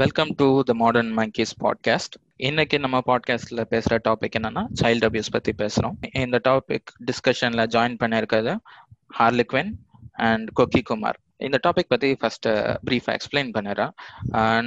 Welcome 0.00 0.30
to 0.40 0.46
the 0.68 0.72
modern 0.80 1.08
monkeys 1.18 1.52
podcast 1.62 2.16
இன்னைக்கு 2.48 2.76
நம்ம 2.82 2.96
பாட்காஸ்ட்ல 3.06 3.62
பேசுற 3.70 3.94
டாபிக் 4.04 4.36
என்னன்னா 4.38 4.62
சைல்ட் 4.80 5.06
அபியூஸ் 5.06 5.30
பத்தி 5.36 5.52
பேசுறோம். 5.62 5.94
இந்த 6.24 6.38
டாபிக் 6.48 6.90
டிஸ்கஷன்ல 7.08 7.62
ஜாயின் 7.74 7.96
பண்ணிருக்கிறது 8.02 8.52
ஹார்லிக்வென் 9.18 9.72
அண்ட் 10.26 10.52
கொக்கி 10.60 10.82
குமார் 10.90 11.18
இந்த 11.46 11.58
டாபிக் 11.64 11.90
பத்தி 11.94 12.10
ஃபர்ஸ்ட் 12.20 12.46
ப்ரீஃபா 12.86 13.10
எக்ஸ்பிளைன் 13.16 13.50
பண்ணிடுறேன். 13.56 13.92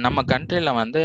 நம்ம 0.04 0.24
கண்ட்ரில 0.32 0.70
வந்து 0.80 1.02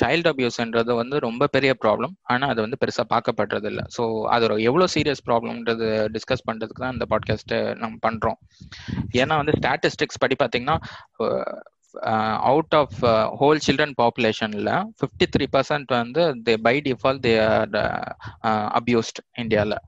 சைல்டு 0.00 0.28
அபியூஸ்ன்றது 0.32 0.92
வந்து 1.02 1.18
ரொம்ப 1.26 1.48
பெரிய 1.56 1.72
ப்ராப்ளம் 1.84 2.16
ஆனால் 2.32 2.50
அது 2.54 2.60
வந்து 2.66 2.80
பெருசாக 2.82 3.06
பார்க்கப்படுறது 3.14 3.70
இல்லை. 3.72 3.86
ஸோ 3.96 4.02
அது 4.34 4.44
ஒரு 4.48 4.58
எவ்வளோ 4.70 4.88
சீரியஸ் 4.96 5.24
ப்ராப்ளம்ன்றது 5.30 5.88
டிஸ்கஸ் 6.16 6.46
பண்ணுறதுக்கு 6.50 6.84
தான் 6.84 6.96
இந்த 6.98 7.08
பாட்காஸ்ட்டை 7.14 7.62
நம்ம 7.84 7.96
பண்ணுறோம் 8.08 8.38
ஏன்னா 9.22 9.36
வந்து 9.42 9.56
ஸ்டாட்டிஸ்டிக்ஸ் 9.60 10.22
படி 10.24 10.36
பார்த்தீங்கன்னா 10.42 10.78
அவுட் 12.50 12.74
ஆஃப் 12.74 12.98
ஹோல் 13.40 13.60
சில்ட்ரன் 13.66 13.96
பாப்புலேஷன்ல 14.02 14.72
ஃபிஃப்டி 15.00 15.26
த்ரீ 15.36 15.46
பர்சன்ட் 15.52 15.86
வந்து 15.86 16.34
they 16.42 16.56
by 16.56 16.80
default 16.80 17.22
they 17.22 17.34
are 17.44 17.76
abused 18.80 19.20
இந்தியாவில் 19.34 19.78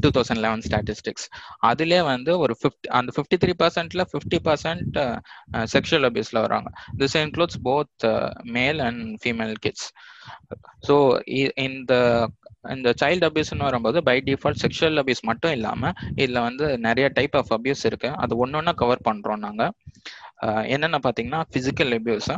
டூ 0.00 0.08
தௌசண்ட் 0.08 0.40
லெவன் 0.40 0.60
ஸ்டாட்டிஸ்டிக்ஸ் 0.60 1.26
அதுலேயே 1.66 2.02
வந்து 2.04 2.38
ஒரு 2.38 2.54
ஃபிஃப்டி 2.62 2.88
அந்த 2.88 3.12
ஃபிஃப்டி 3.16 3.36
த்ரீ 3.44 3.52
பர்சன்ட்ல 3.58 4.04
ஃபிஃப்டி 4.12 4.38
பர்சன்ட் 4.44 4.98
செக்ஷுவல் 5.72 6.06
அபியூஸ்ல 6.08 6.40
வராங்க. 6.40 6.70
This 6.98 7.16
includes 7.16 7.60
both 7.64 8.06
male 8.42 8.78
and 8.78 9.18
female 9.24 9.54
kids 9.60 9.88
so 10.88 10.96
இந்த 11.56 11.94
இந்த 12.64 12.88
சைல்டு 13.00 13.26
அபியூஸ்னு 13.28 13.66
வரும்போது 13.68 13.98
பை 14.08 14.16
டிஃபால்ட் 14.26 14.62
செக்ஷுவல் 14.62 14.98
அபியூஸ் 15.02 15.22
மட்டும் 15.30 15.54
இல்லாமல் 15.56 15.94
இதில் 16.22 16.44
வந்து 16.48 16.64
நிறைய 16.86 17.06
டைப் 17.18 17.36
ஆஃப் 17.40 17.52
அபியூஸ் 17.56 17.84
இருக்கு. 17.90 18.10
அது 18.22 18.32
ஒன்று 18.36 18.58
ஒன்றா 18.58 18.72
கவர் 18.82 19.06
பண்ணுறோம் 19.08 19.44
நாங்கள் 19.46 19.72
என்னென்ன 20.74 21.00
பார்த்தீங்கன்னா 21.06 21.40
physical 21.52 21.94
abuse 21.98 22.36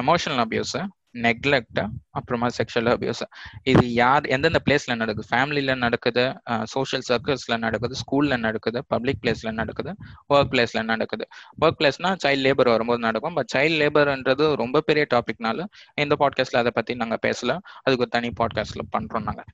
emotional 0.00 0.42
abuse 0.46 0.80
neglect 1.22 1.80
அப்புறமா 2.10 2.48
செக்ஷுவல் 2.58 2.90
அபியூஸ் 2.92 3.22
இது 3.62 3.82
யார் 3.92 4.24
எந்தெந்த 4.26 4.60
பிளேஸ்ல 4.66 4.96
நடக்குது? 4.96 5.28
ஃபேமிலியில 5.32 5.76
நடக்குது 5.76 6.24
சோஷியல் 6.64 7.04
சர்க்கிள்ஸ்ல 7.08 7.58
நடக்குது 7.58 7.96
ஸ்கூல்ல 8.02 8.38
நடக்குது 8.38 8.84
பப்ளிக் 8.88 9.20
பிளேஸ்ல 9.22 9.52
நடக்குது 9.52 9.92
ஒர்க் 10.34 10.50
பிளேஸ்ல 10.52 10.82
நடக்குது. 10.82 11.26
ஒர்க் 11.60 11.78
பிளேஸ்னா 11.80 12.10
சைல்ட் 12.24 12.44
லேபர் 12.46 12.72
வரும்போது 12.74 12.98
நடக்கும். 12.98 13.34
பட் 13.34 13.52
சைல்ட் 13.56 13.78
லேபர்ன்றது 13.82 14.46
ரொம்ப 14.62 14.80
பெரிய 14.80 15.06
டாபிக்னால 15.14 15.66
இந்த 15.94 16.16
பாட்காஸ்ட்ல 16.18 16.62
அதை 16.62 16.72
பத்தி 16.74 16.94
நாங்க 17.02 17.18
பேசல. 17.26 17.52
அதுக்கு 17.82 18.04
ஒரு 18.06 18.14
தனி 18.16 18.30
பாட்காஸ்ட்ல 18.40 18.84
பண்றோம் 18.96 19.28
நாங்க. 19.28 19.44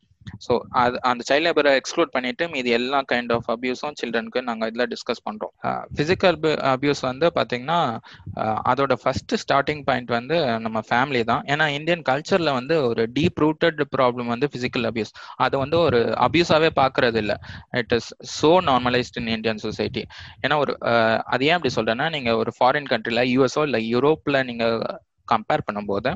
ஸோ 0.47 0.53
அது 0.81 0.97
அந்த 1.03 1.23
சைல்ட் 1.29 1.47
லேபரை 1.47 1.73
எக்ஸ்க்ளூட் 1.81 2.13
பண்ணிட்டு 2.15 2.45
மீது 2.49 2.69
எல்லா 2.71 2.99
கைண்ட் 3.13 3.33
ஆஃப் 3.37 3.49
அபியூஸும் 3.55 3.97
சில்ட்ரனுக்கு 4.01 4.41
நாங்கள் 4.43 4.69
இதில் 4.71 4.87
டிஸ்கஸ் 4.93 5.23
பண்ணுறோம் 5.27 5.53
ஃபிசிக்கல் 5.95 6.39
அபியூஸ் 6.73 7.03
வந்து 7.03 7.27
பார்த்தீங்கன்னா 7.37 7.79
அதோட 8.71 8.95
ஃபர்ஸ்ட் 9.03 9.35
ஸ்டார்டிங் 9.43 9.83
பாயிண்ட் 9.85 10.11
வந்து 10.19 10.37
நம்ம 10.67 10.79
ஃபேமிலி 10.91 11.23
தான். 11.25 11.43
ஏன்னா 11.53 11.67
இந்தியன் 11.79 12.05
கல்ச்சரில் 12.11 12.53
வந்து 12.53 12.77
ஒரு 12.91 13.05
டீப் 13.17 13.41
ரூட்டட் 13.45 13.83
ப்ராப்ளம் 13.97 14.31
வந்து 14.35 14.49
ஃபிசிக்கல் 14.53 14.87
அபியூஸ் 14.91 15.13
அதை 15.37 15.57
வந்து 15.59 15.79
ஒரு 15.87 16.01
அபியூஸாகவே 16.27 16.71
பார்க்கறது 16.81 17.21
இல்லை 17.25 17.37
it 17.81 17.95
is 17.99 18.11
so 18.39 18.53
normalised 18.71 19.19
in 19.23 19.31
Indian 19.37 19.63
society 19.67 20.05
ஏன்னா 20.45 20.57
ஒரு 20.57 20.75
அது 21.33 21.45
ஏன் 21.45 21.59
அப்படி 21.59 21.75
சொல்றேன்னா 21.79 22.09
நீங்கள் 22.11 22.41
ஒரு 22.43 22.53
ஃபாரின் 22.59 22.91
கண்ட்ரியில் 22.93 23.25
யூஎஸ்ஓ 23.35 23.65
இல்லை 23.69 23.81
யூரோப்பில் 23.95 24.45
நீங்கள் 24.45 24.77
கம்பேர் 25.29 25.67
பண்ணும்போது 25.67 26.11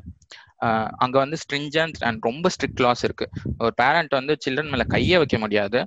அங்க 1.04 1.16
வந்து 1.18 1.36
ஸ்ட்ரிஞ்சன்ட் 1.42 1.98
அண்ட் 2.08 2.26
ரொம்ப 2.28 2.50
ஸ்ட்ரிக்ட் 2.54 2.82
லாஸ் 2.84 3.04
இருக்கு. 3.04 3.26
ஒரு 3.62 3.72
பேரண்ட் 3.74 4.18
வந்து 4.18 4.34
சில்ட்ரன் 4.44 4.72
மேல 4.74 4.86
கையே 4.94 5.16
வைக்க 5.22 5.38
முடியாது. 5.38 5.80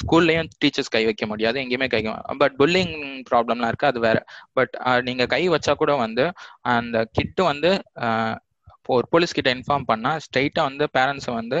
ஸ்கூல்லயும் 0.00 0.50
டீச்சர்ஸ் 0.62 0.94
கை 0.96 1.04
வைக்க 1.04 1.26
முடியாது 1.26 1.58
எங்கேயுமே 1.64 1.88
கை 1.88 2.02
பட் 2.42 2.56
புல்லிங் 2.58 2.94
ப்ராப்ளம்லாம் 3.30 3.72
இருக்கு 3.72 3.90
அது 3.92 4.00
வேற. 4.00 4.20
பட் 4.52 4.74
நீங்க 5.02 5.26
கை 5.26 5.42
வச்சா 5.50 5.74
கூட 5.74 5.94
வந்து 6.04 6.26
அந்த 6.76 7.04
கிட்டு 7.18 7.44
வந்து 7.52 7.72
ஒரு 8.88 9.06
போலீஸ் 9.10 9.34
கிட்ட 9.36 9.50
இன்ஃபார்ம் 9.54 9.86
பண்ணா 9.86 10.10
ஸ்ட்ரைட்டா 10.24 10.62
வந்து 10.62 10.84
பேரண்ட்ஸ் 10.96 11.28
வந்து 11.36 11.58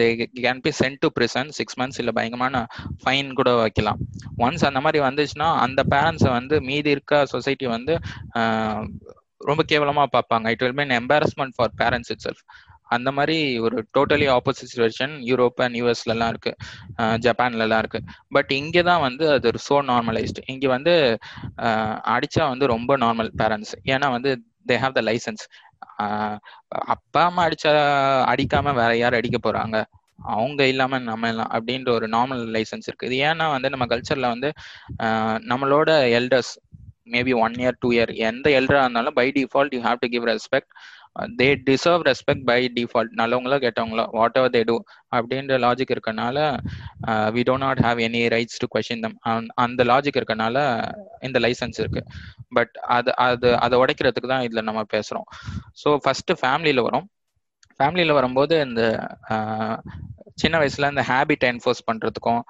they 0.00 0.06
can 0.44 0.60
be 0.60 0.70
sent 0.80 1.00
to 1.00 1.08
prison 1.14 1.50
six 1.58 1.78
months 1.80 2.00
இல்ல 2.02 2.12
பயங்கரமான 2.12 2.58
ஃபைன் 3.02 3.30
கூட 3.32 3.50
வைக்கலாம். 3.62 4.00
ஒன்ஸ் 4.38 4.66
அந்த 4.70 4.80
மாதிரி 4.80 5.00
வந்துச்சுன்னா 5.04 5.48
அந்த 5.66 5.82
பேரண்ட்ஸை 5.94 6.30
வந்து 6.30 6.56
மீதி 6.60 6.90
இருக்க 6.90 7.22
சொசைட்டி 7.26 7.66
வந்து 7.66 7.94
ரொம்ப 9.50 9.62
கேவலமா 9.72 10.04
பார்ப்பாங்க. 10.16 10.46
It 10.54 10.62
will 10.64 10.78
mean 10.80 10.94
embarrassment 11.00 11.54
for 11.56 11.74
parents 11.82 12.12
itself 12.26 12.42
அந்த 12.94 13.10
மாதிரி 13.16 13.36
ஒரு 13.66 13.76
totally 13.96 14.26
opposite 14.34 14.70
situation 14.70 15.12
Europe 15.28 15.60
and 15.64 15.76
யூஎஸ்லலாம் 15.80 16.30
இருக்கு. 16.32 16.52
ஜப்பான்லலாம் 17.26 17.82
இருக்கு. 17.84 18.00
பட் 18.36 18.50
இங்கே 18.60 18.82
தான் 18.90 19.04
வந்து 19.06 19.24
அது 19.36 19.48
ஒரு 19.52 19.60
சோ 19.68 19.76
நார்மலைஸ்டு 19.92 20.44
இங்கே 20.54 20.68
வந்து 20.76 20.94
அடிச்சா 22.16 22.44
வந்து 22.52 22.66
ரொம்ப 22.74 22.96
நார்மல் 23.04 23.30
பேரண்ட்ஸ் 23.42 23.74
ஏன்னா 23.94 24.08
வந்து 24.16 24.32
தே 24.70 24.76
ஹாவ் 24.84 24.96
த 24.98 25.02
லைசன்ஸ் 25.10 25.44
அப்பா 26.94 27.22
அம்மா 27.30 27.42
அடிச்சா 27.48 27.72
அடிக்காம 28.32 28.72
வேற 28.80 28.92
யார் 29.02 29.18
அடிக்க 29.18 29.38
போறாங்க? 29.40 29.76
அவங்க 30.34 30.62
இல்லாம 30.72 30.98
நம்ம 31.08 31.28
எல்லாம் 31.32 31.50
அப்படின்ற 31.56 31.88
ஒரு 31.98 32.06
நார்மல் 32.14 32.42
லைசன்ஸ் 32.56 32.86
இருக்கு 32.88 33.08
இது 33.08 33.16
ஏன்னா 33.30 33.46
வந்து 33.54 33.68
நம்ம 33.74 33.86
கல்ச்சர்ல 33.92 34.28
வந்து 34.34 34.48
நம்மளோட 35.52 35.90
elders 36.18 36.52
maybe 37.06 37.32
one 37.44 37.56
year 37.62 37.78
two 37.82 37.88
year 37.96 38.12
எந்த 38.28 38.46
எல்டரா 38.58 38.82
இருந்தாலும் 38.84 39.16
by 39.20 39.26
default 39.38 39.74
you 39.76 39.80
have 39.86 40.02
to 40.02 40.08
give 40.14 40.26
respect 40.32 40.70
they 41.40 41.48
deserve 41.68 42.02
respect 42.08 42.44
by 42.48 42.58
default 42.76 43.12
நல்லவங்களோ 43.20 43.56
கெட்டவங்களோ 43.64 44.04
வாட் 44.18 44.38
எவர் 44.40 44.54
தே 44.56 44.62
டூ 44.70 44.76
அப்படின்ற 45.12 45.58
லாஜிக் 45.66 45.92
இருக்கனால 45.94 46.38
we 47.36 47.42
do 47.50 47.54
not 47.64 47.82
have 47.86 48.00
any 48.06 48.22
rights 48.34 48.60
to 48.62 48.68
question 48.74 49.04
them 49.04 49.16
அந்த 49.64 49.84
logic 49.92 50.18
இருக்கனால 50.20 50.56
இந்த 51.28 51.40
licence 51.46 51.80
இருக்கு. 51.82 52.02
பட் 52.58 52.74
அது 52.96 53.12
அது 53.26 53.50
அதை 53.66 53.78
உடைக்கிறதுக்கு 53.82 54.32
தான் 54.34 54.46
இதில் 54.48 54.68
நம்ம 54.70 54.84
பேசுகிறோம் 54.96 55.28
ஸோ 55.82 55.90
ஃபர்ஸ்ட் 56.04 56.34
ஃபேமிலியில் 56.42 56.86
வரும். 56.88 57.06
ஃபேமிலியில் 57.80 58.18
வரும்போது 58.18 58.54
இந்த 58.66 58.82
uh, 59.34 59.76
சின்ன 60.42 60.54
வயசுல 60.60 60.88
இந்த 60.92 61.02
ஹேபிட் 61.10 61.44
என்ஃபோர்ஸ் 61.48 61.82
பண்றதுக்கும் 61.88 62.40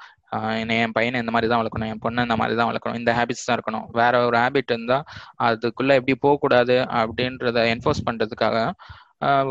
என்னை 0.60 0.76
என் 0.78 0.92
பையனை 0.92 1.20
இந்த 1.20 1.32
மாதிரி 1.32 1.48
தான் 1.50 1.62
வளர்க்கணும் 1.62 1.90
என் 1.92 2.02
பொண்ணை 2.04 2.22
இந்த 2.22 2.36
மாதிரி 2.36 2.56
தான் 2.56 2.70
வளர்க்கணும் 2.70 2.98
இந்த 2.98 3.12
ஹேபிட்ஸ் 3.12 3.46
தான் 3.46 3.56
இருக்கணும். 3.58 3.86
வேற 3.92 4.24
ஒரு 4.26 4.36
ஹேபிட் 4.36 4.72
இருந்தா 4.72 4.98
அதுக்குள்ள 5.46 5.94
எப்படி 5.94 6.14
போகக்கூடாது 6.18 6.76
அப்படின்றத 7.00 7.64
என்ஃபோர்ஸ் 7.74 8.06
பண்றதுக்காக 8.08 8.56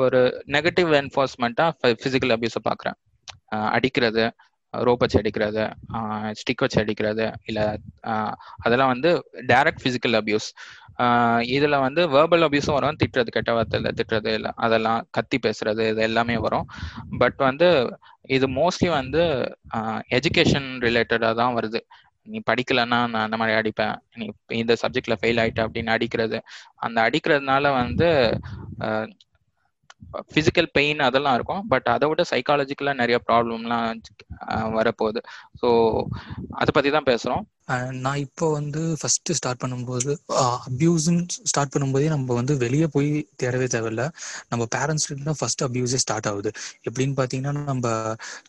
ஒரு 0.03 0.21
நெகட்டிவ் 0.55 0.91
என்ஃபோர்ஸ்மெண்ட்டா 1.01 1.67
பிசிக்கல் 2.03 2.35
அபியூஸை 2.35 2.63
பாக்குறேன் 2.69 2.97
அடிக்கிறது 3.71 4.25
ரோப் 4.73 5.01
வச்சு 5.03 5.19
அடிக்கிறது 5.19 5.63
ஸ்டிக் 6.39 6.63
வச்சு 6.63 6.79
அடிக்கிறது 6.81 7.25
இல்ல 7.45 7.59
அதெல்லாம் 8.59 8.91
வந்து 8.93 9.09
டைரக்ட் 9.51 9.83
பிசிக்கல் 9.83 10.17
அபியூஸ் 10.19 10.47
இதுல 11.55 11.75
வந்து 11.85 12.01
வேர்பல் 12.15 12.45
அபியூஸும் 12.47 12.77
வரும். 12.77 12.97
திட்டுறது 13.01 13.35
கெட்ட 13.35 13.51
வார்த்தையில 13.57 13.91
திட்டுறது 13.99 14.31
இல்லை 14.37 14.51
அதெல்லாம் 14.65 14.99
கத்தி 15.17 15.37
பேசுறது 15.45 15.83
இது 15.91 16.01
எல்லாமே 16.09 16.35
வரும். 16.45 16.67
பட் 17.21 17.39
வந்து 17.49 17.69
இது 18.35 18.47
மோஸ்ட்லி 18.59 18.89
வந்து 18.99 19.21
எஜுகேஷன் 20.17 20.69
ரிலேட்டடா 20.87 21.31
தான் 21.41 21.55
வருது. 21.57 21.81
நீ 22.27 22.39
படிக்கலன்னா 22.49 22.99
நான் 23.13 23.25
அந்த 23.27 23.37
மாதிரி 23.39 23.57
அடிப்பேன். 23.59 23.95
நீ 24.17 24.25
இந்த 24.61 24.73
சப்ஜெக்ட்ல 24.83 25.15
ஃபெயில் 25.21 25.41
ஆயிட்ட 25.43 25.61
அப்படின்னு 25.67 25.95
அடிக்கிறது. 25.95 26.37
அந்த 26.85 26.97
அடிக்கிறதுனால 27.07 27.71
வந்து 27.81 28.09
ஃபிசிக்கல் 30.31 30.69
பெயின் 30.77 31.01
அதெல்லாம் 31.07 31.37
இருக்கும். 31.39 31.63
பட் 31.73 31.87
அதை 31.95 32.07
விட 32.11 32.25
சைக்காலஜிக்கலா 32.33 32.93
நிறைய 33.01 33.19
ப்ராப்ளம்லாம் 33.29 34.03
வரப்போகுது. 34.77 35.21
ஸோ 35.61 35.69
அதை 36.61 36.71
பத்தி 36.77 36.91
தான் 36.97 37.09
பேசுறோம். 37.11 37.43
நான் 38.05 38.21
இப்போ 38.23 38.45
வந்து 38.55 38.81
ஃபர்ஸ்ட் 38.99 39.29
ஸ்டார்ட் 39.37 39.61
பண்ணும்போது 39.61 40.13
அபியூஸ்ன்னு 40.69 41.21
ஸ்டார்ட் 41.51 41.71
பண்ணும்போதே 41.73 42.07
நம்ம 42.13 42.35
வந்து 42.39 42.53
வெளியே 42.63 42.87
போய் 42.95 43.09
தேடவே 43.41 43.67
தேவையில்ல. 43.75 44.03
நம்ம 44.51 44.63
பேரண்ட்ஸ்கிட்ட 44.75 45.27
தான் 45.29 45.39
ஃபர்ஸ்ட் 45.41 45.63
அப்யூஸே 45.67 45.99
ஸ்டார்ட் 46.03 46.27
ஆகுது. 46.31 46.51
எப்படின்னு 46.87 47.15
பார்த்தீங்கன்னா 47.19 47.63
நம்ம 47.71 47.87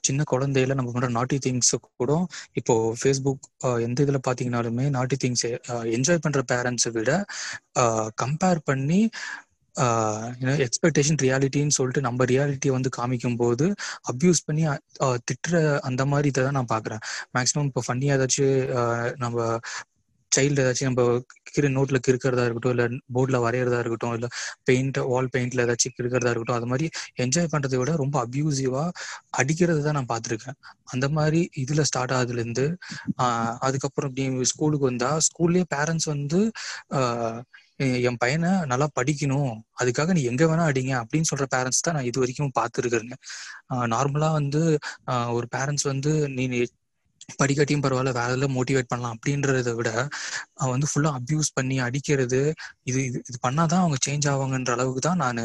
சின்ன 0.08 0.24
குழந்தையில 0.32 0.76
நம்ம 0.80 0.90
பண்ணுற 0.94 1.10
நாட்டி 1.18 1.38
திங்ஸ் 1.46 1.72
கூட 2.02 2.16
இப்போ 2.60 2.76
ஃபேஸ்புக் 3.02 3.46
எந்த 3.86 3.98
இதில் 4.06 4.24
பார்த்தீங்கனாலுமே 4.28 4.86
நாட்டி 4.98 5.18
திங்ஸ் 5.24 5.46
என்ஜாய் 5.96 6.22
பண்ணுற 6.26 6.42
பேரண்ட்ஸை 6.54 6.92
விட 6.98 7.12
கம்பேர் 8.24 8.60
பண்ணி 8.70 9.00
எக்ஸ்பெக்டேஷன் 10.66 11.20
ரியாலிட்டின்னு 11.24 11.76
சொல்லிட்டு 11.78 12.02
நம்ம 12.02 12.24
ரியாலிட்டியை 12.24 12.72
வந்து 12.72 12.90
காமிக்கும் 12.98 13.36
போது 13.36 13.66
அப்யூஸ் 14.12 14.44
பண்ணி 14.46 14.64
திட்டுற 15.30 15.54
அந்த 15.88 16.02
மாதிரி 16.04 16.28
இதை 16.28 16.42
தான் 16.44 16.58
நான் 16.58 16.72
பார்க்குறேன். 16.74 17.02
மேக்ஸிமம் 17.36 17.68
இப்போ 17.70 17.82
ஃபன்னியாக 17.86 18.18
ஏதாச்சும் 18.18 18.54
நம்ம 19.16 19.38
சைல்டு 20.32 20.62
ஏதாச்சும் 20.62 20.88
நம்ம 20.90 21.02
கிரு 21.50 21.68
நோட்ல 21.74 21.98
கிறுக்கிறதா 22.06 22.44
இருக்கட்டும் 22.44 22.72
இல்ல 22.74 22.84
போர்ட்ல 23.14 23.38
வரைகிறதா 23.44 23.78
இருக்கட்டும் 23.82 24.14
இல்ல 24.16 24.26
பெயிண்ட் 24.64 24.98
வால் 25.10 25.30
பெயிண்ட்ல 25.34 25.64
ஏதாச்சும் 25.66 25.94
கிறுக்கிறதா 25.98 26.30
இருக்கட்டும் 26.32 26.58
அது 26.58 26.68
மாதிரி 26.72 26.86
என்ஜாய் 27.24 27.50
பண்றதை 27.52 27.78
விட 27.80 27.92
ரொம்ப 28.02 28.16
அப்யூசிவா 28.24 28.82
அடிக்கிறது 29.40 29.82
தான் 29.86 29.96
நான் 29.98 30.10
பார்த்துருக்கேன். 30.12 30.58
அந்த 30.92 31.06
மாதிரி 31.16 31.40
இதுல 31.62 31.82
ஸ்டார்ட் 31.90 32.14
ஆகுதுல 32.14 32.42
இருந்து 32.42 32.66
அதுக்கப்புறம் 33.66 34.14
நீ 34.18 34.24
ஸ்கூலுக்கு 34.52 34.90
வந்தா 34.90 35.10
ஸ்கூல்லயே 35.28 35.66
பேரண்ட்ஸ் 35.74 36.08
வந்து 36.14 36.40
என் 38.04 38.18
பையனை 38.18 38.50
நல்லா 38.70 38.86
படிக்கணும். 38.98 39.52
அதுக்காக 39.80 40.12
நீ 40.16 40.22
எங்க 40.30 40.44
வேணா 40.44 40.64
அடிங்க 40.70 40.92
அப்படின்னு 41.02 41.30
சொல்ற 41.30 41.46
பேரண்ட்ஸ் 41.54 41.82
தான் 41.82 41.96
நான் 41.96 42.08
இது 42.10 42.22
வரைக்கும் 42.22 42.54
பார்த்துருக்கேங்க 42.58 43.16
நார்மலா 43.94 44.30
வந்து 44.38 44.62
ஒரு 45.36 45.46
பேரண்ட்ஸ் 45.54 45.86
வந்து 45.92 46.12
நீ 46.36 46.44
படிக்காட்டியும் 47.40 47.84
பரவாயில்ல 47.84 48.12
வேற 48.12 48.30
எல்லாம் 48.32 48.54
மோட்டிவேட் 48.56 48.88
பண்ணலாம் 48.88 49.14
அப்படின்றத 49.14 49.70
விட 49.76 49.90
அவன் 50.56 50.74
வந்து 50.74 50.88
ஃபுல்லா 50.90 51.10
அப்யூஸ் 51.18 51.50
பண்ணி 51.54 51.76
அடிக்கிறது 51.86 52.40
இது 52.84 52.98
இது 53.04 53.20
இது 53.22 53.38
பண்ணாதான் 53.46 53.82
அவங்க 53.82 53.98
சேஞ்ச் 54.06 54.28
ஆவாங்கன்ற 54.32 54.72
அளவுக்கு 54.76 55.02
தான் 55.02 55.22
நான் 55.24 55.40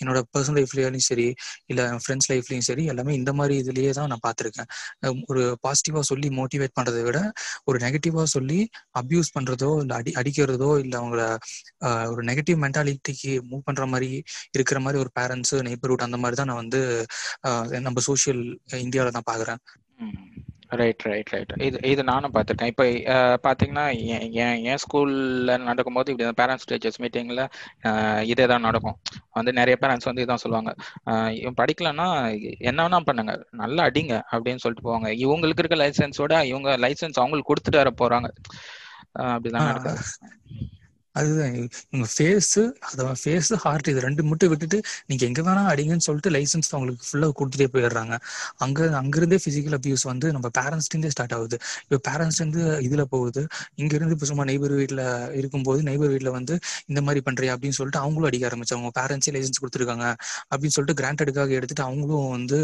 என்னோட 0.00 0.18
பர்சனல் 0.32 0.58
லைஃப்லயும் 0.58 0.78
சரி 1.02 1.26
இல்ல 1.66 1.82
ஃப்ரெண்ட்ஸ் 2.02 2.28
லைஃப்லயும் 2.32 2.66
சரி 2.68 2.84
எல்லாமே 2.84 3.14
இந்த 3.14 3.32
மாதிரி 3.32 3.54
இதுலயே 3.62 3.90
தான் 3.90 4.08
நான் 4.08 4.24
பார்த்திருக்கேன். 4.26 4.68
ஒரு 5.26 5.42
பாசிட்டிவா 5.62 6.00
சொல்லி 6.02 6.28
மோட்டிவேட் 6.30 6.76
பண்றதை 6.78 7.02
விட 7.02 7.18
ஒரு 7.64 7.78
நெகட்டிவா 7.78 8.22
சொல்லி 8.28 8.58
அப்யூஸ் 9.00 9.34
பண்றதோ 9.34 9.70
இல்ல 9.82 9.94
அடி 9.94 10.12
அடிக்கிறதோ 10.16 10.70
இல்ல 10.78 10.94
அவங்கள 11.00 11.22
ஆஹ் 11.80 12.08
ஒரு 12.10 12.22
நெகட்டிவ் 12.24 12.58
மென்டாலிட்டிக்கு 12.64 13.32
மூவ் 13.50 13.64
பண்ற 13.64 13.86
மாதிரி 13.86 14.10
இருக்கிற 14.52 14.80
மாதிரி 14.80 15.00
ஒரு 15.00 15.12
பேரண்ட்ஸ் 15.20 15.54
நெய்பர்ஹுட் 15.68 16.06
அந்த 16.08 16.16
மாதிரி 16.16 16.36
தான் 16.36 16.46
நான் 16.46 16.62
வந்து 16.64 16.80
ஆஹ் 17.48 17.80
நம்ம 17.80 18.00
சோஷியல் 18.08 18.42
இந்தியாவில 18.80 19.12
நான் 19.12 19.30
பாக்குறேன் 19.32 19.62
ரைட் 20.70 21.02
ரைட் 21.02 21.28
ரைட் 21.28 21.52
இது 21.58 21.78
இது 21.82 22.04
நானும் 22.04 22.32
பார்த்துருக்கேன். 22.34 22.66
இப்போ 22.66 22.84
பார்த்தீங்கன்னா 23.48 23.84
என் 24.32 24.64
என் 24.64 24.76
ஸ்கூலில் 24.76 25.62
நடக்கும்போது 25.62 26.12
இப்படி 26.12 26.30
பேரண்ட்ஸ் 26.42 26.68
டீச்சர்ஸ் 26.70 27.00
மீட்டிங்கில் 27.00 28.22
இதே 28.22 28.46
தான் 28.46 28.60
நடக்கும். 28.60 28.96
வந்து 29.30 29.52
நிறைய 29.52 29.76
பேரண்ட்ஸ் 29.80 30.04
வந்து 30.04 30.24
இதான் 30.24 30.42
சொல்லுவாங்க. 30.44 30.74
இவன் 31.32 31.54
படிக்கலன்னா 31.60 32.08
என்ன 32.58 32.88
வேணா 32.88 33.00
பண்ணுங்க. 33.00 33.46
நல்லா 33.50 33.84
அடிங்க 33.84 34.22
அப்படின்னு 34.32 34.56
சொல்லிட்டு 34.56 34.86
போவாங்க. 34.86 35.08
இவங்களுக்கு 35.26 35.64
இருக்க 35.64 35.76
லைசன்ஸோட 35.76 36.44
இவங்க 36.44 36.76
லைசன்ஸ் 36.76 37.20
அவங்களுக்கு 37.22 37.54
கொடுத்துட்டு 37.54 37.92
வர 37.92 37.92
போறாங்க. 38.02 38.28
அஹ் 39.18 39.34
அப்படிதான் 39.36 39.64
நடக்குது. 39.64 39.98
அதுதான். 41.20 41.54
உங்க 41.94 42.06
ஃபேஸ் 42.14 42.50
அதான் 42.88 43.16
ஃபேஸ் 43.22 43.50
ஹார்ட் 43.62 43.88
இது 43.92 44.00
ரெண்டு 44.06 44.22
மட்டும் 44.30 44.50
விட்டுட்டு 44.52 44.78
நீங்க 45.10 45.22
எங்க 45.28 45.40
வேணா 45.46 45.62
அடிங்கன்னு 45.72 46.04
சொல்லிட்டு 46.06 46.30
லைசன்ஸ் 46.36 46.70
அவங்களுக்கு 46.74 47.06
ஃபுல்லா 47.08 47.28
கொடுத்துட்டே 47.38 47.68
போயிடுறாங்க. 47.74 48.14
அங்க 48.64 48.88
அங்கிருந்தே 49.00 49.38
பிசிக்கல் 49.46 49.76
அபியூஸ் 49.78 50.04
வந்து 50.12 50.26
நம்ம 50.36 50.50
பேரண்ட்ஸ்லேருந்தே 50.58 51.10
ஸ்டார்ட் 51.14 51.34
ஆகுது. 51.38 51.56
இப்போ 51.84 51.98
பேரண்ட்ஸ் 52.08 52.40
இருந்து 52.42 52.62
இதுல 52.88 53.04
போகுது. 53.14 53.42
இங்க 53.82 53.92
இருந்து 53.98 54.16
இப்போ 54.18 54.28
சும்மா 54.32 54.46
நெய்பர் 54.50 54.76
வீட்டில் 54.80 55.04
இருக்கும்போது 55.40 55.82
நெய்பர் 55.90 56.12
வீட்டில் 56.14 56.32
வந்து 56.38 56.56
இந்த 56.92 57.02
மாதிரி 57.08 57.22
பண்றியா 57.28 57.54
அப்படின்னு 57.56 57.78
சொல்லிட்டு 57.80 58.02
அவங்களும் 58.04 58.30
அடிக்க 58.30 58.50
ஆரம்பிச்சாங்க. 58.50 58.92
பேரண்ட்ஸே 59.00 59.34
லைசன்ஸ் 59.36 59.62
கொடுத்துருக்காங்க 59.64 60.06
அப்படின்னு 60.52 60.76
சொல்லிட்டு 60.78 60.98
கிராண்டடுக்காக 61.02 61.52
எடுத்துட்டு 61.60 61.86
அவங்களும் 61.88 62.30
வந்து 62.36 62.60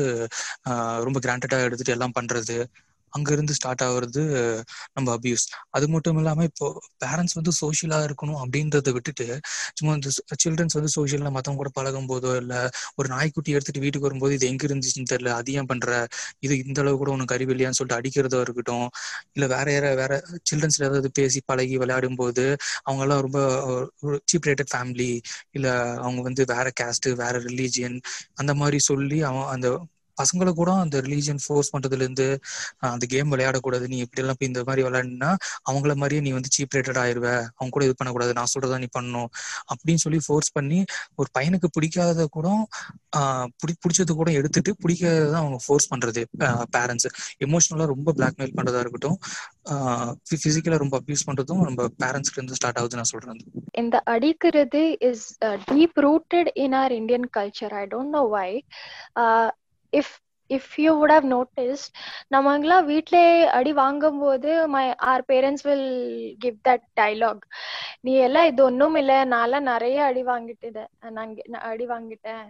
ரொம்ப 1.08 1.18
கிராண்டடா 1.26 1.58
எடுத்துட்டு 1.68 1.94
எல்லாம் 1.96 2.16
பண்றது. 2.20 2.58
அங்கிருந்து 3.16 3.56
ஸ்டார்ட் 3.58 3.84
ஆகுறது 3.86 4.22
நம்ம 4.94 5.08
அபியூஸ் 5.16 5.44
அது 5.70 5.86
மட்டும் 5.94 6.18
இல்லாம 6.18 6.44
இப்போ 6.50 6.68
பேரண்ட்ஸ் 7.04 7.36
வந்து 7.38 7.52
சோஷியலாக 7.60 8.08
இருக்கணும் 8.08 8.40
அப்படின்றத 8.42 8.92
விட்டுட்டு 8.96 9.26
சும்மா 9.78 9.92
இந்த 9.98 10.10
சில்ட்ரன்ஸ் 10.42 10.76
வந்து 10.78 10.92
சோஷியலா 10.96 11.32
மத்தவங்க 11.36 11.60
கூட 11.62 11.72
பழகும் 11.74 12.08
போதோ 12.08 12.32
இல்ல 12.36 12.54
ஒரு 12.98 13.08
நாய்க்குட்டி 13.14 13.54
எடுத்துட்டு 13.56 13.82
வீட்டுக்கு 13.84 14.08
வரும்போது 14.08 14.34
இது 14.38 14.46
எங்க 14.50 14.64
இருந்துச்சுன்னு 14.68 15.10
தெரியல 15.12 15.32
அது 15.38 15.52
ஏன் 15.54 15.70
பண்ற? 15.70 15.88
இது 16.42 16.54
இந்த 16.64 16.80
அளவு 16.82 16.96
கூட 16.96 17.10
உனக்கு 17.16 17.36
அறிவு 17.36 17.52
இல்லையான்னு 17.54 17.78
சொல்லிட்டு 17.78 17.98
அடிக்கிறதா 18.00 18.40
இருக்கட்டும் 18.46 18.86
இல்ல 19.36 19.46
வேற 19.54 19.66
யார 19.70 19.86
வேற 20.00 20.12
சில்ட்ரன்ஸ்ல 20.48 20.86
ஏதாவது 20.88 21.10
பேசி 21.18 21.40
பழகி 21.46 21.76
விளையாடும் 21.78 22.18
போது 22.20 22.44
அவங்க 22.84 23.02
எல்லாம் 23.06 23.24
ரொம்ப 23.26 23.40
சீப் 24.28 24.48
ரேட்டட் 24.48 24.72
ஃபேமிலி 24.72 25.10
இல்ல 25.52 25.66
அவங்க 26.00 26.20
வந்து 26.22 26.44
வேற 26.52 26.66
கேஸ்ட் 26.80 27.08
வேற 27.22 27.34
ரிலீஜியன் 27.48 27.98
அந்த 28.36 28.54
மாதிரி 28.60 28.80
சொல்லி 28.90 29.18
அவன் 29.24 29.50
அந்த 29.54 29.68
பசங்களை 30.20 30.52
கூட 30.52 30.70
அந்த 30.74 31.00
ரிலீஜியன் 31.00 31.40
ஃபோர்ஸ் 31.46 31.70
பண்றதுல 31.74 32.04
இருந்து 32.04 32.26
அந்த 32.90 33.06
கேம் 33.06 33.32
விளையாடக்கூடாது 33.32 33.86
நீ 33.86 33.98
இப்படி 33.98 34.22
எல்லாம் 34.22 34.40
இந்த 34.40 34.62
மாதிரி 34.66 34.82
விளையாடினா 34.88 35.30
அவங்கள 35.70 35.94
மாதிரியே 35.94 36.20
நீ 36.20 36.30
வந்து 36.30 36.50
சீப் 36.56 36.74
ரேட்டட் 36.76 37.00
ஆயிருவ. 37.04 37.28
அவங்க 37.58 37.72
கூட 37.76 37.84
இது 37.84 37.94
பண்ணக்கூடாது. 37.98 38.32
நான் 38.32 38.52
சொல்றதா 38.54 38.78
நீ 38.78 38.88
பண்ணணும். 38.98 39.30
அப்படின்னு 39.72 40.02
சொல்லி 40.04 40.20
ஃபோர்ஸ் 40.26 40.52
பண்ணி 40.52 40.84
ஒரு 41.16 41.28
பையனுக்கு 41.38 41.68
பிடிக்காதத 41.76 42.26
கூட 42.30 42.44
பிடி 43.60 43.74
பிடிச்சது 43.82 44.12
கூட 44.12 44.30
எடுத்துட்டு 44.32 44.70
பிடிக்காததான் 44.82 45.40
அவங்க 45.42 45.58
ஃபோர்ஸ் 45.66 45.88
பண்றது 45.94 46.22
பேரண்ட்ஸ் 46.76 47.08
எமோஷனலா 47.46 47.86
ரொம்ப 47.86 48.12
பிளாக்மெயில் 48.16 48.56
பண்றதா 48.56 48.80
இருக்கட்டும். 48.80 49.18
பிசிக்கலா 50.30 50.76
ரொம்ப 50.76 50.96
அபியூஸ் 51.00 51.26
பண்றதும் 51.26 51.62
நம்ம 51.62 51.88
பேரண்ட்ஸ்ல 52.02 52.38
இருந்து 52.38 52.54
ஸ்டார்ட் 52.54 52.78
ஆகுது 52.78 52.96
நான் 52.96 53.12
சொல்றேன் 53.12 53.42
இந்த 53.72 53.96
அடிக்கிறது 54.04 54.96
is 55.00 55.26
deep 55.70 55.98
rooted 56.06 56.50
in 56.54 56.72
our 56.72 56.92
Indian 56.92 57.28
culture 57.36 57.74
I 57.74 57.84
don't 57.86 58.14
know 58.16 58.22
why 58.28 58.50
if 59.96 60.14
if 60.50 60.72
you 60.78 60.90
would 60.98 61.14
have 61.14 61.26
noticed 61.30 61.88
நம்மங்களாம் 62.34 62.88
வீட்டிலே 62.90 63.22
அடி 63.56 63.72
வாங்கும்போது 63.80 64.50
my 64.74 64.82
our 65.10 65.24
parents 65.28 65.64
will 65.68 65.88
give 66.40 66.58
that 66.68 66.84
dialogue 67.00 67.42
நீ 68.04 68.14
எல்லாம் 68.26 68.48
இது 68.50 68.62
ஒன்றும் 68.64 68.98
இல்லை 69.02 69.18
நான்லாம் 69.34 69.70
நிறைய 69.72 69.98
அடி 70.04 70.22
வாங்கிட்டு 70.26 70.84
நான் 71.12 71.34
அடி 71.70 71.86
வாங்கிட்டேன். 71.88 72.46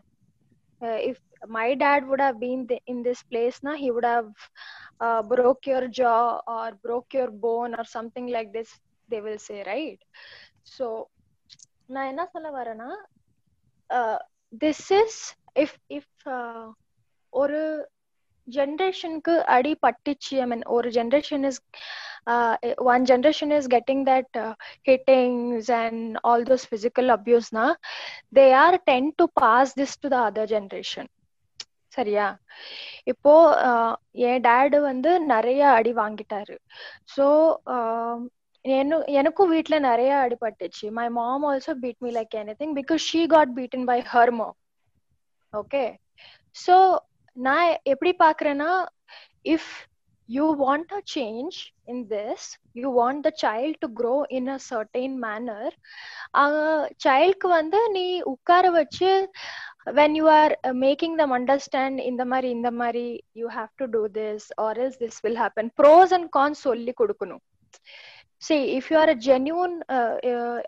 If 1.10 1.22
my 1.50 1.69
dad 1.82 2.06
would 2.08 2.25
have 2.25 2.38
been 2.43 2.64
in 2.93 3.02
this 3.06 3.25
பிளேஸ்னா 3.31 3.75
he 3.82 3.90
would 3.96 4.10
have 4.12 4.31
broke 5.31 5.66
your 5.66 5.88
jaw 5.96 6.14
or 6.54 6.75
broke 6.84 7.14
your 7.16 7.34
bone 7.42 7.75
or 7.81 7.90
something 7.92 8.31
like 8.37 8.50
this 8.54 8.75
they 9.08 9.19
will 9.25 9.42
say 9.46 9.56
right 9.66 10.02
so 10.72 10.87
நான் 11.88 12.10
என்ன 12.12 12.22
சொல்ல 12.32 12.49
வரேன்னா 12.56 12.90
திஸ் 14.62 14.87
இஸ் 14.94 15.20
இஃப் 15.56 15.76
இஃப் 15.90 16.10
ஒரு 17.32 17.61
ஜென்ரேஷனுக்கு 18.49 19.34
அடி 19.56 19.73
பட்டுச்சு. 19.84 20.34
I 20.43 20.46
mean 20.46 20.64
ஒரு 20.76 20.88
generation 20.99 21.44
is 21.50 21.61
one 22.93 23.05
generation 23.11 23.52
is 23.58 23.69
getting 23.75 24.05
that 24.11 24.37
hittings 24.90 25.70
and 25.82 26.17
all 26.31 26.46
those 26.50 26.67
physical 26.75 27.11
அப்யூஸ்னா 27.17 27.67
they 28.38 28.46
are 28.64 28.78
tend 28.90 29.11
to 29.20 29.26
pass 29.43 29.75
this 29.81 29.96
to 30.02 30.11
the 30.14 30.19
other 30.28 30.50
generation 30.55 31.11
சரியா? 31.96 32.26
இப்போ 33.12 33.34
என் 34.28 34.43
டேடு 34.46 34.78
வந்து 34.88 35.11
நிறைய 35.34 35.61
அடி 35.78 35.93
வாங்கிட்டாரு. 36.00 36.56
ஸோ 37.14 37.26
எனக்கும் 39.20 39.52
வீட்டுல 39.55 39.76
நிறைய 39.88 40.12
அடிபட்டுச்சு 40.25 40.87
my 40.99 41.06
mom 41.19 41.44
also 41.50 41.73
beat 41.82 42.00
me 42.05 42.11
like 42.19 42.34
anything 42.62 42.75
because 42.81 43.02
she 43.11 43.20
got 43.34 43.52
beaten 43.58 43.87
by 43.90 43.99
her 44.14 44.32
mom 44.40 44.56
okay 45.52 45.84
so 46.56 46.76
நான் 47.36 47.68
எப்படி 47.92 48.12
பாக்குறேன்னா 48.24 48.70
if 49.54 49.70
you 50.28 50.46
want 50.62 50.92
a 50.92 51.00
change 51.14 51.56
in 51.92 52.02
this 52.12 52.46
you 52.80 52.88
want 52.98 53.22
the 53.26 53.30
child 53.42 53.76
to 53.82 53.88
grow 53.98 54.14
in 54.38 54.48
a 54.48 54.58
certain 54.70 55.14
manner 55.24 55.74
சைல்டுக்கு 57.04 57.48
வந்து 57.58 57.80
நீ 57.96 58.06
உட்கார 58.34 58.70
வச்சு 58.80 59.10
when 59.98 60.14
you 60.16 60.28
are 60.30 60.52
making 60.76 61.12
them 61.16 61.32
understand 61.32 61.96
இந்த 62.10 62.22
மாதிரி 62.24 62.48
இந்த 62.50 62.70
மாதிரி 62.80 63.04
you 63.40 63.48
have 63.58 63.72
to 63.80 63.86
do 63.92 64.02
this 64.16 64.46
or 64.64 64.78
else 64.84 64.96
this 65.02 65.20
will 65.24 65.40
happen 65.44 65.68
pros 65.80 66.14
and 66.18 66.28
cons 66.38 66.62
சொல்லி 66.68 66.94
கொடுக்கணும் 67.02 67.42
see 68.42 68.62
if 68.78 68.90
you 68.90 68.96
are 68.96 69.11
a 69.11 69.20
genuine 69.28 69.76
uh, 69.88 70.16
uh, 70.32 70.58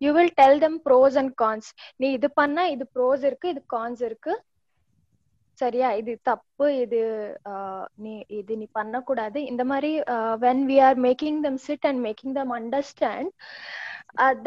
you 0.00 0.10
will 0.16 0.34
tell 0.40 0.60
them 0.64 0.76
pros 0.84 1.16
and 1.20 1.32
cons 1.40 1.68
நீ 2.00 2.08
இது 2.16 2.28
பண்ணா 2.36 2.64
இது 2.74 2.84
ப்ரோஸ் 2.96 3.22
இருக்கு 3.28 3.48
இது 3.54 3.62
கான்ஸ் 3.74 4.02
இருக்கு 4.08 4.32
சரியா 5.58 5.88
இது 6.00 6.12
தப்பு 6.22 6.66
இது 6.82 7.00
நீ 7.98 8.14
இது 8.38 8.52
நீ 8.60 8.66
பண்ணக்கூடாது 8.72 9.38
இந்த 9.50 9.62
மாதிரி 9.70 9.92
when 10.44 10.62
we 10.70 10.76
are 10.88 10.98
making 11.06 11.38
them 11.46 11.60
sit 11.66 11.86
and 11.86 12.02
making 12.06 12.36
them 12.38 12.52
understand 12.58 13.30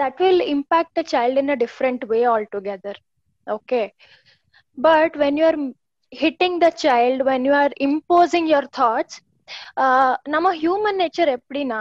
that 0.01 0.21
will 0.21 0.43
impact 0.53 1.01
a 1.01 1.05
child 1.13 1.41
in 1.43 1.53
a 1.55 1.57
different 1.65 2.05
way 2.11 2.21
altogether 2.55 2.99
okay 3.47 3.81
but 4.77 5.15
when 5.23 5.39
you 5.39 5.45
are 5.47 5.59
hitting 6.13 6.57
the 6.59 6.69
child 6.83 7.25
when 7.27 7.45
you 7.49 7.55
are 7.59 7.75
imposing 7.87 8.49
your 8.51 8.69
thoughts 8.79 9.17
நம்ம 10.29 10.47
human 10.59 10.99
nature 11.01 11.31
எப்படின்னா 11.37 11.79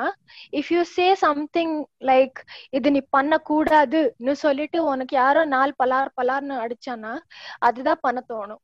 if 0.59 0.71
you 0.75 0.81
say 0.95 1.07
something 1.23 1.75
like 2.05 2.39
இது 2.73 2.91
நீ 2.91 3.01
பண்ணக்கூடாதுன்னு 3.17 4.35
சொல்லிட்டு 4.45 4.81
உனக்கு 4.93 5.17
யாரோ 5.17 5.43
நாள் 5.55 5.79
பலார் 5.81 6.17
பலார்னு 6.19 6.57
அடிச்சானா 6.65 7.13
அதுதான் 7.61 8.03
பண்ண 8.03 8.21
தோணும் 8.33 8.63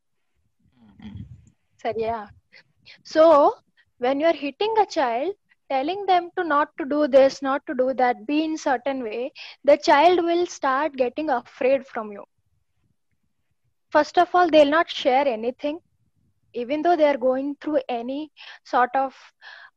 சரியா 1.83 2.17
so 3.13 3.23
when 4.03 4.19
you 4.21 4.27
are 4.31 4.39
hitting 4.45 4.73
a 4.83 4.87
child 4.97 5.31
telling 5.69 6.01
them 6.05 6.23
to 6.37 6.43
not 6.43 6.69
to 6.79 6.85
do 6.85 6.99
this 7.15 7.33
not 7.41 7.61
to 7.67 7.73
do 7.81 7.87
that 8.01 8.25
be 8.29 8.37
in 8.47 8.55
certain 8.69 8.99
way 9.03 9.21
the 9.69 9.77
child 9.87 10.17
will 10.29 10.45
start 10.57 10.91
getting 11.03 11.29
afraid 11.41 11.81
from 11.91 12.07
you 12.11 12.23
first 13.93 14.17
of 14.17 14.29
all 14.35 14.49
they'll 14.49 14.75
not 14.79 14.89
share 15.03 15.27
anything 15.27 15.77
even 16.53 16.81
though 16.81 16.95
they 16.95 17.05
are 17.05 17.21
going 17.29 17.55
through 17.61 17.81
any 17.99 18.21
sort 18.63 18.93
of 18.95 19.13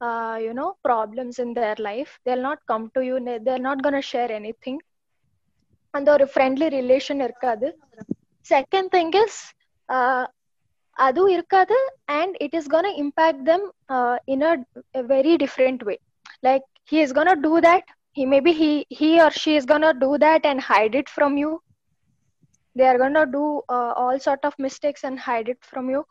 uh, 0.00 0.37
you 0.47 0.54
know 0.54 0.71
problems 0.83 1.38
in 1.38 1.52
their 1.54 1.76
life 1.78 2.19
they'll 2.25 2.47
not 2.50 2.59
come 2.73 2.90
to 2.97 3.02
you 3.09 3.16
they're 3.47 3.66
not 3.71 3.83
going 3.83 3.95
to 3.95 4.07
share 4.14 4.33
anything 4.40 4.78
and 5.97 6.09
ஒரு 6.14 6.25
friendly 6.33 6.69
relation 6.81 7.21
இருக்காது 7.25 7.69
second 8.45 8.90
thing 8.95 9.12
is 9.21 9.38
அதுவும் 11.07 11.33
இருக்காது 11.37 11.76
and 12.19 12.35
it 12.45 12.57
is 12.61 12.71
gonna 12.75 12.90
impact 13.04 13.45
them 13.50 13.66
in 14.35 14.45
a 14.50 14.54
very 15.14 15.35
different 15.45 15.83
way 15.90 15.97
like 16.49 16.66
he 16.93 16.99
is 17.04 17.14
gonna 17.21 17.33
do 17.49 17.54
that 17.69 17.90
he 18.16 18.25
maybe 18.33 18.52
he 18.52 18.87
he 18.90 19.09
or 19.21 19.31
she 19.33 19.52
is 19.57 19.64
gonna 19.71 19.93
do 20.02 20.09
that 20.19 20.43
and 20.47 20.61
hide 20.61 20.95
it 20.95 21.09
from 21.09 21.33
you 21.37 21.49
they 22.76 22.87
are 22.87 22.99
going 22.99 23.14
to 23.14 23.26
do 23.26 23.47
uh, 23.69 23.93
all 24.02 24.19
sort 24.21 24.45
of 24.45 24.52
mistakes 24.59 25.02
and 25.09 25.19
hide 25.19 25.49
it 25.49 25.62
from 25.71 25.87
you 25.95 26.02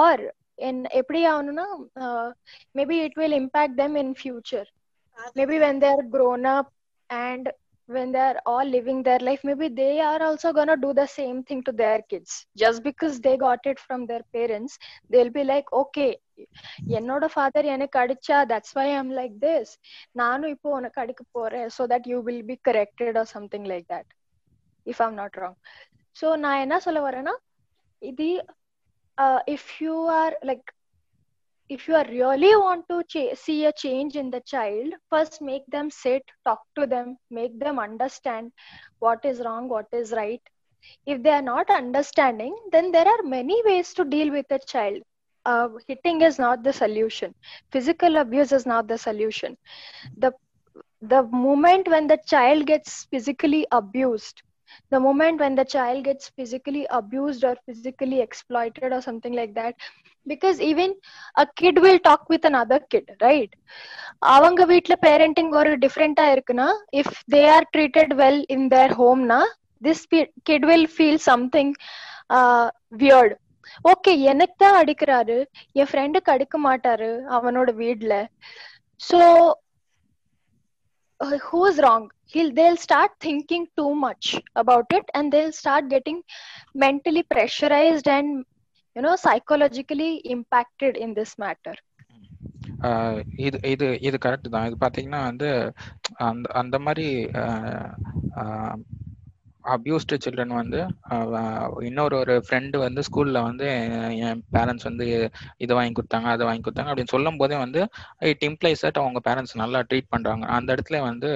or 0.00 0.14
என் 0.58 0.80
எப்படி 0.98 1.20
ஆகணும்னா 1.30 1.64
maybe 2.78 2.96
it 3.04 3.16
will 3.20 3.36
impact 3.40 3.76
them 3.80 3.96
in 4.02 4.14
future 4.20 4.68
maybe 5.38 5.56
when 5.62 5.76
they're 5.82 6.04
grown 6.14 6.42
up 6.56 6.68
and 7.10 7.44
when 7.88 8.12
they're 8.12 8.40
all 8.46 8.66
living 8.66 9.02
their 9.02 9.18
life 9.20 9.42
maybe 9.42 9.68
they 9.70 10.00
are 10.02 10.22
also 10.22 10.52
gonna 10.52 10.76
do 10.78 10.92
the 10.94 11.06
same 11.08 11.42
thing 11.42 11.62
to 11.62 11.72
their 11.72 12.00
kids 12.04 12.30
just 12.56 12.82
because 12.82 13.20
they 13.20 13.36
got 13.38 13.66
it 13.66 13.78
from 13.78 14.06
their 14.06 14.22
parents 14.32 14.78
they'll 15.10 15.30
be 15.32 15.44
like 15.46 15.70
okay 15.74 16.12
என்னோட 16.96 17.24
father 17.32 17.66
எனக்கு 17.74 17.96
அடிச்சா 18.00 18.36
that's 18.50 18.74
why 18.78 18.86
I'm 18.94 19.10
like 19.18 19.34
this 19.44 19.72
நானும் 20.20 20.52
இப்போ 20.54 20.68
உனக்கு 20.78 20.98
அடிக்க 21.02 21.22
போறேன் 21.36 21.68
so 21.76 21.82
that 21.92 22.06
you 22.12 22.18
will 22.28 22.46
be 22.50 22.56
corrected 22.68 23.18
or 23.22 23.30
something 23.34 23.66
like 23.72 23.86
that 23.92 24.10
if 24.86 25.02
I'm 25.06 25.16
not 25.20 25.36
wrong 25.42 25.56
so 26.16 26.28
நான் 26.44 26.62
என்ன 26.64 26.78
சொல்ல 26.86 27.00
வரேன்னா 27.08 27.34
இது 28.02 28.28
if 29.56 29.70
you 29.84 29.96
are 30.20 30.36
like 30.50 30.70
if 31.69 31.87
you 31.87 31.95
are 31.95 32.05
really 32.09 32.55
want 32.55 32.85
to 32.89 33.03
see 33.35 33.65
a 33.65 33.73
change 33.73 34.15
in 34.15 34.29
the 34.31 34.41
child 34.41 34.93
first 35.09 35.41
make 35.41 35.65
them 35.67 35.89
sit 35.89 36.23
talk 36.45 36.61
to 36.75 36.85
them 36.85 37.17
make 37.29 37.57
them 37.59 37.79
understand 37.79 38.51
what 38.99 39.23
is 39.25 39.39
wrong 39.41 39.67
what 39.67 39.87
is 39.91 40.11
right. 40.11 40.41
If 41.05 41.21
they 41.23 41.31
are 41.31 41.41
not 41.41 41.69
understanding 41.69 42.55
then 42.71 42.91
there 42.91 43.07
are 43.07 43.23
many 43.23 43.61
ways 43.65 43.93
to 43.95 44.05
deal 44.05 44.31
with 44.31 44.45
a 44.51 44.59
child. 44.59 45.01
Uh, 45.45 45.69
hitting 45.87 46.21
is 46.21 46.39
not 46.39 46.63
the 46.63 46.73
solution. 46.73 47.33
Physical 47.71 48.17
abuse 48.17 48.51
is 48.51 48.65
not 48.65 48.87
the 48.87 48.97
solution. 48.97 49.57
The 50.17 50.31
the 51.01 51.23
moment 51.23 51.87
when 51.87 52.07
the 52.07 52.17
child 52.25 52.65
gets 52.65 53.05
physically 53.05 53.65
abused 53.71 54.41
the 54.92 55.00
moment 55.00 55.38
when 55.38 55.54
the 55.54 55.64
child 55.66 56.04
gets 56.04 56.28
physically 56.30 56.86
abused 56.92 57.44
or 57.44 57.54
physically 57.66 58.20
exploited 58.20 58.92
or 58.92 59.00
something 59.00 59.34
like 59.34 59.54
that 59.54 59.74
because 60.26 60.60
even 60.62 60.90
a 61.36 61.46
kid 61.54 61.78
will 61.78 61.98
talk 62.00 62.28
with 62.28 62.44
another 62.44 62.80
kid 62.86 63.06
right 63.20 63.52
அவங்க 64.32 64.62
வீட்ல 64.64 64.94
parenting 65.04 65.52
ஒரு 65.60 65.70
டிஃப்ரெண்டா 65.84 66.24
இருக்குன்னா 66.34 66.66
if 67.00 67.16
they 67.34 67.42
are 67.54 67.66
treated 67.74 68.12
well 68.20 68.42
in 68.56 68.66
their 68.74 68.94
ஹோம்னா 69.00 69.40
this 69.82 70.04
kid 70.50 70.66
will 70.70 70.88
feel 70.94 71.20
something 71.30 71.72
weird 73.02 73.34
okay 73.90 74.12
எனக்கு 74.30 74.56
தான் 74.62 74.78
அடிக்கிறாரு 74.80 75.36
என் 75.80 75.90
ஃப்ரெண்டுக்கு 75.90 76.32
அடிக்க 76.34 76.56
மாட்டாரு 76.68 77.10
அவனோட 77.38 77.70
வீட்ல 77.82 78.14
so 79.00 79.20
who 81.40 81.60
is 81.66 81.78
wrong 81.78 82.10
he'll 82.26 82.52
they'll 82.52 82.76
start 82.78 83.10
thinking 83.20 83.64
too 83.76 83.94
much 83.96 84.26
about 84.56 84.86
it 84.90 85.04
and 85.14 85.32
they'll 85.32 85.52
start 85.52 85.88
getting 85.88 86.18
mentally 86.74 87.22
pressurized 87.24 88.08
and 88.08 88.44
you 88.96 89.02
know 89.02 89.16
psychologically 89.16 90.12
impacted 90.36 90.96
in 90.96 91.14
this 91.14 91.32
matter 91.38 91.76
இது 93.36 93.56
இது 93.64 93.86
இது 94.00 94.16
கரெக்ட் 94.18 94.48
தான் 94.48 94.66
இது 94.66 94.76
பாத்தீங்கன்னா 94.76 95.20
வந்து 95.22 95.48
அந்த 96.20 96.46
அந்த 96.52 96.76
மாதிரி 96.78 97.06
அப்யூஸ்டு 99.67 100.17
சில்ட்ரன் 100.23 100.53
வந்து 100.53 100.79
இன்னொரு 101.87 102.15
ஒரு 102.17 102.33
ஃப்ரெண்டு 102.45 102.77
வந்து 102.77 103.01
ஸ்கூலில் 103.07 103.39
வந்து 103.41 103.65
என் 104.21 104.41
பேரண்ட்ஸ் 104.53 104.87
வந்து 104.89 105.05
இதை 105.57 105.73
வாங்கி 105.77 105.95
கொடுத்தாங்க 105.95 106.29
அதை 106.33 106.45
வாங்கி 106.45 106.63
கொடுத்தாங்க 106.63 106.91
அப்படின்னு 106.91 107.13
சொல்லும் 107.15 107.37
போதே 107.37 107.57
வந்து 107.57 107.81
இட் 108.31 108.45
இம்ப்ளைஸ் 108.49 108.83
தட் 108.85 109.01
அவங்க 109.01 109.21
பேரண்ட்ஸ் 109.27 109.55
நல்லா 109.55 109.81
ட்ரீட் 109.89 110.11
பண்ணுறாங்க 110.11 110.45
அந்த 110.57 110.69
இடத்துல 110.75 110.99
வந்து 111.03 111.31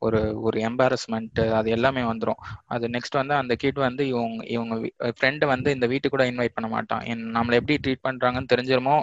ஒரு 0.00 0.20
ஒரு 0.46 0.58
எம்பாரஸ்மெண்ட் 0.68 1.40
அது 1.58 1.68
எல்லாமே 1.70 2.02
வந்துடும் 2.10 2.40
அது 2.68 2.88
நெக்ஸ்ட் 2.96 3.20
வந்து 3.20 3.34
அந்த 3.34 3.54
கிட் 3.56 3.80
வந்து 3.80 4.02
இவங்க 4.12 4.42
இவங்க 4.48 4.74
ஃப்ரெண்டு 5.12 5.44
வந்து 5.46 5.68
இந்த 5.70 5.86
வீட்டுக்கு 5.86 6.14
கூட 6.16 6.26
இன்வைட் 6.30 6.56
பண்ண 6.56 6.68
மாட்டான். 6.68 7.04
நம்மளை 7.36 7.56
எப்படி 7.60 7.76
ட்ரீட் 7.84 8.06
பண்ணுறாங்கன்னு 8.08 8.52
தெரிஞ்சிருமோ 8.52 8.96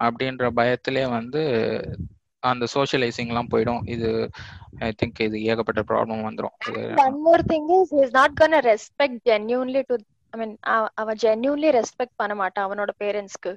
அப்படின்ற 0.00 0.46
பயத்திலே 0.56 1.04
வந்து 1.16 1.42
அந்த 2.44 2.64
சோஷியலைசிங்லாம் 2.74 3.50
போயிடும் 3.52 3.82
இது 3.94 4.08
ஐ 4.80 4.90
திங்க் 5.00 5.20
இது 5.26 5.38
ஏகப்பட்ட 5.50 5.82
ப்ராப்ளம் 5.90 6.26
வந்துரும் 6.26 6.54
one 7.04 7.18
more 7.22 7.44
thing 7.50 7.70
is 7.76 7.94
is 8.00 8.12
not 8.14 8.36
gonna 8.40 8.56
respect 8.66 9.20
genuinely 9.30 9.82
to 9.90 9.96
I 10.32 10.38
mean 10.40 10.54
அவ 10.96 11.14
ஜென்யூன்லி 11.24 11.70
ரெஸ்பெக்ட் 11.78 12.16
பண்ண 12.16 12.34
மாட்டான் 12.34 12.66
அவனோட 12.68 12.92
பேரண்ட்ஸ்க்கு 13.02 13.52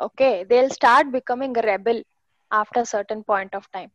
okay 0.00 0.30
they'll 0.50 0.74
start 0.76 1.10
becoming 1.16 1.56
rebel 1.66 2.02
after 2.50 2.88
certain 2.92 3.24
point 3.28 3.56
of 3.58 3.70
time 3.72 3.90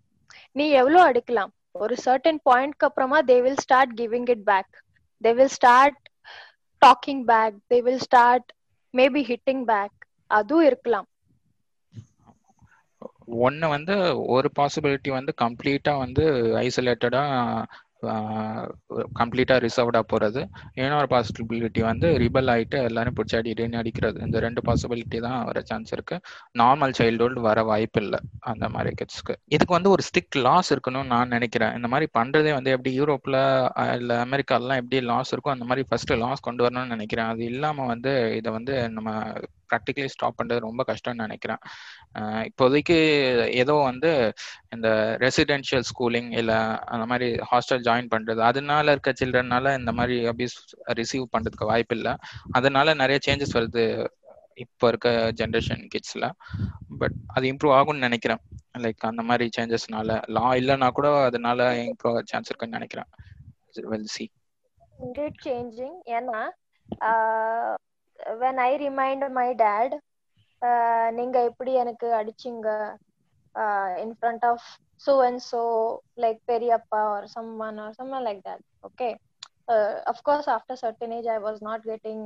நீ 0.56 0.66
எவ்வளவு 0.80 1.04
அடிக்கலாம் 1.08 1.54
ஒரு 1.76 1.96
சர்டன் 2.04 2.42
பாயிண்ட்க்கு 2.46 2.88
அப்புறமா 2.88 3.18
they 3.30 3.38
will 3.42 3.62
start 3.64 3.94
giving 3.98 4.30
it 4.34 4.46
back 4.46 4.74
they 5.22 5.32
will 5.40 5.56
start 5.56 6.00
talking 6.82 7.24
back 7.32 7.58
they 7.72 7.80
will 7.82 8.04
start 8.06 8.48
maybe 8.94 9.24
hitting 9.32 9.66
back 9.72 9.96
அதுவும் 10.32 10.68
இருக்கலாம் 10.68 11.08
ஒன்று 13.46 13.68
வந்து 13.76 13.96
ஒரு 14.36 14.50
பாசிபிலிட்டி 14.60 15.12
வந்து 15.20 15.34
கம்ப்ளீட்டாக 15.46 16.04
வந்து 16.06 16.26
ஐசோலேட்டடாக 16.68 17.66
கம்ப்ளீட்டாக 19.20 19.62
ரிசர்வ்டாக 19.66 20.06
போகிறது 20.12 20.42
இன்னொரு 20.76 21.08
பாசிபிலிட்டி 21.14 21.82
வந்து 21.88 22.08
ரிபல் 22.24 22.50
ஆகிட்டு 22.54 22.78
எல்லாரும் 22.90 23.16
பிடிச்சி 23.18 23.36
அடின்னு 23.40 23.80
அடிக்கிறது. 23.82 24.18
இந்த 24.26 24.38
ரெண்டு 24.46 24.62
பாசிபிலிட்டி 24.68 25.20
தான் 25.28 25.46
வர 25.50 25.62
சான்ஸ் 25.70 25.94
இருக்கு. 25.96 26.16
நார்மல் 26.62 26.96
சைல்டுஹுட் 27.00 27.40
வர 27.48 27.64
வாய்ப்பு 27.72 28.02
இல்லை. 28.04 28.20
அந்த 28.52 28.68
மாதிரி 28.76 28.92
கிட்ஸ்க்கு 29.00 29.36
இதுக்கு 29.56 29.78
வந்து 29.78 29.94
ஒரு 29.96 30.04
ஸ்ட்ரிக்ட் 30.08 30.40
லாஸ் 30.48 30.72
இருக்கணும்னு 30.76 31.14
நான் 31.16 31.34
நினைக்கிறேன். 31.38 31.74
இந்த 31.80 31.90
மாதிரி 31.94 32.10
பண்ணுறதே 32.20 32.54
வந்து 32.58 32.74
எப்படி 32.76 32.94
யூரோப்பில் 33.00 33.40
இல்லை 34.00 34.18
அமெரிக்காலாம் 34.28 34.82
எப்படி 34.84 35.00
லாஸ் 35.12 35.34
இருக்கோ 35.36 35.56
அந்த 35.56 35.68
மாதிரி 35.72 35.88
ஃபஸ்ட்டு 35.90 36.20
லாஸ் 36.26 36.48
கொண்டு 36.50 36.64
வரணும்னு 36.68 36.96
நினைக்கிறேன். 36.96 37.32
அது 37.34 37.44
இல்லாமல் 37.52 37.92
வந்து 37.94 38.14
இதை 38.42 38.52
வந்து 38.60 38.76
நம்ம 38.98 39.12
ப்ராக்டிக்கலி 39.76 40.10
ஸ்டாப் 40.16 40.38
பண்ணுறது 40.40 40.66
ரொம்ப 40.68 40.82
கஷ்டம்னு 40.92 41.26
நினைக்கிறேன். 41.26 41.62
இப்போதைக்கு 42.50 42.98
ஏதோ 43.62 43.74
வந்து 43.90 44.12
இந்த 44.76 44.90
ரெசிடென்ஷியல் 45.26 45.88
ஸ்கூலிங் 45.92 46.30
இல்லை 46.42 46.58
அந்த 46.94 47.06
மாதிரி 47.12 47.30
ஹாஸ்டல் 47.52 47.86
ஜாயின் 47.88 48.12
பண்ணுறது 48.14 48.42
அதனால 48.50 48.92
இருக்க 48.96 49.14
சில்ட்ரனால 49.22 49.74
இந்த 49.80 49.94
மாதிரி 50.00 50.18
அபியூஸ் 50.34 50.58
ரிசீவ் 51.00 51.26
பண்ணுறதுக்கு 51.34 51.72
வாய்ப்பு 51.72 51.96
இல்லை 51.98 52.14
அதனால 52.60 52.94
நிறைய 53.04 53.20
சேஞ்சஸ் 53.28 53.58
வருது 53.60 53.84
இப்போ 54.64 54.88
இருக்க 54.92 55.10
ஜென்ரேஷன் 55.40 55.82
கிட்ஸில் 55.94 56.28
பட் 57.00 57.16
அது 57.36 57.46
இம்ப்ரூவ் 57.52 57.76
ஆகும்னு 57.78 58.06
நினைக்கிறேன். 58.08 58.42
லைக் 58.84 59.10
அந்த 59.10 59.24
மாதிரி 59.30 59.46
சேஞ்சஸ்னால 59.58 60.18
லா 60.38 60.48
இல்லைன்னா 60.62 60.90
கூட 61.00 61.10
அதனால 61.30 61.68
இம்ப்ரூவ் 61.90 62.20
சான்ஸ் 62.32 62.50
இருக்குன்னு 62.52 62.78
நினைக்கிறேன். 62.80 63.10
வெல் 63.94 64.10
சி 64.16 64.26
indeed 65.06 65.34
சேஞ்சிங் 65.46 65.98
ஏன்னா 66.18 66.42
when 68.41 68.59
I 68.59 68.77
remind 68.87 69.23
my 69.41 69.49
dad 69.65 69.91
நீங்க 71.19 71.37
எப்படி 71.51 71.73
எனக்கு 71.83 72.09
அடிச்சீங்க 72.21 72.69
in 74.05 74.11
front 74.21 74.43
of 74.51 74.59
so 75.05 75.13
and 75.27 75.39
so 75.51 75.61
like 76.23 76.39
பெரியப்பா 76.51 77.01
or 77.15 77.23
someone 77.37 77.77
or 77.85 77.91
someone 77.99 78.25
like 78.29 78.43
that 78.49 78.61
okay 78.89 79.13
uh, 79.73 79.95
of 80.13 80.19
course 80.29 80.47
after 80.57 80.75
certain 80.85 81.13
age 81.19 81.29
I 81.37 81.41
was 81.49 81.59
not 81.69 81.81
getting 81.93 82.21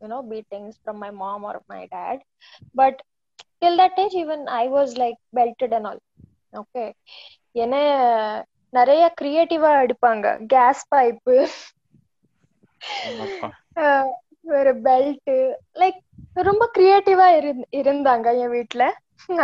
you 0.00 0.08
know 0.12 0.20
beatings 0.32 0.74
from 0.84 0.98
my 1.04 1.10
mom 1.22 1.44
or 1.50 1.56
my 1.74 1.82
dad 1.96 2.18
but 2.74 2.96
till 3.62 3.76
that 3.82 3.98
age 4.04 4.16
even 4.24 4.40
I 4.62 4.66
was 4.76 4.90
like 5.04 5.18
belted 5.38 5.72
and 5.78 5.88
all 5.90 6.00
okay 6.62 6.88
என்ன 7.64 7.76
நிறைய 8.72 9.04
கிரியேட்டிவா 9.20 9.70
அடிப்பாங்க 9.80 10.26
gas 10.52 10.82
pipe 10.94 11.36
ஒரு 14.47 14.71
belt 14.83 15.31
like 15.75 15.99
ரொம்ப 16.41 16.63
கிரியேட்டிவா 16.73 17.27
இருந்தாங்க 17.79 18.27
என் 18.41 18.53
வீட்டுல 18.55 18.83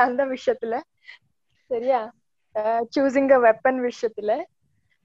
அந்த 0.04 0.22
விஷயத்துல. 0.34 0.74
சரியா? 1.70 2.02
சூசிங் 2.94 3.32
அ 3.32 3.42
வெப்பன் 3.46 3.80
விஷயத்துல. 3.86 4.32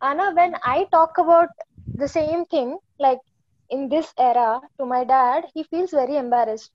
ஆனா 0.00 0.24
when 0.34 0.54
I 0.68 0.78
talk 0.90 1.18
about 1.18 1.54
the 1.98 2.08
same 2.14 2.42
thing 2.50 2.72
like 3.00 3.22
in 3.70 3.86
this 3.90 4.12
era 4.24 4.48
to 4.74 4.84
my 4.90 5.00
dad 5.08 5.46
he 5.52 5.62
feels 5.68 5.94
very 5.94 6.16
embarrassed 6.20 6.70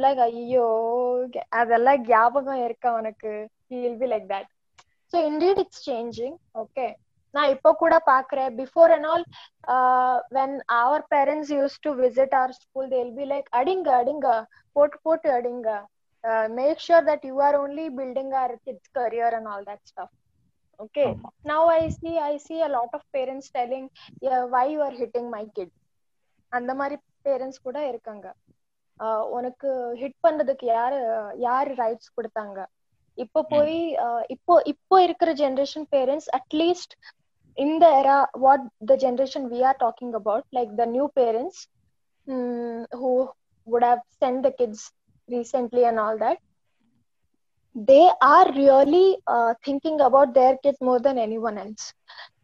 like 0.00 0.20
ஐயோ 0.26 0.66
அதெல்லாம் 1.60 2.02
ஞாபகம் 2.08 2.62
இருக்கா 2.66 2.90
உனக்கு? 2.98 3.32
He 3.66 3.78
will 3.82 3.98
be 3.98 4.08
like 4.08 4.28
that 4.28 4.50
so 5.12 5.18
indeed 5.26 5.58
it's 5.58 5.82
changing 5.84 6.36
okay 6.60 6.86
நான் 7.36 7.52
இப்போ 7.54 7.70
கூட 7.82 7.94
பாக்குறேன். 8.12 8.50
Before 8.60 8.92
and 8.96 9.08
all 9.12 9.24
when 10.38 10.54
our 10.82 11.04
parents 11.14 11.52
used 11.58 11.76
to 11.86 11.92
visit 12.02 12.36
our 12.40 12.54
school 12.62 12.90
they'll 12.94 13.12
be 13.18 13.26
like 13.32 13.48
அடிங்க 13.60 13.90
அடிங்க 14.00 14.28
போட்டு 14.76 14.98
போட்டு 15.06 15.30
அடிங்க. 15.38 15.68
Make 16.58 16.84
sure 16.86 17.08
that 17.10 17.26
you 17.30 17.34
are 17.48 17.58
only 17.62 17.86
building 17.98 18.32
our 18.42 18.54
kids 18.66 18.92
career 19.00 19.36
and 19.38 19.50
all 19.54 19.66
that 19.70 19.84
stuff 19.90 20.14
okay 20.80 21.04
now 21.50 21.68
I 21.80 21.84
see 21.98 22.10
I 22.30 22.32
see 22.46 22.56
a 22.66 22.68
lot 22.76 22.96
of 22.98 23.06
parents 23.16 23.50
telling 23.56 23.88
why 24.54 24.64
you 24.72 24.80
are 24.88 24.96
hitting 25.02 25.30
my 25.36 25.44
kid 25.58 25.74
அந்த 26.52 26.72
மாதிரி 26.80 26.96
parents 27.26 27.64
கூட 27.66 27.78
இருக்காங்க. 27.90 28.26
உனக்கு 29.36 29.70
hit 30.00 30.20
பண்றதுக்கு 30.26 30.66
யாரு 30.76 30.98
யாரு 31.46 31.70
rights 31.80 32.14
கொடுத்தாங்க? 32.16 32.58
இப்போ 33.18 33.40
போய் 33.52 33.76
இப்போ 34.34 34.54
இப்போ 34.72 34.96
இருக்கிற 35.06 35.30
generation 35.42 35.86
parents 35.94 36.28
at least 36.38 36.94
in 37.56 37.78
the 37.78 37.86
era 38.00 38.18
what 38.44 38.60
the 38.80 38.96
generation 38.96 39.48
we 39.50 39.62
are 39.62 39.76
talking 39.84 40.14
about 40.14 40.44
like 40.52 40.74
the 40.76 40.86
new 40.86 41.08
parents 41.16 41.68
um, 42.28 42.86
who 42.92 43.30
would 43.66 43.82
have 43.82 44.00
sent 44.20 44.42
the 44.42 44.52
kids 44.52 44.92
recently 45.28 45.84
and 45.84 45.98
all 45.98 46.16
that 46.18 46.38
they 47.74 48.10
are 48.20 48.52
really 48.52 49.18
uh, 49.26 49.54
thinking 49.64 50.00
about 50.00 50.34
their 50.34 50.56
kids 50.62 50.78
more 50.80 50.98
than 51.00 51.18
anyone 51.18 51.58
else. 51.58 51.92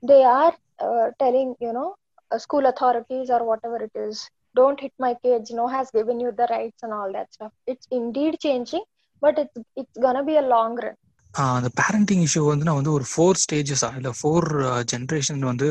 They 0.03 0.23
are 0.25 0.55
uh, 0.79 1.11
telling 1.19 1.55
you 1.61 1.73
know 1.73 1.95
uh, 2.31 2.39
school 2.39 2.67
authorities 2.67 3.31
or 3.31 3.45
whatever 3.45 3.77
it 3.83 3.93
is 3.95 4.29
don't 4.55 4.81
hit 4.81 4.93
my 4.99 5.15
kids 5.25 5.51
no 5.51 5.67
has 5.69 5.91
given 5.91 6.21
you 6.21 6.33
the 6.33 6.47
rights 6.51 6.83
and 6.83 6.93
all 6.93 7.13
that 7.13 7.33
stuff. 7.33 7.53
It's 7.67 7.87
indeed 7.91 8.39
changing 8.41 8.85
but 9.21 9.39
it's 9.39 9.59
it's 9.77 9.99
gonna 10.01 10.25
be 10.25 10.37
a 10.37 10.43
long 10.55 10.77
run 10.77 10.97
அந்த 11.35 11.69
parenting 11.81 12.23
issue 12.27 12.43
வந்து 12.47 12.65
நான் 12.65 12.75
வந்து 12.75 12.93
ஒரு 12.93 13.05
four 13.13 13.41
ஸ்டேஜஸா 13.43 13.91
இல்லை 13.97 14.13
four 14.21 14.47
generation 14.93 15.43
வந்து 15.43 15.69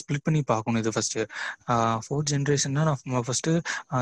split 0.00 0.24
பண்ணி 0.24 0.42
பார்க்கணும் 0.42 0.80
இது 0.80 0.92
ஃபர்ஸ்ட் 0.92 1.18
ஃபோர் 2.06 2.26
ஜென்ரேஷன்னா 2.32 2.84
நான் 2.84 3.26
ஃபர்ஸ்ட் 3.26 3.50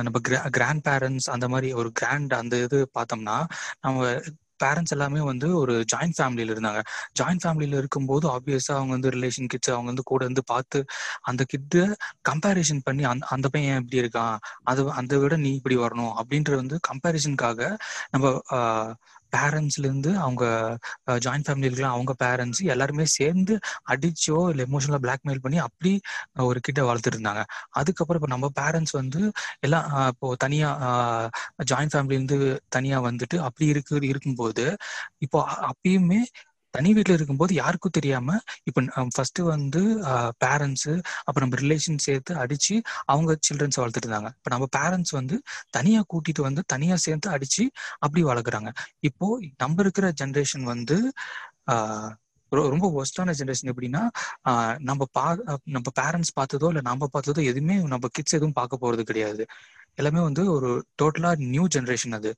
நம்ம 0.03 0.21
கிராண்ட் 0.51 0.85
பேரண்ட்ஸ் 0.89 1.31
அந்த 1.31 1.49
மாதிரி 1.49 1.71
ஒரு 1.73 1.93
கிராண்ட் 1.93 2.35
அந்த 2.35 2.57
இது 2.65 2.81
பார்த்தோம்னா 2.99 3.39
நம்ம 3.81 4.21
பேரண்ட்ஸ் 4.61 4.95
எல்லாமே 4.95 5.21
வந்து 5.21 5.49
ஒரு 5.57 5.75
ஜாயிண்ட் 5.93 6.17
ஃபேமிலியில 6.19 6.55
இருந்தாங்க. 6.55 6.81
ஜாயிண்ட் 7.21 7.43
ஃபேமிலியில 7.45 7.79
இருக்கும்போது 7.79 8.27
ஆப்வியஸா 8.29 8.73
அவங்க 8.79 8.93
வந்து 8.97 9.11
ரிலேஷன் 9.11 9.47
கிட்ஸ் 9.47 9.71
அவங்க 9.71 9.89
வந்து 9.93 10.03
கூட 10.03 10.23
இருந்து 10.25 10.45
பார்த்து 10.45 10.79
அந்த 11.23 11.43
கிட்ட 11.45 11.85
கம்பேரிசன் 12.31 12.83
பண்ணி 12.85 13.05
அந்த 13.05 13.27
அந்த 13.27 13.49
பையன் 13.49 13.81
இப்படி 13.83 14.01
இருக்கான்? 14.03 14.37
அது 14.65 14.83
அதை 14.93 15.19
விட 15.19 15.37
நீ 15.37 15.55
இப்படி 15.55 15.77
வரணும் 15.77 16.13
அப்படின்ற 16.21 16.55
வந்து 16.57 16.79
கம்பேரிசனுக்காக 16.91 17.61
நம்ம 18.11 18.27
பேரண்ட்ஸ்ல 19.33 19.85
இருந்து 19.85 20.11
அவங்க 20.19 20.45
ஜாயிண்ட் 21.19 21.47
ஃபேமிலி 21.47 21.69
இருக்கலாம் 21.69 21.95
அவங்க 21.95 22.13
பேரண்ட்ஸ் 22.19 22.63
எல்லாருமே 22.67 23.07
சேர்ந்து 23.11 23.55
அடிச்சோ 23.91 24.39
இல்லை 24.51 24.65
எமோஷனலா 24.67 25.01
பிளாக்மெயில் 25.01 25.41
பண்ணி 25.41 25.59
அப்படி 25.59 25.93
ஒரு 26.43 26.61
கிட்ட 26.61 26.81
வளர்த்துட்டு 26.83 27.19
இருந்தாங்க 27.19 27.45
அதுக்கப்புறம் 27.73 28.21
இப்போ 28.21 28.33
நம்ம 28.35 28.51
பேரண்ட்ஸ் 28.61 28.97
வந்து 28.97 29.23
எல்லாம் 29.61 29.87
இப்போ 30.09 30.29
தனியா 30.37 30.71
ஜாயிண்ட் 31.65 31.95
ஃபேமிலி 31.95 32.15
இருந்து 32.15 32.39
தனியா 32.69 32.99
வந்துட்டு 33.01 33.39
அப்படி 33.39 33.67
இருக்கு 33.67 33.97
இருக்கும்போது 34.09 34.67
இப்போ 35.19 35.41
அப்பயுமே 35.69 36.21
தனி 36.75 36.91
வீட்டில் 36.93 37.17
இருக்கும்போது 37.17 37.53
யாருக்கும் 37.55 37.95
தெரியாம 37.99 38.37
இப்போ 38.65 38.81
ஃபர்ஸ்ட் 39.15 39.41
வந்து 39.51 39.83
பேரண்ட்ஸு 40.45 40.95
அப்புறம் 41.25 41.45
நம்ம 41.45 41.59
ரிலேஷன் 41.65 42.01
சேர்த்து 42.07 42.33
அடிச்சு 42.35 42.75
அவங்க 43.07 43.33
சில்ட்ரன்ஸ் 43.49 43.81
வளர்த்துட்டு 43.81 44.09
இருந்தாங்க. 44.09 44.31
இப்போ 44.39 44.51
நம்ம 44.55 44.67
பேரண்ட்ஸ் 44.79 45.15
வந்து 45.21 45.37
தனியா 45.71 46.03
கூட்டிட்டு 46.13 46.43
வந்து 46.49 46.63
தனியா 46.67 46.97
சேர்த்து 47.07 47.31
அடிச்சு 47.37 47.65
அப்படி 47.99 48.23
வளர்க்குறாங்க. 48.25 48.71
இப்போ 49.01 49.29
நம்ம 49.57 49.77
இருக்கிற 49.83 50.09
ஜென்ரேஷன் 50.23 50.67
வந்து 50.73 50.99
ஆஹ் 51.73 52.11
ரொம்ப 52.53 52.87
ஒஸ்டான 52.99 53.33
ஜென்ரேஷன் 53.41 53.71
எப்படின்னா 53.73 54.03
ஆஹ் 54.51 54.77
நம்ம 54.81 55.03
பா 55.13 55.25
நம்ம 55.77 55.89
பேரண்ட்ஸ் 56.01 56.33
பார்த்ததோ 56.39 56.69
இல்லை 56.73 56.83
நம்ம 56.91 57.09
பார்த்ததோ 57.15 57.43
எதுவுமே 57.51 57.77
நம்ம 57.95 58.09
கிட்ஸ் 58.17 58.37
எதுவும் 58.39 58.59
பார்க்க 58.61 58.83
போறது 58.85 59.03
கிடையாது. 59.11 59.45
எல்லாமே 60.01 60.21
வந்து 60.29 60.43
ஒரு 60.57 60.71
டோட்டலா 61.03 61.31
நியூ 61.49 61.65
ஜென்ரேஷன் 61.77 62.17
அது. 62.19 62.31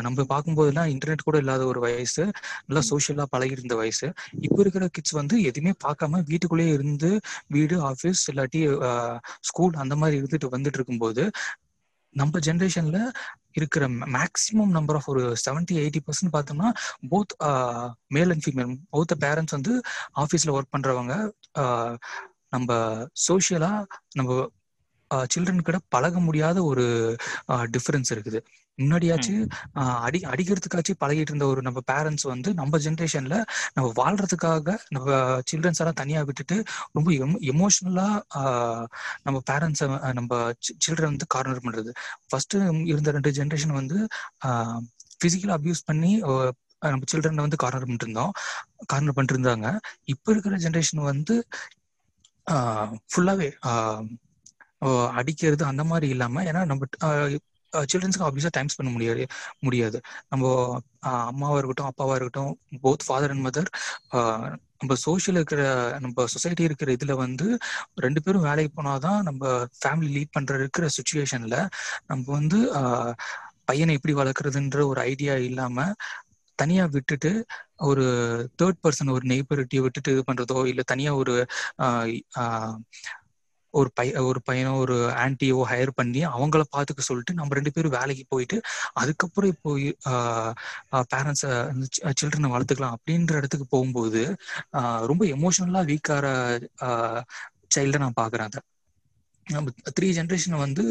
நம்ம 0.00 0.24
பார்க்கும்போதெல்லாம் 0.28 0.90
இன்டர்நெட் 0.92 1.24
கூட 1.24 1.38
இல்லாத 1.38 1.62
ஒரு 1.64 1.80
வயசு 1.80 2.24
நல்லா 2.66 2.82
சோஷியலா 2.90 3.24
பழகி 3.30 3.50
இருந்த 3.50 3.74
வயசு. 3.74 4.06
இப்போ 4.40 4.58
இருக்கிற 4.60 4.88
கிட்ஸ் 4.88 5.18
வந்து 5.20 5.42
எதுவுமே 5.42 5.72
பார்க்காம 5.84 6.22
வீட்டுக்குள்ளேயே 6.26 6.72
இருந்து 6.72 7.10
வீடு 7.48 7.76
ஆஃபீஸ் 7.90 8.22
இல்லாட்டி 8.32 8.62
ஸ்கூல் 9.40 9.74
அந்த 9.74 9.96
மாதிரி 9.96 10.20
இருந்துட்டு 10.22 10.54
வந்துட்டு 10.56 10.80
இருக்கும்போது 10.80 11.24
நம்ம 12.14 12.38
ஜென்ரேஷன்ல 12.38 12.98
இருக்கிற 13.52 13.84
மேக்ஸிமம் 14.16 14.74
நம்பர் 14.76 14.96
ஆஃப் 14.96 15.08
ஒரு 15.08 15.22
செவன்டி 15.44 15.74
எயிட்டி 15.82 16.00
பர்சன்ட் 16.06 16.34
பார்த்தோம்னா 16.36 16.68
both 17.10 17.32
male 18.06 18.30
and 18.30 18.44
female 18.44 18.72
both 18.92 19.14
parents 19.24 19.56
வந்து 19.58 19.74
ஆஃபீஸில் 20.16 20.54
ஒர்க் 20.56 20.74
பண்றவங்க 20.76 21.14
ஆஹ் 21.58 21.96
நம்ம 22.48 22.70
சோஷியலா 23.28 23.72
நம்ம 24.14 24.32
சில்ட்ரன் 25.34 25.64
கிட்ட 25.64 25.78
பழக 25.88 26.20
முடியாத 26.20 26.58
ஒரு 26.64 26.84
டிஃபரன்ஸ் 27.74 28.10
இருக்குது. 28.10 28.40
முன்னாடியாச்சு 28.78 29.34
அடி 30.06 30.18
அடிக்கிறதுக்காச்சும் 30.30 31.00
பழகிட்டு 31.00 31.32
இருந்த 31.32 31.46
ஒரு 31.46 31.60
நம்ம 31.62 31.80
பேரண்ட்ஸ் 31.90 32.26
வந்து 32.30 32.50
நம்ம 32.54 32.78
ஜென்ரேஷன்ல 32.84 33.36
நம்ம 33.76 33.88
வாழ்றதுக்காக 33.98 34.76
நம்ம 34.90 35.08
சில்ட்ரன்ஸ் 35.50 35.80
எல்லாம் 35.82 35.98
தனியா 36.02 36.20
விட்டுட்டு 36.22 36.56
ரொம்ப 36.96 37.08
எமோஷனலா 37.52 38.06
நம்ம 39.26 39.38
பேரண்ட்ஸை 39.50 39.88
நம்ம 40.12 40.32
சில்ட்ரன் 40.80 41.12
வந்து 41.12 41.28
கார்னர் 41.34 41.64
பண்றது. 41.66 41.92
ஃபர்ஸ்ட் 42.28 42.56
இருந்த 42.92 43.10
ரெண்டு 43.10 43.32
ஜென்ரேஷன் 43.38 43.78
வந்து 43.80 43.98
பிசிக்கலா 45.22 45.56
அபியூஸ் 45.58 45.86
பண்ணி 45.86 46.12
நம்ம 46.84 47.04
சில்ட்ரனை 47.12 47.44
வந்து 47.46 47.62
கார்னர் 47.62 47.84
பண்ணிட்டு 47.84 48.06
இருந்தோம் 48.06 48.32
கார்னர் 48.86 49.14
பண்ணிட்டு 49.16 49.34
இருந்தாங்க 49.36 49.66
இப்போ 50.12 50.28
இருக்கிற 50.32 50.56
ஜென்ரேஷன் 50.64 51.02
வந்து 51.10 51.34
ஃபுல்லாவே 53.10 53.48
அடிக்கிறது 55.18 55.64
அந்த 55.64 55.82
மாதிரி 55.84 56.06
இல்லாம 56.14 56.42
ஏன்னா 56.44 56.62
நம்ம 56.64 56.84
சில்ட்ரன்ஸ்க்கு 57.84 58.26
ஆப்வியஸாக 58.28 58.52
டைம் 58.52 58.70
ஸ்பெண்ட் 58.72 58.94
முடியாது 58.94 59.24
முடியாது. 59.62 59.98
நம்ம 60.28 60.44
அம்மாவா 61.26 61.56
இருக்கட்டும் 61.58 61.90
அப்பாவா 61.90 62.14
இருக்கட்டும் 62.14 62.52
போத் 62.84 63.06
ஃபாதர் 63.06 63.32
அண்ட் 63.32 63.44
மதர் 63.46 63.70
நம்ம 64.80 64.94
சோஷியல் 65.02 65.38
இருக்கிற 65.38 65.62
நம்ம 66.00 66.24
சொசைட்டி 66.32 66.62
இருக்கிற 66.68 66.90
இதுல 66.96 67.12
வந்து 67.18 67.46
ரெண்டு 67.98 68.20
பேரும் 68.20 68.46
வேலைக்கு 68.48 68.72
போனாதான் 68.72 69.20
நம்ம 69.28 69.42
ஃபேமிலி 69.76 70.10
லீட் 70.16 70.30
பண்ற 70.30 70.54
இருக்கிற 70.60 70.86
சுச்சுவேஷன்ல 70.96 71.58
நம்ம 72.10 72.24
வந்து 72.32 72.58
பையனை 73.68 73.94
எப்படி 73.98 74.14
வளர்க்குறதுன்ற 74.14 74.80
ஒரு 74.90 75.00
ஐடியா 75.10 75.34
இல்லாம 75.48 75.76
தனியா 76.58 76.84
விட்டுட்டு 76.94 77.30
ஒரு 77.88 78.04
தேர்ட் 78.58 78.80
பர்சன் 78.82 79.12
ஒரு 79.14 79.24
நெய்பரிட்டியை 79.30 79.82
விட்டுட்டு 79.84 80.12
இது 80.14 80.22
பண்றதோ 80.28 80.58
இல்ல 80.70 80.82
தனியா 80.86 81.12
ஒரு 81.22 81.34
ஒரு 83.74 83.88
பை 83.94 84.06
ஒரு 84.28 84.40
பையனோ 84.48 84.72
ஒரு 84.82 84.96
ஆன்டியோ 85.22 85.58
ஹையர் 85.70 85.92
பண்ணி 85.98 86.20
அவங்கள 86.32 86.62
பார்த்துக்க 86.74 87.02
சொல்லிட்டு 87.08 87.32
நம்ம 87.38 87.56
ரெண்டு 87.58 87.72
பேரும் 87.74 87.94
வேலைக்கு 87.98 88.24
போயிட்டு 88.34 88.56
அதுக்கப்புறம் 89.02 89.52
இப்போ 89.54 89.70
பேரண்ட்ஸ் 91.14 91.46
சில்ட்ரனை 92.20 92.50
வளர்த்துக்கலாம் 92.54 92.96
அப்படின்ற 92.98 93.40
இடத்துக்கு 93.40 93.68
போகும்போது 93.74 94.22
ரொம்ப 95.10 95.22
எமோஷனலா 95.36 95.82
வீக்கார 95.90 96.26
சைல்டை 97.74 97.98
நான் 98.00 98.20
பாக்குறேன் 98.20 98.48
அதை. 98.50 98.60
நம்ம 99.46 99.68
த்ரீ 99.96 100.08
ஜென்ரேஷன் 100.18 100.56
வந்து 100.64 100.82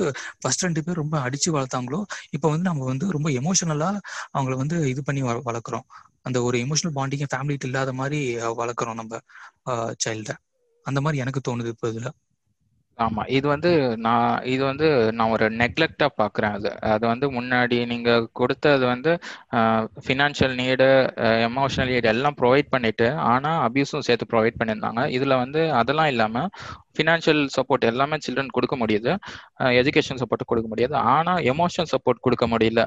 ஃபர்ஸ்ட் 0.41 0.65
ரெண்டு 0.65 0.81
பேர் 0.85 1.01
ரொம்ப 1.01 1.15
அடிச்சு 1.25 1.49
வளர்த்தாங்களோ 1.55 1.99
இப்போ 2.35 2.47
வந்து 2.53 2.65
நம்ம 2.69 2.85
வந்து 2.91 3.05
ரொம்ப 3.15 3.29
எமோஷனலா 3.41 3.89
அவங்கள 4.35 4.55
வந்து 4.61 4.77
இது 4.93 5.01
பண்ணி 5.09 5.21
வளர்க்குறோம். 5.49 5.85
அந்த 6.27 6.37
ஒரு 6.47 6.57
எமோஷனல் 6.65 6.95
பாண்டிங் 6.97 7.31
ஃபேமிலிட்டு 7.33 7.67
இல்லாத 7.69 7.91
மாதிரி 8.01 8.19
வளர்க்குறோம் 8.61 8.99
நம்ம 9.01 9.19
சைல்ட 10.05 10.31
அந்த 10.85 10.99
மாதிரி 11.05 11.21
எனக்கு 11.23 11.41
தோணுது 11.47 11.71
இப்போ 11.75 11.87
இதுல. 11.93 12.09
ஆமா. 13.01 13.23
இது 13.35 13.45
வந்து 13.47 13.69
நான் 14.05 14.23
இது 14.51 14.63
வந்து 14.63 14.87
நான் 15.17 15.31
ஒரு 15.31 15.45
நெக்லெக்டா 15.59 16.07
பாக்குறேன் 16.17 16.55
அது. 16.57 16.69
அது 16.91 17.03
வந்து 17.07 17.27
முன்னாடி 17.35 17.77
நீங்க 17.91 18.09
கொடுத்தது 18.33 18.83
வந்து 18.87 19.11
ஃபினான்ஷியல் 20.05 20.55
நீடு 20.61 20.87
எமோஷனல் 21.47 21.91
நீடு 21.91 22.09
எல்லாம் 22.13 22.37
ப்ரொவைட் 22.41 22.69
பண்ணிட்டு 22.69 23.07
ஆனா 23.29 23.51
அபியூஸும் 23.67 24.07
சேர்த்து 24.07 24.31
ப்ரொவைட் 24.33 24.59
பண்ணியிருந்தாங்க. 24.59 25.03
இதுல 25.17 25.37
வந்து 25.43 25.61
அதெல்லாம் 25.81 26.11
இல்லாம 26.13 26.45
ஃபினான்ஷியல் 26.95 27.41
சப்போர்ட் 27.55 27.87
எல்லாமே 27.89 28.17
சில்ட்ரன் 28.25 28.53
கொடுக்க 28.57 28.75
முடியுது. 28.81 29.11
எஜுகேஷன் 29.79 30.21
சப்போர்ட் 30.21 30.49
கொடுக்க 30.51 30.69
முடியுது. 30.73 30.95
ஆனா 31.15 31.33
எமோஷனல் 31.53 31.91
சப்போர்ட் 31.93 32.23
கொடுக்க 32.27 32.47
முடியல. 32.53 32.83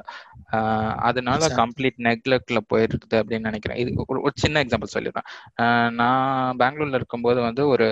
அதனால 1.09 1.49
கம்ப்ளீட் 1.61 1.99
நெக்லெக்ட்ல 2.09 2.61
போயிருக்குது 2.73 3.17
அப்படின்னு 3.23 3.49
நினைக்கிறேன். 3.51 3.81
இது 3.83 4.07
ஒரு 4.27 4.35
சின்ன 4.45 4.63
எக்ஸாம்பிள் 4.65 4.95
சொல்லிடுறேன். 4.97 5.29
நான் 6.01 6.59
பெங்களூர்ல 6.63 7.01
இருக்கும்போது 7.01 7.41
வந்து 7.49 7.63
ஒரு 7.75 7.89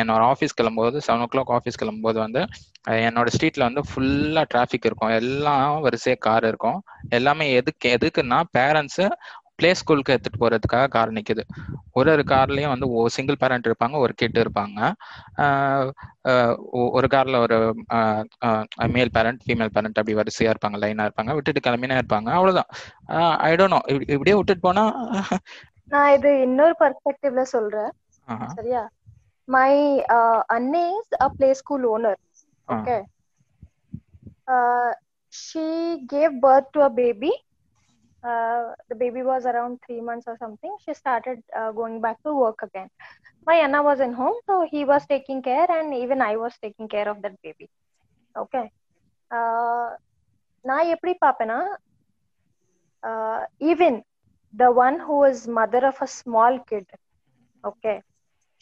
என்னோட 0.00 0.22
ஆஃபீஸ் 0.32 0.56
கிளம்பும்போது 0.60 1.00
செவன் 1.08 1.24
ஓ 1.26 1.28
கிளாக் 1.34 1.54
ஆஃபீஸ் 1.58 1.80
கிளம்பும்போது 1.82 2.18
வந்து 2.26 2.42
என்னோட 3.06 3.28
ஸ்ட்ரீட்ல 3.34 3.66
வந்து 3.68 3.82
ஃபுல்லா 3.88 4.42
டிராஃபிக் 4.52 4.86
இருக்கும். 4.88 5.12
எல்லாம் 5.20 5.72
வரிசையா 5.86 6.16
கார் 6.26 6.46
இருக்கும். 6.50 6.78
எல்லாமே 7.18 7.46
எதுக்கு 7.58 7.86
எதுக்குன்னா 7.96 8.38
பேரண்ட்ஸ் 8.56 9.02
பிளே 9.60 9.70
ஸ்கூலுக்கு 9.80 10.12
எடுத்துட்டு 10.14 10.42
போறதுக்காக 10.42 10.88
கார் 10.96 11.12
நிக்குது. 11.16 11.44
ஒரு 11.98 12.08
ஒரு 12.14 12.24
கார்லயும் 12.32 12.72
வந்து 12.72 12.88
சிங்கிள் 13.16 13.40
பேரண்ட் 13.42 13.68
இருப்பாங்க 13.68 13.96
ஒரு 14.04 14.12
கிட் 14.20 14.38
இருப்பாங்க. 14.42 14.78
ஒரு 16.98 17.08
கார்ல 17.14 17.36
ஒரு 17.46 17.58
மேல் 18.96 19.14
பேரண்ட் 19.16 19.42
ஃபீமேல் 19.46 19.74
பேரண்ட் 19.76 20.00
அப்படி 20.02 20.18
வரிசையா 20.20 20.52
இருப்பாங்க 20.54 20.78
லைனா 20.84 21.08
இருப்பாங்க 21.08 21.34
விட்டுட்டு 21.38 21.66
கிளம்பினா 21.66 21.98
இருப்பாங்க 22.02 22.30
அவ்வளவுதான். 22.38 22.70
ஐ 23.48 23.50
டோன்ட் 23.60 23.74
நோ 23.76 23.80
இப்படியே 23.88 24.36
விட்டுட்டு 24.36 24.64
போனா? 24.68 24.84
நான் 25.94 26.14
இது 26.16 26.30
இன்னொரு 26.46 26.74
பர்ஸ்பெக்டிவ்ல 26.80 27.44
சொல்றேன். 27.56 27.92
சரியா? 28.56 28.82
Anne 29.52 30.74
is 30.74 31.08
a 31.22 31.28
play 31.38 31.52
school 31.60 31.82
owner. 31.92 32.16
Okay. 32.74 33.00
Uh, 34.54 34.90
she 35.40 35.64
gave 36.12 36.32
birth 36.42 36.68
to 36.74 36.80
a 36.84 36.90
baby. 36.98 37.32
Uh, 38.23 38.73
the 38.89 38.95
baby 38.95 39.21
was 39.21 39.45
around 39.45 39.79
three 39.85 40.01
months 40.01 40.25
or 40.27 40.35
something. 40.37 40.75
She 40.83 40.93
started 40.93 41.43
uh, 41.55 41.71
going 41.71 42.01
back 42.01 42.17
to 42.23 42.33
work 42.33 42.61
again. 42.63 42.89
My 43.45 43.55
Anna 43.55 43.83
was 43.83 43.99
in 43.99 44.13
home, 44.13 44.37
so 44.47 44.67
he 44.71 44.83
was 44.83 45.05
taking 45.05 45.41
care, 45.43 45.67
and 45.69 45.93
even 45.93 46.21
I 46.21 46.35
was 46.35 46.53
taking 46.61 46.87
care 46.87 47.07
of 47.07 47.21
that 47.23 47.35
baby. 47.43 47.69
Okay. 48.35 48.65
நான் 50.69 50.89
எப்படி 50.93 51.13
பார்ப்பேன்னா 51.23 51.59
even 53.71 53.97
the 54.53 54.67
one 54.85 54.97
who 55.07 55.17
is 55.31 55.45
mother 55.59 55.85
of 55.91 56.01
a 56.05 56.09
small 56.19 56.59
kid 56.71 56.93
okay 57.71 57.95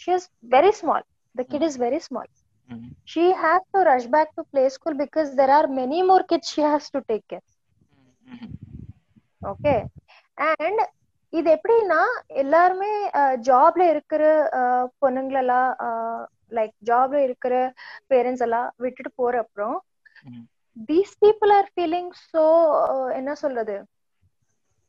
she 0.02 0.12
is 0.18 0.24
very 0.54 0.72
small 0.80 1.02
the 1.36 1.46
kid 1.52 1.64
is 1.68 1.76
very 1.84 2.00
small 2.06 2.28
mm-hmm. 2.70 2.90
she 3.12 3.26
has 3.44 3.62
to 3.74 3.80
rush 3.90 4.08
back 4.16 4.30
to 4.38 4.44
play 4.54 4.68
school 4.76 4.96
because 5.04 5.30
there 5.40 5.52
are 5.58 5.68
many 5.82 6.00
more 6.10 6.24
kids 6.32 6.50
she 6.54 6.64
has 6.74 6.86
to 6.96 7.02
take 7.12 7.26
care 7.34 7.46
Okay 9.43 9.75
and 10.39 10.83
இது 11.33 11.49
எப்படின்னா 11.57 12.01
எல்லாருமே 12.43 12.93
ஜாப்ல 13.49 13.83
இருக்கிற 13.93 14.23
பொண்ணுங்களெல்லாம் 15.03 15.71
like 16.53 16.75
ஜாப்ல 16.91 17.19
இருக்கிற 17.27 17.55
parents 18.13 18.45
எல்லாம் 18.47 18.69
விட்டுட்டு 18.85 19.11
போற 19.21 19.35
அப்புறம் 19.45 19.77
these 20.89 21.15
people 21.25 21.53
are 21.59 21.71
feeling 21.73 22.11
so 22.27 22.45
என்ன 23.19 23.31
சொல்றது? 23.43 23.77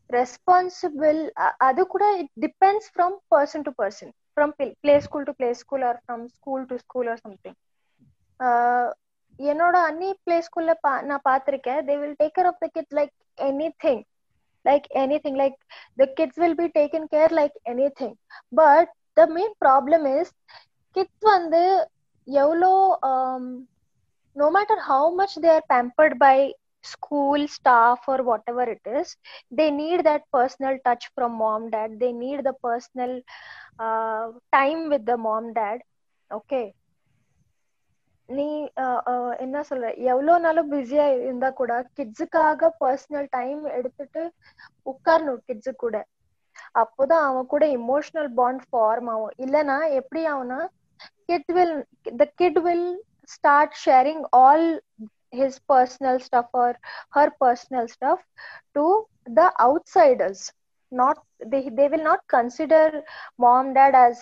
ரெஸ்பான்சிபிள் 0.09 1.19
அது 1.67 1.81
கூட 1.93 2.05
it 2.21 2.31
depends 2.45 2.89
from 2.93 3.15
person 3.33 3.65
to 3.67 3.71
person 3.81 4.11
from 4.31 4.53
play 4.83 4.95
school 5.05 5.27
to 5.27 5.33
play 5.39 5.49
school 5.61 5.83
or 5.89 5.99
from 6.03 6.23
school 6.35 6.63
to 6.69 6.77
school 6.83 7.09
or 7.11 7.21
something 7.23 7.57
என்னோட 9.39 9.75
அன்னி 9.89 10.09
பிளே 10.23 10.37
ஸ்கூல்ல 10.45 10.73
நான் 11.09 11.27
பார்த்திருக்கேன். 11.27 11.81
They 11.87 11.93
will 11.99 12.17
take 12.21 12.35
care 12.37 12.49
of 12.51 12.61
the 12.63 12.67
kids 12.75 12.95
like 12.99 13.13
anything 13.83 14.01
like 14.64 14.86
anything 14.94 15.36
like 15.36 15.54
the 15.96 16.06
kids 16.16 16.36
will 16.36 16.54
be 16.54 16.68
taken 16.80 17.06
care 17.08 17.28
like 17.40 17.52
anything 17.66 18.14
but 18.52 18.88
the 19.16 19.26
main 19.36 19.52
problem 19.64 20.06
is 20.18 20.28
kids 20.96 21.18
வந்து 21.34 21.62
எவ்வளோ 22.42 22.72
um, 23.10 23.44
no 24.42 24.50
matter 24.56 24.76
how 24.90 25.02
much 25.20 25.32
they 25.42 25.52
are 25.56 25.64
pampered 25.72 26.14
by 26.18 26.36
school 26.92 27.40
staff 27.56 28.00
or 28.12 28.18
whatever 28.30 28.64
it 28.76 28.84
is 29.00 29.08
they 29.58 29.68
need 29.82 30.00
that 30.08 30.22
personal 30.36 30.74
touch 30.86 31.04
from 31.14 31.32
mom 31.42 31.62
dad 31.74 31.90
they 32.02 32.12
need 32.12 32.40
the 32.48 32.54
personal 32.68 33.12
uh, 33.86 34.26
time 34.58 34.82
with 34.92 35.04
the 35.10 35.16
mom 35.26 35.52
dad 35.60 35.78
okay 36.38 36.66
நீ 38.37 38.47
என்ன 39.43 39.57
சொல்ற? 39.69 39.87
எவ்வளவு 40.11 40.43
நாளும் 40.45 40.71
பிஸியா 40.73 41.05
இருந்தா 41.25 41.49
கூட 41.59 41.73
கிட்ஸுக்காக 41.97 42.69
personal 42.83 43.27
time 43.37 43.61
எடுத்துட்டு 43.77 44.23
உட்காரணும் 44.91 45.41
கிட்ஸு 45.47 45.71
கூட. 45.83 45.95
அப்போதான் 46.81 47.25
அவன் 47.29 47.49
கூட 47.53 47.63
இமோஷனல் 47.79 48.29
பாண்ட் 48.39 48.63
ஃபார்ம் 48.69 49.09
ஆகும். 49.13 49.35
இல்லைன்னா 49.45 49.77
எப்படி 49.99 50.21
ஆகும்னா 50.33 50.59
kid 51.29 51.51
will 51.57 51.75
the 52.21 52.27
kid 52.41 52.59
will 52.67 52.87
start 53.35 53.77
sharing 53.85 54.23
all 54.43 54.67
his 55.39 55.55
personal 55.71 56.15
stuff 56.27 56.47
or 56.61 56.69
her 57.15 57.25
personal 57.43 57.87
stuff 57.87 58.19
to 58.75 58.83
the 59.37 59.47
outsiders. 59.65 60.39
Not 60.91 61.17
they 61.51 61.61
they 61.77 61.87
will 61.91 62.05
not 62.07 62.21
consider 62.35 62.85
mom 63.43 63.67
dad 63.75 63.95
as 63.95 64.15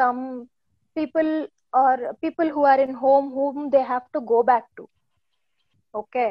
some 0.00 0.20
people 0.96 1.30
or 1.73 1.93
people 2.21 2.49
who 2.49 2.63
are 2.65 2.79
in 2.79 2.93
home 2.95 3.27
whom 3.31 3.69
they 3.69 3.83
have 3.85 4.05
to 4.11 4.21
go 4.33 4.39
back 4.43 4.65
to 4.77 4.83
okay 5.93 6.29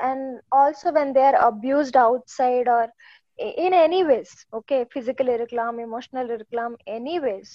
and 0.00 0.22
also 0.52 0.92
when 0.92 1.12
they 1.12 1.22
are 1.22 1.38
abused 1.48 1.96
outside 1.98 2.68
or 2.68 2.84
in 3.60 3.72
any 3.76 4.00
ways 4.04 4.32
okay 4.52 4.80
physical 4.94 5.28
இருக்கலாம் 5.36 5.78
emotional 5.86 6.26
இருக்கலாம் 6.36 6.74
anyways 6.96 7.48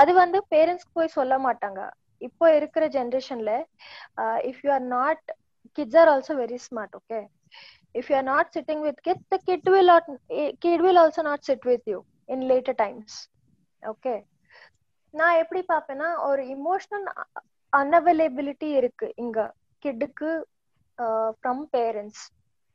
அது 0.00 0.12
வந்து 0.22 0.38
பேரண்ட்ஸ்க்கு 0.52 0.96
போய் 0.98 1.16
சொல்ல 1.18 1.34
மாட்டாங்க 1.46 1.80
இப்போ 2.22 2.46
இருக்கிற 2.58 2.84
ஜென்ரேஷன்ல 2.96 3.52
if 4.50 4.60
you 4.64 4.70
are 4.76 4.86
not 4.96 5.24
kids 5.78 5.98
are 6.02 6.10
also 6.14 6.34
very 6.42 6.58
smart 6.66 6.94
okay 7.00 7.20
if 7.94 8.08
you 8.10 8.16
are 8.20 8.28
not 8.32 8.50
sitting 8.56 8.82
with 8.88 9.00
kid 9.08 9.24
the 9.34 9.38
kid 9.48 9.68
will 9.74 9.90
not 9.94 10.08
kid 10.64 10.84
will 10.86 11.00
also 11.04 11.24
not 11.30 11.44
sit 11.50 11.66
with 11.70 11.86
you 11.92 11.98
in 12.34 12.44
later 12.52 12.78
times 12.84 13.16
okay 13.82 14.14
நான் 15.13 15.39
எப்படி 15.43 15.61
பாப்பேன்னா 15.71 16.09
ஒரு 16.29 16.41
emotional 16.55 17.07
unavailability 17.73 18.69
இருக்கு. 18.79 19.07
இங்க 19.23 19.39
கிட்டுக்கு 19.83 20.29
from 21.37 21.63
parents 21.75 22.23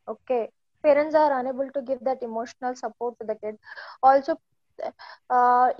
okay 0.08 0.38
parents 0.84 1.16
are 1.22 1.32
unable 1.38 1.68
to 1.76 1.80
give 1.88 2.02
that 2.08 2.22
emotional 2.28 2.76
support 2.82 3.18
to 3.20 3.26
the 3.30 3.34
kid 3.42 3.58
also 4.08 4.34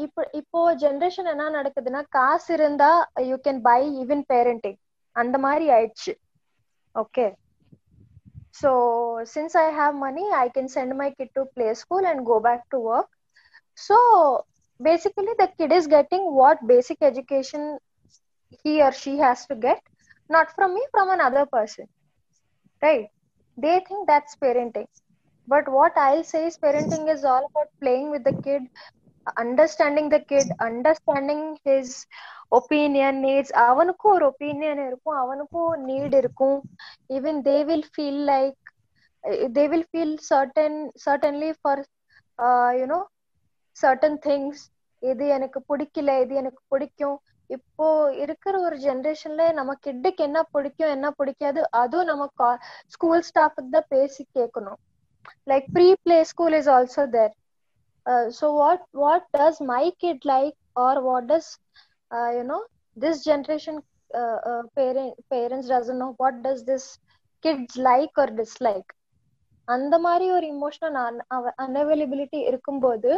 இப்போ 0.04 0.22
இப்போ 0.40 0.60
generation 0.82 1.30
என்ன 1.32 1.48
நடக்குதுன்னா 1.56 2.00
காசு 2.16 2.50
இருந்தா 2.58 2.90
you 3.30 3.36
can 3.46 3.60
buy 3.66 3.80
even 4.02 4.24
parenting 4.32 4.78
அந்த 5.16 5.36
மாதிரி 5.46 5.66
ஆயிடுச்சு. 5.76 6.12
Okay 6.94 7.26
so 8.60 8.70
since 9.34 9.56
I 9.64 9.66
have 9.80 9.94
money 10.06 10.24
I 10.42 10.46
can 10.56 10.72
send 10.76 10.94
my 11.00 11.08
kid 11.18 11.34
to 11.38 11.42
play 11.54 11.66
school 11.82 12.06
and 12.12 12.22
go 12.30 12.36
back 12.46 12.64
to 12.74 12.78
work 12.94 13.12
so 13.78 13.98
basically 14.79 15.33
the 15.37 15.49
kid 15.57 15.71
is 15.71 15.87
getting 15.87 16.23
what 16.33 16.65
basic 16.67 16.97
education 17.01 17.63
he 18.65 18.81
or 18.81 18.91
she 18.93 19.17
has 19.17 19.45
to 19.45 19.55
get 19.57 19.79
not 20.29 20.53
from 20.55 20.73
me 20.73 20.83
from 20.91 21.09
another 21.09 21.45
person 21.47 21.85
right 22.81 23.07
they 23.57 23.75
think 23.87 24.07
that's 24.07 24.35
parenting 24.37 24.87
but 25.47 25.67
what 25.69 25.93
i'll 25.97 26.23
say 26.25 26.45
is 26.47 26.57
parenting 26.57 27.05
is 27.07 27.23
all 27.25 27.45
about 27.45 27.69
playing 27.81 28.09
with 28.11 28.23
the 28.23 28.35
kid 28.43 28.63
understanding 29.37 30.09
the 30.09 30.19
kid 30.21 30.47
understanding 30.61 31.41
his 31.63 31.89
opinion 32.51 33.13
needs 33.25 33.49
அவனுக்கும் 33.65 34.13
ஒரு 34.15 34.25
opinion 34.31 34.81
இருக்கும் 34.87 35.19
அவனுக்கும் 35.23 35.83
NEET 35.89 36.15
இருக்கும் 36.21 36.57
even 37.17 37.39
they 37.47 37.57
will 37.69 37.87
feel 37.93 38.21
like 38.31 38.57
they 39.57 39.63
will 39.73 39.87
feel 39.91 40.15
certain 40.29 40.77
certainly 41.05 41.51
for 41.59 41.81
you know 42.81 42.99
Certain 43.76 44.18
things 44.24 44.62
இது 45.02 45.24
எனக்கு 45.36 45.58
பிடிக்கல 45.70 46.10
இது 46.22 46.34
எனக்கு 46.42 46.62
பிடிக்கும். 46.72 47.16
இப்போ 47.50 47.86
இருக்கிற 48.22 48.54
ஒரு 48.66 48.76
ஜென்ரேஷன்ல 48.84 49.42
நம்ம 49.58 49.72
கிட்டுக்கு 49.84 50.22
என்ன 50.28 50.38
பிடிக்கும் 50.54 50.92
என்ன 50.94 51.08
பிடிக்காது 51.18 51.60
அதுவும் 51.80 52.08
நம்ம 52.10 52.24
ஸ்கூல் 52.94 53.26
ஸ்டாஃபுக்கு 53.28 53.70
தான் 53.70 53.90
பேசி 53.94 54.22
கேட்கணும் 54.38 54.78
like 55.50 55.66
pre 55.74 55.88
play 56.04 56.18
school 56.30 56.56
is 56.58 56.70
also 56.76 57.04
there 57.14 57.34
so 58.38 58.48
what 58.58 58.84
what 59.02 59.28
does 59.36 59.60
my 59.72 59.84
kid 60.02 60.26
like 60.32 60.56
or 60.86 61.00
what 61.06 61.28
does 61.32 61.50
you know 62.36 62.58
this 62.96 63.22
generation 63.26 63.80
parents 65.30 65.70
doesn't 65.72 66.00
know 66.04 66.08
what 66.20 66.40
does 66.44 66.64
this 66.68 66.88
kids 67.44 67.80
like 67.88 68.18
or 68.18 68.34
dislike 68.40 68.90
அந்த 69.68 69.94
மாதிரி 70.00 70.26
ஒரு 70.34 70.46
emotional 70.54 70.96
unavailability 71.64 72.40
இருக்கும்போது 72.50 73.10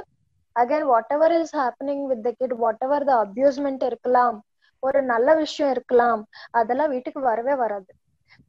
again 0.56 0.86
whatever 1.10 1.34
is 1.36 1.54
happening 1.58 2.04
with 2.10 2.24
the 2.24 2.32
kid 2.38 2.56
whatever 2.86 3.06
the 3.06 3.14
abusement 3.24 3.84
இருக்கலாம். 3.90 4.38
ஒரு 4.82 5.00
நல்ல 5.10 5.28
விஷயம் 5.36 5.72
இருக்கலாம். 5.74 6.20
அதெல்லாம் 6.60 6.92
வீட்டுக்கு 6.94 7.22
வரவே 7.24 7.54
வராது. 7.62 7.90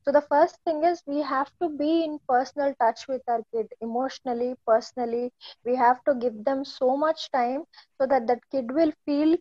So 0.04 0.12
the 0.12 0.22
first 0.28 0.60
thing 0.68 0.84
is 0.90 1.02
we 1.10 1.20
have 1.30 1.50
to 1.62 1.68
be 1.78 1.92
in 2.06 2.18
personal 2.30 2.74
touch 2.82 3.04
with 3.10 3.28
our 3.28 3.46
kid 3.54 3.74
emotionally 3.88 4.50
personally 4.68 5.26
we 5.66 5.76
have 5.82 6.00
to 6.08 6.14
give 6.24 6.38
them 6.50 6.64
so 6.76 6.90
much 7.04 7.26
time 7.38 7.62
so 7.98 8.06
that 8.14 8.28
that 8.32 8.46
kid 8.50 8.74
will 8.78 8.96
feel 9.02 9.36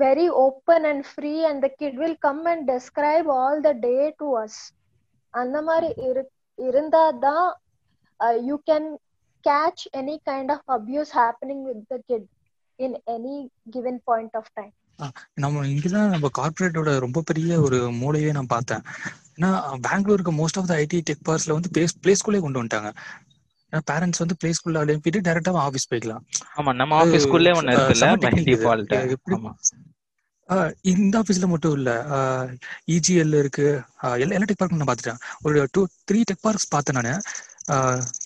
very 0.00 0.26
open 0.42 0.84
and 0.90 1.04
free 1.10 1.34
and 1.46 1.62
the 1.64 1.70
kid 1.80 1.98
will 1.98 2.18
come 2.22 2.42
and 2.50 2.64
describe 2.70 3.30
all 3.38 3.60
the 3.62 3.72
day 3.84 3.96
to 4.20 4.28
us 4.42 4.60
அந்த 5.34 5.56
மாதிரி 5.66 5.88
இரு 6.08 6.22
இருந்தாதான் 6.58 7.48
you 8.48 8.56
can 8.66 8.88
catch 9.48 9.82
any 10.00 10.16
kind 10.28 10.48
of 10.54 10.60
abuse 10.76 11.10
happening 11.20 11.60
with 11.68 11.80
the 11.90 11.98
kid 12.08 12.22
in 12.78 12.92
any 13.14 13.36
given 13.74 13.96
point 14.10 14.32
of 14.40 14.46
time. 14.58 14.72
நம்ம 15.42 15.64
இங்கதான் 15.72 16.12
நம்ம 16.14 16.28
கார்பரேட்டோட 16.38 16.90
ரொம்ப 17.04 17.22
பெரிய 17.30 17.60
ஒரு 17.66 17.78
மூலையே 18.00 18.30
நான் 18.36 18.52
பார்த்தேன். 18.54 18.82
ஏன்னா 19.36 19.50
பெங்களூருக்கு 19.86 20.32
most 20.40 20.58
of 20.60 20.68
the 20.70 20.74
IT 20.82 21.00
tech 21.10 21.26
பார்ஸ்ல 21.28 21.56
வந்து 21.56 21.70
பிளே 21.76 21.84
பிளே 22.04 22.14
ஸ்கூலே 22.20 22.40
கொண்டு 22.46 22.62
வந்துட்டாங்க. 22.62 22.90
ஏன்னா 23.70 23.82
பேரண்ட்ஸ் 23.90 24.22
வந்து 24.22 24.36
பிளே 24.40 24.50
ஸ்கூல்ல 24.58 24.82
அனுப்பிட்டு 24.84 25.24
டைரக்டா 25.28 25.52
ஆஃபீஸ் 25.66 25.90
போய்க்கலாம். 25.92 26.22
ஆமா 26.58 26.72
நம்ம 26.80 26.96
ஆபீஸ் 27.02 27.26
ஸ்கூல்லே 27.26 27.54
ஒன்னு 27.60 27.76
இருக்குல்ல 27.76 28.08
இந்த 30.92 31.14
ஆஃபீஸ்ல 31.18 31.46
மட்டும் 31.50 31.74
இல்ல. 31.78 31.90
இஜிஎல் 32.94 33.34
இருக்கு. 33.40 33.66
எல்லா 34.22 34.34
எல்லா 34.36 34.46
டெக் 34.48 34.60
பார்க்கும் 34.62 34.80
நான் 34.80 34.90
பார்த்துட்டேன். 34.90 35.20
ஒரு 35.46 35.56
டூ 35.74 35.80
த்ரீ 36.10 36.18
டெக் 36.30 36.44
பார்க்ஸ் 36.46 36.66
பார்த்தேன் 36.74 36.98
நான். 37.08 37.22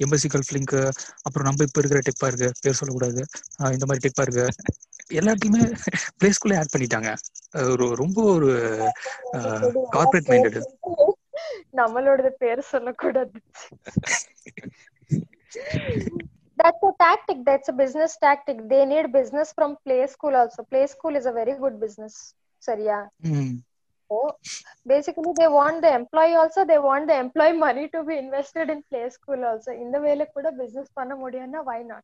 எம்பசி 0.04 0.28
கல்ஃப் 0.34 0.52
லிங்க் 0.56 0.76
அப்புறம் 1.26 1.48
நம்ம 1.48 1.66
இப்ப 1.68 1.80
இருக்கிற 1.82 2.00
டெக் 2.06 2.22
பார்க்கு 2.24 2.48
பேர் 2.64 2.78
சொல்லக்கூடாது. 2.80 3.22
இந்த 3.76 3.86
மாதிரி 3.88 4.02
டெக் 4.04 4.18
பார்க்கு 4.20 4.44
எல்லாத்தையுமே 5.20 5.62
பிளே 6.20 6.30
ஸ்கூல்ல 6.36 6.60
ஆட் 6.60 6.74
பண்ணிட்டாங்க. 6.76 7.10
ஒரு 7.72 7.88
ரொம்ப 8.02 8.18
ஒரு 8.36 8.52
கார்பரேட் 9.96 10.30
மைண்டட் 10.32 10.58
நம்மளோட 11.80 12.30
பேர் 12.42 12.60
சொல்லக்கூடாது. 12.74 13.38
That's 16.60 16.82
a 16.88 16.92
tactic 17.02 17.38
that's 17.46 17.68
a 17.72 17.74
business 17.80 18.12
tactic. 18.24 18.58
They 18.72 18.82
need 18.90 19.06
business 19.16 19.48
from 19.56 19.70
play 19.86 20.02
school 20.12 20.34
also. 20.40 20.60
Play 20.72 20.84
school 20.92 21.14
is 21.20 21.26
a 21.30 21.34
very 21.40 21.54
good 21.62 21.76
business. 21.84 22.14
சரியா? 22.68 22.98
so 24.09 24.17
basically 24.85 25.31
they 25.37 25.47
want 25.49 25.81
the 25.81 25.91
employee 25.93 26.33
also 26.33 26.65
they 26.65 26.79
want 26.79 27.07
the 27.07 27.17
employee 27.17 27.53
money 27.57 27.87
to 27.87 28.03
be 28.03 28.17
invested 28.17 28.69
in 28.69 28.83
play 28.89 29.05
school 29.11 29.41
also 29.51 29.71
இந்த 29.83 29.97
வேலை 30.07 30.27
கூட 30.35 30.47
business 30.61 30.89
பண்ண 30.99 31.13
முடியும்னா 31.23 31.61
why 31.71 31.81
not 31.93 32.03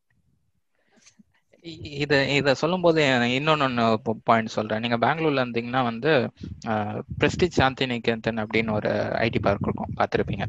இ- 1.63 1.79
இத 2.03 2.13
இத 2.35 2.53
சொல்லும்போது 2.53 3.01
இன்னொன்னு 3.37 3.83
பாயிண்ட் 4.23 4.55
சொல்றேன். 4.55 4.79
நீங்க 4.79 4.97
பெங்களூர்ல 4.97 5.43
இருந்தீங்கன்னா 5.45 5.83
வந்து 5.83 6.11
பிரஸ்டிஜ் 7.19 7.59
சாந்திநிகேதன் 7.59 8.41
அப்படின்னு 8.43 8.71
ஒரு 8.71 8.91
ஐடி 9.21 9.39
பார்க் 9.39 9.67
இருக்கும். 9.67 9.93
பார்த்துருப்பீங்க. 9.99 10.45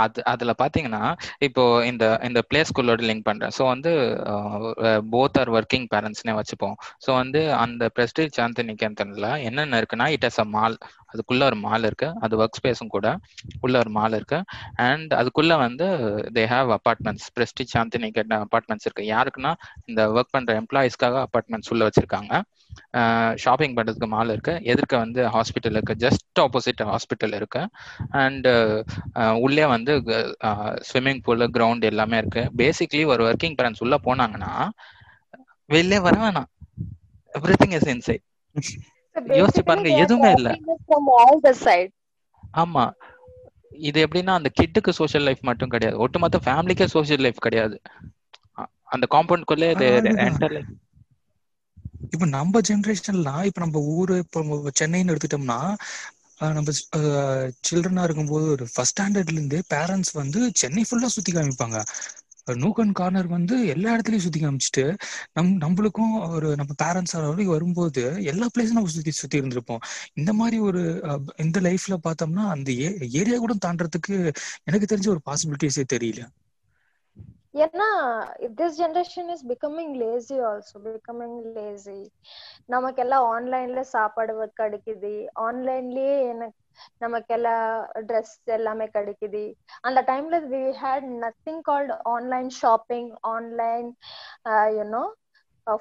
அது 0.00 0.20
அதுல 0.24 0.52
பாத்தீங்கன்னா 0.58 1.00
இப்போ 1.40 1.62
இந்த 1.84 2.04
இந்த 2.24 2.40
பிளே 2.42 2.60
ஸ்கூலோட 2.62 3.02
லிங்க் 3.08 3.24
பண்றேன். 3.24 3.54
ஸோ 3.58 3.62
வந்து 3.66 3.92
போத் 5.14 5.38
ஆர் 5.38 5.50
ஒர்க்கிங் 5.52 5.86
பேரண்ட்ஸ்னே 5.94 6.34
வச்சுப்போம். 6.38 6.76
ஸோ 7.06 7.10
வந்து 7.12 7.40
அந்த 7.56 7.90
பிரஸ்டீஜ் 7.96 8.36
சாந்திநிகேதன்ல 8.38 9.30
என்னென்ன 9.42 9.80
இருக்குன்னா 9.80 10.08
இட் 10.08 10.28
அஸ் 10.30 10.40
அ 10.40 10.48
மால் 10.54 10.76
அதுக்குள்ள 11.12 11.44
ஒரு 11.44 11.58
மால் 11.58 11.84
இருக்கு. 11.84 12.08
அது 12.20 12.34
ஒர்க் 12.36 12.58
ஸ்பேஸும் 12.60 12.94
கூட 12.94 13.08
உள்ள 13.60 13.74
ஒரு 13.78 13.90
மால் 13.90 14.12
இருக்கு. 14.12 14.38
அண்ட் 14.86 15.12
அதுக்குள்ள 15.14 15.52
வந்து 15.58 15.86
they 16.36 16.44
have 16.46 16.70
apartments 16.78 17.28
Prestige 17.36 17.74
Shantiniketan 17.76 18.44
apartments 18.44 18.86
இருக்கு. 18.88 19.04
யாருக்குன்னா 19.14 19.52
இந்த 19.84 20.08
ஒர்க் 20.08 20.34
பண்ற 20.34 20.60
எம்ப்ளாயிஸ்க்காக 20.60 21.24
அபார்ட்மெண்ட்ஸ் 21.24 21.70
உள்ள 21.70 21.88
வச்சிருக்காங்க. 21.88 22.40
ஷாப்பிங் 23.36 23.74
பண்றதுக்கு 23.74 24.06
மால் 24.06 24.30
இருக்கு. 24.34 24.54
எதிர்க்க 24.62 24.96
வந்து 24.96 25.22
ஹாஸ்பிட்டல் 25.34 25.76
இருக்கு. 25.76 25.96
ஜஸ்ட் 26.04 26.40
ஆப்போசிட் 26.40 26.82
ஹாஸ்பிட்டல் 26.82 27.34
இருக்கு. 27.34 27.62
அண்ட் 28.22 28.48
உள்ளே 29.46 29.66
வந்து 29.66 29.94
ஸ்விம்மிங் 30.92 31.22
பூல் 31.22 31.50
கிரவுண்ட் 31.50 31.88
எல்லாமே 31.92 32.16
இருக்கு. 32.16 32.42
பேசிக்லி 32.56 33.02
ஒரு 33.06 33.22
ஒர்க்கிங் 33.30 33.56
பேரண்ட்ஸ் 33.60 33.84
உள்ள 33.84 33.98
போனாங்கன்னா 34.04 34.68
வெளியே 35.68 35.98
வர 36.00 36.16
வேணாம். 36.20 36.50
எவ்ரி 37.34 37.54
திங் 37.62 37.74
இஸ் 37.78 37.88
இன்சைட் 37.94 38.24
யோசிச்சு 39.38 39.62
பாருங்க 39.64 39.90
எதுவுமே 40.02 40.30
இல்ல. 40.36 40.48
ஆமா. 42.62 42.84
இது 43.88 44.06
எப்படின்னா 44.06 44.34
அந்த 44.38 44.50
கிட்டுக்கு 44.58 44.90
சோஷியல் 44.98 45.26
லைஃப் 45.26 45.40
மட்டும் 45.40 45.68
கிடையாது. 45.68 46.00
ஒட்டுமொத்த 46.00 46.38
ஃபேமிலிக்கே 46.44 46.86
சோஷியல் 46.94 47.20
லைஃப் 47.20 47.40
கிடையாது. 47.46 47.80
அந்த 48.88 49.04
அதுதான் 49.90 50.20
என்டர் 50.28 50.56
இப்ப 52.14 52.26
நம்ம 52.36 52.60
ஜென்ரேஷன்லாம் 52.68 53.44
இப்ப 53.44 53.60
நம்ம 53.60 53.80
ஊரு 53.96 54.14
இப்போ 54.24 54.40
சென்னைன்னு 54.80 55.12
எடுத்துட்டோம்னா 55.14 55.58
நம்ம 56.56 56.70
சில்ட்ரனா 57.68 58.02
இருக்கும்போது 58.04 58.46
ஒரு 58.50 58.64
ஃபர்ஸ்ட் 58.74 58.94
ஸ்டாண்டர்ட்ல 58.94 59.38
இருந்தே 59.38 59.60
பேரண்ட்ஸ் 59.74 60.12
வந்து 60.12 60.40
சென்னை 60.54 60.82
ஃபுல்லா 60.88 61.08
சுத்தி 61.14 61.32
காமிப்பாங்க. 61.32 61.78
நூக் 62.62 62.80
அண்ட் 62.80 62.94
கார்னர் 62.94 63.26
வந்து 63.26 63.54
எல்லா 63.66 63.90
இடத்துலயும் 63.96 64.24
சுத்தி 64.24 64.40
காமிச்சிட்டு 64.42 64.84
நம் 65.32 65.50
நம்மளுக்கும் 65.60 66.12
ஒரு 66.36 66.48
நம்ம 66.56 66.74
பேரண்ட்ஸ் 66.84 67.14
வரைக்கும் 67.16 67.54
வரும்போது 67.56 68.02
எல்லா 68.32 68.46
பிளேஸும் 68.54 68.78
நம்ம 68.78 68.92
சுத்தி 68.96 69.14
சுத்தி 69.20 69.40
இருந்திருப்போம். 69.40 69.82
இந்த 70.14 70.32
மாதிரி 70.32 70.58
ஒரு 70.68 70.82
இந்த 71.36 71.60
லைஃப்ல 71.60 71.96
பார்த்தோம்னா 72.06 72.44
அந்த 72.56 72.70
ஏரியா 73.20 73.38
கூட 73.44 73.56
தாண்டறதுக்கு 73.66 74.16
எனக்கு 74.64 74.90
தெரிஞ்ச 74.92 75.08
ஒரு 75.14 75.22
பாசிபிலிட்டிஸே 75.30 75.86
தெரியல. 75.94 76.22
ஏன்னா 77.64 77.86
this 78.58 78.72
generation 78.78 79.26
is 79.34 79.42
becoming 79.50 79.90
lazy 80.02 80.38
also 80.48 80.78
lazy 81.56 81.98
நமக்கு 82.72 82.72
நமக்கெல்லாம் 82.74 83.26
ஆன்லைன்ல 83.34 83.80
சாப்பாடு 83.92 84.32
கிடைக்குது. 84.60 85.12
ஆன்லைன்லயே 85.46 86.16
எனக்கு 86.32 86.58
நமக்கெல்லாம் 87.04 87.68
ட்ரெஸ் 88.08 88.34
எல்லாமே 88.56 88.86
கிடைக்குது. 88.96 89.44
அந்த 89.88 90.00
டைம்ல 90.10 90.38
we 90.52 90.62
had 90.82 91.06
nothing 91.24 91.62
called 91.70 91.92
online 92.14 92.50
shopping 92.62 93.10
online 93.34 93.88
you know 94.78 95.04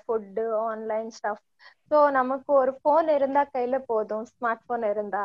food 0.04 0.46
online 0.70 1.10
stuff 1.18 1.44
so 1.92 1.98
நமக்கு 2.20 2.52
ஒரு 2.62 2.72
ஃபோன் 2.80 3.10
இருந்தா 3.18 3.44
கையில 3.56 3.76
போதும் 3.92 4.26
ஸ்மார்ட் 4.32 4.64
ஃபோன் 4.66 4.86
இருந்தா. 4.94 5.24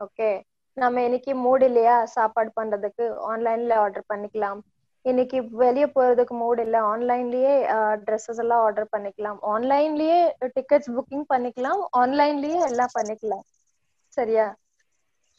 ஓகே 0.00 0.30
நம்ம 0.76 1.02
இன்னைக்கு 1.06 1.32
மூடு 1.44 1.64
இல்லையா? 1.70 1.96
சாப்பாடு 2.16 2.50
பண்றதுக்கு 2.58 3.04
ஆன்லைன்ல 3.30 3.72
ஆர்டர் 3.84 4.10
பண்ணிக்கலாம். 4.12 4.60
இன்னைக்கு 5.10 5.38
வெளிய 5.62 5.84
போறதுக்கு 5.96 6.34
மூடு 6.42 6.60
இல்ல. 6.66 6.76
ஆன்லைன்லயே 6.92 7.52
ட்ரெஸ்ஸஸ் 8.06 8.40
எல்லாம் 8.44 8.62
ஆர்டர் 8.66 8.88
பண்ணிக்கலாம். 8.94 9.38
ஆன்லைன்லயே 9.52 10.18
டிக்கெட்ஸ் 10.56 10.90
புக்கிங் 10.96 11.26
பண்ணிக்கலாம். 11.32 11.82
ஆன்லைன்லயே 12.00 12.58
எல்லாம் 12.70 12.94
பண்ணிக்கலாம். 12.98 13.44
சரியா? 14.18 14.46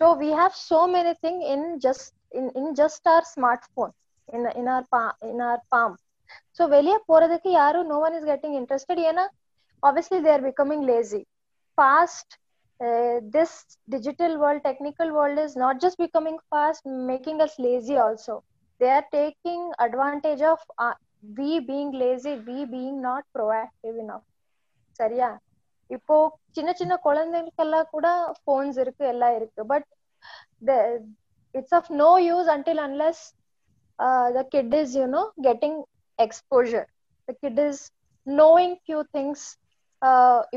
So 0.01 0.07
we 0.23 0.29
have 0.41 0.55
so 0.69 0.79
many 0.95 1.13
thing 1.25 1.41
in 1.53 1.67
just 1.85 2.13
in 2.39 2.51
in 2.61 2.71
just 2.81 3.07
our 3.13 3.25
smart 3.33 3.67
phone 3.77 3.93
in 4.29 4.49
in 4.61 4.69
our 4.75 4.85
பா 4.95 5.03
இன் 5.31 5.43
ஆர் 5.51 5.63
பாம் 5.75 5.95
ஸோ 6.57 6.65
வெளியே 6.75 6.97
போறதுக்கு 7.09 7.51
யாரும் 7.61 7.89
no 7.93 7.97
one 8.07 8.15
is 8.19 8.29
getting 8.31 8.57
interested 8.61 9.01
ஏன்னா 9.09 9.25
obviously 9.83 10.19
they 10.27 10.31
are 10.35 10.45
becoming 10.51 10.85
lazy 10.91 11.23
fast 11.77 12.35
this 13.35 13.51
digital 13.93 14.37
world 14.41 14.61
technical 14.67 15.09
world 15.11 15.37
is 15.37 15.55
not 15.55 15.81
just 15.83 15.97
becoming 15.97 16.37
fast 16.49 16.85
making 16.85 17.41
us 17.41 17.53
lazy 17.59 17.97
also. 17.97 18.35
They 18.79 18.89
are 18.89 19.05
taking 19.11 19.61
advantage 19.79 20.41
of 20.43 20.59
uh, 20.77 20.93
we 21.37 21.59
being 21.61 21.91
lazy 21.93 22.33
we 22.47 22.65
being 22.67 22.97
not 23.01 23.23
proactive 23.35 23.97
enough 24.05 24.25
சரியா 24.99 25.27
இப்போ 25.89 26.15
சின்ன 26.55 26.69
சின்ன 26.79 26.93
குழந்தைகளுக்கெல்லாம் 27.05 27.91
கூட 27.91 28.07
bones 28.47 28.77
இருக்கு 28.83 29.03
எல்லாம் 29.11 29.35
இருக்கு 29.37 29.61
but 29.71 29.87
it's 31.55 31.75
of 31.79 31.89
no 32.01 32.09
use 32.25 32.49
until 32.55 32.81
unless 32.87 33.21
the 34.37 34.43
kid 34.55 34.75
is 34.79 34.93
you know 35.01 35.23
getting 35.47 35.79
exposure 36.19 36.85
the 37.27 37.35
kid 37.43 37.61
is 37.67 37.81
knowing 38.27 38.75
few 38.83 38.99
things 39.17 39.45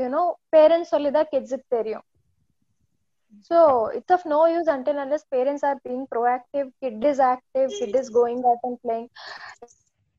you know 0.01 0.23
parents 0.55 0.93
சொல்லி 0.95 1.11
தான் 1.17 1.31
கிட்ஸுக்கு 1.33 1.67
தெரியும் 1.77 2.05
so 3.48 3.86
it's 3.96 4.10
of 4.10 4.24
no 4.26 4.46
use 4.46 4.68
until 4.68 4.98
unless 4.98 5.24
parents 5.36 5.62
are 5.64 5.78
being 5.84 6.06
proactive 6.12 6.68
kid 6.80 7.04
is 7.04 7.20
active 7.20 7.70
kid 7.78 7.94
is 7.94 8.08
going 8.10 8.40
out 8.50 8.60
and 8.64 8.78
playing 8.82 9.08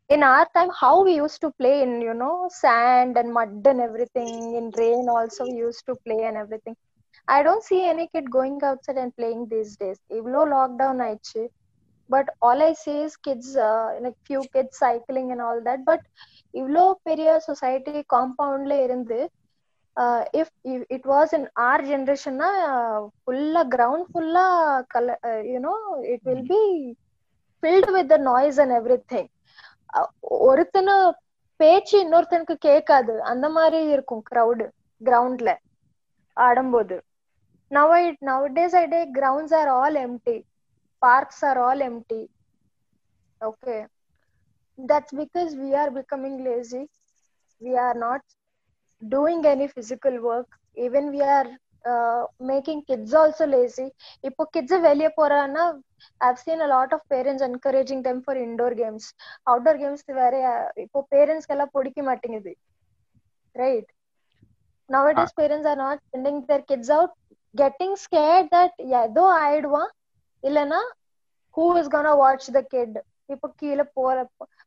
in 0.09 0.23
our 0.23 0.45
time 0.55 0.69
how 0.79 1.03
we 1.03 1.13
used 1.15 1.39
to 1.41 1.49
play 1.59 1.81
in 1.83 2.01
you 2.01 2.13
know 2.13 2.47
sand 2.51 3.17
and 3.17 3.33
mud 3.33 3.65
and 3.71 3.81
everything 3.81 4.31
in 4.59 4.71
rain 4.77 5.07
also 5.15 5.45
we 5.45 5.57
used 5.57 5.83
to 5.85 5.95
play 6.05 6.19
and 6.29 6.37
everything 6.37 6.75
i 7.27 7.41
don't 7.43 7.63
see 7.63 7.81
any 7.85 8.07
kid 8.13 8.29
going 8.31 8.57
outside 8.63 8.97
and 8.97 9.15
playing 9.19 9.41
these 9.53 9.71
days 9.83 9.99
இவ்ளோ 10.19 10.41
lockdown 10.55 10.97
ஆயிடுச்சு 11.07 11.43
but 12.09 12.27
all 12.47 12.61
i 12.69 12.73
see 12.83 12.97
is 13.07 13.15
kids 13.27 13.49
uh, 13.69 13.87
like 14.05 14.17
few 14.29 14.41
kids 14.55 14.73
cycling 14.83 15.27
and 15.33 15.41
all 15.47 15.59
that 15.67 15.81
but 15.91 16.01
இவ்ளோ 16.61 16.83
பெரிய 17.07 17.29
society 17.47 18.03
காம்பவுண்ட்ல 18.13 18.73
இருந்து 18.85 19.19
uh, 19.96 20.24
if, 20.32 20.48
if 20.64 20.82
it 20.90 21.04
was 21.06 21.32
in 21.32 21.48
our 21.56 21.80
generation 21.82 22.36
na 22.42 22.50
uh, 22.76 23.00
full 23.24 23.64
ground 23.74 24.06
full 24.12 24.36
color 24.94 25.16
uh, 25.30 25.40
you 25.52 25.60
know 25.66 25.78
it 26.14 26.20
will 26.24 26.44
be 26.56 26.96
filled 27.62 27.90
with 27.96 28.08
the 28.08 28.18
noise 28.18 28.58
and 28.64 28.72
everything 28.80 29.26
uh, 29.98 30.08
ஒருத்தன 30.50 30.90
பேச்சு 31.60 31.96
இன்னொருத்தனுக்கு 32.04 32.56
கேட்காது 32.68 33.14
அந்த 33.32 33.46
மாதிரி 33.56 33.80
இருக்கும் 33.94 34.24
crowd 34.30 34.62
கிரவுண்ட்ல 35.06 35.50
ஆடும்போது 36.46 36.96
now 37.76 37.86
I, 37.90 38.16
nowadays 38.20 38.74
i 38.80 38.86
day 38.94 39.04
grounds 39.18 39.52
are 39.60 39.68
all 39.76 39.94
empty 40.06 40.38
parks 41.02 41.38
are 41.48 41.58
all 41.66 41.80
empty 41.90 42.22
okay 43.40 43.80
that's 44.78 45.12
because 45.12 45.50
we 45.62 45.70
are 45.82 45.90
becoming 45.90 46.36
lazy 46.48 46.82
we 47.60 47.72
are 47.86 47.96
not 48.06 48.22
doing 49.03 49.45
any 49.45 49.67
physical 49.67 50.15
work 50.21 50.47
even 50.77 51.11
we 51.11 51.21
are 51.21 51.47
uh, 51.85 52.23
making 52.51 52.79
kids 52.83 53.13
also 53.13 53.45
lazy 53.47 53.87
இப்போ 54.23 54.43
kids 54.55 54.73
வெளிய 54.87 55.09
போறான்னா 55.19 55.63
I've 56.21 56.39
seen 56.39 56.59
a 56.61 56.67
lot 56.67 56.89
of 56.95 57.01
parents 57.13 57.41
encouraging 57.41 58.01
them 58.07 58.17
for 58.25 58.35
indoor 58.45 58.71
games 58.81 59.05
outdoor 59.51 59.75
games 59.83 60.01
வேற 60.21 60.33
இப்போ 60.85 61.01
parents 61.15 61.47
எல்லாம் 61.53 61.73
பிடிக்க 61.77 62.01
மாட்டேங்குது 62.09 62.53
right 63.55 63.87
nowadays 64.89 65.31
parents 65.41 65.67
are 65.71 65.79
not 65.85 65.99
sending 66.11 66.37
their 66.49 66.63
kids 66.71 66.89
out 66.89 67.11
getting 67.55 67.93
scared 68.05 68.47
that 68.55 68.73
ஏதோ 69.01 69.25
ஆயிடுவான் 69.43 69.91
இல்லனா 70.43 70.81
who 71.57 71.65
is 71.77 71.87
gonna 71.95 72.15
watch 72.23 72.45
the 72.57 72.63
kid 72.73 72.91
இப்போ 73.29 73.47
கீழே 73.61 73.85
போற 73.97 74.15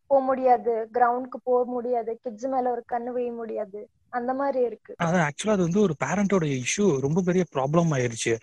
போக 0.10 0.22
முடியாது. 0.30 0.74
கிரவுண்டுக்கு 0.96 1.40
போக 1.50 1.62
முடியாது. 1.76 2.12
கிட்ஸ் 2.24 2.50
மேல 2.54 2.72
ஒரு 2.76 2.84
கண்ணு 2.94 3.12
வைய 3.18 3.32
முடியாது. 3.42 3.80
அந்த 4.18 4.32
மாதிரி 4.40 4.60
இருக்கு. 4.68 4.92
அதான் 5.06 5.24
ஆக்சுவலா 5.28 5.56
அது 5.56 5.66
வந்து 5.68 5.82
ஒரு 5.86 5.94
பேரண்டோட 6.04 6.46
இஷ்யூ 6.60 6.86
ரொம்ப 7.06 7.20
பெரிய 7.28 7.44
ப்ராப்ளம் 7.56 7.90
ஆயிருச்சு 7.96 8.34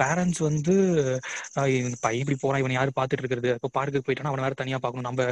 பேரண்ட்ஸ் 0.00 0.40
வந்து 0.46 0.74
பையன் 2.04 2.22
இப்படி 2.22 2.38
போறான் 2.42 2.60
இவன் 2.62 2.74
யாரு 2.76 2.92
பாத்துட்டு 2.98 3.22
இருக்கிறது? 3.24 3.50
இப்போ 3.58 3.70
பார்க்குக்கு 3.76 4.06
போயிட்டானா 4.06 4.30
அவனை 4.32 4.44
வேற 4.46 4.56
தனியா 4.62 4.78
பார்க்கணும். 4.84 5.08
நம்ம 5.08 5.26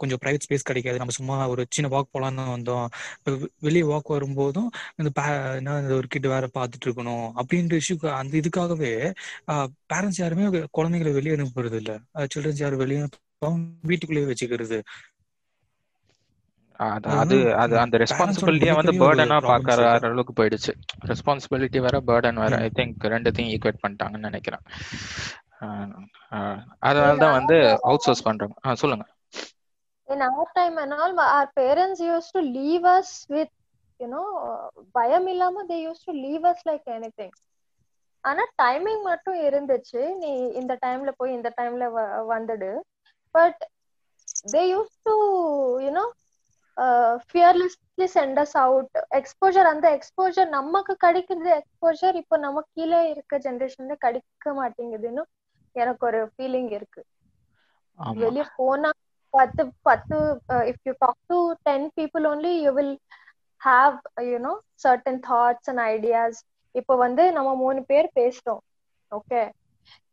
கொஞ்சம் 0.00 0.20
பிரைவேட் 0.22 0.46
ஸ்பேஸ் 0.46 0.68
கிடைக்காது. 0.70 1.00
நம்ம 1.02 1.14
சும்மா 1.18 1.36
ஒரு 1.54 1.64
சின்ன 1.76 1.90
வாக் 1.94 2.12
போலான்னு 2.14 2.46
வந்தோம். 2.56 2.86
வெளியே 3.66 3.84
வாக் 3.92 4.14
வரும்போதும் 4.16 4.68
இந்த 5.00 5.10
என்ன 5.60 5.78
இந்த 5.84 5.94
ஒரு 6.00 6.08
கிட் 6.14 6.32
வேற 6.34 6.46
பார்த்துட்டு 6.58 6.88
இருக்கணும். 6.88 7.26
அப்படின்ற 7.40 7.80
இஷ்யூக்கு 7.82 8.10
அந்த 8.20 8.34
இதுக்காகவே 8.42 8.92
பேரண்ட்ஸ் 9.92 10.22
யாருமே 10.22 10.46
குழந்தைங்களை 10.78 11.14
வெளியே 11.20 11.36
அனுப்புறது 11.38 11.78
இல்ல 11.82 11.94
சில்ட்ரன்ஸ் 12.34 12.62
யாரும் 12.64 12.82
வெளியே 12.84 13.00
வீட்டுக்குள்ளேயே 13.82 14.32
வச்சுக்கிறது. 14.32 14.82
அது 17.08 17.56
அது 17.56 17.78
அந்த 17.78 17.98
ரெஸ்பான்சிபிலிட்டியை 17.98 18.74
வந்து 18.74 18.92
பேர்டனா 18.92 19.36
பாக்குற 19.50 20.04
அளவுக்கு 20.08 20.32
போயிடுச்சு. 20.38 20.72
ரெஸ்பான்சிபிலிட்டி 21.04 21.80
வேற 21.80 22.00
பேர்டன் 22.00 22.40
வேற. 22.42 22.56
ஐ 22.56 22.70
திங்க் 22.74 23.06
ரெண்டுத்தையும் 23.14 23.52
ஈக்குவேட் 23.54 23.82
பண்ணிட்டாங்கன்னு 23.86 24.28
நினைக்கிறேன். 24.28 24.60
ஆஹ் 25.60 25.92
ஆஹ் 26.30 26.58
In 26.58 26.76
அதனால 26.78 27.16
தான் 27.16 27.30
our 27.30 27.38
வந்து 27.38 27.54
uh, 27.54 27.78
அவுட் 27.80 28.04
சோர்ஸ் 28.06 28.22
பண்றாங்க 28.22 28.74
சொல்லுங்க. 28.74 29.06
In 30.08 30.20
our 30.22 30.46
time 30.54 30.76
and 30.78 30.92
all 30.92 31.18
our 31.18 31.46
parents 31.60 32.00
used 32.00 32.32
to 32.32 32.42
leave 32.58 32.84
us 32.98 33.26
with 33.28 33.52
you 34.00 34.08
know 34.08 34.26
பயம் 34.92 35.26
இல்லாம 35.26 35.64
they 35.64 35.80
used 35.88 36.04
to 36.04 36.12
leave 36.12 36.44
us 36.44 36.60
like 36.64 36.86
anything. 36.86 37.30
ஆனா 38.20 38.42
டைமிங் 38.62 39.02
மட்டும் 39.02 39.34
இருந்துச்சு. 39.34 40.16
நீ 40.16 40.48
இந்த 40.48 40.78
டைம்ல 40.86 41.12
போய் 41.16 41.32
இந்த 41.32 41.52
டைம்ல 41.62 41.84
வந்துடு 42.34 42.80
but 43.36 43.62
they 44.52 44.62
use 44.68 44.94
to 45.06 45.14
you know 45.80 46.04
fearlessly 47.26 48.06
send 48.14 48.38
us 48.42 48.56
out 48.62 48.90
exposure 49.18 49.68
அந்த 49.70 49.86
எக்ஸ்போஜர் 49.94 50.48
நமக்கு 50.50 50.94
கிடைக்கிறது 51.04 51.50
எக்ஸ்போஜர் 51.58 52.16
இப்போ 52.22 52.36
நம்ம 52.38 52.64
கீழே 52.70 53.00
இருக்க 53.12 53.38
ஜென்ரேஷன்ல 53.44 53.96
கிடைக்க 54.04 54.52
மாட்டேங்குதுன்னு 54.58 55.22
எனக்கு 55.76 56.04
ஒரு 56.06 56.20
ஃபீலிங் 56.32 56.70
இருக்கு. 56.76 57.00
வெளிய 58.20 58.44
போனா 58.56 58.90
பத்து 59.34 59.62
பத்து 59.82 60.16
if 60.70 60.84
you 60.86 60.92
talk 61.00 61.22
to 61.30 61.38
ten 61.66 61.86
people 61.96 62.26
only 62.30 62.52
you 62.60 62.70
will 62.72 62.94
have 63.60 63.96
you know 64.28 64.52
certain 64.84 65.20
thoughts 65.26 65.70
and 65.72 65.82
ideas 65.88 66.38
இப்போ 66.74 66.94
வந்து 66.96 67.24
நம்ம 67.32 67.50
மூணு 67.56 67.80
பேர் 67.84 68.08
பேசுறோம் 68.16 68.62
okay 69.12 69.42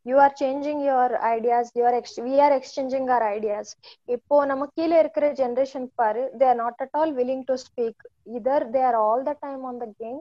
you 0.06 0.16
are 0.24 0.34
changing 0.40 0.82
your 0.86 1.14
ideas 1.30 1.70
you 1.76 1.82
are 1.84 1.96
we 2.24 2.34
are 2.44 2.54
exchanging 2.56 3.08
our 3.08 3.26
ideas 3.30 3.70
இப்போ 4.08 4.38
நம்ம 4.50 4.68
கீழே 4.76 4.96
இருக்கிற 5.02 5.26
ஜென்ரேஷன் 5.38 5.88
பாரு 6.00 6.22
they 6.40 6.46
are 6.48 6.60
not 6.60 6.82
at 6.84 6.96
all 7.00 7.14
willing 7.18 7.44
to 7.48 7.56
speak 7.64 8.02
either 8.38 8.66
they 8.74 8.82
are 8.90 8.98
all 9.04 9.24
the 9.24 9.34
time 9.44 9.62
on 9.64 9.80
the 9.82 9.88
game 10.02 10.20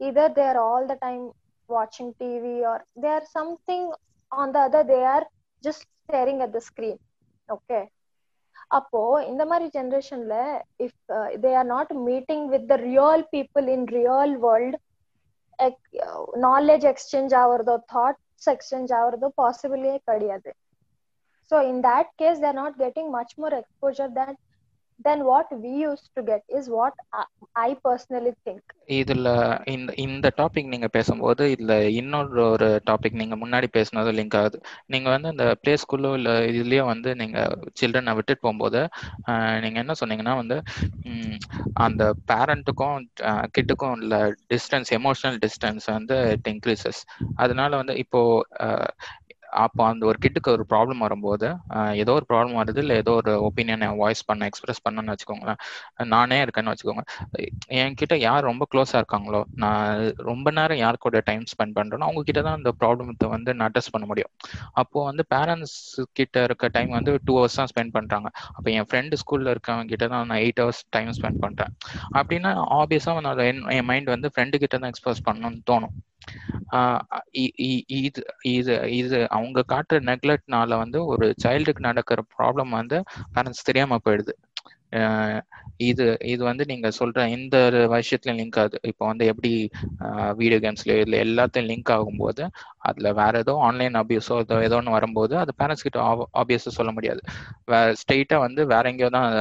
either 0.00 0.34
they 0.36 0.44
are 0.48 0.60
all 0.66 0.86
the 0.86 0.96
time 1.06 1.24
வாட்சிங் 1.70 2.12
TV 2.20 2.56
or 2.72 2.84
they 3.02 3.10
are 3.14 3.28
something 3.36 3.88
on 4.32 4.54
the 4.56 4.64
other 4.68 4.88
they 4.88 5.00
are 5.14 5.26
just 5.64 5.86
staring 6.00 6.42
at 6.46 6.54
the 6.56 6.62
screen 6.68 7.00
okay 7.48 7.80
அப்போ 8.70 9.00
இந்த 9.30 9.42
மாதிரி 9.50 9.66
ஜென்ரேஷன்ல 9.74 10.36
if 10.84 10.96
they 11.42 11.50
are 11.58 11.68
not 11.68 11.92
meeting 12.06 12.46
with 12.54 12.68
the 12.68 12.76
real 12.86 13.24
people 13.34 13.68
in 13.74 13.86
real 13.96 14.34
world 14.44 14.76
knowledge 16.44 16.86
exchange 16.90 17.34
ஆகுறதோ 17.40 17.76
thoughts 18.46 18.54
exchange 18.54 18.92
ஆகுறதோ 18.98 19.28
பாசிபிளே 19.36 19.94
கிடையாது. 20.06 20.50
So 21.50 21.58
in 21.68 21.80
that 21.82 22.10
case 22.16 22.40
they're 22.40 22.54
not 22.54 22.76
getting 22.78 23.10
much 23.10 23.34
more 23.36 23.56
exposure 23.58 24.12
than 24.12 24.36
then 25.00 25.22
what 25.24 25.52
we 25.62 25.72
use 25.80 26.04
to 26.14 26.22
get 26.24 26.46
is 26.56 26.68
what 26.70 26.98
I 27.60 27.70
personally 27.84 28.32
think 28.44 28.72
இதுல 28.96 29.28
இந்த 29.72 29.90
இந்த 30.04 30.26
topic 30.38 30.70
நீங்க 30.72 30.88
பேசும்போது 30.88 31.44
இதுல 31.54 31.72
இன்னொரு 31.98 32.42
ஒரு 32.46 32.68
டாபிக் 32.86 33.18
நீங்க 33.20 33.36
முன்னாடி 33.36 33.68
பேசுனது 33.72 34.10
லிங்க் 34.18 34.36
ஆகுது. 34.36 34.58
நீங்க 34.92 35.08
வந்து 35.10 35.28
இந்த 35.34 35.46
பிளே 35.62 35.74
ஸ்கூல்லோ 35.82 36.10
இல்ல 36.18 36.30
இதுலயோ 36.50 36.84
வந்து 36.90 37.12
நீங்க 37.20 37.38
சில்ட்ரனை 37.80 38.14
விட்டுட்டு 38.16 38.44
போகும்போது 38.44 38.82
நீங்க 39.64 39.78
என்ன 39.84 39.96
சொன்னீங்கன்னா 40.00 40.34
வந்து 40.36 40.58
அந்த 41.86 42.02
பேரண்ட்டுக்கும் 42.30 42.98
கிட்டுக்கும் 43.56 43.94
உள்ள 43.96 44.14
டிஸ்டன்ஸ் 44.52 44.92
எமோஷனல் 44.98 45.38
டிஸ்டன்ஸ் 45.44 45.86
வந்து 45.92 46.16
இட் 46.34 46.50
இன்க்ரீசஸ் 46.52 47.00
அதனால 47.36 47.70
வந்து 47.76 47.96
இப்போ 48.04 48.22
அப்போ 49.64 49.82
அந்த 49.90 50.02
ஒரு 50.10 50.18
கிட்டுக்கு 50.24 50.50
ஒரு 50.56 50.64
ப்ராப்ளம் 50.72 51.02
வரும்போது 51.06 51.48
ஏதோ 52.02 52.12
ஒரு 52.18 52.26
ப்ராப்ளம் 52.30 52.58
வருது 52.60 52.80
இல்லை 52.84 52.96
ஏதோ 53.02 53.12
ஒரு 53.20 53.32
ஒப்பீனியனை 53.48 53.88
வாய்ஸ் 54.02 54.22
பண்ண 54.28 54.48
எக்ஸ்பிரஸ் 54.50 54.82
பண்ணணும்னு 54.86 55.14
வச்சுக்கோங்களேன். 55.14 55.60
நானே 56.14 56.38
இருக்கேன்னு 56.44 56.72
வச்சுக்கோங்க. 56.72 57.04
என்கிட்ட 57.80 58.16
யார் 58.26 58.48
ரொம்ப 58.50 58.66
க்ளோஸாக 58.72 59.00
இருக்காங்களோ 59.02 59.40
நான் 59.64 60.02
ரொம்ப 60.30 60.46
நேரம் 60.58 60.80
யார் 60.84 61.02
கூட 61.06 61.22
டைம் 61.30 61.44
ஸ்பெண்ட் 61.52 61.76
பண்ணுறேனோ 61.78 62.08
அவங்க 62.08 62.24
கிட்ட 62.30 62.42
தான் 62.48 62.58
அந்த 62.60 62.72
ப்ராப்ளத்தை 62.80 63.28
வந்து 63.36 63.50
நான் 63.58 63.68
அட்ரஸ் 63.68 63.92
பண்ண 63.96 64.06
முடியும். 64.12 64.32
அப்போ 64.82 64.98
வந்து 65.10 65.24
பேரண்ட்ஸ் 65.34 65.78
கிட்ட 66.20 66.44
இருக்க 66.48 66.70
டைம் 66.78 66.92
வந்து 66.98 67.14
டூ 67.28 67.36
ஹவர்ஸ் 67.38 67.58
தான் 67.60 67.70
ஸ்பெண்ட் 67.72 67.94
பண்ணுறாங்க 67.98 68.28
அப்போ 68.56 68.68
என் 68.78 68.88
ஃப்ரெண்டு 68.90 69.20
ஸ்கூலில் 69.22 69.52
இருக்கவங்க 69.54 69.88
கிட்ட 69.92 70.06
தான் 70.14 70.26
நான் 70.30 70.42
எயிட் 70.44 70.62
ஹவர்ஸ் 70.64 70.82
டைம் 70.96 71.14
ஸ்பெண்ட் 71.20 71.42
பண்ணுறேன் 71.44 71.72
அப்படின்னா 72.18 72.52
ஆப்வியஸாக 72.80 73.24
நான் 73.26 73.44
என் 73.50 73.62
என் 73.78 73.88
மைண்ட் 73.92 74.14
வந்து 74.14 74.30
ஃப்ரெண்டு 74.34 74.60
கிட்ட 74.64 74.76
தான் 74.82 74.92
எக்ஸ்பிரஸ் 74.94 75.26
பண்ணணும்னு 75.28 75.62
தோணும். 75.70 75.94
இது 77.42 78.20
இது 78.54 78.74
இது 79.00 79.18
அவங்க 79.36 79.45
காட்டுற 79.52 79.94
நெக்லெக்ட்னால 79.94 80.76
வந்து 80.76 81.04
ஒரு 81.04 81.34
சைல்டுக்கு 81.44 81.78
நடக்கிற 81.78 82.22
ப்ராப்ளம் 82.38 82.68
வந்து 82.68 83.02
பேரண்ட்ஸ் 83.34 83.64
தெரியாம 83.64 83.96
போயிடுது. 84.04 84.32
இது 85.76 86.16
இது 86.22 86.44
வந்து 86.44 86.64
நீங்க 86.66 86.88
சொல்ற 86.98 87.26
இந்த 87.26 87.64
ஒரு 87.64 88.02
லிங்க் 88.26 88.58
ஆகுது. 88.58 88.78
இப்போ 88.82 89.06
வந்து 89.06 89.26
எப்படி 89.26 89.70
வீடியோ 90.34 90.60
கேம்ஸ்லயோ 90.60 91.00
இல்லை 91.00 91.20
எல்லாத்தையும் 91.20 91.66
லிங்க் 91.66 91.90
ஆகும்போது 91.90 92.48
அதுல 92.76 93.12
வேற 93.12 93.38
ஏதோ 93.38 93.56
ஆன்லைன் 93.60 93.92
அபியூஸோ 93.92 94.36
ஏதோ 94.36 94.62
ஏதோ 94.62 94.76
ஒன்று 94.76 94.90
வரும்போது 94.90 95.36
அது 95.38 95.52
பேரண்ட்ஸ் 95.58 95.82
கிட்ட 95.82 96.28
ஆபியஸோ 96.34 96.56
சொல்ல 96.56 96.92
முடியாது. 96.92 97.20
வே 97.64 97.76
ஸ்ட்ரெயிட்டா 97.76 98.38
வந்து 98.38 98.66
வேற 98.66 98.88
எங்கேயோ 98.88 99.08
தான் 99.08 99.32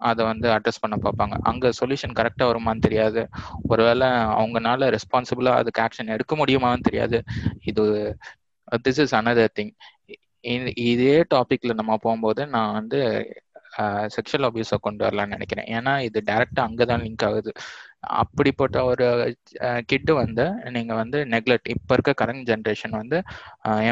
அதை- 0.00 0.22
வந்து 0.24 0.48
அட்ரஸ் 0.48 0.80
பண்ண 0.80 0.96
பார்ப்பாங்க. 1.02 1.38
அங்க 1.42 1.70
சொல்யூஷன் 1.84 2.12
கரெக்டா 2.14 2.42
வருமான்னு 2.42 2.78
தெரியாது. 2.78 3.28
ஒருவேளை 3.68 4.06
அவங்கனால 4.08 4.96
ரெஸ்பான்சிபிளா 4.96 5.50
அதுக்கு 5.50 5.82
ஆக்ஷன் 5.82 6.06
எடுக்க 6.06 6.36
முடியுமான்னு 6.36 6.80
தெரியாது. 6.80 7.22
இது 7.64 8.16
திஸ் 8.86 9.00
இஸ் 9.04 9.16
அனதர் 9.20 9.54
திங் 9.58 9.72
இதே 10.90 11.16
டாபிக்ல 11.34 11.74
நம்ம 11.80 11.96
போகும்போது 12.04 12.42
நான் 12.54 12.76
வந்து 12.78 13.00
செக்ஷுவல் 14.14 14.46
அபியூஸை 14.48 14.76
கொண்டு 14.86 15.02
வரலாம்னு 15.04 15.34
நினைக்கிறேன். 15.36 15.68
ஏன்னா 15.76 15.92
இது 16.08 16.18
டேரெக்டாக 16.28 16.66
அங்கே 16.68 16.84
தான் 16.90 17.02
லிங்க் 17.04 17.24
ஆகுது. 17.28 17.52
அப்படிப்பட்ட 18.22 18.76
ஒரு 18.90 19.06
கிட்டு 19.90 20.12
வந்து 20.22 20.44
நீங்கள் 20.76 20.98
வந்து 21.02 21.18
நெக்லெக்ட் 21.34 21.70
இப்போ 21.74 21.94
இருக்க 21.96 22.12
கரண்ட் 22.20 22.44
ஜென்ரேஷன் 22.50 22.94
வந்து 23.00 23.18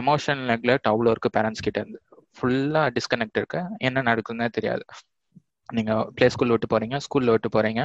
எமோஷனல் 0.01 0.45
நெக்லெக்ட் 0.53 0.91
அவ்வளோ 0.93 1.13
இருக்கு 1.15 1.31
பேரண்ட்ஸ் 1.39 1.65
கிட்ட 1.67 1.79
இருந்து. 1.83 2.01
ஃபுல்லாக 2.37 2.93
டிஸ்கனெக்ட் 2.99 3.41
இருக்கு. 3.41 3.63
என்ன 3.89 4.05
நடக்குதுன்னே 4.11 4.49
தெரியாது. 4.59 4.85
நீங்கள் 5.69 6.05
ப்ளே 6.17 6.27
ஸ்கூல் 6.35 6.53
விட்டு 6.55 6.69
போகிறீங்க 6.73 6.97
ஸ்கூலில் 7.05 7.33
விட்டு 7.35 7.49
போகிறீங்க 7.57 7.83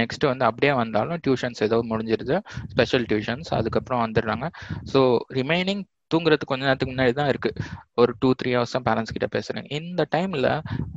நெக்ஸ்ட் 0.00 0.24
வந்து 0.30 0.44
அப்படியே 0.48 0.72
வந்தாலும் 0.82 1.20
டியூஷன்ஸ் 1.26 1.62
ஏதோ 1.66 1.76
முடிஞ்சிருது. 1.92 2.36
ஸ்பெஷல் 2.72 3.06
டியூஷன்ஸ் 3.12 3.50
அதுக்கப்புறம் 3.58 4.02
வந்துடுறாங்க. 4.04 4.48
ஸோ 4.92 5.00
ரிமைனிங் 5.38 5.82
தூங்குறதுக்கு 6.12 6.52
கொஞ்ச 6.52 6.64
நேரத்துக்கு 6.68 6.94
முன்னாடி 6.94 7.12
தான் 7.20 7.30
இருக்கு. 7.32 7.50
ஒரு 8.00 8.12
டூ 8.20 8.30
த்ரீ 8.40 8.50
ஹவர்ஸ் 8.56 8.76
தான் 8.76 8.86
பேரண்ட்ஸ் 8.88 9.14
கிட்ட 9.16 9.28
பேசுறேன். 9.36 9.66
இந்த 9.78 10.02
டைம்ல 10.16 10.48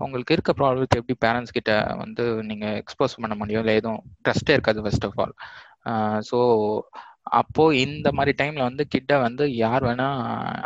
உங்களுக்கு 0.06 0.36
இருக்க 0.38 0.54
ப்ராப்ளத்தை 0.62 1.00
எப்படி 1.02 1.18
பேரண்ட்ஸ் 1.26 1.56
கிட்ட 1.58 1.72
வந்து 2.04 2.26
நீங்க 2.52 2.68
எக்ஸ்போஸ் 2.82 3.20
பண்ண 3.24 3.38
முடியும்? 3.42 3.64
இல்லை 3.66 3.76
எதுவும் 3.82 4.04
ட்ரஸ்டே 4.28 4.56
இருக்காது 4.58 4.84
ஃபர்ஸ்ட் 4.86 5.08
ஆஃப் 5.10 5.20
ஆல் 5.26 5.36
ஸோ 6.30 6.40
அப்போ 7.40 7.64
இந்த 7.84 8.08
மாதிரி 8.18 8.32
டைம்ல 8.40 8.64
வந்து 8.70 8.84
கிட்ட 8.96 9.12
வந்து 9.26 9.44
யார் 9.64 9.84
வேணா 9.88 10.08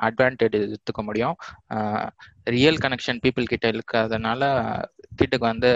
அட்வான்டேஜ் 0.07 0.55
எடுத்துக்க 0.59 1.01
முடியும். 1.09 1.35
ரியல் 2.55 2.79
கனெக்ஷன் 2.85 3.21
பீப்புள் 3.25 3.51
கிட்ட 3.51 3.67
இருக்கிறதுனால 3.73 4.41
கிட்டுக்கு 5.21 5.45
வந்து 5.51 5.69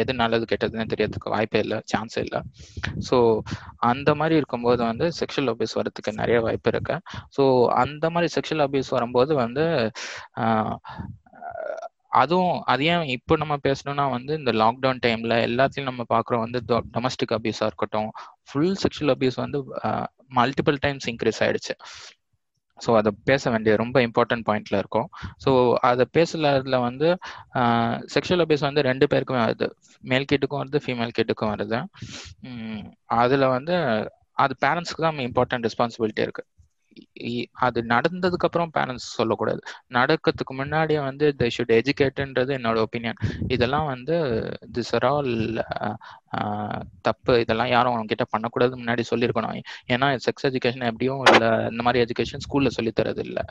எது 0.00 0.12
நல்லது 0.22 0.44
கெட்டதுன்னு 0.52 0.90
தெரியறதுக்கு 0.92 1.34
வாய்ப்பே 1.34 1.60
இல்லை 1.64 1.78
சான்ஸே 1.92 2.22
இல்லை. 2.26 2.40
ஸோ 3.08 3.16
அந்த 3.90 4.10
மாதிரி 4.20 4.36
இருக்கும்போது 4.40 4.82
வந்து 4.90 5.08
செக்ஷுவல் 5.20 5.52
அபியூஸ் 5.54 5.78
வரதுக்கு 5.80 6.18
நிறைய 6.20 6.40
வாய்ப்பு 6.46 6.72
இருக்கு. 6.74 6.96
ஸோ 7.38 7.44
அந்த 7.84 8.04
மாதிரி 8.16 8.30
செக்ஷுவல் 8.36 8.66
அபியூஸ் 8.66 8.92
வரும்போது 8.98 9.34
வந்து 9.44 9.64
அதுவும் 12.20 12.54
அது 12.72 12.82
ஏன் 12.92 13.08
இப்போ 13.14 13.34
நம்ம 13.40 13.54
பேசணும்னா 13.66 14.04
வந்து 14.14 14.32
இந்த 14.40 14.52
லாக்டவுன் 14.60 15.02
டைம்ல 15.06 15.34
எல்லாத்தையும் 15.48 15.88
நம்ம 15.90 16.04
பார்க்குறோம் 16.14 16.44
வந்து 16.44 16.60
டொமஸ்டிக் 16.94 17.34
அபியூஸாக 17.36 17.68
இருக்கட்டும் 17.70 18.08
ஃபுல் 18.48 18.76
செக்ஷுவல் 18.82 19.12
அபியூஸ் 19.14 19.38
வந்து 19.44 19.58
மல்டிபிள் 20.38 20.78
டைம்ஸ் 20.84 21.08
இன்க்ரீஸ் 21.12 21.40
ஆயிடுச்சு. 21.44 21.74
ஸோ 22.84 22.90
அதை 23.00 23.10
பேச 23.30 23.50
வேண்டிய 23.52 23.72
ரொம்ப 23.82 23.96
இம்பார்ட்டன்ட் 24.08 24.46
பாயிண்ட்ல 24.48 24.76
இருக்கும். 24.82 25.08
ஸோ 25.44 25.50
அதை 25.90 26.04
பேசலதுல 26.16 26.78
வந்து 26.88 27.08
செக்ஷுவல் 28.14 28.44
அபியூஸ் 28.44 28.68
வந்து 28.68 28.86
ரெண்டு 28.90 29.08
பேருக்குமே 29.12 29.40
வருது. 29.46 29.68
மேல் 30.04 30.28
கிட்டுக்கும் 30.32 30.62
வருது 30.62 30.80
ஃபீமேல் 30.84 31.16
கிட்டுக்கும் 31.18 31.52
வருது. 31.54 31.80
அதில் 33.22 33.52
வந்து 33.56 33.76
அது 34.44 34.54
பேரண்ட்ஸ்க்கு 34.64 35.04
தான் 35.06 35.26
இம்பார்ட்டன்ட் 35.28 35.66
ரெஸ்பான்சிபிலிட்டி 35.68 36.22
இருக்கு. 36.26 36.44
அது 37.66 37.78
நடந்ததுக்கு 37.92 38.46
அப்புறம் 38.48 38.72
பேரண்ட்ஸ் 38.76 39.08
சொல்லக்கூடாது. 39.18 39.60
நடக்கிறதுக்கு 39.94 40.54
முன்னாடியே 40.54 41.00
வந்து 41.00 41.26
தே 41.38 41.48
ஷுட் 41.56 41.74
எஜுகேட்டுன்றது 41.78 42.52
என்னோட 42.58 42.78
ஒப்பீனியன் 42.86 43.20
இதெல்லாம் 43.48 43.86
வந்து 43.86 44.16
திஸ் 44.72 44.92
ஆர் 44.94 45.06
ஆல் 45.10 45.32
தப்பு. 47.02 47.34
இதெல்லாம் 47.40 47.72
யாரும் 47.74 47.94
அவங்ககிட்ட 47.94 48.26
பண்ணக்கூடாது 48.30 48.80
முன்னாடி 48.82 49.04
சொல்லியிருக்கணும் 49.12 49.60
ஏன்னா 49.94 50.08
செக்ஸ் 50.26 50.48
எஜுகேஷன் 50.50 50.88
எப்படியும் 50.90 51.22
இல்லை 51.32 51.50
இந்த 51.72 51.82
மாதிரி 51.82 52.02
எஜுகேஷன் 52.06 52.44
ஸ்கூல்ல 52.46 52.70
சொல்லித்தரது 52.78 53.22
இல்லை 53.28 53.44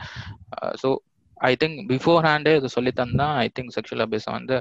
ஸோ 0.83 0.89
ஐ 1.37 1.53
திங்க் 1.63 1.79
பிஃபோர் 1.91 2.25
ஹேண்டே 2.27 2.53
இது 2.59 2.69
சொல்லி 2.69 2.91
தந்தா 3.01 3.27
ஐ 3.43 3.47
திங்க் 3.57 3.73
செக்ஷுவல் 3.75 4.03
அபியூஸை 4.05 4.31
வந்து 4.31 4.55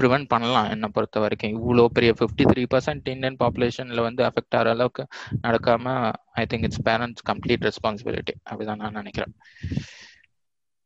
ப்ரிவென்ட் 0.00 0.28
பண்ணலாம் 0.32 0.68
என்னை 0.70 0.88
பொறுத்த 0.94 1.20
வரைக்கும் 1.20 1.54
இவ்வளோ 1.56 1.84
பெரிய 1.96 2.12
ஃபிஃப்டி 2.18 2.44
த்ரீ 2.52 2.64
பர்சன்ட் 2.74 3.10
இந்தியன் 3.14 3.38
பாப்புலேஷன்ல 3.42 4.02
வந்து 4.08 4.22
அஃபெக்ட் 4.28 4.56
ஆகிற 4.58 4.72
அளவுக்கு 4.76 5.04
நடக்காம 5.46 5.94
I 6.42 6.44
think 6.52 6.66
it's 6.68 6.82
parents 6.88 7.24
complete 7.30 7.66
responsibility 7.68 8.34
அப்படிதான் 8.50 8.82
நான் 8.84 8.98
நினைக்கிறேன். 9.00 9.34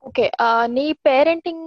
ஓகே 0.05 0.27
நீ 0.77 0.85
பேரண்டிங் 1.09 1.65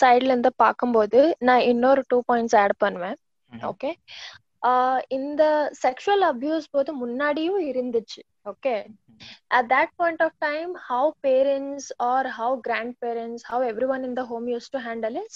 சைட்ல 0.00 0.32
இருந்து 0.32 0.52
பார்க்கும்போது 0.64 1.20
நான் 1.48 1.66
இன்னொரு 1.72 2.02
டூ 2.08 2.18
பாயிண்ட்ஸ் 2.30 2.56
ஆட் 2.62 2.76
பண்ணுவேன். 2.84 3.16
ஓகே 3.70 3.92
இந்த 5.18 5.42
செக்ஷுவல் 5.84 6.24
அபியூஸ் 6.32 6.72
போது 6.76 6.90
முன்னாடியும் 7.02 7.60
இருந்துச்சு. 7.70 8.20
Okay 8.46 8.88
at 9.50 9.68
that 9.68 9.90
point 9.98 10.20
of 10.20 10.30
time 10.40 10.72
how 10.88 11.12
parents 11.22 11.90
or 12.00 12.22
how 12.28 12.56
grandparents 12.56 13.42
how 13.46 13.60
everyone 13.60 14.04
in 14.04 14.14
the 14.14 14.24
home 14.24 14.48
used 14.48 14.70
to 14.72 14.80
handle 14.80 15.16
is 15.24 15.34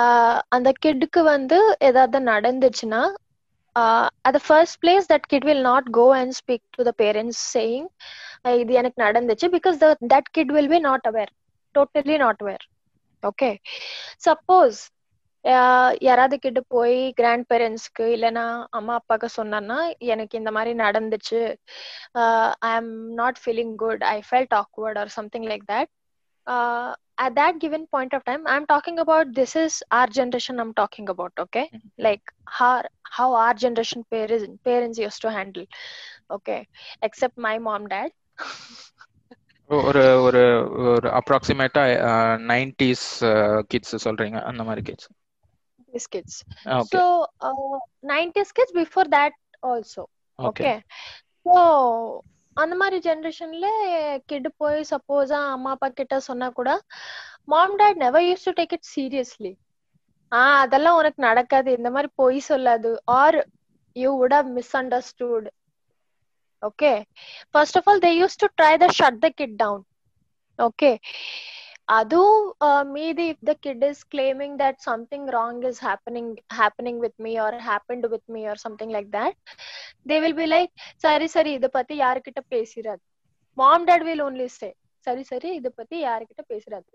uh, 0.00 0.36
அந்த 0.56 0.70
கிட்க்கு 0.84 1.22
வந்து 1.32 1.58
ஏதாவது 1.88 2.18
நடந்துச்சுன்னா 2.32 3.02
uh, 3.76 4.06
at 4.26 4.32
the 4.38 4.44
first 4.50 4.74
place 4.84 5.06
that 5.12 5.24
kid 5.32 5.44
will 5.50 5.62
not 5.70 5.84
go 6.00 6.06
and 6.20 6.34
speak 6.42 6.62
to 6.76 6.84
the 6.88 6.94
parents 7.04 7.38
saying 7.56 7.84
"Uh, 8.46 8.54
இது 8.62 8.72
எனக்கு 8.82 8.98
நடந்துச்சு 9.06 9.48
because 9.56 9.78
the 9.84 9.90
that 10.14 10.26
kid 10.38 10.50
will 10.58 10.70
be 10.74 10.80
not 10.90 11.02
aware 11.12 11.30
totally 11.74 12.18
not 12.26 12.36
aware 12.44 12.64
okay 13.22 13.54
suppose 14.18 14.76
uh, 14.88 14.99
யாராவது 16.00 16.36
கிட்ட 16.38 16.60
போய் 16.68 16.96
grand 17.12 17.46
பேரண்ட்ஸ்க்கு 17.52 18.06
இல்லைன்னா 18.16 18.44
அம்மா 18.70 18.94
அப்பாக்கு 19.00 19.28
சொன்னான்னா 19.38 19.78
எனக்கு 20.12 20.34
இந்த 20.38 20.50
மாதிரி 20.50 20.72
நடந்துச்சு 20.82 21.40
I 22.62 22.72
am 22.76 22.92
not 23.14 23.38
feeling 23.44 23.74
good 23.76 24.04
I 24.14 24.18
felt 24.30 24.54
awkward 24.54 24.96
or 24.96 25.06
something 25.08 25.44
like 25.44 25.64
that 25.66 25.88
uh, 26.46 26.90
at 27.18 27.34
that 27.34 27.58
given 27.58 27.86
point 27.86 28.12
of 28.12 28.22
time 28.24 28.42
i'm 28.46 28.66
talking 28.66 28.98
about 28.98 29.34
this 29.34 29.56
is 29.56 29.82
our 29.90 30.08
generation 30.18 30.60
i'm 30.60 30.74
talking 30.74 31.08
about 31.08 31.32
okay 31.38 31.66
like 31.98 32.22
how 32.50 32.72
how 33.10 33.28
our 33.34 33.54
generation 33.56 34.04
parents 34.10 34.46
parents 34.64 34.98
used 34.98 35.22
to 35.22 35.30
handle 35.30 35.66
okay 36.30 36.60
except 37.02 37.36
my 37.38 37.56
mom 37.60 37.88
dad 37.88 38.10
ஒரு 39.70 40.02
ஒரு 40.26 40.42
ஒரு 40.92 41.08
அப்ராக்சிமேட்டா 41.18 41.82
nineties 42.50 43.06
kids 43.72 43.94
சொல்றீங்க 44.06 44.38
அந்த 44.42 44.62
மாதிரி 44.64 44.82
kids 44.88 45.08
these 45.90 46.08
kids 46.08 46.34
okay 46.74 46.94
so 46.94 47.02
uh, 47.40 47.78
90s 48.10 48.50
kids 48.52 48.72
before 48.74 49.06
that 49.10 49.34
also. 49.62 50.02
Okay 50.38 50.48
okay 50.48 50.72
so 51.46 51.54
அந்த 52.56 52.74
மாதிரி 52.80 52.96
ஜென்ரேஷன்ல 53.06 53.66
kit 54.30 54.48
போய் 54.60 54.78
சப்போஸா 54.90 55.40
அம்மா 55.54 55.70
அப்பா 55.76 55.88
கிட்ட 55.98 56.16
சொன்னா 56.28 56.48
கூட 56.58 56.70
mom 57.48 57.76
dad 57.80 58.00
never 58.04 58.24
use 58.24 58.46
to 58.48 58.52
take 58.58 58.74
it 58.76 58.88
seriously 58.94 59.52
ah 60.32 60.42
அதெல்லாம் 60.64 60.98
உனக்கு 61.00 61.20
நடக்காது. 61.22 61.70
இந்த 61.78 61.88
மாதிரி 61.90 62.08
பொய் 62.20 62.38
சொல்லாது. 62.48 62.90
Or 63.20 63.38
you 63.96 64.10
would 64.20 64.36
have 64.38 64.50
misunderstood 64.80 65.46
okay 66.62 66.92
first 67.52 67.78
of 67.78 67.88
all 67.90 68.02
they 68.06 68.12
use 68.20 68.40
to 68.42 68.48
try 68.58 68.72
the 68.82 68.88
shut 68.98 69.20
the 69.20 69.30
kid 69.40 69.56
down 69.62 69.82
okay 70.58 70.90
அதுவும் 71.97 72.45
uh, 72.67 72.83
மீதி 72.95 73.25
if 73.31 73.39
the 73.49 73.55
kid 73.65 73.81
is 73.83 73.99
claiming 74.13 74.53
that 74.63 74.75
something 74.81 75.25
wrong 75.35 75.57
is 75.63 75.79
happening 75.87 76.29
happening 76.61 76.97
with 77.05 77.15
me 77.17 77.33
or 77.45 77.51
happened 77.71 78.05
with 78.13 78.25
me 78.27 78.43
or 78.51 78.55
something 78.65 78.91
like 78.97 79.09
that 79.11 79.35
they 80.05 80.19
will 80.23 80.37
be 80.41 80.47
like 80.47 80.71
சரி 81.05 81.27
சரி 81.35 81.53
இத 81.59 81.69
பத்தி 81.77 81.97
யாருக்கிட்ட 82.03 82.43
பேசிராது 82.55 83.03
mom 83.57 83.81
dad 83.89 84.03
will 84.09 84.23
only 84.27 84.49
say 84.59 84.71
சரி 85.07 85.23
சரி 85.31 85.49
இத 85.59 85.69
பத்தி 85.79 85.97
யாருக்கிட்ட 86.05 86.43
பேசிராது 86.51 86.89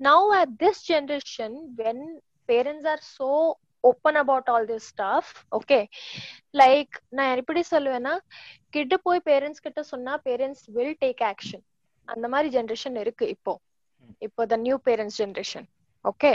now 0.00 0.20
at 0.40 0.50
this 0.62 0.78
generation 0.92 1.50
when 1.80 1.98
parents 2.48 2.86
are 2.92 3.02
so 3.18 3.28
open 3.84 4.14
about 4.16 4.46
all 4.52 4.64
this 4.66 4.84
stuff 4.92 5.26
okay 5.58 5.82
like 6.60 6.92
நான் 7.18 7.38
எப்படி 7.42 7.62
சொல்லுவேன்னா 7.72 8.14
கிட்ட 8.76 8.96
போய் 9.06 9.26
பேரண்ட்ஸ் 9.30 9.64
கிட்ட 9.66 9.82
சொன்னா 9.92 10.14
பேரண்ட்ஸ் 10.28 10.64
வில் 10.76 10.96
டேக் 11.04 11.22
ஆக்ஷன் 11.32 11.64
அந்த 12.08 12.26
மாதிரி 12.32 12.48
ஜென்ரேஷன் 12.56 12.98
இருக்கு 13.04 13.26
இப்போ 13.36 13.52
இப்போ 14.27 14.41
the 14.45 14.57
new 14.59 14.77
parents 14.85 15.19
generation 15.21 15.67
okay 16.05 16.31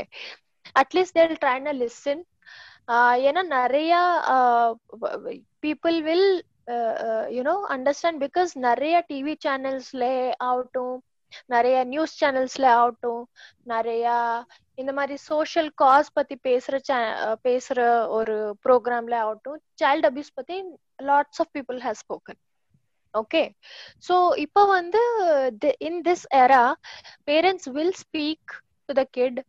at least 0.77 1.17
they'll 1.19 1.37
try and 1.43 1.69
a 1.69 1.77
listen 1.81 2.23
ஏன்னா 3.27 3.43
நிறைய 3.53 3.93
people 5.63 5.99
will 6.03 6.29
you know 7.31 7.55
understand 7.75 8.21
because 8.25 8.53
நிறைய 8.67 8.97
டிவி 9.11 9.35
சேனல்ஸ்ல 9.45 10.05
ஆகட்டும் 10.49 10.97
நிறைய 11.49 11.77
நியூஸ் 11.85 12.15
சேனல்ஸ்ல 12.21 12.67
ஆகட்டும் 12.77 13.23
நிறைய 13.67 14.07
இந்த 14.79 14.93
மாதிரி 14.93 15.17
சோஷியல் 15.27 15.71
காஸ் 15.75 16.11
பத்தி 16.13 16.35
பேசுற 16.45 16.77
பேசுற 17.45 17.79
ஒரு 18.11 18.35
ப்ரோக்ராம்ல 18.67 19.17
ஆகட்டும் 19.25 19.61
சைல்ட் 19.83 20.09
அபியூஸ் 20.11 20.33
பத்தி 20.35 20.57
lots 21.03 21.41
of 21.41 21.53
people 21.57 21.81
has 21.87 22.03
spoken 22.05 22.41
okay 23.15 23.43
so 24.05 24.15
இப்போ 24.45 24.63
வந்து 24.73 25.03
in 25.89 26.01
this 26.07 26.27
era 26.39 26.65
parents 27.27 27.69
will 27.77 27.97
speak 28.03 28.53
to 28.89 28.95
the 28.95 29.05
kid 29.19 29.41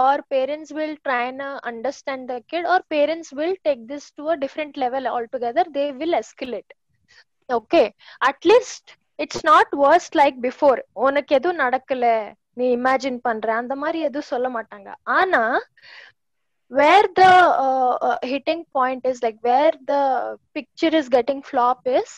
or 0.00 0.22
parents 0.30 0.72
will 0.78 0.96
try and 1.06 1.40
understand 1.70 2.26
the 2.30 2.36
kid 2.52 2.68
or 2.74 2.84
parents 2.94 3.32
will 3.40 3.58
take 3.64 3.82
this 3.92 4.08
to 4.18 4.24
a 4.30 4.36
different 4.44 4.78
level 4.84 5.08
all 5.12 5.28
together 5.34 5.70
they 5.76 5.86
will 6.00 6.18
escalate 6.20 6.72
okay 7.50 7.82
at least 8.22 8.90
it's 9.18 9.46
not 9.46 9.72
worst 9.80 10.18
like 10.20 10.36
before 10.46 10.78
உனக்கு 11.06 11.32
எதுவும் 11.38 11.62
நடக்கல 11.64 12.04
நீ 12.56 12.66
imagine 12.76 13.18
பண்ற 13.26 13.48
அந்த 13.60 13.74
மாதிரி 13.82 13.98
எதுவும் 14.08 14.30
சொல்ல 14.30 14.48
மாட்டாங்க 14.54 14.88
ஆனா 15.16 15.42
where 16.70 17.08
the 17.14 17.22
hitting 18.32 18.64
point 18.76 19.06
is 19.10 19.22
like 19.24 19.38
where 19.48 19.76
the 19.86 19.94
picture 20.56 20.96
is 21.00 21.10
getting 21.16 21.42
flop 21.48 21.86
is 21.98 22.14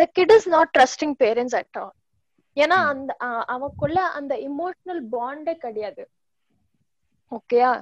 the 0.00 0.06
kid 0.16 0.30
is 0.36 0.46
not 0.54 0.68
trusting 0.76 1.14
parents 1.24 1.54
at 1.62 1.76
all 1.82 1.92
ஏன்னா 2.56 2.76
அந்த 2.92 3.12
அவக்குள்ள 3.54 3.98
அந்த 4.18 4.34
இமோஷனல் 4.48 5.02
பாண்டே 5.14 5.54
கிடையாது 5.64 6.04
ஓகேயா 7.32 7.72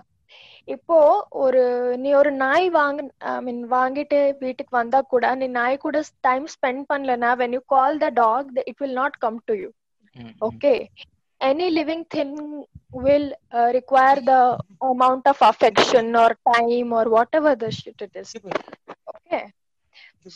இப்போ 0.75 0.97
ஒரு 1.43 1.63
நீ 2.03 2.11
ஒரு 2.21 2.31
நாய் 2.45 2.67
வாங்க 2.77 3.03
ஐ 3.31 3.35
மீன் 3.47 3.63
வாங்கிட்டு 3.75 4.19
வீட்டுக்கு 4.45 4.73
வந்தா 4.79 5.01
கூட 5.13 5.35
நீ 5.41 5.47
நாய் 5.61 5.83
கூட 5.85 5.99
டைம் 6.29 6.47
ஸ்பெண்ட் 6.55 6.85
பண்ணலனா 6.93 7.31
when 7.43 7.55
you 7.57 7.63
call 7.75 7.99
the 8.05 8.09
dog 8.23 8.51
it 8.71 8.81
will 8.85 8.99
not 9.03 9.19
come 9.27 9.39
to 9.51 9.57
you 9.63 9.71
okay 10.49 10.75
any 11.41 11.67
living 11.71 12.03
thing 12.15 12.31
will 13.07 13.27
uh, 13.59 13.69
require 13.77 14.19
the 14.29 14.39
amount 14.91 15.25
of 15.27 15.39
affection 15.43 16.07
or 16.17 16.29
time 16.51 16.93
or 16.99 17.05
whatever 17.17 17.53
the 17.63 17.71
shit 17.79 18.05
it 18.07 18.15
is 18.21 18.31
okay 19.13 19.43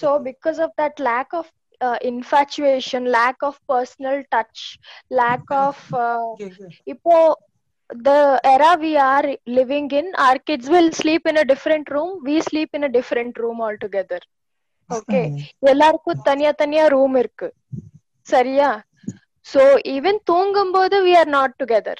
so 0.01 0.09
because 0.21 0.59
of 0.59 0.71
that 0.81 0.95
lack 1.01 1.29
of 1.41 1.47
uh, 1.81 1.97
infatuation 2.03 3.05
lack 3.19 3.37
of 3.43 3.61
personal 3.69 4.23
touch 4.31 4.79
lack 5.11 5.43
of 5.51 5.77
uh, 5.93 6.27
ipo 6.95 7.17
the 8.09 8.19
era 8.45 8.77
we 8.81 8.97
are 8.97 9.27
living 9.59 9.91
in 10.01 10.13
our 10.27 10.39
kids 10.39 10.69
will 10.69 10.91
sleep 10.93 11.27
in 11.27 11.39
a 11.39 11.45
different 11.53 11.91
room 11.91 12.11
we 12.25 12.41
sleep 12.41 12.71
in 12.73 12.85
a 12.85 12.93
different 12.99 13.39
room 13.45 13.61
altogether 13.69 14.21
okay 14.91 15.25
எல்லாருக்கும் 15.73 16.23
தனியா 16.29 16.51
தனியா 16.63 16.85
room 16.95 17.17
இருக்கு 17.23 17.49
சரியா 18.33 18.71
so 19.53 19.63
even 19.95 20.17
தூங்கும்போது 20.31 20.97
we 21.07 21.13
are 21.21 21.31
not 21.39 21.51
together 21.63 21.97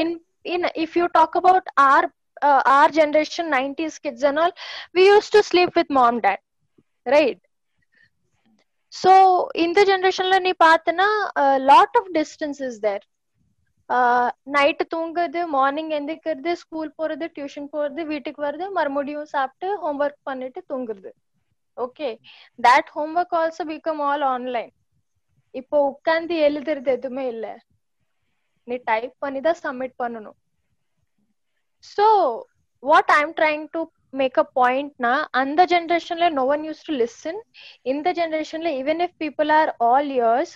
in 0.00 0.08
in 0.54 0.62
if 0.84 0.90
you 0.98 1.06
talk 1.18 1.32
about 1.40 1.64
our 1.86 2.04
uh, 2.48 2.62
our 2.76 2.88
generation 3.00 3.46
90s 3.58 3.96
kids 4.04 4.22
and 4.30 4.38
all 4.42 4.52
we 4.96 5.04
used 5.06 5.32
to 5.36 5.42
sleep 5.50 5.70
with 5.78 5.90
mom 5.98 6.16
dad 6.26 6.40
right 7.16 7.40
சோ 8.94 9.12
இந்த 9.64 9.80
ஜென்ரேஷன்ல 9.90 10.36
நீ 10.46 10.52
பார்த்தனா 10.64 11.08
lot 11.70 11.96
of 12.00 12.10
distance 12.18 12.60
is 12.68 12.80
there 12.86 13.04
night 14.54 14.84
தூங்குறது 14.94 15.40
morning 15.56 15.90
எந்திரிக்கிறது 15.98 16.52
school 16.62 16.90
போறது 16.98 17.26
tuition 17.36 17.68
போறது 17.74 18.02
வீட்டுக்கு 18.12 18.40
வருது 18.46 18.66
மறுபடியும் 18.78 19.32
சாப்பிட்டு 19.34 19.68
ஹோம்ஒர்க் 19.82 20.20
பண்ணிட்டு 20.28 20.60
தூங்குறது. 20.70 21.10
Okay 21.78 22.08
that 22.58 22.90
homework 22.96 23.36
also 23.40 23.64
become 23.70 24.02
all 24.10 24.24
online 24.32 24.72
இப்போ 25.54 25.76
உட்காந்து 25.90 26.34
எழுதுறது 26.46 26.90
எதுவுமே 26.96 27.24
இல்ல. 27.34 27.46
நீ 28.68 28.76
டைப் 28.90 29.14
பண்ணி 29.24 29.40
தான் 29.46 29.60
சப்மிட் 29.64 29.96
பண்ணணும். 30.02 30.36
So 31.94 32.06
what 32.82 33.12
I 33.16 33.20
am 33.24 33.34
trying 33.40 33.64
to 33.74 33.80
make 34.19 34.39
a 34.43 34.45
பாயிண்ட்னா 34.59 35.13
அந்த 35.41 35.65
ஜென்ரேஷன்ல 35.73 36.27
no 36.39 36.43
one 36.55 36.63
use 36.69 36.85
to 36.87 36.93
listen 37.01 37.39
இந்த 37.93 38.13
ஜென்ரேஷன்ல 38.19 38.71
even 38.81 39.01
if 39.07 39.17
people 39.23 39.51
are 39.59 39.71
all 39.89 40.11
ears 40.19 40.55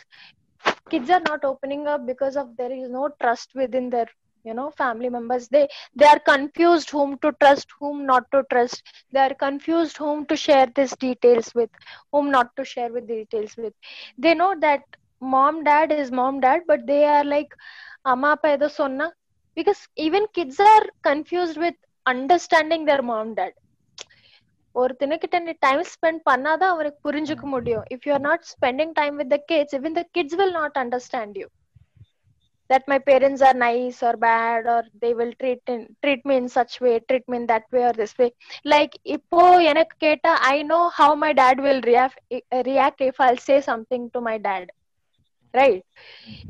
kids 0.91 1.09
are 1.09 1.21
not 1.21 1.43
opening 1.45 1.87
up 1.87 2.01
because 2.05 2.35
of 2.35 2.55
there 2.57 2.71
is 2.71 2.89
no 2.89 3.03
trust 3.21 3.49
within 3.55 3.89
their 3.89 4.07
you 4.45 4.53
know 4.53 4.69
family 4.71 5.09
members 5.09 5.47
they 5.55 5.61
they 5.95 6.05
are 6.05 6.19
confused 6.31 6.89
whom 6.89 7.17
to 7.23 7.31
trust 7.41 7.69
whom 7.79 8.05
not 8.05 8.25
to 8.33 8.41
trust 8.51 8.83
they 9.13 9.19
are 9.19 9.35
confused 9.45 9.97
whom 9.97 10.25
to 10.25 10.35
share 10.35 10.67
these 10.79 10.95
details 10.97 11.49
with 11.55 11.69
whom 12.11 12.29
not 12.31 12.49
to 12.55 12.65
share 12.65 12.91
with 12.91 13.07
details 13.07 13.55
with 13.57 13.73
they 14.17 14.33
know 14.33 14.53
that 14.59 14.83
mom 15.21 15.63
dad 15.63 15.91
is 15.91 16.11
mom 16.11 16.39
dad 16.39 16.61
but 16.67 16.85
they 16.85 17.03
are 17.05 17.23
like 17.25 17.53
amma 18.13 18.29
appa 18.35 18.53
edo 18.55 18.69
sonna 18.79 19.07
because 19.57 19.81
even 20.05 20.23
kids 20.37 20.59
are 20.73 20.85
confused 21.09 21.57
with 21.65 21.75
understanding 22.07 22.83
their 22.85 23.03
mom 23.11 23.29
dad 23.39 23.53
ஒருத்தனுக்கிட்ட 24.75 25.39
நீ 25.47 25.53
time 25.65 25.81
spend 25.93 26.21
பண்ணாதான் 26.29 26.71
அவனுக்கு 26.75 26.99
புரிஞ்சுக்க 27.07 27.45
முடியும் 27.55 27.83
if 27.93 28.05
you 28.07 28.11
are 28.17 28.23
not 28.29 28.45
spending 28.53 28.93
time 28.99 29.15
with 29.21 29.31
the 29.33 29.37
kids 29.51 29.75
even 29.79 29.97
the 29.99 30.03
kids 30.17 30.37
will 30.41 30.55
not 30.61 30.79
understand 30.83 31.37
you 31.41 31.49
that 32.69 32.87
my 32.87 32.97
parents 32.97 33.41
are 33.47 33.53
nice 33.53 34.01
or 34.07 34.13
bad 34.17 34.65
or 34.65 34.83
they 35.01 35.13
will 35.13 35.33
treat 35.41 35.61
in, 35.67 35.81
treat 36.03 36.25
me 36.25 36.35
in 36.41 36.47
such 36.49 36.79
way 36.81 36.93
treat 37.09 37.25
me 37.31 37.37
in 37.37 37.45
that 37.51 37.65
way 37.71 37.83
or 37.89 37.93
this 37.93 38.13
way 38.21 38.29
like 38.73 38.93
இப்போ 39.15 39.41
எனக்கு 39.71 39.95
கேட்டா 40.05 40.31
i 40.53 40.63
know 40.69 40.81
how 40.99 41.09
my 41.23 41.31
dad 41.41 41.59
will 41.65 41.81
react 41.89 42.17
react 42.69 43.01
if 43.01 43.19
i'll 43.25 43.41
say 43.49 43.59
something 43.69 44.03
to 44.15 44.21
my 44.29 44.37
dad 44.47 44.65
right 45.53 45.83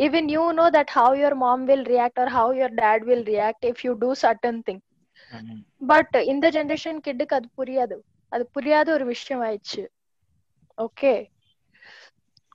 even 0.07 0.29
you 0.29 0.45
know 0.59 0.69
that 0.77 0.89
how 0.89 1.09
your 1.23 1.35
mom 1.35 1.65
will 1.65 1.83
react 1.85 2.17
or 2.17 2.29
how 2.37 2.51
your 2.51 2.71
dad 2.83 3.03
will 3.11 3.23
react 3.25 3.63
if 3.73 3.83
you 3.83 3.93
do 4.05 4.11
certain 4.25 4.59
thing 4.69 4.79
ம், 4.79 4.86
But 5.90 6.16
இந்த 6.32 6.46
generation 6.56 7.00
கிட்டுக்கு 7.06 7.36
அது 7.38 7.48
புரியாது 7.60 7.96
அது 8.32 8.44
புரியாத 8.56 8.88
ஒரு 8.96 9.04
விஷயம் 9.14 9.42
ஆயிடுச்சு 9.48 9.82
ஓகே 10.78 11.14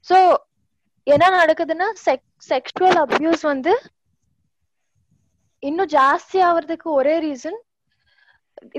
சோ 0.08 0.18
என்ன 1.08 1.26
நடக்குதுன்னா 1.40 1.88
செக்ஷுவல் 2.52 3.00
அபியூஸ் 3.04 3.44
வந்து 3.54 3.74
இன்னும் 5.64 5.94
ஜாஸ்தி 5.98 6.40
ஆவறதுக்கு 6.50 6.90
ஒரே 7.02 7.18
reason 7.28 7.60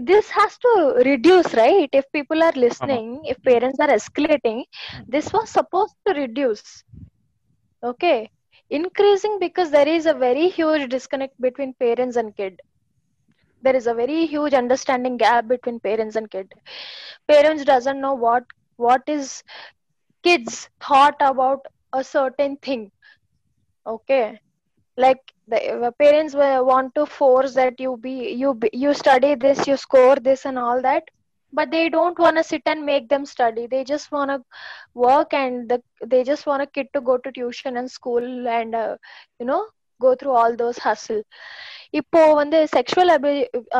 this 0.08 0.26
has 0.30 0.52
to 0.58 0.70
reduce 1.06 1.48
right 1.54 1.90
if 1.92 2.04
people 2.12 2.42
are 2.42 2.52
listening 2.64 3.06
if 3.24 3.38
parents 3.42 3.78
are 3.80 3.90
escalating 3.96 4.58
this 5.08 5.26
was 5.32 5.48
supposed 5.48 5.96
to 6.06 6.12
reduce 6.14 6.62
okay 7.82 8.18
increasing 8.70 9.38
because 9.38 9.70
there 9.70 9.88
is 9.88 10.06
a 10.06 10.14
very 10.14 10.48
huge 10.48 10.88
disconnect 10.88 11.34
between 11.40 11.72
parents 11.84 12.16
and 12.16 12.30
kid 12.36 12.54
there 13.64 13.76
is 13.76 13.86
a 13.86 13.94
very 13.94 14.26
huge 14.26 14.54
understanding 14.54 15.16
gap 15.16 15.48
between 15.48 15.80
parents 15.80 16.16
and 16.16 16.30
kid. 16.30 16.52
Parents 17.28 17.64
doesn't 17.64 18.00
know 18.00 18.14
what 18.14 18.44
what 18.76 19.02
is 19.08 19.42
kids 20.22 20.68
thought 20.80 21.16
about 21.20 21.66
a 21.92 22.04
certain 22.04 22.56
thing. 22.58 22.90
Okay? 23.86 24.40
Like 24.96 25.20
the 25.48 25.92
parents 25.98 26.34
want 26.34 26.94
to 26.94 27.06
force 27.06 27.54
that 27.54 27.80
you 27.80 27.96
be 27.96 28.32
you 28.32 28.54
be, 28.54 28.70
you 28.72 28.94
study 28.94 29.34
this 29.34 29.66
you 29.66 29.76
score 29.76 30.16
this 30.16 30.46
and 30.46 30.58
all 30.58 30.80
that 30.82 31.04
but 31.52 31.70
they 31.70 31.88
don't 31.88 32.18
want 32.18 32.36
to 32.36 32.42
sit 32.42 32.62
and 32.66 32.84
make 32.84 33.08
them 33.08 33.24
study. 33.24 33.66
They 33.68 33.84
just 33.84 34.10
want 34.10 34.30
to 34.30 34.42
work 34.94 35.32
and 35.32 35.68
the, 35.68 35.80
they 36.04 36.24
just 36.24 36.46
want 36.46 36.62
a 36.62 36.66
kid 36.66 36.88
to 36.94 37.00
go 37.00 37.16
to 37.18 37.30
tuition 37.32 37.76
and 37.76 37.90
school 37.90 38.48
and 38.48 38.74
uh, 38.74 38.96
you 39.38 39.46
know 39.46 39.66
go 40.00 40.14
through 40.16 40.32
all 40.32 40.56
those 40.56 40.78
hustle 40.78 41.22
இப்போ 41.94 42.20
வந்து 42.38 42.58
sexual 42.74 43.12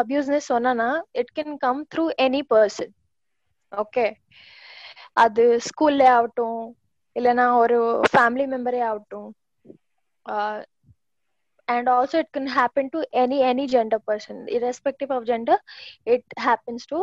அபியூஸ்னு 0.00 0.40
சொன்னா 0.48 0.88
it 1.20 1.32
can 1.38 1.54
come 1.64 1.80
through 1.92 2.04
any 2.26 2.42
person 2.52 2.92
okay 3.72 4.06
அது 5.22 5.44
ஸ்கூல்ல 5.68 6.04
ஆகட்டும் 6.16 6.60
இல்லைன்னா 7.16 7.46
ஒரு 7.62 7.78
family 8.12 8.46
மெம்பரே 8.52 8.82
ஆகட்டும் 8.90 9.28
and 11.68 11.88
also 11.94 12.16
it 12.22 12.32
can 12.36 12.50
happen 12.56 12.90
to 12.94 13.00
any 13.22 13.38
any 13.50 13.64
gender 13.74 14.04
person 14.08 14.40
irrespective 14.56 15.12
of 15.16 15.26
gender 15.30 15.60
it 16.14 16.30
happens 16.46 16.86
to 16.92 17.00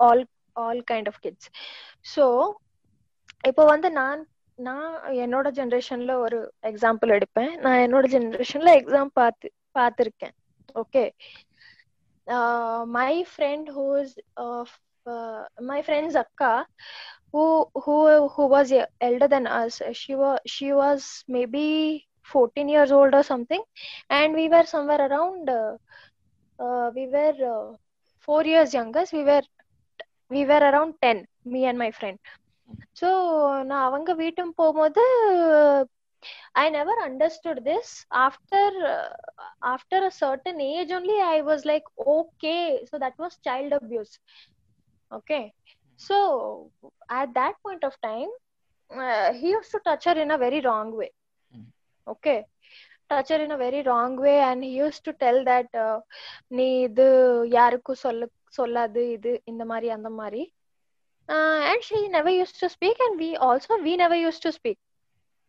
all 0.00 0.24
all 0.56 0.82
kind 0.90 1.10
of 1.12 1.20
kids 1.24 1.48
so 2.14 2.24
இப்போ 3.44 3.62
வந்து 3.70 3.88
நான் 3.98 4.20
நான் 4.58 4.88
என்னோட 5.24 5.48
ஜென்ரேஷன்ல 5.56 6.12
ஒரு 6.24 6.38
எக்ஸாம்பிள் 6.70 7.14
எடுப்பேன். 7.16 7.52
நான் 7.64 7.82
என்னோட 7.84 8.06
ஜென்ரேஷன்ல 8.14 8.72
எக்ஸாம் 8.80 9.10
பார்த்து 9.20 9.46
பார்த்துருக்கேன். 9.78 10.34
okay 10.81 11.03
my 12.97 13.11
friend 13.33 13.69
who's 13.77 14.13
my 15.71 15.79
friend's 15.87 16.19
அக்கா 16.23 16.53
who 17.33 17.45
who 17.85 17.95
who 18.33 18.43
was 18.47 18.69
elder 19.07 19.27
than 19.27 19.45
us 19.47 19.81
she 19.93 20.13
was 20.15 20.39
she 20.45 20.67
was 20.73 21.01
maybe 21.27 21.63
14 22.33 22.69
years 22.69 22.91
old 22.91 23.13
or 23.13 23.23
something 23.23 23.63
and 24.09 24.33
we 24.33 24.45
were 24.49 24.63
somewhere 24.65 25.01
around 25.07 25.49
uh, 25.49 25.73
uh, 26.59 26.91
we 26.95 27.07
were 27.07 27.35
uh, 27.55 27.75
four 28.27 28.43
years 28.43 28.73
younger 28.73 29.03
we 29.13 29.23
were 29.23 29.43
we 30.29 30.45
were 30.45 30.63
around 30.71 30.93
10 31.01 31.25
me 31.45 31.65
and 31.65 31.77
my 31.77 31.91
friend 31.91 32.17
so 32.93 33.09
நான் 33.69 33.87
அவங்க 33.87 34.11
வீட்டும் 34.13 34.55
போகும்போது 34.55 35.03
I 36.55 36.69
never 36.69 36.95
understood 37.03 37.63
this. 37.63 38.05
After 38.11 38.63
uh, 38.85 39.09
after 39.63 40.05
a 40.05 40.11
certain 40.11 40.59
age 40.59 40.91
only, 40.91 41.19
I 41.21 41.41
was 41.41 41.65
like, 41.65 41.83
okay, 41.99 42.85
so 42.89 42.97
that 42.99 43.13
was 43.17 43.37
child 43.43 43.73
abuse. 43.73 44.19
Okay, 45.11 45.53
so 45.95 46.71
at 47.09 47.33
that 47.35 47.55
point 47.63 47.83
of 47.83 47.95
time, 48.01 48.29
uh, 48.91 49.33
he 49.33 49.51
used 49.51 49.71
to 49.71 49.79
touch 49.85 50.05
her 50.05 50.17
in 50.19 50.31
a 50.31 50.37
very 50.37 50.61
wrong 50.61 50.95
way. 50.95 51.11
Mm. 51.55 51.65
Okay, 52.07 52.45
touch 53.09 53.29
her 53.29 53.41
in 53.43 53.51
a 53.51 53.57
very 53.57 53.83
wrong 53.83 54.17
way, 54.17 54.39
and 54.39 54.63
he 54.63 54.71
used 54.71 55.03
to 55.05 55.13
tell 55.13 55.43
that 55.45 55.69
uh, 55.75 55.99
நீ 56.57 56.67
இது 56.87 57.07
யாருக்கும் 57.57 58.01
சொல்ல 58.05 58.29
சொல்லாது 58.57 59.01
இது 59.15 59.31
இந்த 59.51 59.63
மாதிரி 59.71 59.87
அந்த 59.97 60.09
மாதிரி 60.19 60.43
uh, 61.29 61.59
and 61.69 61.81
she 61.87 62.07
never 62.17 62.33
used 62.43 62.59
to 62.63 62.67
speak 62.75 62.97
and 63.05 63.15
we 63.23 63.29
also 63.47 63.81
we 63.87 63.95
never 64.03 64.17
used 64.29 64.41
to 64.47 64.51
speak 64.59 64.77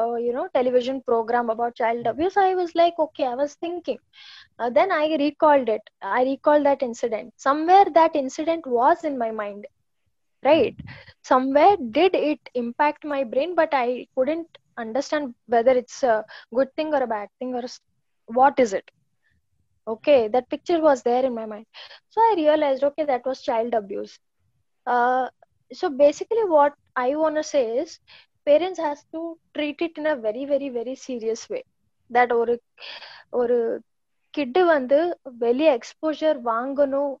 uh, 0.00 0.14
you 0.16 0.32
know 0.32 0.46
television 0.54 1.00
program 1.10 1.50
about 1.50 1.74
child 1.82 2.06
abuse 2.06 2.36
i 2.36 2.54
was 2.54 2.74
like 2.74 2.94
okay 2.98 3.24
i 3.26 3.34
was 3.34 3.54
thinking. 3.54 3.98
Uh, 4.58 4.70
then 4.70 4.90
i 4.92 5.06
recalled 5.18 5.68
it. 5.68 5.82
I 6.02 6.22
recalled 6.24 6.64
that 6.66 6.82
incident. 6.82 7.32
Somewhere 7.36 7.86
that 7.94 8.14
incident 8.16 8.66
was 8.66 9.04
in 9.04 9.18
my 9.18 9.30
mind 9.30 9.66
right? 10.44 10.76
Somewhere 11.22 11.76
did 11.90 12.14
it 12.14 12.40
impact 12.54 13.04
my 13.04 13.22
brain 13.24 13.54
but 13.54 13.70
i 13.72 14.06
couldn't 14.16 14.58
understand 14.78 15.34
whether 15.46 15.72
it's 15.72 16.02
a 16.02 16.24
good 16.54 16.74
thing 16.76 16.92
or 16.94 17.02
a 17.02 17.06
bad 17.06 17.28
thing 17.38 17.54
or 17.54 17.62
what 18.26 18.58
is 18.58 18.72
it 18.72 18.90
okay 19.87 20.27
that 20.27 20.47
picture 20.49 20.79
was 20.79 21.01
there 21.03 21.25
in 21.25 21.33
my 21.33 21.45
mind 21.45 21.65
so 22.09 22.21
i 22.21 22.33
realized 22.37 22.83
okay 22.83 23.05
that 23.05 23.25
was 23.25 23.41
child 23.41 23.73
abuse 23.73 24.13
uh, 24.87 25.25
so 25.71 25.89
basically 25.97 26.45
what 26.47 26.73
i 26.97 27.15
want 27.15 27.35
to 27.35 27.43
say 27.45 27.63
is 27.77 27.99
parents 28.47 28.79
has 28.79 28.99
to 29.13 29.21
treat 29.55 29.81
it 29.81 29.97
in 29.97 30.07
a 30.07 30.15
very 30.17 30.45
very 30.45 30.69
very 30.69 30.95
serious 31.07 31.43
way 31.49 31.63
that 32.09 32.29
ஒரு 32.33 32.53
ஒரு 33.39 33.57
கிட்டு 34.33 34.61
வந்து 34.65 34.99
வெளிய 35.43 35.69
exposure 35.77 36.37
வாங்கணும் 36.51 37.13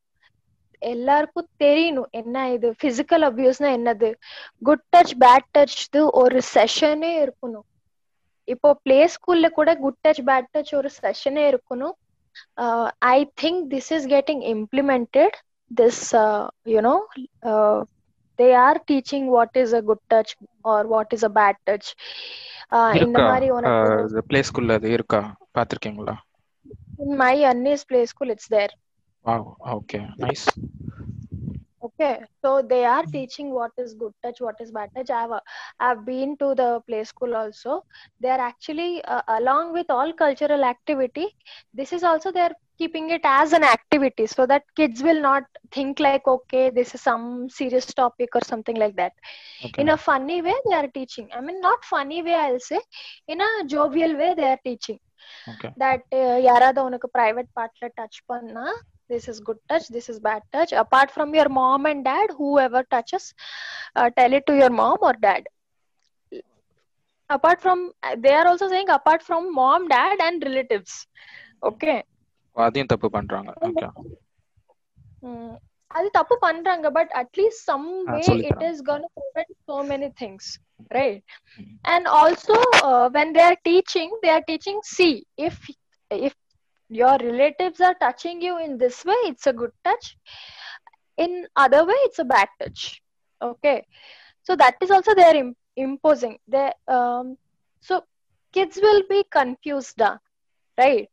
எல்லாருக்கும் 0.81 1.49
தெரியணும் 1.63 2.09
என்ன 2.11 2.43
இது 2.55 2.67
physical 2.83 3.25
அபியூஸ்னா 3.29 3.69
என்னது 3.77 4.09
குட் 4.61 4.85
டச் 4.95 5.13
பேட் 5.23 5.47
டச் 5.57 5.75
ஒரு 6.21 6.39
செஷனே 6.53 7.11
இருக்கணும் 7.25 7.67
இப்போ 8.47 8.69
பிளே 8.85 8.99
ஸ்கூல்ல 9.15 9.47
கூட 9.57 9.69
குட் 9.83 9.99
டச் 10.05 10.23
பேட் 10.29 10.51
டச் 10.55 10.71
ஒரு 10.79 10.89
செஷனே 11.01 11.43
இருக்கணும் 11.51 11.95
I 13.09 13.17
think 13.41 13.61
this 13.73 13.91
is 13.97 14.07
getting 14.13 14.43
implemented 14.53 15.37
this 15.71 16.03
you know 16.73 16.95
they 18.39 18.49
are 18.65 18.79
teaching 18.89 19.27
what 19.35 19.57
is 19.63 19.75
a 19.75 19.83
good 19.89 20.03
touch 20.13 20.33
or 20.73 20.87
what 20.87 21.13
is 21.17 21.25
a 21.25 21.33
bad 21.39 21.59
touch 21.69 21.89
இந்த 22.99 23.17
இருக்கா 23.17 23.25
மாதிரி 23.25 23.47
உனக்கு 23.57 23.89
பிளே 24.27 24.39
ஸ்கூல்ல 24.47 24.77
அது 24.79 24.89
இருக்கா 24.97 25.21
பாத்திருக்கீங்களா 25.55 26.15
in 26.99 27.17
my 27.17 27.33
Annis 27.43 27.83
play 27.83 28.05
school 28.05 28.29
it's 28.29 28.47
there 28.47 28.69
wow 29.25 29.45
okay 29.73 29.99
nice 30.21 30.45
okay 31.93 32.19
so 32.43 32.61
they 32.61 32.83
are 32.85 33.05
teaching 33.11 33.51
what 33.51 33.71
is 33.77 33.93
good 33.93 34.13
touch 34.23 34.39
what 34.39 34.55
is 34.59 34.71
bad 34.71 34.89
touch 34.95 35.09
i've 35.09 35.31
uh, 35.31 35.39
i've 35.79 36.05
been 36.05 36.35
to 36.37 36.53
the 36.55 36.69
play 36.87 37.03
school 37.03 37.35
also 37.35 37.83
they 38.19 38.29
are 38.29 38.41
actually 38.47 39.03
uh, 39.05 39.21
along 39.39 39.71
with 39.73 39.89
all 39.89 40.11
cultural 40.13 40.63
activity 40.63 41.27
this 41.73 41.93
is 41.93 42.03
also 42.03 42.31
they're 42.31 42.55
keeping 42.77 43.09
it 43.09 43.21
as 43.23 43.53
an 43.53 43.63
activity 43.63 44.25
so 44.27 44.45
that 44.45 44.63
kids 44.75 45.03
will 45.03 45.21
not 45.21 45.43
think 45.71 45.99
like 45.99 46.25
okay 46.27 46.69
this 46.69 46.93
is 46.95 47.01
some 47.01 47.47
serious 47.49 47.85
topic 47.93 48.29
or 48.31 48.37
something 48.43 48.75
like 48.75 48.95
that 48.95 49.13
okay 49.65 49.83
in 49.83 49.89
a 49.89 49.97
funny 49.97 50.41
way 50.41 50.55
they 50.67 50.75
are 50.75 50.87
teaching 50.99 51.27
i 51.33 51.41
mean 51.41 51.59
not 51.61 51.83
funny 51.93 52.21
way 52.23 52.35
i'll 52.35 52.59
say 52.71 52.79
in 53.27 53.41
a 53.41 53.51
jovial 53.65 54.15
way 54.21 54.33
they 54.35 54.49
are 54.53 54.61
teaching 54.63 54.99
okay 55.51 55.69
that 55.83 56.03
uh, 56.19 56.37
யாராவது 56.49 56.79
உனக்கு 56.87 57.07
private 57.17 57.49
partல 57.59 57.87
touch 57.99 58.17
பண்ணா 58.31 58.65
this 59.09 59.27
is 59.27 59.39
good 59.41 59.59
touch 59.69 59.87
this 59.89 60.07
is 60.09 60.19
bad 60.19 60.41
touch 60.51 60.71
apart 60.83 61.09
from 61.11 61.29
your 61.33 61.49
mom 61.49 61.85
and 61.85 62.03
dad 62.05 62.29
whoever 62.39 62.81
touches 62.95 63.25
uh, 63.95 64.09
tell 64.17 64.33
it 64.33 64.45
to 64.45 64.55
your 64.55 64.69
mom 64.81 64.97
or 65.01 65.13
dad 65.27 65.43
apart 67.29 67.59
from 67.61 67.79
they 68.17 68.33
are 68.33 68.47
also 68.47 68.67
saying 68.69 68.89
apart 68.89 69.21
from 69.23 69.53
mom 69.53 69.87
dad 69.87 70.17
and 70.27 70.47
relatives 70.49 70.93
okay 71.63 71.97
அதையும் 72.55 72.91
தப்பு 72.93 73.09
பண்றாங்க 73.17 73.51
okay 73.67 73.87
Mm, 75.23 75.49
அது 75.91 76.07
தப்பு 76.17 76.35
பண்றாங்க 76.43 76.87
but 76.97 77.11
at least 77.21 77.63
some 77.69 77.85
ah, 78.09 78.13
way 78.13 78.19
சொல்லித் 78.27 78.45
it 78.49 78.57
தராங்க. 78.57 78.67
Is 78.71 78.81
gonna 78.89 79.05
prevent 79.17 79.51
so 79.69 79.75
many 79.91 80.09
things 80.21 80.43
right 80.97 81.21
Mm. 81.59 81.71
and 81.93 82.03
also 82.19 82.55
uh, 82.87 83.05
when 83.15 83.29
they 83.35 83.43
are 83.47 83.57
teaching 83.69 84.09
they 84.23 84.31
are 84.35 84.43
teaching 84.51 84.77
see 84.91 85.13
if 85.47 85.55
if 86.11 86.35
your 86.93 87.15
relatives 87.19 87.79
are 87.81 87.95
touching 87.95 88.41
you 88.41 88.57
in 88.59 88.77
this 88.77 88.97
way 89.05 89.19
it's 89.31 89.47
a 89.47 89.53
good 89.53 89.73
touch 89.83 90.05
in 91.17 91.31
other 91.55 91.85
way 91.85 91.99
it's 92.07 92.19
a 92.19 92.25
bad 92.25 92.49
touch 92.61 92.81
okay 93.41 93.77
so 94.47 94.55
that 94.55 94.75
is 94.81 94.91
also 94.91 95.13
they 95.13 95.23
are 95.23 95.35
im- 95.35 95.55
imposing 95.77 96.37
they 96.47 96.67
um 96.87 97.37
so 97.85 98.03
kids 98.53 98.77
will 98.81 99.03
be 99.09 99.23
confused 99.29 100.01
ah, 100.01 100.15
right 100.77 101.09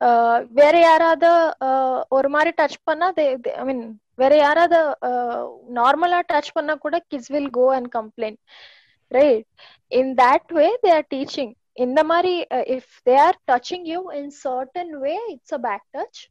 uh, 0.00 0.36
வேற 0.58 0.74
யாராவது 0.88 1.30
uh, 1.68 1.98
ஒரு 2.16 2.28
மாதிரி 2.34 2.50
touch 2.60 2.78
பண்ணா 2.88 3.08
தே 3.18 3.26
ஐ 3.60 3.64
மீன் 3.70 3.84
வேற 4.22 4.32
யாராவது 4.44 4.78
நார்மலா 5.78 6.20
touch 6.32 6.54
பண்ணா 6.56 6.74
கூட 6.84 6.96
kids 7.10 7.32
will 7.34 7.50
go 7.58 7.66
and 7.78 7.90
complaint 7.98 8.40
right 9.10 9.46
in 10.00 10.12
that 10.22 10.50
way 10.58 10.66
they 10.84 10.90
are 10.98 11.08
teaching 11.14 11.52
இந்த 11.77 12.01
மாதிரி 12.03 12.33
if 12.75 12.93
they 13.07 13.15
are 13.25 13.37
touching 13.51 13.85
you 13.87 14.01
in 14.19 14.31
certain 14.43 14.93
way 15.03 15.15
it's 15.33 15.55
a 15.57 15.61
bad 15.65 15.85
touch 15.93 16.21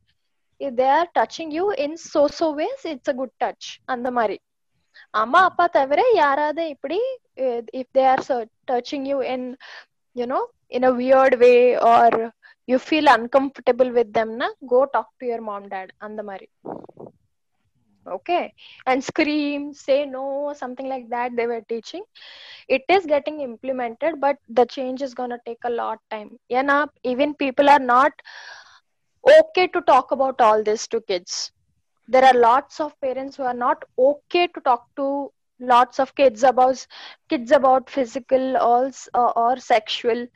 if 0.61 0.77
they 0.77 0.89
are 0.99 1.11
touching 1.19 1.53
you 1.53 1.67
in 1.85 1.97
so 2.11 2.23
so 2.39 2.49
ways 2.57 2.85
it's 2.93 3.13
a 3.13 3.17
good 3.21 3.35
touch 3.45 3.69
அந்த 3.95 4.11
மாதிரி 4.11 4.39
அம்மா 5.15 5.41
அப்பா 5.49 5.67
தவிர 5.77 6.01
யாராவது 6.17 6.63
இப்படி 6.75 6.99
if 7.81 7.93
they 7.95 8.05
are 8.13 8.25
touching 8.71 9.07
you 9.13 9.19
in 9.35 9.47
you know 10.17 10.41
in 10.73 10.87
a 10.91 10.93
weird 11.01 11.37
way 11.39 11.53
or 11.93 12.19
you 12.69 12.79
feel 12.85 13.11
uncomfortable 13.17 13.91
with 13.99 14.13
தெம்னா 14.13 14.49
go 14.71 14.81
talk 14.93 15.13
to 15.19 15.27
your 15.27 15.47
mom 15.49 15.69
dad 15.73 15.93
அந்த 16.01 16.23
மாதிரி 16.23 16.49
okay. 18.07 18.55
And 18.87 19.03
scream 19.03 19.73
say 19.73 20.05
no 20.07 20.53
something 20.57 20.89
like 20.89 21.09
that 21.11 21.33
they 21.37 21.47
were 21.47 21.63
teaching. 21.63 22.03
It 22.69 22.83
is 22.89 23.07
getting 23.07 23.41
implemented 23.41 24.21
but 24.21 24.37
the 24.49 24.67
change 24.67 25.03
is 25.03 25.15
going 25.15 25.31
to 25.31 25.39
take 25.47 25.59
a 25.65 25.71
lot 25.71 25.99
time. 26.11 26.39
Yeah 26.49 26.63
now 26.63 26.89
even 27.05 27.35
people 27.35 27.69
are 27.69 27.79
not 27.81 28.13
okay 29.41 29.67
to 29.69 29.81
talk 29.83 30.11
about 30.13 30.41
all 30.41 30.63
this 30.63 30.87
to 30.89 31.01
kids. 31.01 31.53
There 32.09 32.25
are 32.25 32.35
lots 32.35 32.81
of 32.81 32.99
parents 33.01 33.37
who 33.37 33.45
are 33.45 33.55
not 33.55 33.85
okay 33.99 34.47
to 34.49 34.61
talk 34.61 34.87
to 34.97 35.31
lots 35.61 35.99
of 36.01 36.15
kids 36.15 36.43
about 36.43 36.87
kids 37.29 37.51
about 37.53 37.89
physical 37.91 38.57
or, 38.57 38.91
or 39.15 39.57
sexual 39.59 40.27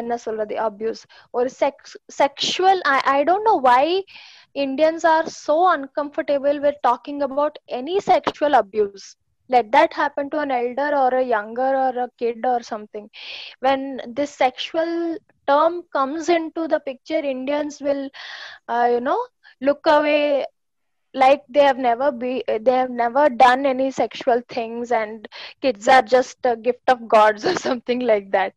என்ன 0.00 0.16
சொல்றது 0.24 0.54
abuse 0.68 1.02
or 1.32 1.44
sex 1.62 1.96
sexual 2.20 2.78
I, 2.94 2.98
I 3.16 3.24
don't 3.28 3.44
know 3.48 3.58
why 3.68 3.84
indians 4.64 5.04
are 5.04 5.26
so 5.26 5.56
uncomfortable 5.76 6.58
with 6.64 6.76
talking 6.82 7.22
about 7.28 7.58
any 7.80 7.96
sexual 8.00 8.54
abuse 8.62 9.06
let 9.48 9.70
that 9.72 9.92
happen 9.92 10.30
to 10.30 10.38
an 10.44 10.50
elder 10.50 10.90
or 11.02 11.10
a 11.14 11.22
younger 11.22 11.70
or 11.84 11.92
a 12.04 12.08
kid 12.18 12.38
or 12.52 12.60
something 12.62 13.08
when 13.60 14.00
this 14.18 14.30
sexual 14.44 15.16
term 15.46 15.82
comes 15.92 16.28
into 16.28 16.66
the 16.68 16.80
picture 16.80 17.22
indians 17.34 17.80
will 17.80 18.04
uh, 18.68 18.88
you 18.92 19.00
know 19.00 19.20
look 19.60 19.86
away 19.86 20.44
like 21.14 21.42
they 21.48 21.62
have 21.62 21.78
never 21.78 22.10
be 22.12 22.42
they 22.60 22.72
have 22.82 22.90
never 22.90 23.28
done 23.28 23.66
any 23.66 23.90
sexual 23.90 24.40
things 24.48 24.90
and 24.92 25.28
kids 25.60 25.88
are 25.88 26.02
just 26.02 26.38
a 26.44 26.56
gift 26.56 26.88
of 26.88 27.08
gods 27.08 27.44
or 27.44 27.54
something 27.56 28.00
like 28.00 28.30
that 28.30 28.54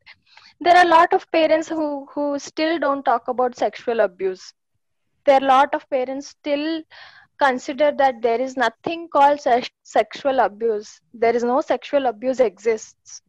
there 0.60 0.76
are 0.76 0.84
a 0.86 0.88
lot 0.88 1.12
of 1.12 1.30
parents 1.32 1.68
who 1.68 2.06
who 2.14 2.38
still 2.38 2.78
don't 2.78 3.04
talk 3.04 3.28
about 3.28 3.56
sexual 3.56 4.00
abuse. 4.00 4.52
There 5.24 5.36
are 5.36 5.44
a 5.44 5.46
lot 5.46 5.74
of 5.74 5.88
parents 5.90 6.28
still 6.28 6.82
consider 7.38 7.92
that 7.92 8.20
there 8.22 8.40
is 8.40 8.56
nothing 8.56 9.08
called 9.08 9.40
se- 9.40 9.70
sexual 9.82 10.40
abuse. 10.40 11.00
There 11.14 11.34
is 11.34 11.44
no 11.44 11.60
sexual 11.60 12.06
abuse 12.06 12.40
exists. 12.40 13.22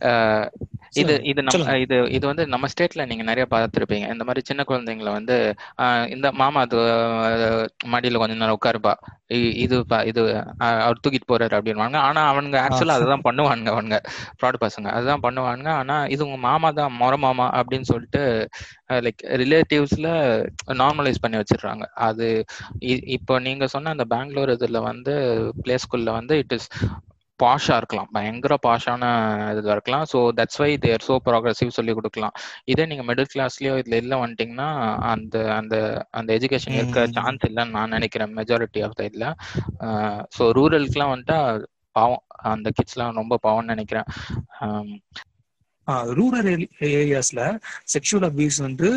அஹ் 0.00 0.48
இது. 0.92 1.14
இது 1.30 1.40
நம்ம. 1.46 1.74
இது 1.84 1.96
இது 2.16 2.24
வந்து 2.30 2.44
நம்ம 2.54 2.68
ஸ்டேட்ல 2.72 3.04
நீங்க 3.10 3.24
நிறைய 3.28 3.44
பார்த்துருப்பீங்க. 3.52 4.06
இந்த 4.14 4.24
மாதிரி 4.28 4.42
சின்ன 4.48 4.62
குழந்தைங்களை 4.70 5.12
வந்து 5.18 5.36
இந்த 6.14 6.26
மாமா 6.40 6.60
அது 6.66 6.78
மடியில 7.94 8.20
கொஞ்ச 8.22 8.36
நேரம் 8.42 8.58
உட்காருப்பா. 8.58 8.94
இது 9.64 9.76
இது 10.10 10.22
அவர் 10.80 11.00
தூக்கிட்டு 11.04 11.30
போறாரு 11.30 11.54
அப்படின்வாங்க 11.58 11.98
ஆனா 12.08 12.22
அவனுங்க 12.32 12.58
ஆக்சுவலா 12.64 12.96
அதுதான் 12.98 13.24
பண்ணுவானுங்க 13.28 13.70
அவனுங்க 13.74 13.98
ஃப்ராட் 14.38 14.62
பசங்க. 14.64 14.88
அதுதான் 14.96 15.24
பண்ணுவானுங்க. 15.26 15.70
ஆனா 15.82 15.96
இது 16.14 16.22
உங்க 16.28 16.38
மாமா 16.48 16.70
தான் 16.80 16.92
மொர 17.02 17.16
மாமா 17.26 17.46
அப்படின்னு 17.60 17.88
சொல்லிட்டு 17.92 18.22
லைக் 19.06 19.22
ரிலேட்டிவ்ஸ்ல 19.42 20.08
நார்மலைஸ் 20.82 21.22
பண்ணி 21.24 21.38
வச்சிடுறாங்க. 21.40 21.84
அது 22.08 22.28
இப்போ 23.16 23.34
நீங்க 23.46 23.66
சொன்ன 23.74 23.92
அந்த 23.96 24.06
பெங்களூர் 24.14 24.54
இதுல 24.56 24.80
வந்து 24.90 25.14
பிளே 25.62 25.76
ஸ்கூல்ல 25.84 26.12
வந்து 26.18 26.36
இட் 26.42 26.54
இஸ் 26.58 26.68
பாஷா 27.42 27.74
இருக்கலாம். 27.80 28.08
பயங்கர 28.12 28.54
பாஷான 28.66 29.04
இதுல 29.52 29.74
இருக்கலாம். 29.76 30.04
So 30.12 30.18
that's 30.38 30.60
why 30.60 30.70
they're 30.84 31.06
so 31.06 31.14
progressive 31.26 31.76
சொல்லி 31.78 31.92
கொடுக்கலாம். 31.92 32.34
இதே 32.72 32.84
நீங்க 32.90 33.04
மிடில் 33.08 33.30
கிளாஸ்லயோ 33.32 33.74
இதுல 33.82 33.98
இல்ல 34.02 34.16
வந்துட்டீங்கன்னா 34.22 34.68
அந்த 35.12 35.36
அந்த 35.58 35.74
அந்த 36.12 36.30
எஜுகேஷன் 36.38 36.78
இருக்க. 36.80 37.06
சான்ஸ் 37.16 37.46
இல்லைன்னு 37.48 37.76
நான் 37.78 37.94
நினைக்கிறேன். 37.96 38.32
மெஜாரிட்டி 38.40 38.82
ஆஃப் 38.86 38.96
த 38.96 39.04
இதுல. 39.10 39.28
ஸோ 40.36 40.44
ரூரலுக்குலாம் 40.58 41.12
வந்துட்டா 41.14 41.38
பாவம். 41.96 42.22
அந்த 42.52 42.68
கிட்ஸ்லாம் 42.76 43.18
ரொம்ப 43.20 43.34
பாவம்னு 43.44 43.74
நினைக்கிறேன். 43.74 44.08
ரூரல் 46.18 46.50
ஏரியாஸ்ல 46.92 47.40
செக்ஷுவல் 47.94 48.26
அபியூஸ் 48.30 48.58
வந்து 48.60 48.88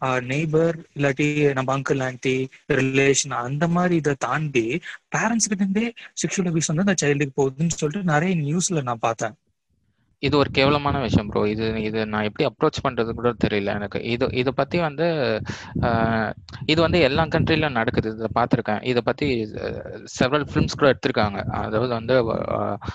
நெய்பர் 0.00 0.78
இல்லாட்டி 0.94 1.52
நம்ம 1.52 1.78
அங்கிள் 1.78 2.02
ஆன்டி 2.02 2.48
ரிலேஷன் 2.72 3.32
அந்த 3.32 3.68
மாதிரி 3.68 3.94
இதை 3.94 4.14
தாண்டி 4.18 4.80
பேரண்ட்ஸ் 5.16 5.48
கிட்ட 5.48 5.54
இருந்தே 5.58 5.92
செக்ஷுவல் 5.92 6.40
அபியூஸ் 6.40 6.74
வந்து 6.74 6.84
அந்த 6.86 6.94
சைல்டுக்கு 6.94 7.30
போகுதுன்னு 7.36 7.66
சொல்லிட்டு 7.66 8.12
நிறைய 8.12 8.56
நியூஸ்ல 8.56 8.82
நான் 8.82 8.98
பார்த்தேன். 9.00 9.34
இது 10.18 10.38
ஒரு 10.38 10.50
கேவலமான 10.50 11.00
விஷயம் 11.00 11.28
ப்ரோ 11.28 11.48
இது 11.48 11.82
இது 11.82 12.06
நான் 12.06 12.22
எப்படி 12.22 12.50
அப்ரோச் 12.50 12.86
பண்றது 12.88 13.12
கூட 13.12 13.34
தெரியல 13.44 13.64
எனக்கு. 13.64 14.02
இது 14.02 14.28
இதை 14.32 14.52
பத்தி 14.56 14.78
வந்து 14.78 15.40
இது 16.66 16.80
வந்து 16.80 17.00
எல்லா 17.00 17.24
கண்ட்ரிலும் 17.24 17.70
நடக்குது. 17.70 18.14
இதை 18.14 18.26
பார்த்துருக்கேன். 18.34 18.84
இதை 18.84 19.02
பத்தி 19.04 19.44
செவரல் 20.20 20.46
ஃபிலிம்ஸ் 20.54 20.76
கூட 20.76 20.92
எடுத்திருக்காங்க. 20.92 21.44
அதாவது 21.44 21.88
வந்து 21.88 22.24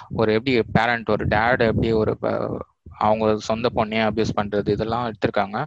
ஒரு 0.09 0.33
எப்படி 0.33 0.63
பேரண்ட் 0.71 1.09
ஒரு 1.09 1.27
டேட் 1.27 1.61
எப்படி 1.61 1.91
ஒரு 1.91 2.17
ப- 2.17 2.65
அவங்க 2.99 3.25
சொந்த 3.49 3.69
பொண்ணையே 3.77 4.03
அபியூஸ் 4.09 4.37
பண்றது 4.39 4.69
இதெல்லாம் 4.77 5.07
எடுத்திருக்காங்க. 5.09 5.57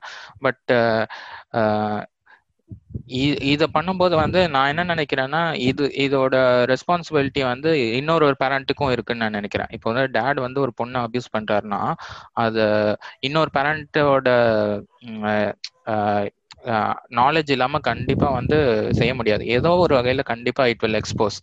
பட் 0.47 0.73
இதை 3.53 3.67
பண்ணும்போது 3.75 4.15
வந்து 4.17 4.41
நான் 4.55 4.71
என்ன 4.73 4.83
நினைக்கிறேன்னா 4.95 5.41
இது 5.69 5.85
இதோட 6.05 6.35
ரெஸ்பான்சிபிலிட்டி 6.73 7.43
வந்து 7.45 7.71
இன்னொரு 7.99 8.25
ஒரு 8.29 8.37
பேரண்ட்டுக்கும் 8.43 8.93
இருக்குன்னு 8.95 9.25
நான் 9.25 9.39
நினைக்கிறேன். 9.41 9.71
இப்போ 9.77 9.89
வந்து 9.93 10.05
டேட் 10.17 10.41
வந்து 10.47 10.61
ஒரு 10.65 10.73
பொண்ணை 10.81 11.01
அபியூஸ் 11.07 11.35
பண்றாருன்னா 11.37 11.81
அது 12.45 12.65
இன்னொரு 13.21 13.51
பேரண்ட்டோட 13.57 14.29
நாலேஜ் 17.19 17.51
இல்லாம 17.51 17.79
கண்டிப்பா 17.89 18.29
வந்து 18.31 18.57
செய்ய 18.99 19.13
முடியாது. 19.15 19.43
ஏதோ 19.57 19.71
ஒரு 19.85 19.95
வகையில 19.99 20.23
கண்டிப்பா 20.25 20.65
இட் 20.67 20.83
வில் 20.83 20.99
எக்ஸ்போஸ் 21.01 21.39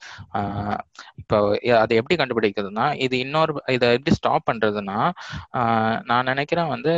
இப்போ 1.22 1.38
அதை 1.80 1.94
எப்படி 2.00 2.16
கண்டுபிடிக்கிறதுனா 2.16 2.88
இது 3.06 3.16
இன்னொரு 3.20 3.54
இதை 3.76 3.90
எப்படி 3.96 4.14
ஸ்டாப் 4.18 4.48
பண்றதுன்னா 4.50 5.00
நான் 6.06 6.30
நினைக்கிறேன் 6.32 6.74
வந்து 6.76 6.94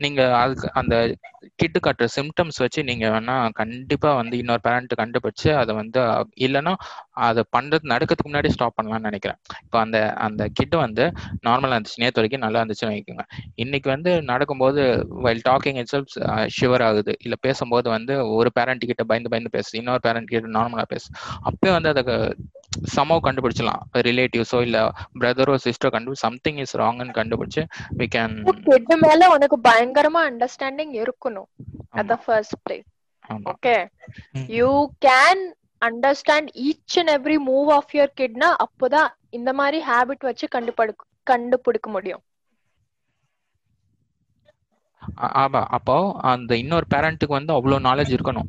நீங்க 0.00 0.20
அதுக்கு 0.36 0.68
அந்த 0.72 0.94
கிட்டு 1.56 1.78
காட்டுற 1.80 2.06
சிம்டம்ஸ் 2.16 2.58
வச்சு 2.58 2.80
நீங்க 2.84 3.06
வேணா 3.08 3.34
கண்டிப்பா 3.52 4.10
வந்து 4.14 4.34
இன்னொரு 4.38 4.60
பேரண்ட் 4.60 4.92
கண்டுபிடிச்சு 4.98 5.50
அதை 5.54 5.72
வந்து 5.74 6.00
இல்லைன்னா 6.46 6.72
அதை 7.26 7.42
பண்றது 7.56 7.90
நடக்கிறதுக்கு 7.92 8.30
முன்னாடி 8.30 8.48
ஸ்டாப் 8.48 8.76
பண்ணலாம்னு 8.78 9.08
நினைக்கிறேன். 9.08 9.38
இப்போ 9.62 9.78
அந்த 9.78 9.98
அந்த 10.26 10.42
கிட்டு 10.52 10.76
வந்து 10.76 11.04
நார்மலா 11.46 11.76
இருந்துச்சு. 11.76 12.02
நேற்று 12.02 12.20
வரைக்கும் 12.20 12.44
நல்லா 12.46 12.60
இருந்துச்சுன்னு 12.62 12.94
வைக்கோங்க. 12.94 13.24
இன்னைக்கு 13.56 13.88
வந்து 13.90 14.12
நடக்கும்போது 14.22 14.82
while 15.26 15.42
talking 15.48 15.78
it's 15.80 15.94
self 15.94 16.14
shiver 16.56 16.84
ஆகுது. 16.88 17.14
இல்ல 17.20 17.36
பேசும்போது 17.40 17.88
வந்து 17.90 18.14
ஒரு 18.36 18.50
பேரண்ட் 18.52 18.84
கிட்ட 18.84 19.04
பயந்து 19.04 19.32
பயந்து 19.34 19.50
பேசு 19.50 19.72
இன்னொரு 19.78 20.00
பேரண்ட் 20.00 20.28
கிட்ட 20.28 20.52
நார்மலா 20.58 20.86
பேசு 20.88 21.08
அப்பயே 21.48 21.72
வந்து 21.72 21.92
அதை 21.94 22.04
சமோ 22.94 23.16
கண்டுபிடிச்சலாம் 23.24 23.80
ரிலேட்டிவ்ஸோ 24.06 24.58
இல்ல 24.66 24.78
பிரதரோ 25.20 25.54
சிஸ்டரோ 25.64 25.90
கண்டுபிடிச்சு 25.92 26.26
சம்திங் 26.26 26.60
இஸ் 26.64 26.76
ராங்னு 26.76 27.16
கண்டுபிடிச்சு 27.18 27.62
வி 28.00 28.08
கேன் 28.08 28.36
மேல 29.04 29.28
உனக்கு 29.34 29.56
பயங்கரமா 29.68 30.22
அண்டர்ஸ்டாண்டிங் 30.30 30.94
இருக்கணும். 31.02 31.48
At 31.94 32.10
the 32.10 32.16
first 32.24 32.56
place 32.64 32.86
okay. 33.52 33.76
You 34.56 34.70
can 35.06 35.42
understand 35.82 36.50
each 36.66 36.96
and 37.00 37.12
every 37.16 37.38
move 37.48 37.70
of 37.78 37.92
your 37.94 38.16
கிட்னா 38.20 38.48
அப்போதான் 38.64 39.08
இந்த 39.38 39.50
மாதிரி 39.54 39.78
ஹேபிட் 39.88 40.26
வச்சு 40.28 40.46
கண்டுபிடிக்க 40.48 41.02
கண்டுபிடிக்க 41.26 41.88
முடியும். 41.90 42.22
ஆமா. 45.42 45.60
அப்போ 45.76 45.94
அந்த 46.32 46.52
இன்னொரு 46.62 46.86
பேரண்ட்டுக்கு 46.94 47.34
வந்து 47.38 47.52
அவ்வளோ 47.56 47.76
நாலேஜ் 47.86 48.12
இருக்கணும். 48.16 48.48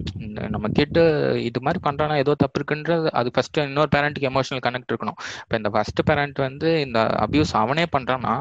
நம்ம 0.54 0.68
கிட்ட 0.80 1.00
இது 1.48 1.60
மாதிரி 1.66 1.80
பண்றானா 1.88 2.16
ஏதோ 2.24 2.34
தப்பு 2.44 2.58
இருக்குன்றது 2.60 3.08
அது 3.20 3.30
ஃபர்ஸ்ட் 3.36 3.60
இன்னொரு 3.66 3.90
பேரண்ட்டுக்கு 3.96 4.30
எமோஷனல் 4.32 4.64
கனெக்ட் 4.68 4.92
இருக்கணும். 4.94 5.18
இப்போ 5.44 5.56
இந்த 5.62 5.70
ஃபர்ஸ்ட் 5.76 6.02
பேரண்ட் 6.10 6.40
வந்து 6.48 6.70
இந்த 6.86 7.00
அபியூஸ் 7.26 7.54
அவனே 7.64 7.86
பண்றான்னா 7.96 8.34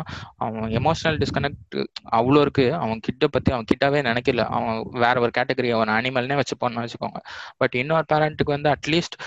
அவன் 0.46 0.74
எமோஷனல் 0.80 1.18
டிஸ்கனெக்ட் 1.22 1.78
அவ்வளோ 2.18 2.42
இருக்கு. 2.46 2.66
அவன் 2.82 3.04
கிட்ட 3.08 3.26
பத்தி 3.36 3.52
அவன் 3.56 3.70
கிட்டவே 3.72 4.02
நினைக்கல. 4.10 4.44
அவன் 4.58 4.78
வேற 5.04 5.16
ஒரு 5.20 5.34
கேட்டகரி 5.40 5.70
அவன் 5.78 5.96
அனிமல்னே 5.98 6.38
வச்சுப்போன்னு 6.42 6.84
வச்சுக்கோங்க. 6.86 7.20
பட் 7.62 7.76
இன்னொரு 7.82 8.06
பேரண்ட்டுக்கு 8.14 8.56
வந்து 8.58 8.72
அட்லீஸ்ட் 8.76 9.18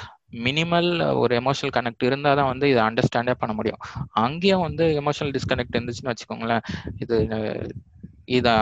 மினிமல் 0.47 0.89
ஒரு 1.21 1.33
எமோஷனல் 1.41 1.75
கனெக்ட் 1.77 2.03
இருந்தால் 2.07 2.39
தான் 2.39 2.49
வந்து 2.51 2.65
இதை 2.69 2.81
அண்டர்ஸ்டாண்டே 2.87 3.33
பண்ண 3.43 3.53
முடியும். 3.53 3.81
அங்கேயும் 4.23 4.65
வந்து 4.67 4.85
எமோஷனல் 5.01 5.33
டிஸ்கனெக்ட் 5.37 5.77
இருந்துச்சுன்னு 5.77 6.11
வச்சுக்கோங்களேன். 6.13 6.65
இது 7.03 7.17
இதை 8.37 8.53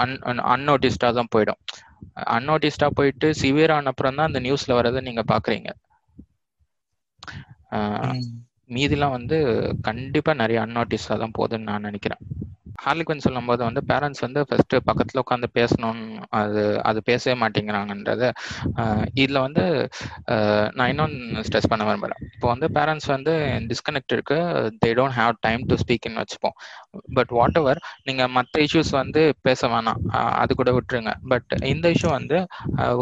அன் 0.00 0.14
அன்னோட்டிஸ்டாக 0.54 1.12
தான் 1.18 1.32
போயிடும். 1.34 1.60
அன்னோட்டிஸ்டாக 2.36 2.96
போயிட்டு 2.98 3.28
சிவியர் 3.42 3.74
அப்புறம் 3.92 4.16
தான் 4.18 4.28
அந்த 4.30 4.40
நியூஸில் 4.46 4.78
வரதை 4.80 5.02
நீங்கள் 5.08 5.30
பார்க்குறீங்க 5.32 5.70
மீதிலாம் 8.76 9.16
வந்து 9.18 9.36
கண்டிப்பாக 9.88 10.40
நிறைய 10.42 10.58
அன்னோட்டிஸாக 10.66 11.16
தான் 11.22 11.36
போகுதுன்னு 11.38 11.68
நான் 11.70 11.86
நினைக்கிறேன். 11.88 12.22
ஹார்லிக்வன் 12.84 13.24
சொல்லும் 13.24 13.48
போது 13.48 13.62
வந்து 13.68 13.80
பேரண்ட்ஸ் 13.90 14.22
வந்து 14.24 14.40
ஃபர்ஸ்ட் 14.48 14.74
பக்கத்தில் 14.88 15.20
உட்காந்து 15.22 15.48
பேசணும்னு 15.58 16.04
அது 16.38 16.62
அது 16.88 16.98
பேசவே 17.08 17.34
மாட்டேங்கிறாங்கன்றது 17.42 18.28
இதில் 19.22 19.42
வந்து 19.46 19.64
நான் 20.78 20.90
இன்னொன்று 20.92 21.44
ஸ்ட்ரெஸ் 21.48 21.70
பண்ண 21.72 21.84
விரும்புகிறேன் 21.88 22.22
இப்போ 22.34 22.48
வந்து 22.52 22.68
பேரண்ட்ஸ் 22.78 23.10
வந்து 23.16 23.34
டிஸ்கனெக்ட் 23.70 24.14
இருக்கு. 24.16 24.38
They 24.82 24.90
don't 25.00 25.18
have 25.20 25.34
time 25.46 25.64
to 25.70 25.76
ஸ்பீக்னு 25.82 26.20
வச்சுப்போம். 26.22 26.56
பட் 27.16 27.32
வாட் 27.36 27.58
எவர் 27.60 27.80
நீங்கள் 28.06 28.30
மற்ற 28.36 28.62
இஷ்யூஸ் 28.64 28.92
வந்து 28.98 29.20
பேச 29.46 29.68
வேணாம். 29.72 30.00
அது 30.42 30.52
கூட 30.60 30.70
விட்டுருங்க. 30.76 31.12
பட் 31.32 31.50
இந்த 31.72 31.86
இஷ்யூ 31.94 32.08
வந்து 32.18 32.36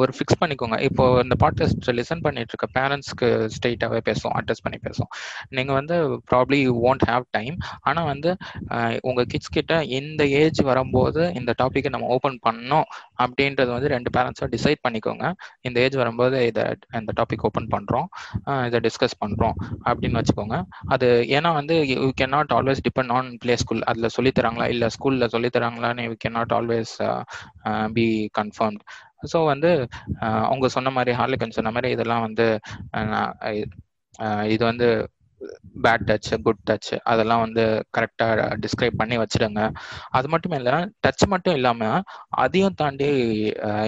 ஒரு 0.00 0.12
ஃபிக்ஸ் 0.16 0.38
பண்ணிக்கோங்க. 0.40 0.76
இப்போ 0.88 1.04
இந்த 1.24 1.36
பாட்காஸ்ட் 1.42 1.88
லிசன் 1.98 2.22
பண்ணிட்டு 2.26 2.54
இருக்க 2.54 2.68
பேரண்ட்ஸ்க்கு 2.78 3.28
ஸ்ட்ரெயிட்டாகவே 3.56 4.00
பேசுவோம். 4.08 4.34
அட்ரஸ் 4.40 4.62
பண்ணி 4.64 4.78
பேசுவோம். 4.86 5.12
நீங்கள் 5.58 5.78
வந்து 5.78 5.96
probably 6.32 6.58
you 6.66 6.74
won't 6.90 7.06
have 7.10 7.26
time 7.38 7.56
ஆனால் 7.88 8.08
வந்து 8.12 8.30
உங்கள் 9.08 9.28
கிட்ஸ் 9.34 9.54
கிட்ட 9.56 9.82
இந்த 9.98 10.22
ஏஜ் 10.42 10.62
வரும்போது 10.70 11.22
இந்த 11.40 11.54
டாப்பிக்கை 11.62 11.92
நம்ம 11.94 12.08
ஓப்பன் 12.16 12.38
பண்ணோம் 12.48 12.86
அப்படின்றது 13.24 13.70
வந்து 13.76 13.92
ரெண்டு 13.94 14.12
பேரண்ட்ஸும் 14.16 14.52
டிசைட் 14.56 14.84
பண்ணிக்கோங்க. 14.86 15.24
இந்த 15.66 15.78
ஏஜ் 15.84 15.96
வரும்போது 16.02 16.36
இதை 16.50 16.64
இந்த 17.00 17.12
டாபிக் 17.20 17.46
ஓப்பன் 17.48 17.70
பண்ணுறோம் 17.74 18.08
இதை 18.68 18.80
டிஸ்கஸ் 18.86 19.18
பண்ணுறோம் 19.22 19.56
அப்படின்னு 19.88 20.20
வச்சுக்கோங்க. 20.20 20.56
அது 20.94 21.06
ஏன்னா 21.38 21.52
வந்து 21.60 21.74
you 21.92 22.10
can 22.20 22.34
not 22.36 22.54
always 22.58 22.84
depend 22.88 23.12
on 23.18 23.30
play 23.42 23.56
school 23.62 23.77
அதில் 23.84 24.14
சொல்லித்தராங்களா 24.16 24.66
இல்லை 24.68 24.88
ஸ்கூலில் 24.88 25.32
சொல்லித்தராங்களான்னு 25.32 26.02
தராங்களான்னு 26.02 26.20
can 26.24 26.32
not 26.32 26.52
always 26.52 26.94
be 27.94 28.06
confirmed 28.38 28.82
so 29.32 29.38
வந்து 29.44 29.70
uh, 30.22 30.42
அவங்க 30.44 30.66
சொன்ன 30.68 30.90
மாதிரி 30.90 31.12
ஹார்லிகன் 31.12 31.50
சொன்ன 31.50 31.70
மாதிரி 31.70 31.88
இதெல்லாம் 31.90 32.20
வந்து 32.20 32.46
uh, 32.92 33.24
uh, 34.18 34.44
இது 34.44 34.62
வந்து 34.64 34.88
பேட் 35.84 36.06
டச் 36.08 36.30
குட் 36.46 36.62
டச் 36.68 36.90
அதெல்லாம் 37.10 37.42
வந்து 37.44 37.64
கரெக்டாக 37.96 38.46
டிஸ்கிரைப் 38.62 39.00
பண்ணி 39.00 39.16
வச்சிடுங்க 39.22 39.62
அது 40.18 40.26
மட்டும் 40.34 40.56
இல்லை 40.58 40.74
டச் 41.04 41.24
மட்டும் 41.34 41.56
இல்லாமல் 41.58 42.00
அதையும் 42.44 42.78
தாண்டி 42.80 43.10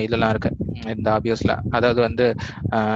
இதெல்லாம் 0.05 0.33
இருக்கு. 0.35 0.51
இந்த 0.95 1.09
அபியூஸில் 1.17 1.55
அதாவது 1.77 2.01
வந்து 2.07 2.27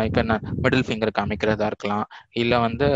இப்போ 0.07 0.20
என்ன 0.24 0.34
மிடில் 0.62 0.84
ஃபிங்கர் 0.86 1.16
காமிக்கிறதா 1.18 1.66
இருக்கலாம். 1.72 2.07
இல்லை 2.42 2.59
வந்து 2.66 2.88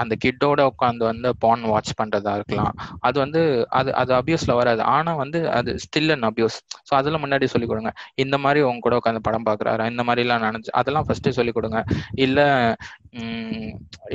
அந்த 0.00 0.14
கிட்டோட 0.24 0.60
உட்காந்து 0.72 1.04
வந்து 1.10 1.28
பான் 1.44 1.64
வாட்ச் 1.72 1.92
பண்ணுறதா 2.00 2.34
இருக்கலாம். 2.38 2.72
அது 3.08 3.16
வந்து 3.24 3.40
அது 3.80 3.90
அது 4.02 4.12
அபியூஸில் 4.20 4.58
வராது. 4.60 4.82
ஆனால் 4.96 5.20
வந்து 5.22 5.40
அது 5.58 5.70
ஸ்டில் 5.86 6.12
அண்ட் 6.14 6.28
அபியூஸ் 6.30 6.58
ஸோ 6.88 6.92
அதெல்லாம் 7.00 7.24
முன்னாடி 7.24 7.48
சொல்லிக் 7.54 7.72
கொடுங்க. 7.72 7.92
இந்த 8.24 8.36
மாதிரி 8.44 8.60
உங்க 8.70 8.82
கூட 8.86 8.96
உட்காந்து 9.00 9.26
படம் 9.28 9.48
பார்க்குறாரு? 9.48 9.90
இந்த 9.92 10.04
மாதிரிலாம் 10.08 10.46
நினச்சி 10.48 10.72
அதெல்லாம் 10.80 11.06
ஃபர்ஸ்ட்டு 11.08 11.36
சொல்லிக் 11.38 11.58
கொடுங்க. 11.58 11.80
இல்லை 12.26 12.46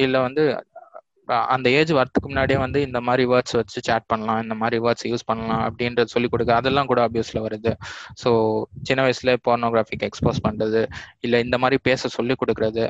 இல்லை 0.06 0.22
வந்து 0.28 0.46
அந்த 1.54 1.68
ஏஜ் 1.80 1.92
வரதுக்கு 1.98 2.30
முன்னாடியே 2.30 2.58
வந்து 2.64 2.80
இந்த 2.86 3.00
மாதிரி 3.08 3.24
வேர்ட்ஸ் 3.32 3.56
வச்சு 3.58 3.80
சேட் 3.88 4.08
பண்ணலாம் 4.12 4.42
இந்த 4.46 4.56
மாதிரி 4.62 4.78
வேர்ட்ஸ் 4.86 5.06
யூஸ் 5.12 5.26
பண்ணலாம் 5.30 5.62
அப்படின்றது 5.68 6.14
சொல்லிக் 6.14 6.34
கொடுக்க 6.34 6.52
அதெல்லாம் 6.60 6.90
கூட 6.90 7.00
அபியூஸ்ல 7.08 7.42
வருது. 7.46 7.72
ஸோ 8.22 8.30
சின்ன 8.88 9.04
வயசுல 9.06 9.36
போர்னோகிராஃபிக் 9.48 10.06
எக்ஸ்போஸ் 10.10 10.44
பண்றது 10.48 10.82
இல்லை 11.26 11.40
இந்த 11.46 11.58
மாதிரி 11.64 11.80
பேச 11.90 12.12
சொல்லி 12.18 12.36
கொடுக்கறது 12.42 12.84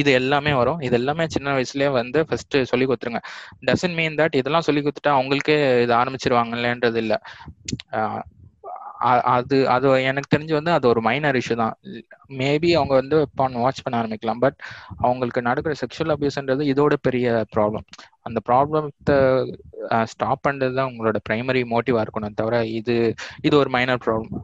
இது 0.00 0.12
எல்லாமே 0.20 0.54
வரும். 0.60 0.82
இது 0.88 0.98
எல்லாமே 1.00 1.26
சின்ன 1.36 1.54
வயசுலயே 1.58 1.90
வந்து 2.00 2.20
ஃபர்ஸ்ட் 2.30 2.56
சொல்லி 2.72 2.88
கொடுத்துருங்க. 2.90 3.22
டசன் 3.68 3.96
மீன் 4.00 4.18
தட் 4.22 4.38
இதெல்லாம் 4.42 4.68
சொல்லி 4.68 4.82
கொடுத்துட்டா 4.86 5.16
அவங்களுக்கே 5.18 5.58
இது 5.86 5.94
ஆரம்பிச்சிருவாங்கல்லன்றது 6.02 7.00
இல்லை 7.04 7.18
அது 9.34 9.56
அது 9.74 9.86
எனக்கு 10.10 10.32
தெரிஞ்சு 10.34 10.54
வந்து 10.58 10.72
அது 10.76 10.86
ஒரு 10.92 11.00
மைனர் 11.08 11.38
இஷ்யூ 11.40 11.56
தான். 11.62 11.74
மேபி 12.40 12.70
அவங்க 12.78 12.94
வந்து 13.00 13.16
பான் 13.40 13.60
வாட்ச் 13.64 13.82
பண்ண 13.84 14.00
ஆரம்பிக்கலாம். 14.02 14.42
பட் 14.44 14.58
அவங்களுக்கு 15.06 15.42
நடக்கிற 15.48 15.74
செக்ஷுவல் 15.82 16.14
அபியூஸ்ன்றது 16.14 16.64
இதோட 16.72 16.96
பெரிய 17.08 17.28
ப்ராப்ளம் 17.56 17.86
அந்த 18.28 18.38
ப்ராப்ளத்தை 18.48 19.16
ஸ்டாப் 20.12 20.44
பண்ணுறது 20.46 20.74
தான் 20.78 20.90
உங்களோட 20.92 21.18
ப்ரைமரி 21.28 21.62
மோட்டிவாக 21.72 22.04
இருக்கணும் 22.04 22.38
தவிர 22.40 22.58
இது 22.78 22.94
இது 23.46 23.54
ஒரு 23.62 23.70
மைனர் 23.76 24.02
ப்ராப்ளம் 24.06 24.40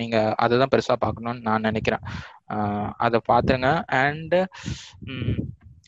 நீங்கள் 0.00 0.34
அதை 0.44 0.58
தான் 0.58 0.72
பெருசாக 0.74 0.98
பார்க்கணும்னு 1.04 1.46
நான் 1.48 1.66
நினைக்கிறேன். 1.68 2.04
அதை 3.06 3.18
பார்த்துருங்க. 3.30 3.70
அண்டு 4.02 4.40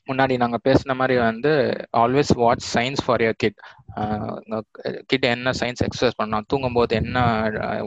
முன்னாடி 0.09 0.35
நாங்கள் 0.43 0.63
பேசின 0.67 0.95
மாதிரி 0.99 1.15
வந்து 1.23 1.53
always 2.03 2.31
watch 2.43 2.67
science 2.75 3.03
for 3.05 3.23
your 3.25 3.41
kid 3.43 3.59
கிட்ட 5.11 5.25
என்ன 5.29 5.53
சயின்ஸ் 5.61 5.83
எக்ஸசைஸ் 5.87 6.17
பண்ணலாம் 6.17 6.49
தூங்கும்போது 6.49 6.95
என்ன 7.03 7.19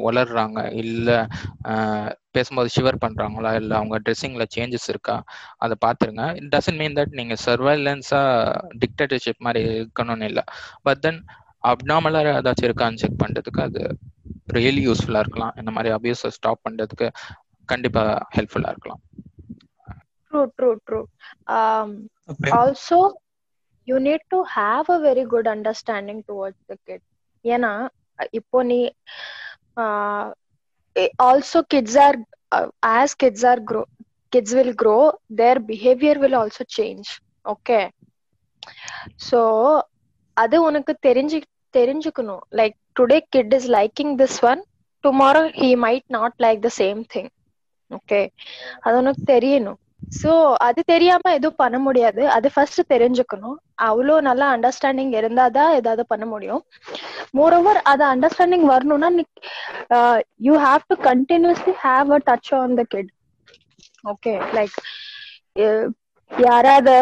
வளர்றாங்க 0.06 0.60
இல்லை 0.84 1.18
பேசும்போது 2.36 2.70
ஷிவர் 2.76 3.02
பண்ணுறாங்களா 3.04 3.52
இல்லை 3.60 3.74
அவங்க 3.78 3.96
ட்ரெஸ்ஸிங்கில் 4.06 4.52
சேஞ்சஸ் 4.56 4.88
இருக்கா 4.94 5.16
அதை 5.58 5.76
பார்த்துருங்க 5.86 6.26
இட் 6.40 6.52
டசன் 6.56 6.80
மீன் 6.82 6.98
தட் 7.00 7.18
நீங்கள் 7.20 7.42
சர்வைலன்ஸாக 7.46 8.78
டிக்டேட்டர்ஷிப் 8.84 9.46
மாதிரி 9.48 9.62
இருக்கணும்னு 9.80 10.30
இல்லை. 10.32 10.46
பட் 10.88 11.02
தென் 11.06 11.22
அப்னாமலாக 11.72 12.36
ஏதாச்சும் 12.40 12.70
இருக்கான்னு 12.70 13.02
செக் 13.04 13.22
பண்ணுறதுக்கு 13.24 13.62
அது 13.68 13.84
ரியலி 14.58 14.84
யூஸ்ஃபுல்லாக 14.88 15.24
இருக்கலாம். 15.26 15.56
இந்த 15.62 15.72
மாதிரி 15.78 15.94
அபியூஸை 15.98 16.32
ஸ்டாப் 16.38 16.66
பண்ணுறதுக்கு 16.68 17.10
கண்டிப்பாக 17.70 18.14
ஹெல்ப்ஃபுல்லாக 18.38 18.74
இருக்கலாம். 18.76 19.02
True 20.32 20.48
true 20.58 20.76
true. 20.88 21.06
Um 21.58 21.90
Okay. 22.32 22.52
also 22.58 22.98
you 23.90 24.00
need 24.00 24.22
to 24.30 24.40
have 24.52 24.90
a 24.90 25.00
very 25.02 25.26
good 25.34 25.48
understanding 25.48 26.20
towards 26.30 26.60
the 26.70 26.78
kid. 26.86 27.02
ஏன்னா 27.46 27.72
இப்போ 28.40 28.60
நீ 28.70 28.80
also 31.28 31.60
kids 31.74 31.98
are 32.06 32.18
as 32.98 33.16
kids 33.24 33.46
are 33.52 33.62
grow 33.70 33.82
kids 34.34 34.56
will 34.58 34.76
grow 34.82 34.98
their 35.42 35.60
behaviour 35.70 36.20
will 36.24 36.38
also 36.42 36.66
change 36.78 37.10
okay 37.54 37.80
so 39.28 39.40
அது 40.38 40.58
உனக்கு 40.68 40.94
தெரிஞ்சு 41.08 41.38
தெரிஞ்சுக்கணும். 41.74 42.44
Like 42.60 42.76
today 43.00 43.18
kid 43.36 43.54
is 43.58 43.68
liking 43.78 44.14
this 44.22 44.40
one 44.52 44.62
tomorrow 45.04 45.44
he 45.60 45.70
might 45.86 46.08
not 46.18 46.36
like 46.46 46.62
the 46.68 46.72
same 46.80 47.02
thing 47.14 47.30
okay 47.92 48.20
அது 48.86 48.96
உனக்கு 49.02 49.22
தெரியணும். 49.34 49.80
So 50.20 50.32
அது 50.68 50.82
தெரியாம 50.86 51.32
எதுவும் 51.34 51.58
பண்ண 51.58 51.78
முடியாது. 51.80 52.22
அது 52.36 52.48
ஃபர்ஸ்ட் 52.54 52.82
தெரிஞ்சுக்கணும். 52.90 53.58
அவ்வளோ 53.88 54.16
நல்லா 54.28 54.48
அண்டர்ஸ்டாண்டிங் 54.56 55.14
இருந்தாதான் 55.20 55.72
ஏதாவது 55.80 56.04
பண்ண 56.08 56.26
முடியும். 56.26 56.62
மோர் 57.34 57.56
ஓவர் 57.56 57.80
அது 57.92 58.04
அண்டர்ஸ்டாண்டிங் 58.06 58.66
வரணும்னா 58.66 59.10
நீ 59.18 59.24
you 60.48 60.56
have 60.66 60.84
to 60.92 60.98
continuously 61.10 61.76
have 61.86 62.12
a 62.12 62.22
touch 62.30 62.52
on 62.60 62.76
the 62.76 62.86
kid 62.90 63.12
okay 64.12 64.34
like 64.54 64.78
யாராவது 66.32 66.96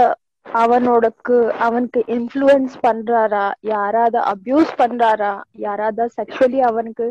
அவனோடக்கு 0.45 1.35
அவனுக்கு 1.59 1.99
இன்ஃப்ளூயன்ஸ் 2.15 2.75
பண்றாரா? 2.85 3.43
யாராவது 3.71 4.19
அபியூஸ் 4.31 4.71
பண்றாரா? 4.79 5.33
யாராவது 5.65 6.03
செக்ஷுவலி 6.17 6.59
அவனுக்கு 6.69 7.07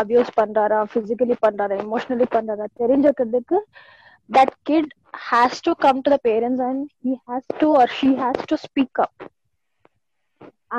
அபியூஸ் 0.00 0.30
பண்றாரா? 0.40 0.78
பிசிக்கலி 0.92 1.36
பண்றாரா? 1.44 1.76
எமோஷனலி 1.84 2.26
பண்றாரா? 2.34 2.66
தெரிஞ்சுக்கிறதுக்கு 2.80 3.58
that 4.36 4.50
kid 4.68 4.86
has 5.30 5.60
to 5.66 5.72
come 5.84 5.98
to 6.04 6.10
the 6.14 6.20
parents 6.28 6.60
and 6.68 6.80
he 7.02 7.12
has 7.28 7.44
to 7.60 7.68
or 7.80 7.86
she 7.98 8.10
has 8.24 8.38
to 8.52 8.58
speak 8.66 9.04
up. 9.06 9.14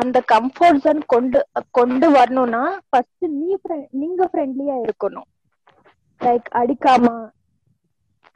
அந்த 0.01 0.17
கம்ஃபர்ட் 0.31 0.79
ஜோன் 0.83 1.01
கொண்டு 1.13 1.39
கொண்டு 1.77 2.07
வரணும்னா 2.15 2.61
ஃபர்ஸ்ட் 2.89 3.25
நீ 3.39 3.49
நீங்க 4.01 4.21
ஃப்ரெண்ட்லியா 4.31 4.75
இருக்கணும். 4.85 5.27
லைக் 6.21 6.47
அடிக்காம 6.61 7.07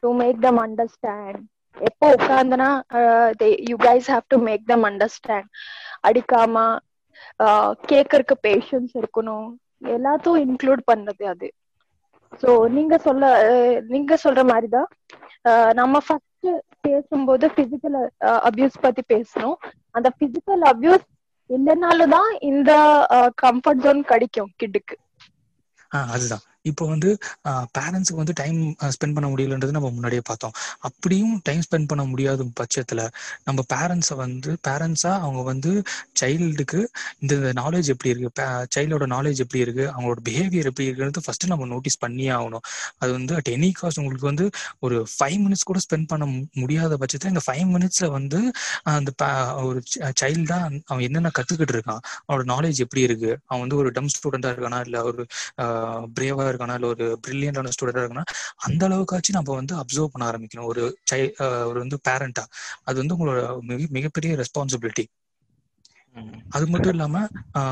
டு 0.03 0.09
மேக் 0.21 0.39
தம் 0.45 0.59
அண்டர்ஸ்டாண்ட் 0.65 1.39
எப்போ 1.77 2.05
உட்காந்தனா 2.17 2.69
you 3.69 3.77
guys 3.87 4.09
have 4.13 4.27
to 4.33 4.37
make 4.49 4.67
them 4.73 4.85
understand 4.89 5.49
அடிக்காம 6.09 6.55
uh, 7.45 7.69
கேக்கறதுக்கு 7.91 8.35
பேஷன்ஸ் 8.47 8.93
இருக்கணும். 9.01 9.47
எல்லாத்தையும் 9.95 10.43
இன்க்ளூட் 10.47 10.83
பண்ணது 10.91 11.23
அது. 11.33 11.49
சோ 12.41 12.69
நீங்க 12.69 12.97
சொல்ல 12.97 13.25
நீங்க 13.87 14.17
சொல்ற 14.23 14.41
மாதிரிதான் 14.47 14.89
நம்ம 15.73 15.99
ஃபர்ஸ்ட் 16.07 16.49
பேசும்போது 16.81 17.45
பிசிக்கல் 17.55 17.97
அபியூஸ் 18.47 18.81
பத்தி 18.81 19.03
பேசணும். 19.13 19.57
அந்த 19.91 20.09
பிசிக்கல் 20.19 20.63
அபியூஸ் 20.71 21.05
இல்லைனாலதான் 21.49 22.29
இந்த 22.41 22.71
கம்ஃபர்ட் 23.41 23.83
ஜோன் 23.85 24.01
கிடைக்கும் 24.03 24.53
கிட்டுக்கு 24.59 24.95
அதுதான். 26.13 26.43
இப்போ 26.71 26.83
வந்து 26.93 27.09
பேரண்ட்ஸுக்கு 27.77 28.21
வந்து 28.23 28.35
டைம் 28.41 28.59
ஸ்பெண்ட் 28.95 29.15
பண்ண 29.17 29.27
முடியலன்றது 29.33 29.75
நம்ம 29.77 29.91
முன்னாடியே 29.97 30.23
பார்த்தோம். 30.29 30.55
அப்படியும் 30.89 31.33
டைம் 31.47 31.63
ஸ்பெண்ட் 31.67 31.89
பண்ண 31.91 32.03
முடியாத 32.11 32.45
பட்சத்தில் 32.59 33.03
நம்ம 33.47 33.59
பேரண்ட்ஸை 33.73 34.15
வந்து 34.23 34.51
பேரண்ட்ஸா 34.67 35.11
அவங்க 35.25 35.41
வந்து 35.51 35.71
சைல்டுக்கு 36.21 36.79
இந்த 37.23 37.35
நாலேஜ் 37.61 37.89
எப்படி 37.93 38.11
இருக்கு? 38.13 38.47
சைல்டோட 38.75 39.05
நாலேஜ் 39.15 39.41
எப்படி 39.45 39.61
இருக்கு? 39.65 39.85
அவங்களோட 39.93 40.19
பிஹேவியர் 40.27 40.69
எப்படி 40.71 40.87
இருக்குன்றது 40.89 41.25
ஃபர்ஸ்ட் 41.27 41.45
நம்ம 41.53 41.67
நோட்டீஸ் 41.73 41.99
பண்ணியே 42.05 42.31
ஆகணும். 42.39 42.63
அது 43.01 43.11
வந்து 43.17 43.33
அட் 43.39 43.51
எனி 43.55 43.69
காஸ்ட் 43.79 44.01
உங்களுக்கு 44.01 44.29
வந்து 44.31 44.45
ஒரு 44.85 44.97
ஃபைவ் 45.15 45.37
மினிட்ஸ் 45.45 45.67
கூட 45.69 45.79
ஸ்பெண்ட் 45.85 46.09
பண்ண 46.11 46.25
முடியாத 46.61 46.97
பட்சத்தில் 47.03 47.33
இந்த 47.33 47.43
ஃபைவ் 47.47 47.67
மினிட்ஸ்ல 47.75 48.09
வந்து 48.17 48.39
அந்த 48.97 49.11
ஒரு 49.67 49.79
சைல்டா 50.21 50.59
அவன் 50.89 51.05
என்னென்ன 51.07 51.31
கத்துக்கிட்டு 51.37 51.75
இருக்கான்? 51.75 52.01
அவனோட 52.27 52.45
நாலேஜ் 52.53 52.79
எப்படி 52.85 53.01
இருக்கு? 53.07 53.31
அவன் 53.49 53.63
வந்து 53.63 53.79
ஒரு 53.81 53.89
டம் 53.97 54.11
ஸ்டூடெண்டா 54.15 54.51
இருக்கானா? 54.53 54.79
இல்ல 54.87 54.97
ஒரு 55.09 55.23
பிரேவா 56.17 56.45
இருக்கானா? 56.57 56.75
இல்ல 56.75 56.87
ஒரு 56.87 57.05
பிரில்லியண்டான 57.27 57.71
ஸ்டூடெண்டா 57.75 58.03
இருக்கானா? 58.03 58.25
அந்த 58.59 58.81
அளவுக்காச்சும் 58.89 59.37
நம்ம 59.39 59.55
வந்து 59.55 59.75
அப்சர்வ் 59.75 60.11
பண்ண 60.11 60.25
ஆரம்பிக்கணும். 60.29 60.65
ஒரு 60.65 60.83
சை 61.03 61.21
ஒரு 61.65 61.77
வந்து 61.79 61.99
பேரண்டா 62.09 62.45
அது 62.83 62.97
வந்து 62.97 63.15
உங்களோட 63.15 63.41
மிக 63.63 63.87
மிகப்பெரிய 63.89 64.33
ரெஸ்பான்சிபிலிட்டி 64.37 65.05
அது 66.49 66.65
மட்டும் 66.67 66.91
இல்லாம 66.91 67.17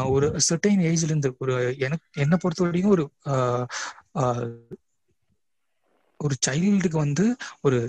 ஒரு 0.09 0.27
சர்டைன் 0.47 0.81
ஏஜ்ல 0.85 1.03
இருந்து 1.03 1.29
ஒரு 1.37 1.53
எனக்கு 1.79 2.05
என்னை 2.17 2.37
பொறுத்த 2.41 2.63
வரைக்கும் 2.63 2.91
ஒரு 2.91 3.05
ஆஹ் 3.29 3.65
ஒரு 6.19 6.35
சைல்டுக்கு 6.47 6.97
வந்து 6.97 7.25
ஒரு 7.61 7.79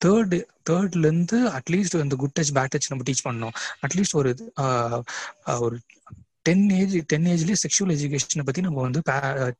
தேர்ட் 0.00 0.34
தேர்ட்ல 0.70 1.04
இருந்து 1.04 1.38
அட்லீஸ்ட் 1.50 1.96
அந்த 2.00 2.16
குட் 2.16 2.36
டச் 2.38 2.52
பேட் 2.54 2.72
டச் 2.74 2.88
நம்ம 2.88 3.04
டீச் 3.06 3.24
பண்ணணும். 3.24 3.54
அட்லீஸ்ட் 3.82 4.14
ஒரு 4.14 4.30
ஆஹ் 4.60 5.02
ஒரு 5.60 5.76
டென் 6.46 6.66
ஏஜ் 6.70 6.94
டென் 7.06 7.26
ஏஜ்லயே 7.26 7.56
செக்ஷுவல் 7.62 7.92
எஜுகேஷனை 7.96 8.44
பத்தி 8.44 8.60
நம்ம 8.60 8.80
வந்து 8.80 9.00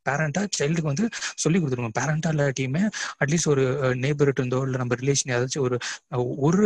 பேரண்டா 0.09 0.43
சைல்டுக்கு 0.59 0.91
வந்து 0.93 1.07
சொல்லி 1.37 1.59
கொடுத்துருவோம் 1.59 1.97
பேரண்டா 2.01 2.31
இல்லாட்டியுமே 2.31 2.83
அட்லீஸ்ட் 3.19 3.49
ஒரு 3.49 3.65
நேபர்கிட்ட 3.99 4.43
இருந்தோ 4.43 4.61
இல்லை 4.65 4.79
நம்ம 4.79 4.95
ரிலேஷன் 4.95 5.33
ஏதாச்சும் 5.33 5.65
ஒரு 5.65 5.79
ஒரு 6.41 6.65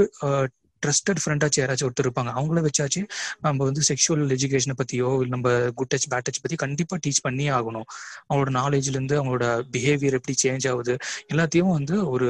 ட்ரஸ்டட் 0.82 1.20
ஃப்ரெண்டாச்சும் 1.22 1.62
யாராச்சும் 1.62 1.88
ஒருத்தர் 1.88 2.06
இருப்பாங்க 2.06 2.30
அவங்கள 2.34 2.60
வச்சாச்சு 2.60 3.00
நம்ம 3.40 3.64
வந்து 3.64 3.82
செக்ஷுவல் 3.88 4.32
எஜுகேஷனை 4.36 4.74
பத்தியோ 4.80 5.08
இல்லை 5.14 5.28
நம்ம 5.28 5.50
குட் 5.74 5.92
டச் 5.94 6.08
பேட் 6.10 6.26
டச் 6.28 6.42
பத்தி 6.42 6.56
கண்டிப்பா 6.56 6.96
டீச் 7.06 7.22
பண்ணியே 7.22 7.50
ஆகணும். 7.50 7.86
அவங்களோட 8.28 8.52
நாலேஜ்ல 8.54 8.96
இருந்து 8.96 9.16
அவங்களோட 9.20 9.46
பிஹேவியர் 9.72 10.18
எப்படி 10.18 10.34
சேஞ்ச் 10.44 10.66
ஆகுது 10.72 10.94
எல்லாத்தையும் 11.32 11.72
வந்து 11.72 11.96
ஒரு 12.10 12.28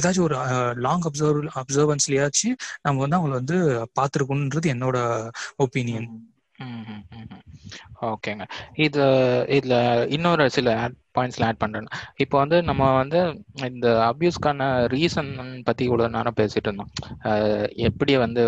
ஏதாச்சும் 0.00 0.26
ஒரு 0.28 0.36
லாங் 0.76 1.00
அப்சர்வ் 1.00 1.48
அப்சர்வன்ஸ்லயாச்சும் 1.54 2.56
நம்ம 2.82 3.00
வந்து 3.00 3.16
அவங்கள 3.16 3.30
வந்து 3.30 3.56
பார்த்துருக்கணுன்றது 4.00 4.70
என்னோட 4.74 4.98
ஒப்பீனியன் 5.58 6.08
ஓகேங்க. 8.02 8.44
இது 8.74 9.02
இதுல 9.48 9.74
இன்னொரு 10.12 10.50
சில 10.50 10.80
ஆட் 10.80 10.94
பாயிண்ட்ஸ்ல 11.14 11.44
ஆட் 11.44 11.56
பண்றேன். 11.56 11.86
இப்போ 12.16 12.38
வந்து 12.38 12.62
நம்ம 12.62 12.92
வந்து 12.96 13.20
இந்த 13.68 14.14
அபியூஸ்க்கான 14.14 14.60
ரீசன் 14.86 15.30
பத்தி 15.64 15.88
இவ்வளோ 15.88 16.08
நேரம் 16.08 16.34
பேசிட்டு 16.36 16.62
இருந்தோம். 16.62 16.90
எப்படி 17.86 18.16
வந்து 18.16 18.44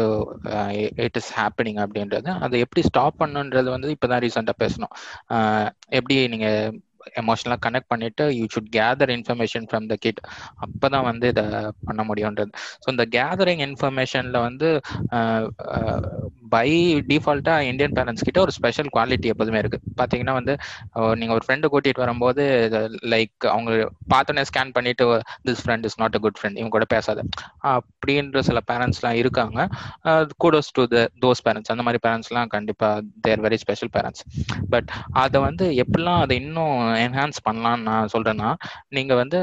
இட் 0.96 1.16
இஸ் 1.16 1.32
ஹேப்பனிங் 1.38 1.80
அப்படின்றது 1.86 2.40
அதை 2.40 2.60
எப்படி 2.60 2.86
ஸ்டாப் 2.86 3.20
பண்ணுன்றது 3.20 3.68
வந்து 3.70 3.96
இப்பதான் 3.96 4.22
ரீசெண்டா 4.24 4.54
பேசணும் 4.58 4.94
அஹ் 5.28 5.70
எப்படி 5.88 6.28
நீங்க 6.28 6.48
எமோஷனலாக 7.14 7.60
கனெக்ட் 7.66 7.88
பண்ணிட்டு 7.88 8.24
you 8.36 8.46
should 8.54 8.70
gather 8.70 9.12
information 9.16 9.66
from 9.70 9.86
the 9.86 9.96
kid 10.00 10.20
அப்பதான் 10.58 11.04
வந்து 11.04 11.28
இதை 11.28 11.44
பண்ண 11.86 12.02
முடியுன்றது 12.04 12.52
ஸோ 12.82 12.88
இந்த 12.88 13.06
கேதரிங் 13.10 13.62
இன்ஃபர்மேஷன்ல 13.68 14.40
வந்து 14.40 14.70
பை 16.48 16.68
டிஃபால்ட்டா 17.08 17.60
இந்தியன் 17.62 17.92
பேரண்ட்ஸ் 17.92 18.24
கிட்ட 18.24 18.40
ஒரு 18.40 18.50
ஸ்பெஷல் 18.50 18.90
குவாலிட்டி 18.96 19.26
எப்போதுமே 19.26 19.58
இருக்கு. 19.58 19.78
பாத்தீங்கன்னா 20.00 20.32
வந்து 20.32 20.54
நீங்க 21.14 21.32
ஒரு 21.32 21.44
ஃப்ரெண்டு 21.46 21.66
கூட்டிட்டு 21.72 21.98
வரும்போது 21.98 22.44
லைக் 23.06 23.24
அவங்க 23.48 23.70
பார்த்தோன்னே 24.10 24.44
ஸ்கேன் 24.50 24.72
பண்ணிட்டு 24.72 25.04
this 25.46 25.62
friend 25.64 25.84
is 25.84 25.98
not 25.98 26.14
a 26.14 26.18
good 26.18 26.38
friend 26.40 26.58
இவங்க 26.60 26.74
கூட 26.76 26.86
பேசாத. 26.88 27.20
அப்படின்ற 27.70 28.38
சில 28.40 28.60
பேரண்ட்ஸ்லாம் 28.70 29.20
இருக்காங்க. 29.22 29.58
Kudos 30.44 30.72
to 30.72 30.84
the 30.86 30.98
those 31.22 31.42
parents 31.44 31.72
அந்த 31.74 31.82
மாதிரி 31.82 32.02
பேரண்ட்ஸ்லாம் 32.06 32.46
கண்டிப்பா 32.48 32.88
they're 33.20 33.40
very 33.40 33.54
special 33.56 33.92
parents 33.92 34.24
but 34.70 34.88
அதை 35.16 35.40
வந்து 35.40 35.64
எப்படிலாம் 35.82 36.20
அதை 36.20 36.36
இன்னும் 36.38 36.76
என்ஹான்ஸ் 37.06 37.40
பண்ணலாம்னு 37.46 37.86
நான் 37.86 38.08
சொல்றேன்னா 38.12 38.50
நீங்க 38.88 39.14
வந்து 39.14 39.40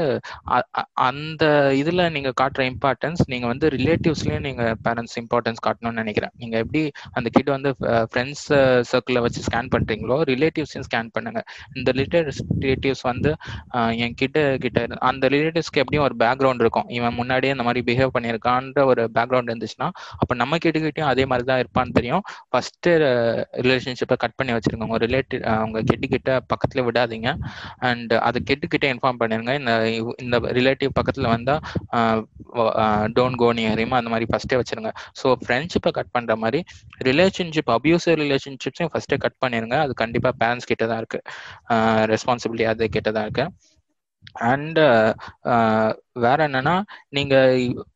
அ- 0.52 0.66
அந்த 1.04 1.44
இதுல 1.76 2.10
நீங்க 2.10 2.32
காட்டுற 2.40 2.62
இம்பார்ட்டன்ஸ் 2.70 3.22
நீங்க 3.26 3.46
வந்து 3.46 3.68
ரிலேட்டிவ்ஸ்லயும் 3.70 4.40
நீங்க 4.40 4.64
பேரண்ட்ஸ் 4.84 5.16
இம்பார்ட்டன்ஸ் 5.20 5.62
காட்டணும்னு 5.66 6.00
நினைக்கிறேன். 6.00 6.32
நீங்க 6.36 6.56
எப்படி 6.58 6.82
அந்த 7.16 7.28
கிட் 7.36 7.52
வந்து 7.56 7.70
uh, 7.92 8.04
ஃப்ரெண்ட்ஸ் 8.10 8.46
சர்க்கிளை 8.90 9.20
uh, 9.20 9.24
வச்சு 9.26 9.40
ஸ்கேன் 9.48 9.70
பண்ணுறீங்களோ 9.74 10.18
ரிலேட்டிவ்ஸையும் 10.32 10.86
ஸ்கேன் 10.88 11.10
பண்ணுங்க. 11.16 11.40
இந்த 11.78 11.90
ரிலேட்டிவ்ஸ் 11.98 13.04
வந்து 13.10 13.30
uh, 13.76 13.90
என் 14.04 14.16
கிட்ட 14.22 14.38
கிட்ட 14.64 14.86
அந்த 15.10 15.24
ரிலேட்டிவ்ஸ்க்கு 15.34 15.82
எப்படியும் 15.84 16.06
ஒரு 16.08 16.16
பேக்ரவுண்ட் 16.24 16.62
இருக்கும். 16.64 16.88
இவன் 16.98 17.16
முன்னாடியே 17.20 17.54
இந்த 17.56 17.66
மாதிரி 17.68 17.82
பிஹேவ் 17.88 18.14
பண்ணியிருக்கான்ற 18.16 18.82
ஒரு 18.92 19.02
பேக்ரவுண்ட் 19.16 19.50
இருந்துச்சுன்னா 19.52 19.88
அப்போ 20.20 20.34
நம்ம 20.42 20.58
கிட்டக்கிட்டையும் 20.64 21.10
அதே 21.12 21.24
மாதிரி 21.30 21.46
தான் 21.50 21.60
இருப்பான்னு 21.64 21.96
தெரியும். 21.98 22.22
ஃபர்ஸ்ட் 22.50 22.88
ரிலேஷன்ஷிப்பை 23.66 24.16
கட் 24.24 24.36
பண்ணி 24.38 24.52
வச்சிருங்க 24.56 24.86
உங்க 24.88 25.00
ரிலேட்டிவ் 25.06 25.42
அவங்க 25.54 25.78
கெட்டு 25.90 26.08
கிட்ட 26.14 26.30
பக்கத்துல 26.52 26.82
விடாதீங்க. 26.88 27.30
அண்ட் 27.88 28.12
அது 28.28 28.38
கெட்டு 28.50 28.66
கிட்ட 28.74 28.86
இன்ஃபார்ம் 28.94 29.20
பண்ணிருங்க. 29.22 29.52
இந்த 29.60 29.72
இந்த 30.24 30.36
ரிலேட்டிவ் 30.58 30.92
பக்கத்துல 30.98 31.28
வந்தா 31.34 31.56
டோன்ட் 33.18 33.40
கோ 33.42 33.48
நியரிமா 33.58 33.98
அந்த 34.00 34.12
மாதிரி 34.14 34.28
ஃபர்ஸ்டே 34.30 34.58
வச்சிருங்க. 34.60 34.92
ஸோ 35.20 35.28
ஃப்ரெண்ட்ஷிப்பை 35.44 35.92
கட் 35.98 36.12
பண்ற 36.16 36.34
மாதிரி 36.44 36.60
ரிலேஷன்ஷிப் 37.04 37.70
அபியூசிவ் 37.70 38.16
ரிலேஷன்ஷிப்ஸையும் 38.22 38.88
ஃபர்ஸ்டே 38.94 39.18
கட் 39.18 39.40
பண்ணிருங்க. 39.46 39.78
அது 39.80 39.94
கண்டிப்பா 39.94 40.32
பேரண்ட்ஸ் 40.40 40.66
கிட்ட 40.66 40.86
தான் 40.86 40.96
இருக்கு. 40.96 41.22
ரெஸ்பான்சிபிலிட்டி 42.12 42.64
அது 42.64 42.88
கிட்ட 42.88 43.12
தான் 43.12 43.22
இருக்கு. 43.22 43.52
அண்ட் 44.32 44.78
வேற 46.12 46.48
என்னன்னா 46.48 46.82
நீங்க 47.08 47.36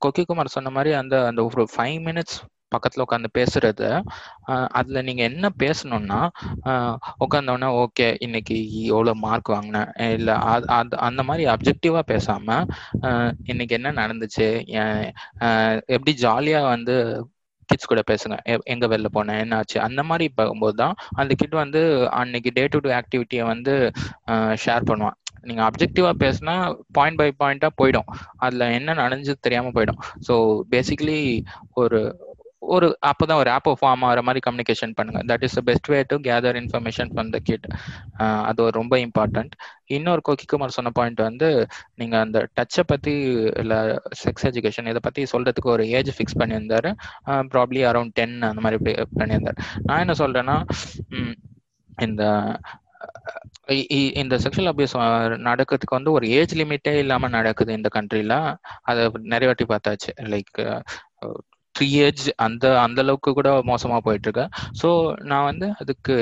கொக்கி 0.07 0.25
குமார் 0.25 0.47
சொன்ன 0.47 0.71
மாதிரி 0.71 0.95
அந்த 0.95 1.27
அந்த 1.27 1.45
ஒரு 1.45 1.69
ஃபைவ் 1.77 2.05
மினிட்ஸ் 2.07 2.39
பக்கத்துல 2.77 3.03
உட்காந்து 3.11 3.27
பேசுறது 3.39 4.03
அதில் 4.43 4.67
அதுல 4.69 5.03
நீங்க 5.03 5.23
என்ன 5.23 5.49
பேசணும்னா 5.59 6.29
உட்காந்தோடனே 7.21 7.87
ஓகே 7.99 8.17
இன்னைக்கு 8.19 8.85
எவ்வளவு 8.85 9.17
மார்க் 9.17 9.49
வாங்கினேன். 9.49 9.93
இல்ல 9.97 10.35
அது- 10.35 10.71
அது- 10.71 10.95
அந்த 10.95 11.23
மாதிரி 11.23 11.51
அப்ஜெக்டிவா 11.51 12.01
பேசாம 12.07 12.67
இன்னைக்கு 13.45 13.75
என்ன 13.75 13.93
நடந்துச்சு? 13.93 14.49
ஏன், 14.67 15.13
எப்படி 15.87 16.17
ஜாலியா 16.21 16.69
வந்து 16.69 17.27
கிட்ஸ் 17.69 17.87
கூட 17.87 18.03
பேசுங்க 18.07 18.37
எ- 18.45 18.65
எங்க 18.65 18.87
வெளில 18.87 19.09
போனேன் 19.13 19.39
என்ன 19.39 19.57
ஆச்சு 19.57 19.81
அந்த 19.81 20.03
மாதிரி 20.03 20.29
போகும்போது 20.35 20.77
தான் 20.77 20.95
அந்த 21.15 21.35
கிட் 21.35 21.55
வந்து 21.55 21.81
அன்னைக்கு 22.11 22.51
டே 22.55 22.67
டு 22.67 22.79
டே 22.79 22.93
ஆக்டிவிட்டியை 22.93 23.45
வந்து 23.45 23.75
ஷேர் 24.65 24.89
பண்ணுவான். 24.91 25.17
நீங்க 25.43 25.63
அப்ஜெக்டிவா 25.63 26.11
பேசினா 26.19 26.55
பாயிண்ட் 26.93 27.17
பை 27.17 27.29
பாயிண்டா 27.39 27.69
போயிடும். 27.79 28.09
அதுல 28.37 28.71
என்ன 28.73 28.95
நடந்துச்சு 28.95 29.35
தெரியாம 29.41 29.71
போயிடும். 29.75 30.01
ஸோ 30.29 30.35
பேசிக்கலி 30.71 31.21
ஒரு 31.75 32.01
ஒரு 32.61 32.99
அப்பதான் 33.07 33.35
ஒரு 33.35 33.51
ஆப்போ 33.51 33.69
ஃபார்ம் 33.69 34.01
ஆகிற 34.01 34.23
மாதிரி 34.23 34.39
கம்யூனிகேஷன் 34.51 34.93
பண்ணுங்க. 34.95 35.35
That 35.35 35.43
is 35.43 35.55
the 35.55 35.61
best 35.61 35.87
way 35.87 36.05
to 36.07 36.17
gather 36.17 36.55
information 36.55 37.11
from 37.15 37.31
the 37.31 37.39
kid 37.43 37.67
அது 38.19 38.63
ஒரு 38.63 38.81
ரொம்ப 38.81 38.97
இம்பார்ட்டன்ட் 38.97 39.51
இன்னொரு 39.85 40.21
கோகிக்குமார் 40.29 40.67
சொன்ன 40.67 40.91
பாயிண்ட் 40.91 41.21
வந்து 41.21 41.67
நீங்க 41.95 42.21
அந்த 42.21 42.49
டச்சை 42.61 42.81
பத்தி 42.87 43.11
இல்ல 43.57 44.03
செக்ஸ் 44.25 44.45
எஜுகேஷன் 44.45 44.89
இதை 44.89 44.99
பத்தி 45.03 45.23
சொல்றதுக்கு 45.23 45.65
ஒரு 45.65 45.89
ஏஜ் 45.89 46.19
ஃபிக்ஸ் 46.19 46.43
பண்ணியிருந்தாரு. 46.43 46.95
ப்ராப்ளி 47.27 47.91
அரௌண்ட் 47.91 48.11
டென் 48.13 48.43
அந்த 48.43 48.61
மாதிரி 48.61 48.93
பி- 48.93 49.05
பண்ணியிருந்தாரு. 49.17 49.57
நான் 49.83 49.99
என்ன 49.99 50.13
சொல்றேன்னா 50.13 50.63
இந்த 52.01 52.59
இந்த 54.15 54.37
செக்ஷுவல் 54.37 54.71
அபியூஸ் 54.77 54.97
நடக்கிறதுக்கு 55.37 55.91
வந்து 55.91 56.13
ஒரு 56.13 56.29
ஏஜ் 56.29 56.55
லிமிட்டே 56.55 56.99
இல்லாம 56.99 57.29
நடக்குது 57.29 57.73
இந்த 57.73 57.89
கண்ட்ரில 57.95 58.57
அதை 58.83 59.11
நிறைய 59.23 59.55
வாட்டி 59.57 59.65
பார்த்தாச்சு. 59.65 60.43
லைக் 60.55 60.81
த்ரீ 61.79 61.89
ஏஜ் 62.07 62.25
அந்த 62.47 62.65
அந்த 62.81 63.01
அளவுக்கு 63.03 63.33
கூட 63.33 63.51
மோசமா 63.73 63.99
போயிட்டு 64.07 64.29
இருக்கு 64.29 64.47
ஸோ 64.83 64.91
நான் 65.23 65.49
வந்து 65.51 65.69
அதுக்கு 65.79 66.17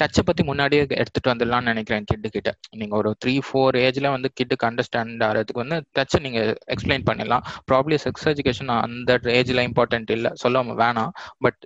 டச்சை 0.00 0.22
பத்தி 0.24 0.42
முன்னாடியே 0.42 0.82
எடுத்துட்டு 1.02 1.30
வந்துடலாம்னு 1.30 1.70
நினைக்கிறேன் 1.70 2.04
கிட்டு 2.04 2.28
கிட்ட. 2.28 2.50
நீங்க 2.80 2.94
ஒரு 2.96 3.10
த்ரீ 3.22 3.34
ஃபோர் 3.46 3.76
ஏஜ்ல 3.76 4.10
வந்து 4.14 4.28
கிட்டுக்கு 4.38 4.66
அண்டர்ஸ்டாண்ட் 4.68 5.24
ஆகிறதுக்கு 5.26 5.62
வந்து 5.64 5.78
டச்சை 5.98 6.18
நீங்க 6.20 6.40
எக்ஸ்பிளைன் 6.74 7.06
பண்ணிடலாம். 7.08 7.44
ப்ராப்ளி 7.70 7.96
செக்ஸ் 8.04 8.28
எஜுகேஷன் 8.32 8.70
அந்த 8.76 9.16
ஏஜ்ல 9.38 9.64
இம்பார்ட்டன்ட் 9.68 10.12
இல்லை. 10.16 10.30
சொல்ல 10.34 10.62
வேணாம். 10.82 11.12
பட் 11.38 11.58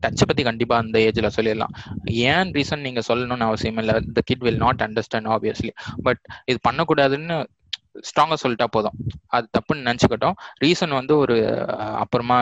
டச்சை 0.00 0.26
பத்தி 0.26 0.42
கண்டிப்பா 0.42 0.76
அந்த 0.76 0.98
ஏஜ்ல 0.98 1.30
சொல்லிடலாம். 1.38 1.74
ஏன் 2.30 2.52
ரீசன் 2.52 2.86
நீங்க 2.86 3.02
சொல்லணும்னு 3.08 3.48
அவசியம் 3.50 3.76
இல்லை. 3.76 3.96
The 4.12 4.22
kid 4.24 4.46
will 4.46 4.62
not 4.66 4.84
understand 4.88 5.30
obviously 5.36 5.72
but 6.02 6.22
இது 6.44 6.58
பண்ணக்கூடாதுன்னு 6.68 7.38
ஸ்ட்ராங்கா 8.08 8.36
சொல்லிட்டா 8.42 8.66
போதும். 8.76 8.96
அது 9.36 9.46
தப்புன்னு 9.56 9.86
நினச்சிக்கிட்டோம். 9.88 10.36
ரீசன் 10.64 10.94
வந்து 10.98 11.14
ஒரு 11.22 11.36
அப்புறமா 12.02 12.38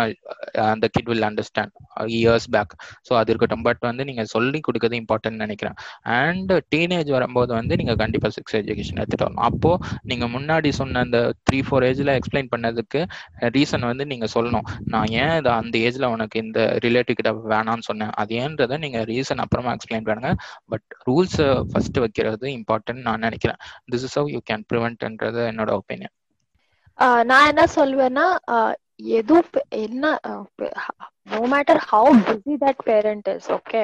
அந்த 0.73 0.87
kid 0.95 1.11
will 1.11 1.27
understand 1.29 1.73
years 2.19 2.49
back 2.55 2.73
so 3.09 3.13
அது 3.21 3.31
இருக்கட்டும். 3.33 3.65
பட் 3.69 3.83
வந்து 3.89 4.07
நீங்கள் 4.11 4.31
சொல்லி 4.35 4.61
கொடுக்கறது 4.67 4.99
இம்பார்ட்டன்ட் 5.03 5.43
நினைக்கிறேன். 5.45 5.77
அண்ட் 6.19 6.53
டீனேஜ் 6.75 7.11
வரும்போது 7.17 7.53
வந்து 7.61 7.77
நீங்கள் 7.81 7.99
கண்டிப்பாக 8.03 8.33
செக்ஸ் 8.37 8.57
எஜுகேஷன் 8.61 9.01
எடுத்துகிட்டு 9.03 9.27
வரணும். 9.29 9.45
அப்போது 9.51 9.99
நீங்கள் 10.13 10.33
முன்னாடி 10.37 10.73
சொன்ன 10.81 11.03
அந்த 11.07 11.19
த்ரீ 11.49 11.61
ஃபோர் 11.69 11.87
ஏஜில் 11.91 12.13
எக்ஸ்பிளைன் 12.19 12.51
பண்ணதுக்கு 12.55 13.03
ரீசன் 13.57 13.89
வந்து 13.91 14.07
நீங்கள் 14.13 14.33
சொல்லணும். 14.37 14.67
நான் 14.95 15.11
ஏன் 15.23 15.35
இதை 15.41 15.53
அந்த 15.63 15.75
ஏஜில் 15.87 16.09
உனக்கு 16.15 16.37
இந்த 16.45 16.61
ரிலேட்டிவ் 16.87 17.19
கிட்ட 17.21 17.33
வேணாம்னு 17.55 17.87
சொன்னேன்? 17.91 18.13
அது 18.23 18.41
ஏன்றதை 18.45 18.79
நீங்கள் 18.85 19.07
ரீசன் 19.13 19.43
அப்புறமா 19.45 19.73
எக்ஸ்பிளைன் 19.77 20.07
பண்ணுங்க. 20.09 20.33
பட் 20.73 20.87
ரூல்ஸை 21.09 21.49
ஃபர்ஸ்ட் 21.73 21.99
வைக்கிறது 22.05 22.47
இம்பார்ட்டன்ட் 22.59 23.03
நான் 23.09 23.25
நினைக்கிறேன். 23.27 23.61
This 23.95 24.07
is 24.09 24.17
how 24.21 24.31
you 24.37 24.41
can 24.51 24.67
ப்ரிவென்ட்ன்றது 24.73 25.42
என்னோட 25.49 25.73
ஒப்பீனியன் 25.79 26.15
ஆஹ் 26.99 27.23
நான் 27.25 27.49
என்ன 27.49 27.65
சொல்வேன்னா 27.77 28.27
எது 29.13 29.21
எதுவும் 29.21 29.47
என்ன 29.79 30.05
no 31.31 31.41
matter 31.53 31.81
how 31.89 32.13
busy 32.27 32.55
that 32.63 32.83
parent 32.85 33.29
is 33.33 33.49
okay 33.53 33.83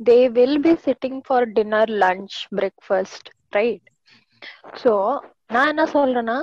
they 0.00 0.16
will 0.36 0.60
be 0.60 0.74
sitting 0.86 1.20
for 1.26 1.46
dinner 1.52 1.92
lunch 2.02 2.36
breakfast 2.56 3.28
right 3.52 3.86
so 4.82 4.92
நான் 5.48 5.70
என்ன 5.70 5.84
சொல்றேன்னா 5.94 6.38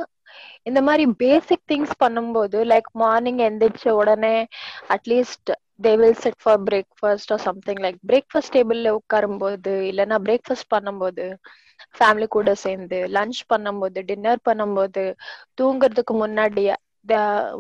இந்த 0.66 0.80
மாதிரி 0.82 1.04
பேசிக் 1.20 1.68
திங்ஸ் 1.70 1.94
பண்ணும்போது 2.02 2.58
லைக் 2.66 2.90
மார்னிங் 2.96 3.42
எந்திரிச்ச 3.46 3.88
உடனே 4.00 4.36
at least 4.96 5.52
they 5.82 5.94
will 5.96 6.20
set 6.20 6.42
for 6.44 6.60
breakfast 6.68 7.32
or 7.32 7.44
something 7.46 7.82
like 7.86 8.00
breakfast 8.08 8.56
டேபிள்ல 8.56 8.92
உட்காரும்போது 9.00 9.74
இல்லைன்னா 9.90 10.20
பிரேக்ஃபாஸ்ட் 10.26 10.72
பண்ணும்போது 10.72 11.26
ஃபேமிலி 11.98 12.28
கூட 12.30 12.52
சேர்ந்து 12.64 13.00
லஞ்ச் 13.16 13.40
பண்ணும்போது 13.52 14.02
டின்னர் 14.10 14.42
பண்ணும்போது 14.50 15.04
தூங்குறதுக்கு 15.60 16.16
முன்னாடி 16.24 16.66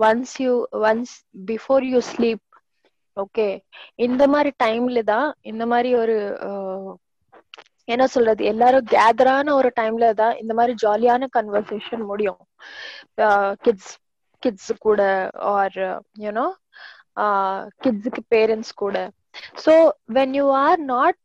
once 0.07 0.35
you 0.43 0.53
once 0.83 1.13
before 1.47 1.85
you 1.91 1.99
sleep 2.11 2.43
okay 3.17 3.47
இந்த 4.07 4.23
மாதிரி 4.33 4.51
டைம்ல 4.63 4.99
தான் 5.11 5.27
இந்த 5.51 5.63
மாதிரி 5.71 5.91
ஒரு 6.01 6.15
என்ன 7.87 8.05
சொல்றது? 8.13 8.41
எல்லாரும் 8.51 8.87
கேதரான 8.93 9.53
ஒரு 9.59 9.69
டைம்ல 9.79 10.07
தான் 10.21 10.35
இந்த 10.41 10.53
மாதிரி 10.53 10.73
ஜாலியான 10.83 11.27
கன்வர்சேஷன் 11.37 12.03
முடியும். 12.09 12.41
கிட்ஸ் 13.65 13.93
கிட்ஸ் 14.43 14.71
கூட 14.85 15.01
ஆர் 15.53 15.77
யூனோ 16.23 16.47
கிட்ஸுக்கு 17.83 18.21
பேரண்ட்ஸ் 18.35 18.73
கூட. 18.83 18.97
So 19.63 19.73
when 20.17 20.35
you 20.39 20.45
are 20.63 20.81
not 20.93 21.21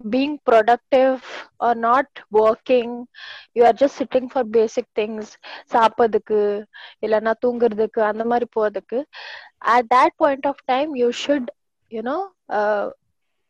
being 0.00 0.38
productive 0.44 1.22
or 1.60 1.74
not 1.74 2.06
working 2.30 3.06
you 3.54 3.64
are 3.64 3.72
just 3.72 3.96
sitting 3.96 4.26
for 4.34 4.42
basic 4.58 4.86
things 4.98 5.26
சாப்பிட்றதுக்கு 5.74 6.38
இல்லைன்னா 7.06 7.32
தூங்குறதுக்கு 7.44 8.00
அந்த 8.10 8.24
மாதிரி 8.32 8.48
போறதுக்கு 8.56 8.98
at 9.76 9.84
that 9.94 10.10
point 10.22 10.44
of 10.52 10.56
time 10.72 10.90
you 11.02 11.10
should 11.22 11.46
you 11.90 12.02
know 12.08 12.20
uh, 12.58 12.86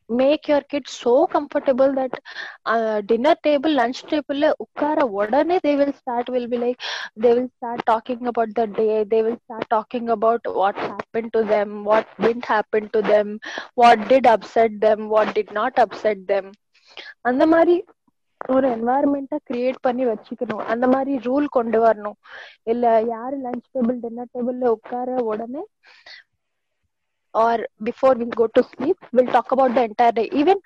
make 0.10 0.47
your 0.47 0.68
kid 0.68 0.89
so 0.95 1.14
comfortable 1.32 1.91
that 1.95 2.18
dinner 3.10 3.39
table 3.43 3.74
lunch 3.78 4.01
டேபிள்ல 4.06 4.49
உட்கார 4.66 4.97
உடனே 5.20 5.58
they 5.62 5.74
will 5.76 5.95
start 5.99 6.30
will 6.30 6.49
be 6.49 6.60
like 6.60 6.80
they 7.24 7.32
will 7.34 7.51
start 7.53 7.84
talking 7.88 8.28
about 8.28 8.53
the 8.53 8.66
day 8.76 8.86
they 9.08 9.20
will 9.22 9.39
start 9.41 9.70
talking 9.72 10.12
about 10.12 10.47
what 10.60 10.82
happen 10.86 11.32
to 11.34 11.41
them 11.49 11.74
what 11.86 12.12
did 12.20 12.47
happen 12.51 12.89
to 12.93 13.01
them 13.10 13.34
what 13.78 14.06
did 14.08 14.30
upset 14.36 14.78
them 14.82 15.03
what 15.10 15.34
did 15.36 15.53
not 15.53 15.80
upset 15.80 16.24
them 16.28 16.49
அந்த 17.26 17.43
மாதிரி 17.47 17.76
ஒரு 18.49 18.68
என்வாயர்மெண்ட்டா 18.74 19.38
create 19.47 19.78
பண்ணி 19.84 20.03
வச்சுக்கணும் 20.08 20.66
அந்த 20.72 20.86
மாதிரி 20.88 21.14
rule 21.26 21.45
கொண்டு 21.56 21.78
வரணும் 21.84 22.18
இல்ல 22.72 22.84
யாரு 23.12 23.38
லஞ்ச் 23.41 23.68
டேபிள் 23.70 24.01
டின்னர் 24.03 24.34
டேபிள்ல 24.34 24.74
உட்கார 24.76 25.18
உடனே 25.32 25.64
or 27.41 27.61
before 27.86 28.17
will 28.17 28.36
go 28.36 28.47
to 28.53 28.63
sleep 28.71 29.03
will 29.11 29.31
talk 29.31 29.53
about 29.55 29.77
the 29.77 29.83
entire 29.88 30.17
day 30.19 30.25
even 30.41 30.61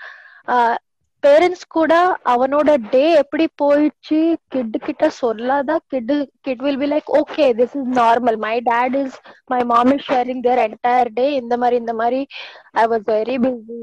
parents 1.24 1.63
கூட 1.70 1.93
அவனோட 2.34 2.70
டே 2.91 3.03
எப்படி 3.22 3.45
போயிடுச்சு 3.61 4.20
கிட் 4.53 4.78
கிட்ட 4.86 5.05
சொல்லாதா 5.20 5.76
kid 5.91 6.13
kid 6.45 6.61
will 6.65 6.80
be 6.80 6.88
like 6.93 7.09
okay 7.20 7.45
this 7.57 7.76
is 7.80 7.89
normal 7.97 8.38
my 8.45 8.55
dad 8.70 8.95
is 9.01 9.17
my 9.49 9.61
mom 9.72 9.91
is 9.95 10.07
sharing 10.09 10.43
their 10.47 10.61
entire 10.67 11.11
day 11.17 11.26
இந்த 11.41 11.57
மாதிரி 11.61 11.78
இந்த 11.84 11.95
மாதிரி. 11.99 12.22
I 12.76 12.86
was 12.91 13.05
very 13.11 13.36
busy 13.43 13.80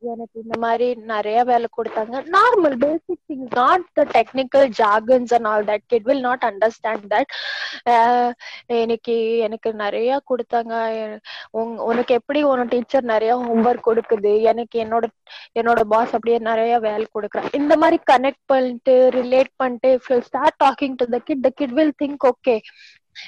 எனக்கு 0.00 0.40
இந்த 0.44 0.58
மாதிரி 0.58 0.94
நிறைய 0.94 1.44
வேலை 1.44 1.66
கொடுத்தாங்க. 1.76 2.32
Normal 2.32 2.74
basic 2.74 3.20
things 3.28 3.54
not 3.54 3.92
the 3.92 4.02
technical 4.02 4.68
jargons 4.68 5.34
and 5.34 5.46
all 5.46 5.64
that 5.64 5.86
kid 5.86 6.02
will 6.02 6.20
not 6.20 6.42
understand 6.42 7.22
that 7.82 8.30
எனக்கு 8.66 9.38
எனக்கு 9.38 9.74
நிறைய 9.74 10.20
கொடுத்தாங்க. 10.30 10.72
உன்- 11.52 11.76
உனக்கு 11.76 12.14
எப்படி 12.14 12.42
உன 12.42 12.62
டீச்சர் 12.62 13.04
நிறைய 13.04 13.36
ஹோம்ஒர்க் 13.36 13.86
கொடுக்குது? 13.86 14.40
எனக்கு 14.40 14.84
என்னோட 14.84 15.04
என்னோட 15.58 15.80
பாஸ் 15.80 16.12
அப்படியே 16.12 16.38
நிறைய 16.38 16.78
வேலை 16.78 17.06
கொடுக்குறேன். 17.14 17.54
இந்த 17.54 17.76
மாதிரி 17.76 18.02
கனெக்ட் 18.12 18.42
பண்ணிட்டு 18.46 19.08
ரிலேட் 19.12 19.52
பண்ணிட்டு 19.56 19.96
if 19.96 20.12
you 20.12 20.20
start 20.20 20.62
talking 20.64 20.92
to 20.96 21.06
the 21.06 21.18
kid 21.18 21.42
the 21.42 21.50
kid 21.54 21.70
will 21.70 21.94
think 22.02 22.28
okay 22.28 22.60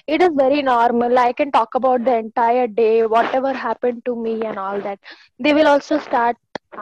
it 0.08 0.22
is 0.26 0.32
very 0.42 0.62
normal 0.62 1.18
i 1.20 1.32
can 1.40 1.52
talk 1.58 1.76
about 1.80 2.04
the 2.08 2.16
entire 2.26 2.68
day 2.82 3.06
whatever 3.16 3.52
happened 3.54 4.02
to 4.06 4.16
me 4.26 4.34
and 4.50 4.58
all 4.66 4.80
that 4.88 5.00
they 5.40 5.54
will 5.58 5.70
also 5.74 5.98
start 6.10 6.38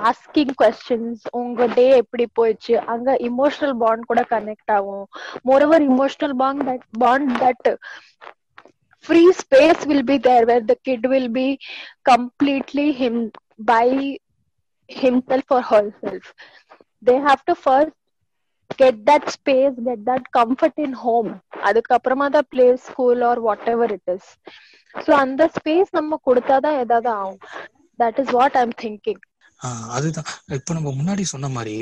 asking 0.09 0.49
questions 0.61 1.15
உங்க 1.39 1.68
day 1.78 1.86
எப்படி 2.01 2.26
போயிடுச்சு 2.38 2.74
அங்க 2.93 3.09
emotional 3.30 3.76
bond 3.84 4.07
கூட 4.09 4.22
connect 4.34 4.74
ஆகும் 4.78 5.05
moreover 5.49 5.86
emotional 5.91 6.36
bond 6.41 6.63
that 6.70 6.86
bond 7.03 7.32
that 7.43 7.70
free 9.05 9.28
space 9.34 9.86
will 9.89 10.03
be 10.03 10.18
there 10.18 10.45
where 10.45 10.63
the 10.70 10.76
kid 10.88 11.05
will 11.13 11.28
be 11.30 11.47
completely 12.09 12.91
him 13.01 13.15
by 13.72 13.86
himself 14.89 15.43
or 15.57 15.61
herself 15.72 16.34
they 17.01 17.15
have 17.28 17.41
to 17.49 17.55
first 17.55 17.93
get 18.79 19.01
that 19.09 19.29
space 19.37 19.77
get 19.87 20.05
that 20.05 20.29
comfort 20.39 20.81
in 20.85 20.97
home 21.05 21.31
அதுக்கப்புறமா 21.64 22.27
தான் 22.31 22.49
play 22.49 22.66
school 22.87 23.23
or 23.23 23.41
whatever 23.68 23.93
it 23.93 24.11
is 24.16 24.31
so 24.95 25.11
அந்த 25.25 25.43
space 25.57 25.91
நம்ம 25.93 26.18
கொடுத்தாதான் 26.27 26.79
ஏதாவது 26.79 27.11
ஆகும். 27.16 27.41
That 27.99 28.18
is 28.23 28.33
what 28.39 28.59
I'm 28.62 28.75
thinking 28.83 29.23
அதுதான். 29.97 30.29
இப்போ 30.57 30.73
நம்ம 30.75 30.91
முன்னாடி 30.99 31.25
சொன்ன 31.33 31.49
மாதிரி 31.49 31.75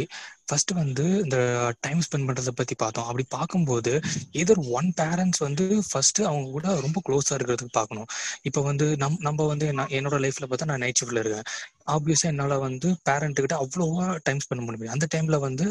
ஃபர்ஸ்ட் 0.51 0.71
வந்து 0.71 1.05
இந்த 1.23 1.39
டைம் 1.81 2.01
ஸ்பெண்ட் 2.07 2.29
பண்றதை 2.29 2.49
பத்தி 2.55 2.75
பார்த்தோம். 2.75 3.05
அப்படி 3.05 3.25
பார்க்கும்போது 3.29 3.93
எதர் 4.33 4.69
ஒன் 4.71 4.93
பேரண்ட்ஸ் 5.01 5.43
வந்து 5.47 5.83
ஃபர்ஸ்ட் 5.91 6.21
அவங்க 6.23 6.51
கூட 6.51 6.81
ரொம்ப 6.81 7.01
க்ளோஸா 7.09 7.33
இருக்கிறதுக்கு 7.33 7.73
பார்க்கணும். 7.73 8.07
இப்போ 8.43 8.61
வந்து 8.63 8.97
நம் 8.97 9.17
நம்ம 9.21 9.47
வந்து 9.47 9.67
என்ன- 9.67 9.91
என்னோட 9.91 10.19
லைஃப்ல 10.25 10.47
பார்த்தா 10.51 10.65
நான் 10.65 10.79
நைட் 10.79 11.01
ஷிஃப்ட்ல 11.01 11.19
இருக்கேன். 11.19 11.47
ஆப்வியஸா 11.91 12.23
என்னால 12.23 12.59
வந்து 12.59 12.89
பேரண்ட் 13.03 13.35
கிட்ட 13.35 13.57
அவ்வளோவா 13.57 14.19
டைம் 14.23 14.39
ஸ்பெண்ட் 14.39 14.49
பண்ண 14.49 14.65
முடியும் 14.65 14.93
அந்த 14.93 15.07
டைம்ல 15.15 15.39
வந்து 15.41 15.67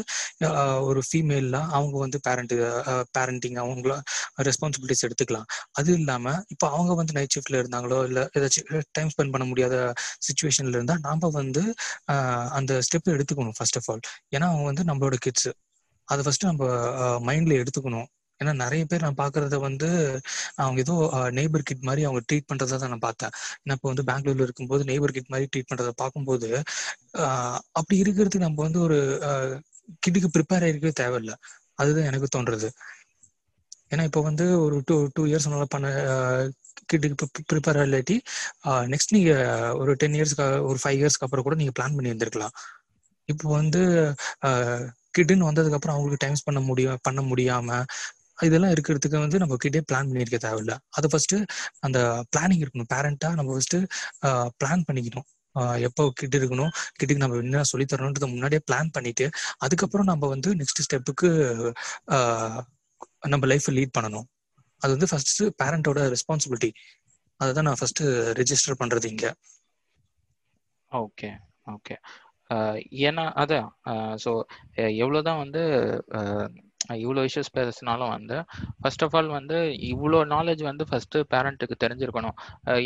ஒரு 0.80 1.02
ஃபீமேல்ல 1.08 1.58
அவங்க 1.70 1.98
வந்து 1.98 2.20
பேரண்ட் 2.22 2.52
பேரண்டிங் 3.18 3.58
அவங்கள 3.62 3.94
ரெஸ்பான்சிபிலிட்டிஸ் 4.42 5.04
எடுத்துக்கலாம். 5.06 5.46
அது 5.72 5.92
இல்லாம 5.92 6.42
இப்போ 6.48 6.70
அவங்க 6.70 6.94
வந்து 6.94 7.12
நைட் 7.12 7.34
ஷிஃப்ட்ல 7.34 7.54
இருந்தாங்களோ 7.54 8.04
இல்ல 8.04 8.28
ஏதாச்சும் 8.38 8.82
டைம் 8.92 9.08
ஸ்பெண்ட் 9.08 9.30
பண்ண 9.30 9.44
முடியாத 9.44 9.92
சுச்சுவேஷன்ல 10.26 10.68
இருந்தா 10.68 10.98
நாம 11.00 11.28
வந்து 11.28 11.64
அந்த 12.50 12.80
ஸ்டெப் 12.86 13.08
எடுத்துக்கணும் 13.08 13.54
ஃபர்ஸ்ட் 13.56 13.76
ஆஃப் 13.76 13.90
ஆல் 13.90 14.00
ஏன்னா 14.36 14.44
அவங்க 14.44 14.68
வந்து 14.70 14.84
நம்மளோட 14.90 15.16
கிட்ஸ் 15.26 15.50
அதை 16.08 16.20
ஃபர்ஸ்ட் 16.26 16.48
நம்ம 16.50 16.64
மைண்ட்ல 17.28 17.54
எடுத்துக்கணும். 17.62 18.08
ஏன்னா 18.40 18.52
நிறைய 18.62 18.82
பேர் 18.90 19.04
நான் 19.06 19.18
பாக்குறத 19.20 19.56
வந்து 19.66 19.88
அவங்க 20.62 20.78
ஏதோ 20.84 20.94
நெய்பர் 21.38 21.66
கிட் 21.68 21.86
மாதிரி 21.88 22.02
அவங்க 22.08 22.20
ட்ரீட் 22.28 22.48
பண்றதா 22.50 22.76
தான் 22.82 22.92
நான் 22.94 23.06
பார்த்தேன். 23.08 23.32
நான் 23.64 23.76
இப்போ 23.78 23.88
வந்து 23.92 24.04
பெங்களூர்ல 24.10 24.46
இருக்கும்போது 24.48 24.84
நெய்பர் 24.90 25.14
கிட் 25.16 25.32
மாதிரி 25.34 25.48
ட்ரீட் 25.52 25.70
பண்றதை 25.72 25.92
பார்க்கும்போது 26.02 26.48
ஆஹ் 27.24 27.58
அப்படி 27.78 27.96
இருக்கிறதுக்கு 28.04 28.46
நம்ம 28.46 28.62
வந்து 28.66 28.80
ஒரு 28.86 28.98
கிட்டுக்கு 30.04 30.30
ப்ரிப்பேர் 30.36 30.64
ஆயிருக்கவே 30.66 30.94
தேவையில்லை. 31.02 31.36
அதுதான் 31.82 32.08
எனக்கு 32.10 32.28
தோன்றது 32.36 32.70
ஏன்னா 33.92 34.02
இப்போ 34.08 34.20
வந்து 34.20 34.44
ஒரு 34.64 34.76
டூ 34.88 34.96
டூ 35.14 35.22
இயர்ஸ் 35.30 35.48
நல்லா 35.52 35.68
பண்ண 35.74 35.86
கிட்டுக்கு 36.90 37.26
ப்ரிப்பேர் 37.52 37.78
இல்லாட்டி 37.86 38.16
நெக்ஸ்ட் 38.92 39.14
நீங்க 39.16 39.32
ஒரு 39.80 39.92
டென் 39.94 40.16
இயர்ஸ்க்கு 40.18 40.46
ஒரு 40.68 40.78
ஃபைவ் 40.82 41.00
இயர்ஸ்க்கு 41.00 41.26
அப்புறம் 41.26 41.46
கூட 41.46 41.56
நீங்க 41.62 41.72
பிளான் 41.78 41.96
பண்ணி 41.96 42.12
இருந்திருக்கலாம். 42.12 42.54
இப்போ 43.32 43.46
வந்து 43.60 43.80
கிட்டுன்னு 45.16 45.48
வந்ததுக்கு 45.48 45.78
அப்புறம் 45.78 45.96
அவங்களுக்கு 45.96 46.24
டைம் 46.24 46.46
பண்ண 46.48 46.60
முடியும் 46.70 47.02
பண்ண 47.08 47.20
முடியாம 47.30 47.78
இதெல்லாம் 48.46 48.72
இருக்கிறதுக்கு 48.74 49.16
வந்து 49.24 49.40
நம்ம 49.42 49.56
கிட்டே 49.62 49.80
பிளான் 49.88 50.08
பண்ணியிருக்க 50.10 50.38
தேவையில்ல. 50.44 50.74
அது 50.96 51.06
ஃபர்ஸ்ட் 51.12 51.34
அந்த 51.86 51.98
பிளானிங் 52.32 52.62
இருக்கணும். 52.64 52.90
பேரண்டா 52.94 53.30
நம்ம 53.38 53.50
ஃபர்ஸ்ட் 53.56 53.76
பிளான் 54.60 54.84
பண்ணிக்கணும். 54.88 55.26
எப்போ 55.88 56.02
கிட் 56.18 56.36
இருக்கணும் 56.38 56.72
கிட்டுக்கு 56.98 57.22
நம்ம 57.22 57.38
என்ன 57.44 57.62
சொல்லி 57.70 57.86
தரணுன்றத 57.92 58.26
முன்னாடியே 58.34 58.60
பிளான் 58.68 58.92
பண்ணிட்டு 58.96 59.26
அதுக்கப்புறம் 59.64 60.08
நம்ம 60.10 60.28
வந்து 60.34 60.50
நெக்ஸ்ட் 60.60 60.84
ஸ்டெப்புக்கு 60.86 61.28
நம்ம 63.32 63.44
லைஃப் 63.52 63.68
லீட் 63.78 63.96
பண்ணணும். 63.98 64.26
அது 64.82 64.90
வந்து 64.96 65.08
ஃபர்ஸ்ட் 65.10 65.42
பேரண்டோட 65.62 66.00
ரெஸ்பான்சிபிலிட்டி 66.14 66.70
அதை 67.40 67.50
தான் 67.56 67.66
நான் 67.68 67.80
ஃபர்ஸ்ட் 67.80 68.02
ரெஜிஸ்டர் 68.40 68.80
பண்றது 68.82 69.06
இங்க. 69.12 69.26
ஓகே 70.92 71.30
ஓகே 71.74 71.94
ஏன்னா 73.08 73.24
அதான் 73.42 73.68
ஸோ 74.24 74.32
எவ்வளோதான் 75.02 75.40
வந்து 75.44 75.62
இவ்வளோ 77.00 77.22
இஷ்யூஸ் 77.28 77.52
பேசினாலும் 77.56 78.12
வந்து 78.14 78.36
ஃபர்ஸ்ட் 78.78 79.02
ஆஃப் 79.06 79.14
ஆல் 79.18 79.28
வந்து 79.36 79.56
இவ்வளோ 79.90 80.20
நாலேஜ் 80.34 80.62
வந்து 80.68 80.84
ஃபஸ்ட்டு 80.90 81.24
பேரண்ட்டுக்கு 81.32 81.76
தெரிஞ்சிருக்கணும். 81.84 82.36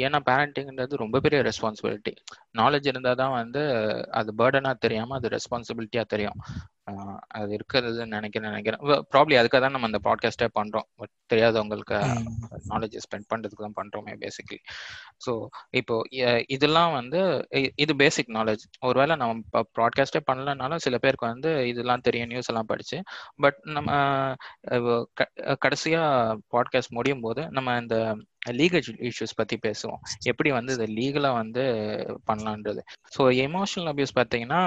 ஏன்னா 0.04 0.18
பேரண்டிங்கிறது 0.30 1.02
ரொம்ப 1.04 1.20
பெரிய 1.26 1.40
ரெஸ்பான்சிபிலிட்டி 1.48 2.12
நாலேஜ் 2.60 2.88
இருந்தால் 2.92 3.20
தான் 3.22 3.36
வந்து 3.40 3.62
அது 4.20 4.32
பேர்டனாக 4.40 4.82
தெரியாமல் 4.86 5.18
அது 5.18 5.34
ரெஸ்பான்சிபிலிட்டியாக 5.36 6.12
தெரியும். 6.14 6.38
அது 7.39 7.51
இருக்கிறதுன்னு 7.57 8.14
நினைக்கிறேன் 8.16 8.51
நினைக்கிறேன். 8.51 8.80
ப்ராப்ளி 9.12 9.35
அதுக்காக 9.39 9.61
தான் 9.64 9.74
நம்ம 9.76 9.89
இந்த 9.91 10.01
பாட்காஸ்டே 10.07 10.49
பண்ணுறோம் 10.59 10.87
பட் 11.01 11.12
தெரியாதவங்களுக்கு 11.32 11.99
நாலேஜ் 12.72 12.97
ஸ்பெண்ட் 13.05 13.28
பண்ணுறதுக்கு 13.32 13.64
தான் 13.66 13.78
பண்ணுறோமே 13.78 14.14
பேசிக்லி 14.24 14.59
ஸோ 15.26 15.32
இப்போ 15.80 15.95
இதெல்லாம் 16.57 16.93
வந்து 16.93 17.20
இது 17.85 17.93
பேசிக் 18.03 18.35
நாலேஜ் 18.39 18.64
ஒருவேளை 18.89 19.16
நம்ம 19.22 19.62
ப்ராட்காஸ்டே 19.78 20.22
பண்ணலனாலும் 20.28 20.85
சில 20.87 20.99
பேருக்கு 21.05 21.26
வந்து 21.32 21.53
இதெல்லாம் 21.72 22.05
தெரியும் 22.09 22.30
நியூஸ் 22.32 22.51
எல்லாம் 22.53 22.70
படிச்சு. 22.72 22.99
பட் 23.45 23.59
நம்ம 23.76 23.91
கடைசியாக 25.66 26.39
பாட்காஸ்ட் 26.57 26.97
முடியும் 26.99 27.24
போது 27.26 27.45
நம்ம 27.59 27.78
இந்த 27.82 27.97
லீகல் 28.61 28.87
இஷ்யூஸ் 29.11 29.39
பற்றி 29.41 29.57
பேசுவோம். 29.66 30.01
எப்படி 30.30 30.51
வந்து 30.59 30.72
இதை 30.76 30.87
லீகலாக 30.99 31.41
வந்து 31.43 31.62
பண்ணலான்றது. 32.30 32.80
ஸோ 33.16 33.22
எமோஷனல் 33.47 33.91
அபியூஸ் 33.93 34.16
பார்த்தீங்கன்னா 34.20 34.62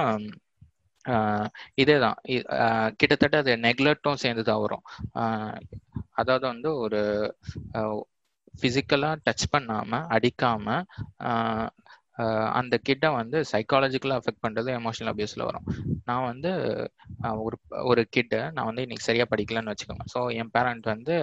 இதே 1.81 1.97
தான் 2.05 2.17
கிட்டத்தட்ட 2.99 3.37
அது 3.43 3.53
நெக்லெக்டும் 3.67 4.21
சேர்ந்து 4.23 4.45
தான் 4.49 4.63
வரும் 4.65 4.85
அதாவது 6.21 6.45
வந்து 6.53 6.69
ஒரு 6.85 7.01
ஃபிசிக்கலாக 8.59 9.21
டச் 9.25 9.51
பண்ணாமல் 9.55 10.07
அடிக்காமல் 10.15 10.85
அந்த 12.59 12.75
கிட்டை 12.87 13.09
வந்து 13.17 13.37
சைக்காலஜிக்கலாக 13.51 14.19
அஃபெக்ட் 14.21 14.43
பண்ணுறது 14.45 14.69
எமோஷனல் 14.77 15.11
அபியூஸில் 15.11 15.47
வரும். 15.49 15.67
நான் 16.07 16.27
வந்து 16.29 16.51
ஒரு 17.47 17.57
ஒரு 17.89 18.01
கிட்டை 18.15 18.39
நான் 18.55 18.69
வந்து 18.69 18.85
இன்னைக்கு 18.85 19.07
சரியாக 19.09 19.31
படிக்கலன்னு 19.33 19.73
வச்சுக்கோங்க. 19.73 20.05
ஸோ 20.13 20.21
என் 20.41 20.51
பேரண்ட் 20.55 20.87
வந்து 20.93 21.15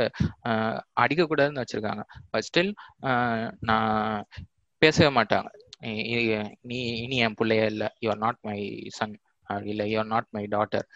அடிக்கக்கூடாதுன்னு 1.05 1.63
வச்சுருக்காங்க. 1.65 2.05
பட் 2.33 2.47
ஸ்டில் 2.49 2.73
நான் 3.71 4.25
பேசவே 4.83 5.11
மாட்டாங்க. 5.19 5.51
நீ 6.71 6.79
இனி 7.05 7.17
என் 7.27 7.39
பிள்ளைய 7.41 7.65
இல்லை. 7.75 7.89
You 8.05 8.09
are 8.15 8.23
not 8.27 8.41
my 8.49 8.59
son 8.99 9.17
இல்லை 9.71 9.87
யூஆர் 9.93 10.13
நாட் 10.15 10.31
மை 10.37 10.45
டாட்டர் 10.55 10.87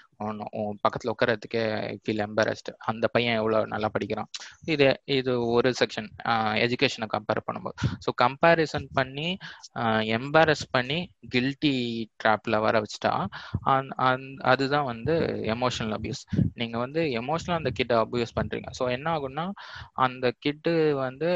உன் 0.61 0.79
பக்கத்தில் 0.85 1.11
உட்காரத்துக்கே 1.13 1.63
ஃபீல் 2.05 2.23
எம்பரஸ்ட் 2.27 2.71
அந்த 2.91 3.05
பையன் 3.15 3.37
எவ்வளோ 3.41 3.59
நல்லா 3.73 3.89
படிக்கிறான். 3.95 4.29
இது 4.73 4.87
இது 5.19 5.33
ஒரு 5.57 5.71
செக்ஷன் 5.81 6.09
எஜுகேஷனை 6.65 7.09
கம்பேர் 7.15 7.41
பண்ணும்போது. 7.49 7.77
ஸோ 8.05 8.13
கம்பேரிசன் 8.25 8.89
பண்ணி 8.99 9.29
எம்பாரஸ் 10.19 10.65
பண்ணி 10.77 10.99
கில்ட்டி 11.35 11.75
ட்ராப்பில் 12.23 12.63
வர 12.67 12.81
வச்சுட்டா 12.85 13.13
அதுதான் 14.53 14.89
வந்து 14.93 15.15
எமோஷனல் 15.57 15.97
அபியூஸ் 15.99 16.25
நீங்கள் 16.63 16.83
வந்து 16.85 17.03
எமோஷனலாக 17.23 17.63
அந்த 17.63 17.73
கிட்டை 17.81 17.97
அபியூஸ் 18.05 18.37
பண்ணுறீங்க 18.41 18.71
ஸோ 18.81 18.85
என்ன 18.97 19.07
ஆகும்னா 19.17 19.47
அந்த 20.07 20.27
கிட்டு 20.47 20.75
வந்து 21.05 21.31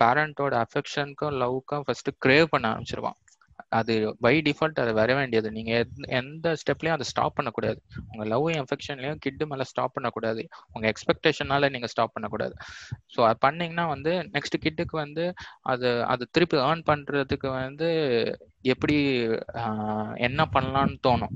பேரண்டோட 0.00 0.54
அஃபெக்ஷனுக்கும் 0.66 1.36
லவ்க்கும் 1.42 1.84
ஃபர்ஸ்ட் 1.86 2.10
கிரேவ் 2.24 2.46
பண்ண 2.54 2.66
ஆரம்பிச்சிருவான். 2.72 3.18
அது 3.68 4.16
பை 4.20 4.32
டிஃபால்ட் 4.40 4.80
அது 4.80 4.92
வர 4.94 5.14
வேண்டியது. 5.14 5.48
நீங்க 5.50 5.72
எந்த 6.12 6.56
ஸ்டெப்லயும் 6.60 6.88
அதை 6.88 7.06
ஸ்டாப் 7.06 7.34
பண்ணக்கூடாது. 7.34 7.78
உங்க 8.12 8.24
லவ் 8.24 8.48
எஃபெக்ஷன்லயும் 8.48 9.14
கிட்டு 9.14 9.46
மேல 9.46 9.64
ஸ்டாப் 9.64 9.92
பண்ணக்கூடாது. 9.92 10.42
உங்க 10.72 10.92
எக்ஸ்பெக்டேஷனால 10.92 11.70
நீங்க 11.70 11.86
ஸ்டாப் 11.86 12.12
பண்ணக்கூடாது. 12.12 12.54
ஸோ 13.16 13.20
அது 13.22 13.38
பண்ணீங்கன்னா 13.40 13.86
வந்து 13.86 14.14
நெக்ஸ்ட் 14.32 14.62
கிட்டுக்கு 14.62 14.96
வந்து 14.96 15.26
அது 15.62 16.04
அது 16.04 16.28
திருப்பி 16.30 16.56
ஏர்ன் 16.56 16.86
பண்றதுக்கு 16.86 17.50
வந்து 17.60 17.90
எப்படி 18.64 18.98
என்ன 20.20 20.48
பண்ணலாம்னு 20.52 20.98
தோணும். 21.08 21.34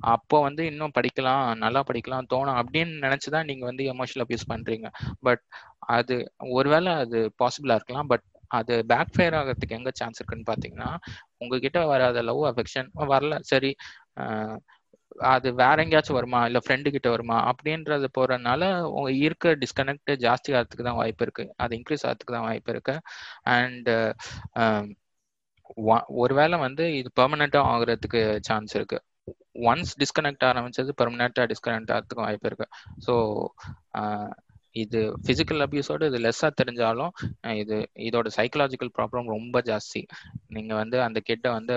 அப்போ 0.00 0.40
வந்து 0.40 0.66
இன்னும் 0.66 0.96
படிக்கலாம் 1.00 1.54
நல்லா 1.54 1.82
படிக்கலாம் 1.88 2.28
தோணும் 2.34 2.58
அப்படின்னு 2.62 2.94
நினைச்சுதான் 2.96 3.44
நீங்க 3.44 3.64
வந்து 3.64 3.84
எமோஷனல் 3.92 4.24
அபியூஸ் 4.24 4.50
பண்றீங்க. 4.52 4.88
பட் 5.20 5.42
அது 5.78 6.16
ஒருவேளை 6.50 6.92
அது 6.92 7.18
பாசிபிளா 7.38 7.74
இருக்கலாம் 7.74 8.06
பட் 8.06 8.24
அது 8.50 8.74
பேக் 8.86 9.14
ஃபயர் 9.14 9.36
ஆகிறதுக்கு 9.40 9.78
எங்க 9.78 9.90
சான்ஸ் 10.00 10.18
இருக்குன்னு 10.20 10.50
பாத்தீங்கன்னா 10.52 10.90
உங்ககிட்ட 11.42 11.78
வராத 11.92 12.22
லவ் 12.22 12.42
அஃபெக்ஷன் 12.52 12.90
வரல. 13.12 13.34
சரி 13.52 13.72
அது 15.32 15.48
வேற 15.60 15.76
எங்கேயாச்சும் 15.84 16.18
வருமா? 16.18 16.40
இல்ல 16.48 16.58
ஃப்ரெண்டு 16.64 16.88
கிட்ட 16.94 17.08
வருமா? 17.10 17.36
அப்படின்றது 17.50 18.06
போறதுனால 18.18 18.62
உங்க 18.96 19.10
இருக்க 19.26 19.54
டிஸ்கனெக்ட் 19.62 20.12
ஜாஸ்தி 20.24 20.50
ஆகிறதுக்கு 20.56 20.86
தான் 20.88 21.00
வாய்ப்பு 21.00 21.24
இருக்கு. 21.26 21.44
அது 21.62 21.72
இன்க்ரீஸ் 21.78 22.06
ஆகிறதுக்கு 22.06 22.36
தான் 22.36 22.48
வாய்ப்பு 22.50 22.72
இருக்கு. 22.74 22.94
அண்ட் 23.56 23.90
ஒருவேளை 26.22 26.56
வந்து 26.58 26.84
இது 27.00 27.08
பெர்மனண்டா 27.20 27.60
ஆகுறதுக்கு 27.72 28.20
சான்ஸ் 28.48 28.74
இருக்கு. 28.78 28.98
ஒன்ஸ் 29.70 29.92
டிஸ்கனெக்ட் 30.02 30.44
ஆரம்பிச்சது 30.50 30.90
பெர்மனண்டா 31.00 31.44
டிஸ்கனெக்ட் 31.52 31.92
ஆகிறதுக்கு 31.94 32.26
வாய்ப்பு 32.26 32.48
இருக்கு. 32.50 32.66
ஸோ 33.06 33.14
இது 34.82 35.00
பிசிக்கல் 35.28 35.64
அபியூஸோட 35.66 36.02
இது 36.10 36.18
லெஸ்ஸாக 36.26 36.52
தெரிஞ்சாலும் 36.60 37.12
இது 37.62 37.76
இதோட 38.08 38.30
சைக்கலாஜிக்கல் 38.38 38.92
ப்ராப்ளம் 38.98 39.32
ரொம்ப 39.36 39.62
ஜாஸ்தி. 39.70 40.02
நீங்கள் 40.56 40.80
வந்து 40.82 40.98
அந்த 41.06 41.18
கிட்ட 41.30 41.46
வந்து 41.58 41.76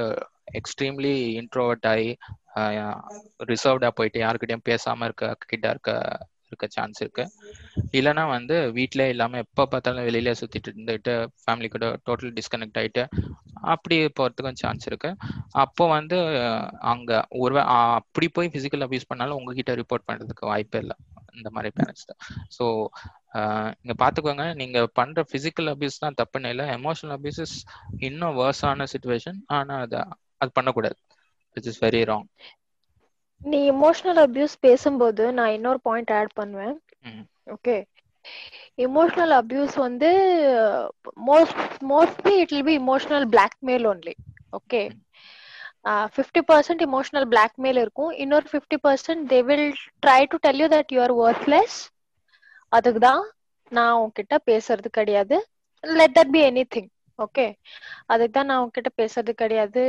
எக்ஸ்ட்ரீம்லி 0.59 1.13
இன்ட்ரோவர்ட் 1.41 1.87
ஆகி 1.93 2.09
ரிசர்வ்டாக 3.51 3.93
போயிட்டு 3.97 4.19
யாருக்கிட்டையும் 4.23 4.67
பேசாமல் 4.69 5.07
இருக்க 5.09 5.25
கிட்ட 5.51 5.65
இருக்க 5.75 5.91
இருக்க 6.49 6.67
சான்ஸ் 6.75 6.99
இருக்கு. 7.03 7.23
இல்லைன்னா 7.97 8.23
வந்து 8.35 8.55
வீட்டிலே 8.77 9.05
இல்லாமல் 9.13 9.43
எப்போ 9.45 9.63
பார்த்தாலும் 9.73 10.07
வெளியில 10.07 10.31
சுற்றிட்டு 10.39 10.69
இருந்துட்டு 10.71 11.13
ஃபேமிலி 11.43 11.67
கூட 11.75 11.87
டோட்டல் 12.07 12.33
டிஸ்கனெக்ட் 12.39 12.79
ஆயிட்டு 12.81 13.03
அப்படி 13.73 13.95
போகிறதுக்கும் 14.19 14.59
சான்ஸ் 14.63 14.87
இருக்கு. 14.89 15.09
அப்போ 15.63 15.85
வந்து 15.97 16.17
அங்கே 16.93 17.19
ஒரு 17.43 17.55
அப்படி 17.77 18.29
போய் 18.37 18.51
ஃபிசிக்கல் 18.53 18.85
அபியூஸ் 18.87 19.09
பண்ணாலும் 19.11 19.39
உங்ககிட்ட 19.39 19.73
ரிப்போர்ட் 19.81 20.07
பண்ணுறதுக்கு 20.09 20.51
வாய்ப்பே 20.51 20.81
இல்லை. 20.85 20.97
இந்த 21.39 21.49
மாதிரி 21.55 21.69
பேரண்ட்ஸ் 21.77 22.07
தான். 22.09 22.19
ஸோ 22.57 22.65
இங்க 23.81 23.93
பாத்துக்கோங்க 24.03 24.45
நீங்க 24.61 24.79
பண்ற 24.99 25.23
பிசிக்கல் 25.33 25.71
அபியூஸ் 25.73 26.03
தான் 26.03 26.19
தப்புன்னு 26.21 26.51
இல்லை 26.53 26.65
எமோஷனல் 26.77 27.15
அபியூஸ் 27.17 27.55
இன்னும் 28.09 28.37
வேர்ஸான 28.41 28.87
சுச்சுவேஷன் 28.93 29.39
ஆனா 29.57 29.75
அது 29.85 29.99
அது 30.41 30.51
பண்ணக்கூடாது. 30.57 30.97
விச் 31.57 31.69
இஸ் 31.71 31.81
வெரி 31.85 32.01
ராங் 32.11 32.27
நீ 33.41 33.59
இமோஷனல் 33.71 34.19
அபியூஸ் 34.23 34.55
பேசும்போது 34.65 35.23
நான் 35.37 35.53
இன்னொரு 35.57 35.79
பாயிண்ட் 35.87 36.11
ஆட் 36.17 36.33
பண்ணுவேன். 36.39 36.75
ஓகே 37.55 37.75
இமோஷனல் 38.85 39.33
அபியூஸ் 39.37 39.75
வந்து 39.85 40.09
most 41.29 41.61
mostly 41.93 42.33
it 42.41 42.53
will 42.55 42.67
be 42.69 42.75
emotional 42.81 43.25
blackmail 43.35 43.87
only 43.91 44.15
okay 44.59 44.81
fifty 46.15 46.41
percent 46.49 46.81
emotional 46.85 47.27
blackmail 47.33 47.79
இருக்கும். 47.83 48.11
இன்னொரு 48.23 48.47
fifty 48.51 48.77
percent 48.85 49.23
they 49.31 49.39
will 49.49 49.67
try 50.05 50.21
to 50.31 50.37
tell 50.45 50.61
you 50.63 50.67
that 50.75 50.93
you 50.95 50.99
are 51.05 51.15
worthless 51.25 51.77
அதுக்கு 52.71 53.01
தான் 53.07 53.23
நான் 53.71 53.99
உங்ககிட்ட 54.01 54.35
பேசுறது 54.49 54.89
கிடையாது. 54.99 55.35
Let 55.83 56.15
that 56.17 56.33
be 56.35 56.41
anything 56.75 56.89
okay 57.19 57.45
அதுக்கு 58.07 58.33
தான் 58.37 58.49
நான் 58.49 58.61
உங்ககிட்ட 58.63 58.91
பேசுறது 59.01 59.31
கிடையாது. 59.41 59.83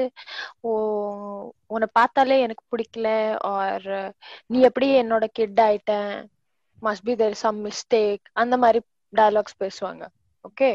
ஓ 0.62 0.70
உன்னை 1.74 1.88
பார்த்தாலே 1.98 2.36
எனக்கு 2.46 2.64
பிடிக்கல 2.72 3.08
ஆர் 3.52 3.88
நீ 4.50 4.58
எப்படி 4.68 4.88
என்னோட 5.02 5.24
கிட் 5.38 5.60
ஆயிட்ட? 5.66 5.92
Must 6.82 7.06
be 7.08 7.14
there 7.20 7.36
some 7.42 7.58
mistake 7.66 8.24
அந்த 8.42 8.54
மாதிரி 8.62 8.80
டயலாக்ஸ் 9.12 9.60
பேசுவாங்க 9.62 10.02
ஓகே 10.44 10.70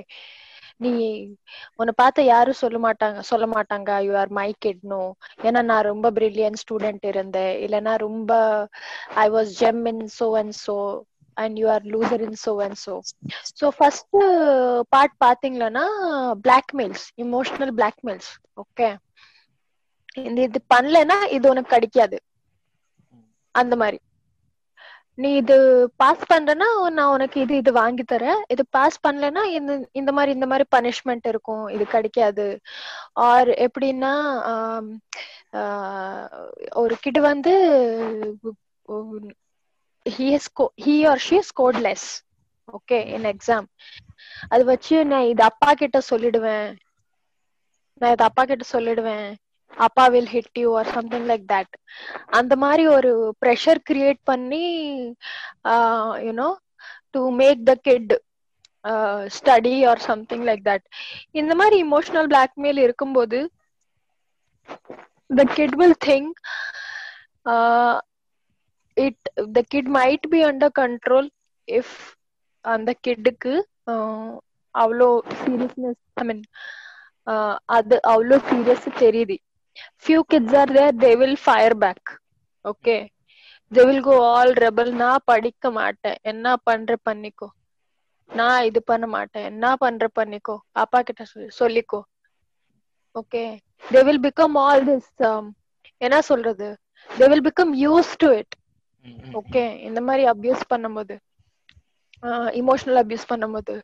நீ 0.80 0.92
உன்னை 1.80 1.94
பார்த்த 1.98 2.24
யாரும் 2.26 2.62
சொல்ல 2.62 2.78
மாட்டாங்க 2.86 3.20
சொல்ல 3.30 3.46
மாட்டாங்க. 3.54 3.90
யூ 4.08 4.14
ஆர் 4.22 4.32
மை 4.40 4.50
கிட்னோ 4.66 5.02
ஏன்னா 5.48 5.62
நான் 5.72 5.90
ரொம்ப 5.92 6.10
பிரில்லியன் 6.18 6.60
ஸ்டூடெண்ட் 6.64 7.06
இருந்தேன். 7.12 7.54
இல்லைன்னா 7.66 7.94
ரொம்ப 8.08 8.32
I 9.24 9.28
was 9.36 9.52
gem 9.62 9.84
in 9.94 10.04
so 10.18 10.28
and 10.42 10.56
so 10.66 10.78
and 11.38 11.56
you 11.62 11.68
are 11.76 11.86
loser 11.94 12.24
in 12.28 12.40
so 12.46 12.54
and 12.66 12.80
so 12.86 12.96
so 13.60 13.68
first 13.78 14.18
part 14.94 15.16
பாத்தீங்கன்னா 15.26 15.86
பிளாக்மெயில்ஸ் 16.48 17.06
இமோஷனல் 17.26 17.74
பிளாக்மெயில்ஸ் 17.80 18.32
ஓகே 18.64 18.90
இந்த 20.22 20.40
இது 20.48 20.60
பண்ணலன்னா 20.74 21.18
இது 21.36 21.46
உனக்கு 21.54 21.74
கிடைக்காது. 21.76 22.18
அந்த 23.56 23.74
மாதிரி. 23.82 23.98
நீ 25.18 25.30
இது 25.42 25.56
பாஸ் 26.02 26.24
பண்றனா 26.32 26.68
நான் 26.98 27.12
உனக்கு 27.16 27.38
இது 27.44 27.54
இது 27.62 27.72
வாங்கி 27.80 28.04
தரேன். 28.12 28.42
இது 28.54 28.64
பாஸ் 28.78 28.98
பண்ணலன்னா 29.08 29.44
இந்த 29.58 29.72
இந்த 30.00 30.12
மாதிரி 30.18 30.32
இந்த 30.38 30.48
மாதிரி 30.52 30.66
பனிஷ்மெண்ட் 30.76 31.28
இருக்கும். 31.34 31.66
இது 31.76 31.86
கிடைக்காது. 31.96 32.48
ஆர் 33.30 33.52
எப்படின்னா 33.68 34.14
ஒரு 36.84 36.96
கிட் 37.04 37.20
வந்து 37.30 37.54
he 40.06 40.26
has 40.34 40.46
he 40.86 40.96
or 41.12 41.18
she 41.28 41.40
okay 42.78 42.98
in 43.16 43.28
exam 43.32 43.66
அது 44.54 44.64
வச்சு 44.70 44.96
நான் 45.12 45.28
இது 45.32 45.42
அப்பா 45.48 45.72
கிட்ட 45.82 45.98
சொல்லிடுவேன். 46.10 46.70
நான் 48.02 48.14
இது 48.16 48.24
அப்பா 48.28 48.44
கிட்ட 48.52 48.66
சொல்லிடுவேன். 48.72 49.28
அப்பா 49.86 50.04
will 50.14 50.32
hit 50.34 50.60
you 50.62 50.70
or 50.80 50.90
something 50.96 51.26
like 51.32 51.46
that 51.48 51.74
அந்த 52.40 52.54
மாதிரி 52.64 52.84
ஒரு 52.96 53.12
ப்ரெஷர் 53.42 53.82
கிரியேட் 53.90 54.22
பண்ணி 54.32 54.64
you know 56.28 56.50
to 57.16 57.22
make 57.42 57.62
the 57.70 57.76
kid 57.88 58.14
study 59.38 59.76
or 59.92 60.02
something 60.10 60.46
like 60.50 60.64
that 60.64 60.86
இந்த 61.42 61.54
மாதிரி 61.62 61.78
இமோஷனல் 61.86 62.30
பிளாக்மெயில் 62.34 62.82
இருக்கும்போது 62.86 63.40
the 65.30 65.46
kid 65.56 65.78
will 65.82 66.00
think 66.08 66.34
it 68.98 69.26
the 69.56 69.62
kid 69.72 69.92
might 69.98 70.28
be 70.34 70.40
under 70.50 70.76
control 70.82 71.30
if 71.68 71.96
அந்த 72.66 72.92
கிட்டுக்கு 73.06 73.54
அவ்வளோ 74.76 75.08
சீரியஸ்னஸ் 75.40 76.02
ஐ 76.18 76.26
மீன் 76.30 76.44
அது 77.78 77.96
அவ்வளோ 78.14 78.38
சீரியஸ் 78.50 78.88
தெரியுது. 79.04 79.36
Few 80.02 80.20
kids 80.32 80.56
are 80.62 80.74
there 80.78 80.96
they 81.04 81.12
will 81.22 81.40
fire 81.44 81.78
back 81.84 82.10
okay 82.66 82.98
they 83.72 83.84
will 83.88 84.04
go 84.04 84.16
all 84.34 84.54
rebel 84.64 84.92
நான் 85.02 85.26
படிக்க 85.32 85.72
மாட்டேன். 85.78 86.18
என்ன 86.32 86.56
பண்ற 86.68 86.98
பண்ணிக்கோ. 87.08 87.48
நான் 88.30 88.66
இது 88.70 88.80
பண்ண 88.84 89.06
மாட்டேன். 89.08 89.46
என்ன 89.52 89.66
பண்ற 89.84 90.06
பண்ணிக்கோ. 90.20 90.56
அப்பா 90.84 91.00
கிட்ட 91.02 91.24
சொல்லி 91.32 91.50
சொல்லிக்கோ. 91.60 92.02
Okay 93.16 93.44
they 93.84 94.02
will 94.08 94.24
become 94.26 94.58
all 94.64 94.86
this 94.90 95.12
என்ன 96.02 96.18
சொல்றது? 96.30 96.68
They 97.10 97.26
will 97.32 97.46
become 97.48 97.74
use 97.84 98.12
to 98.24 98.30
it 98.40 98.56
okay 99.40 99.64
இந்த 99.88 100.00
மாதிரி 100.08 100.24
அபியூஸ் 100.34 100.64
பண்ணும்போது. 100.72 101.16
இமோஷனல் 102.62 103.00
அபியூஸ் 103.02 103.30
பண்ணும்போது. 103.32 103.76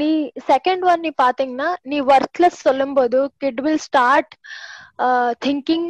நீ 0.00 0.08
செகண்ட் 0.50 0.84
ஒன் 0.92 1.04
நீ 1.06 1.12
பாத்தீங்கன்னா 1.24 1.68
நீ 1.92 1.98
ஒர்த்லெஸ் 2.14 2.58
சொல்லும்போது 2.68 3.20
kid 3.44 3.60
will 3.66 3.84
start 3.88 4.32
thinking 5.46 5.88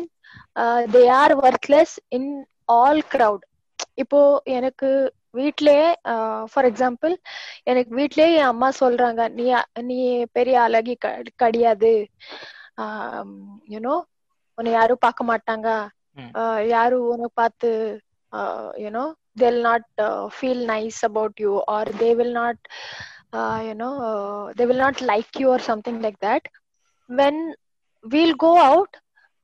they 0.97 1.05
are 1.23 1.35
worthless 1.47 1.95
in 2.19 2.31
all 2.81 3.03
crowd 3.15 3.47
இப்போ 4.03 4.21
எனக்கு 4.59 4.89
வீட்லயே 5.39 5.89
ஃபார் 6.53 6.67
எக்ஸாம்பிள் 6.71 7.13
எனக்கு 7.71 7.93
வீட்லயே 7.99 8.31
என் 8.39 8.51
அம்மா 8.53 8.69
சொல்றாங்க 8.83 9.23
நீ 9.37 9.45
நீ 9.91 9.99
பெரிய 10.37 10.57
அழகி 10.67 10.95
கிடையாது. 11.43 11.93
யூனோ 13.75 13.95
உன்னை 14.59 14.71
யாரும் 14.79 15.05
பார்க்க 15.07 15.31
மாட்டாங்க. 15.31 15.69
யாரும் 16.75 17.07
உனக்கு 17.13 17.39
பார்த்து 17.43 17.71
you know 18.85 19.05
they'll 19.37 19.63
not 19.63 19.83
uh, 19.99 20.29
feel 20.29 20.67
nice 20.67 21.03
about 21.03 21.33
you 21.39 21.63
or 21.69 21.85
they 21.85 22.15
will 22.15 22.33
not 22.33 22.57
uh, 23.33 23.63
you 23.67 23.75
know 23.75 23.95
uh, 24.11 24.53
they 24.57 24.67
will 24.67 24.83
not 24.87 25.01
like 25.01 25.39
you 25.39 25.49
or 25.49 25.59
something 25.59 26.01
like 26.03 26.19
that. 26.21 26.43
When 27.09 27.55
we'll 28.05 28.35
go 28.35 28.57
out 28.59 28.95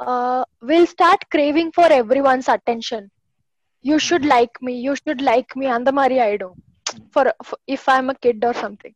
uh, 0.00 0.44
we'll 0.62 0.86
start 0.86 1.18
craving 1.30 1.72
for 1.72 1.84
everyone's 1.90 2.48
attention. 2.48 3.10
You 3.82 3.98
should 3.98 4.24
like 4.24 4.50
me 4.60 4.78
you 4.80 4.94
should 4.96 5.20
like 5.22 5.56
me 5.56 5.66
and 5.66 5.86
the 5.86 5.92
mari 5.92 6.20
idom 6.20 6.54
for, 7.12 7.32
for 7.44 7.58
if 7.66 7.88
i'm 7.88 8.10
a 8.10 8.14
kid 8.14 8.44
or 8.44 8.54
something. 8.54 8.94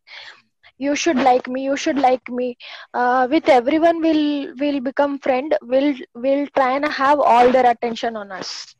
You 0.78 0.94
should 0.96 1.16
like 1.16 1.48
me 1.48 1.64
you 1.64 1.76
should 1.76 1.98
like 1.98 2.28
me. 2.28 2.56
Uh, 2.92 3.26
with 3.30 3.48
everyone 3.48 4.00
will 4.00 4.54
will 4.58 4.80
become 4.80 5.18
friend. 5.18 5.56
Will 5.62 5.94
will 6.14 6.46
try 6.56 6.72
and 6.76 6.86
have 6.86 7.20
all 7.20 7.50
their 7.50 7.70
attention 7.70 8.16
on 8.16 8.30
us 8.32 8.74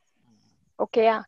okay 0.85 1.05
yeah 1.05 1.23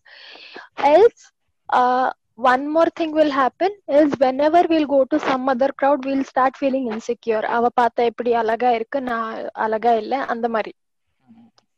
else 0.93 1.21
uh, 1.69 2.09
one 2.51 2.65
more 2.75 2.89
thing 2.99 3.11
will 3.13 3.33
happen 3.33 3.73
is 4.01 4.13
whenever 4.25 4.63
we'll 4.71 4.87
go 4.87 5.01
to 5.05 5.19
some 5.21 5.49
other 5.49 5.71
crowd 5.81 6.05
we'll 6.05 6.25
start 6.25 6.55
feeling 6.63 6.87
insecure 6.95 7.45
அவ 7.57 7.71
பார்த்தா 7.81 8.09
எப்படி 8.13 8.33
அழகா 8.43 8.71
இருக்கு 8.79 9.01
நான் 9.11 9.31
அழகா 9.67 9.93
இல்ல 10.03 10.15
அந்த 10.35 10.49
மாதிரி 10.57 10.73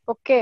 okay 0.09 0.40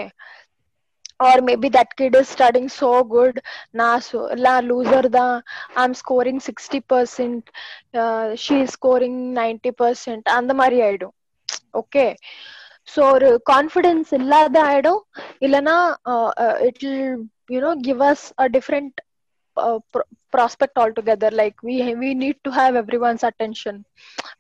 or 1.21 1.41
maybe 1.41 1.69
that 1.69 1.91
kid 1.99 2.15
is 2.21 2.29
studying 2.29 2.69
so 2.81 2.91
good 3.15 3.35
நான் 3.81 4.03
so 4.07 4.21
la 4.45 4.55
loser 4.69 5.03
தான் 5.19 5.35
i'm 5.81 5.93
scoring 5.95 6.39
60% 6.41 7.53
uh, 8.03 8.25
she 8.45 8.57
is 8.65 8.71
scoring 8.79 9.17
90% 9.37 10.33
அந்த 10.39 10.55
மாதிரி 10.61 10.79
ஆயிடும் 10.87 11.15
ஓகே 11.81 12.07
ஸோ 12.89 13.01
ஒரு 13.15 13.29
கான்ஃபிடென்ஸ் 13.51 14.11
இல்லாத 14.19 14.57
ஆயிடும். 14.71 15.03
இல்லைன்னா 15.47 15.77
it 16.69 16.81
will 16.83 17.23
you know 17.55 17.73
give 17.89 18.03
us 18.11 18.25
a 18.39 18.47
different 18.57 18.97
prospect 20.35 20.79
altogether 20.99 21.35
like 21.41 21.57
we 21.69 21.75
we 22.03 22.11
need 22.23 22.41
to 22.47 22.53
have 22.59 22.77
everyone's 23.09 23.25
attention 23.31 23.81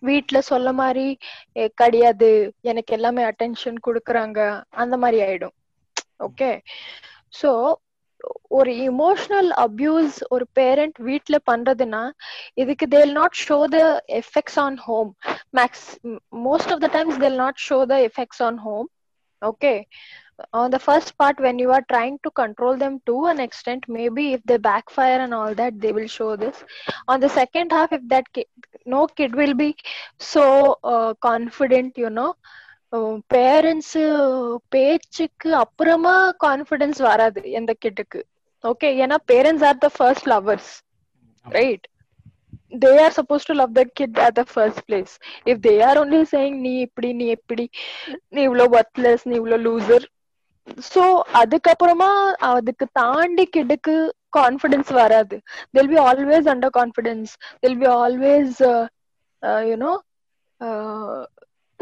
வீட்டுல 0.08 0.38
சொல்ல 0.50 0.68
மாதிரி 0.80 1.06
கிடையாது. 1.80 2.30
எனக்கு 2.70 2.92
எல்லாமே 2.98 3.22
அட்டென்ஷன் 3.30 3.78
கொடுக்குறாங்க. 3.86 4.38
அந்த 4.82 4.96
மாதிரி 5.02 5.20
ஆயிடும். 5.26 5.54
Okay 6.26 6.50
so 7.34 7.50
ஒரு 8.57 8.71
இமோஷனல் 8.89 9.49
அபியூஸ் 9.65 10.17
ஒரு 10.35 10.45
பேரண்ட் 10.59 10.97
வீட்ல 11.07 11.37
பண்றதுன்னா 11.49 12.03
இதுக்கு 12.61 12.85
they'll 12.95 13.13
not 13.19 13.37
show 13.47 13.57
the 13.75 13.79
effects 14.21 14.59
on 14.65 14.77
home 14.87 15.09
max 15.59 15.87
most 16.47 16.71
of 16.75 16.83
the 16.85 16.89
times 16.97 17.19
they'll 17.25 17.39
not 17.45 17.59
show 17.69 17.79
the 17.93 17.97
effects 18.09 18.43
on 18.49 18.59
home 18.67 18.87
okay 19.41 19.87
on 20.53 20.71
the 20.71 20.79
first 20.79 21.17
part 21.17 21.39
when 21.39 21.59
you 21.59 21.71
are 21.71 21.83
trying 21.89 22.19
to 22.23 22.29
control 22.31 22.77
them 22.77 22.99
to 23.05 23.25
an 23.25 23.39
extent 23.39 23.83
maybe 23.87 24.33
if 24.33 24.41
they 24.43 24.57
backfire 24.57 25.19
and 25.19 25.33
all 25.33 25.53
that 25.55 25.79
they 25.79 25.91
will 25.91 26.07
show 26.07 26.35
this 26.35 26.63
on 27.07 27.19
the 27.19 27.29
second 27.29 27.71
half 27.71 27.91
if 27.91 28.01
that 28.07 28.31
kid, 28.33 28.45
no 28.85 29.07
kid 29.07 29.35
will 29.35 29.53
be 29.55 29.75
so 30.19 30.77
uh, 30.83 31.13
confident 31.15 31.97
you 31.97 32.09
know 32.09 32.35
parents 33.32 33.96
பேச்சுக்கு 34.72 35.50
அப்புறமா 35.62 36.14
confidence 36.44 37.00
வராது 37.06 37.42
எந்த 37.58 37.72
கிட்டுக்கு 37.78 38.20
okay 38.64 38.88
ஏன்னா 39.02 39.16
parents 39.30 39.66
are 39.68 39.80
the 39.80 39.90
first 39.96 40.28
lovers 40.28 40.70
right 41.46 41.86
they 42.82 42.92
are 43.02 43.14
suppose 43.16 43.46
to 43.48 43.54
love 43.54 43.72
the 43.72 43.84
kid 43.98 44.18
at 44.26 44.36
the 44.36 44.44
first 44.52 44.82
place 44.86 45.14
if 45.46 45.62
they 45.62 45.74
are 45.88 46.00
only 46.02 46.22
saying 46.32 46.56
நீ 46.62 46.74
இப்படி 46.86 47.10
நீ 47.20 47.26
எப்படி 47.36 47.64
நீ 48.30 48.40
இவ்வளோ 48.48 48.66
ஒர்த்லெஸ் 48.76 49.24
நீ 49.24 49.34
இவ்வளோ 49.40 49.58
லூசர் 49.64 50.06
ஸோ 50.86 51.04
அதுக்கப்புறமா 51.40 52.10
அதுக்கு 52.50 52.86
தாண்டி 52.98 53.44
கிட்டுக்கு 53.48 53.94
கான்ஃபிடன்ஸ் 54.32 54.90
வராது. 54.94 55.36
They'll 55.74 55.90
be 55.90 55.98
always 56.04 56.46
under 56.52 56.74
confidence 56.78 57.32
they'll 57.62 57.78
be 57.78 57.88
always 57.98 58.60
you know 59.66 59.92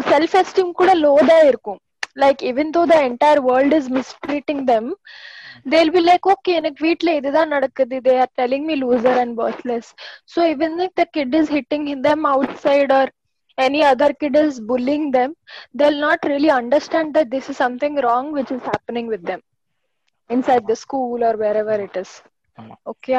self 0.08 0.36
esteem 0.40 0.72
கூட 0.72 0.90
லோ 1.04 1.12
தான் 1.30 1.44
இருக்கும் 1.46 1.80
லைக் 2.16 2.40
இவன் 2.50 2.72
though 2.76 2.82
the 2.92 2.96
entire 3.08 3.40
world 3.48 3.76
is 3.78 3.90
mistreating 3.98 4.64
them 4.72 4.88
they'll 5.66 5.92
be 5.96 6.02
like 6.08 6.26
okay 6.32 6.52
எனக்கு 6.60 6.80
வீட்ல 6.86 7.14
இதுதான் 7.20 7.52
நடக்குது. 7.54 7.96
They 8.06 8.14
are 8.24 8.32
telling 8.40 8.66
me 8.70 8.76
loser 8.84 9.20
and 9.24 9.36
worthless 9.40 9.90
so 10.34 10.42
இவன் 10.54 10.76
if 10.86 10.98
the 11.00 11.06
kid 11.16 11.36
is 11.40 11.52
hitting 11.58 11.88
them 12.08 12.26
outside 12.66 12.94
or 13.00 13.10
any 13.58 13.82
other 13.82 14.08
kid 14.14 14.36
is 14.36 14.58
bullying 14.60 15.10
them 15.10 15.30
they'll 15.74 16.00
not 16.00 16.20
really 16.24 16.50
understand 16.52 17.08
that 17.14 17.30
this 17.30 17.48
is 17.50 17.56
something 17.56 17.94
wrong 17.96 18.32
which 18.32 18.50
is 18.50 18.62
happening 18.64 19.06
with 19.06 19.22
them 19.22 19.40
inside 20.30 20.66
the 20.66 20.76
school 20.76 21.22
or 21.22 21.34
wherever 21.36 21.76
it 21.80 21.96
is. 21.96 22.10
Okay 22.90 23.12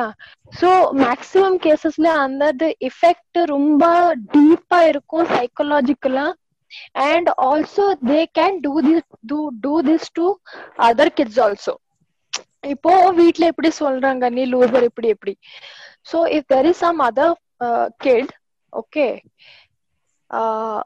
so 0.53 0.69
maximum 1.01 1.57
கேசஸ்ல 1.63 2.09
அந்த 2.23 2.43
effect 2.89 3.37
ரொம்ப 3.53 3.83
டீப்பா 4.33 4.79
இருக்கும் 4.87 5.29
சைக்கலாஜிக்கலா 5.31 6.25
and 7.08 7.28
also 7.50 7.86
they 8.10 8.20
can 8.38 8.56
do 8.66 8.72
this 8.88 9.06
do 9.32 9.40
do 9.66 9.74
this 9.88 10.08
to 10.18 10.26
other 10.88 11.12
kids 11.18 11.40
also 11.46 11.74
இப்போ 12.74 12.92
வீட்ல 13.20 13.50
எப்படி 13.52 13.70
சொல்றாங்க 13.82 14.30
நீ 14.36 14.44
loser 14.54 14.88
இப்படி 14.90 15.10
எப்படி 15.16 15.34
so 16.10 16.20
if 16.38 16.48
there 16.54 16.68
is 16.72 16.82
some 16.86 17.00
other 17.10 17.36
kid 18.06 18.32
okay 18.72 19.06
uh, 20.30 20.82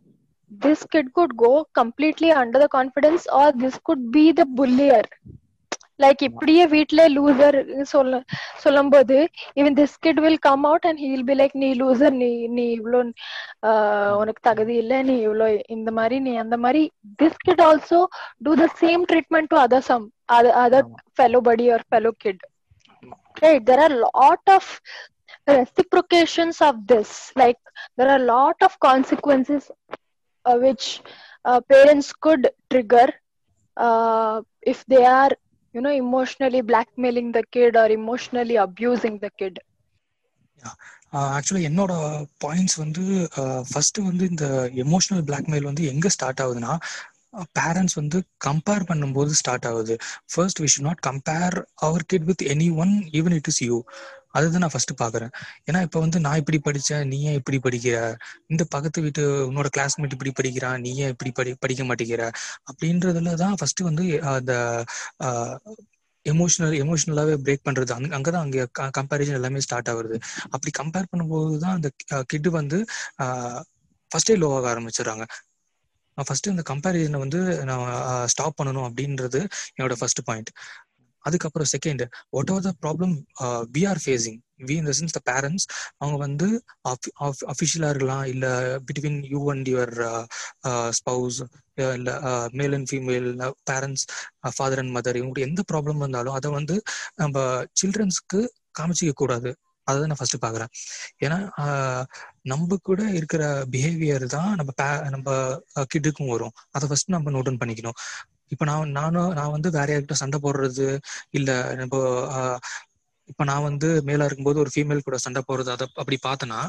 this 0.51 0.85
kid 0.85 1.12
could 1.15 1.37
go 1.37 1.67
completely 1.73 2.31
under 2.33 2.59
the 2.59 2.69
confidence 2.69 3.27
or 3.33 3.53
this 3.53 3.79
could 3.85 4.11
be 4.12 4.33
the 4.33 4.45
bullier 4.59 5.03
Like 6.00 6.22
இப்படியே 6.28 6.64
வீட்ல 6.66 7.02
loser 7.16 7.58
சொல்ல 7.94 8.20
சொல்லும் 8.64 8.90
போது 8.90 9.18
இவன் 9.54 9.78
this 9.80 9.96
kid 10.06 10.22
will 10.26 10.42
come 10.48 10.66
out 10.70 10.88
and 10.90 11.02
he'll 11.06 11.28
be 11.30 11.36
like 11.42 11.56
நீ 11.64 11.70
loser 11.74 12.16
நீ 12.24 12.30
நீ 12.58 12.66
இவ்வளோ 12.78 13.02
உனக்கு 14.22 14.42
தகுதி 14.50 14.76
இல்லை 14.84 15.00
நீ 15.10 15.16
இவ்வளோ 15.28 15.48
இந்த 15.78 15.92
மாதிரி 16.00 16.20
நீ 16.28 16.34
அந்த 16.44 16.58
மாதிரி. 16.58 16.84
This 17.22 17.42
kid 17.48 17.64
also 17.70 18.00
do 18.48 18.54
the 18.64 18.68
same 18.84 19.04
treatment 19.12 19.52
to 19.54 19.60
other 19.66 19.88
some 19.90 20.06
other 20.66 20.88
fellow 21.18 21.42
buddy 21.50 21.68
or 21.76 21.86
fellow 21.92 22.14
kid 22.26 22.44
right 23.44 23.66
there 23.72 23.84
are 23.88 23.98
lot 24.06 24.52
of 24.58 24.72
reciprocations 25.48 26.62
of 26.62 26.88
this. 26.88 27.10
Like 27.36 27.58
there 27.98 28.10
are 28.10 28.18
a 28.18 28.26
lot 28.28 28.58
of 28.62 28.80
consequences 28.80 29.64
uh, 30.46 30.58
which 30.58 30.86
uh, 31.46 31.62
parents 31.64 32.12
could 32.16 32.44
trigger 32.72 33.08
uh, 33.78 34.42
if 34.64 34.84
they 34.86 35.04
are 35.06 35.32
you 35.76 35.82
know 35.82 35.94
emotionally 35.98 36.62
blackmailing 36.64 37.30
the 37.32 37.44
kid 37.56 37.76
or 37.76 37.88
emotionally 37.92 38.58
abusing 38.68 39.18
the 39.20 39.32
kid 39.42 39.56
ஆக்சுவலா 41.34 41.66
என்னோட 41.68 41.94
points 42.44 42.78
வந்து 42.82 43.04
first 43.70 44.00
வந்து 44.08 44.24
இந்த 44.32 44.46
emotional 44.84 45.24
blackmail 45.28 45.68
வந்து 45.70 45.84
எங்க 45.92 46.08
start 46.16 46.42
ஆகுதுன்னா 46.44 46.74
parents 47.60 47.98
வந்து 47.99 48.18
compare 48.45 48.88
பண்ணும்போது 48.90 49.32
ஸ்டார்ட் 49.41 49.68
ஆகுது. 49.72 49.95
First 50.34 50.62
we 50.64 50.68
should 50.74 50.88
not 50.90 51.02
compare 51.10 51.57
our 51.86 52.06
kid 52.07 52.28
with 52.32 52.44
any 52.53 52.68
one 52.84 52.94
even 53.20 53.36
it 53.40 53.49
is 53.53 53.62
you 53.70 53.78
அதுதான் 54.38 54.64
நான் 54.64 54.74
ஃபர்ஸ்ட் 54.74 54.94
பாக்குறேன் 55.02 55.32
ஏன்னா 55.68 55.80
இப்ப 55.82 55.98
வந்து 55.99 56.18
நான் 56.20 56.40
இப்படி 56.41 56.57
படிச்சேன் 56.66 57.03
நீ 57.12 57.18
ஏன் 57.30 57.38
இப்படி 57.41 57.57
படிக்கிற? 57.66 57.98
இந்த 58.48 58.64
பக்கத்து 58.74 59.03
வீட்டு 59.06 59.24
உன்னோட 59.49 59.68
கிளாஸ்மேட் 59.78 60.16
இப்படி 60.16 60.32
படிக்கிறான் 60.40 60.82
நீ 60.82 60.91
ஏன் 61.03 61.14
இப்படி 61.16 61.32
படி 61.32 61.52
படிக்க 61.60 61.84
மாட்டேங்கிற? 61.84 62.24
அப்படின்றதுல 62.72 63.36
தான் 63.44 63.56
ஃபர்ஸ்ட் 63.60 63.82
வந்து 63.82 64.06
அந்த 64.34 64.53
எமோஷனல் 66.26 66.76
எமோஷனலாவே 66.84 67.34
பிரேக் 67.45 67.66
பண்றது. 67.68 67.91
அங்க 67.98 68.14
அங்கதான் 68.18 68.45
அங்க 68.45 68.68
கம்பேரிசன் 68.99 69.38
எல்லாமே 69.40 69.64
ஸ்டார்ட் 69.66 69.90
ஆகுது 69.94 70.18
அப்படி 70.49 70.72
கம்பேர் 70.82 71.12
பண்ணும்போது 71.12 71.57
தான் 71.57 71.76
அந்த 71.78 71.90
கிட் 72.34 72.49
வந்து 72.60 72.78
ஃபர்ஸ்டே 74.12 74.36
லோ 74.44 74.49
ஆக 74.57 74.66
நான் 76.18 76.28
ஃபர்ஸ்ட் 76.28 76.52
இந்த 76.54 76.66
கம்பேரிசனை 76.72 77.20
வந்து 77.20 77.40
நான் 77.64 77.86
ஸ்டாப் 78.34 78.58
பண்ணணும் 78.60 78.88
அப்படின்றது 78.90 79.42
என்னோட 79.76 79.96
ஃபர்ஸ்ட் 80.02 80.24
பாயிண்ட் 80.26 80.52
அதுக்கப்புறம் 81.26 81.70
second 81.74 82.04
what 82.32 82.52
are 82.52 82.66
the 82.66 82.72
problem 82.82 83.14
we 83.76 83.84
are 83.92 84.02
facing 84.04 84.40
we 84.68 84.76
in 84.76 84.88
the 84.90 84.94
sense 84.94 85.16
the 85.18 85.22
parents 85.30 85.66
அவங்க 85.98 86.18
வந்து 86.26 86.48
அஃபிஷியலா 87.54 87.90
இருக்கலாம் 87.90 88.26
இல்ல 88.34 88.46
between 88.90 89.20
you 89.34 89.42
and 89.52 89.70
your 89.74 89.94
spouse 91.00 91.40
இல்ல 91.96 92.12
male 92.54 92.76
and 92.78 92.90
female 92.92 93.30
parents 93.72 94.06
father 94.58 94.82
and 94.84 94.94
mother 94.98 95.20
இவங்களுக்கு 95.20 95.48
எந்த 95.50 95.64
ப்ராப்ளம் 95.74 96.04
வந்தாலும் 96.06 96.38
அதை 96.40 96.52
வந்து 96.60 96.78
நம்ம 97.16 97.38
சில்ட்ரன்ஸ்க்கு 97.82 98.42
காமிச்சிக்க 98.80 99.14
கூடாது. 99.16 99.50
அதை 99.88 100.06
நான் 100.06 100.20
ஃபர்ஸ்ட் 100.20 100.38
பாக்குறேன். 100.41 100.72
ஏன்னா 101.20 101.38
நம்ம 102.44 102.78
கூட 102.84 103.02
இருக்கிற 103.20 103.44
பிஹேவியர் 103.74 104.26
தான் 104.30 104.52
நம்ம 104.56 104.72
நம்ம 105.16 105.30
கிட்டுக்கும் 105.94 106.32
வரும். 106.32 106.56
அதை 106.72 106.86
ஃபர்ஸ்ட் 106.90 107.10
நம்ம 107.10 107.32
நோட் 107.32 107.62
பண்ணிக்கணும். 107.62 107.98
இப்ப 108.53 108.64
நான் 108.66 108.91
நானும் 108.91 109.32
நான் 109.34 109.53
வந்து 109.56 109.70
வேற 109.72 109.88
யார்கிட்ட 109.91 110.16
சண்டை 110.22 110.40
போடுறது 110.41 110.88
இல்ல 111.32 111.49
நம்ம 111.80 111.95
இப்ப 113.30 113.44
நான் 113.44 113.64
வந்து 113.64 113.88
மேலா 114.07 114.26
இருக்கும்போது 114.26 114.62
ஒரு 114.64 114.72
ஃபீமேல் 114.74 115.06
கூட 115.06 115.18
சண்டை 115.24 115.41
போடுறது 115.45 115.72
அதை 115.72 115.86
அப்படி 115.95 116.18
பார்த்தனா 116.24 116.60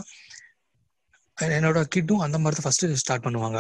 என்னோட 1.56 1.78
கிட்டும் 1.94 2.22
அந்த 2.26 2.36
மாதிரி 2.42 2.56
தான் 2.58 2.66
ஃபர்ஸ்ட் 2.66 2.86
ஸ்டார்ட் 3.02 3.24
பண்ணுவாங்க. 3.26 3.58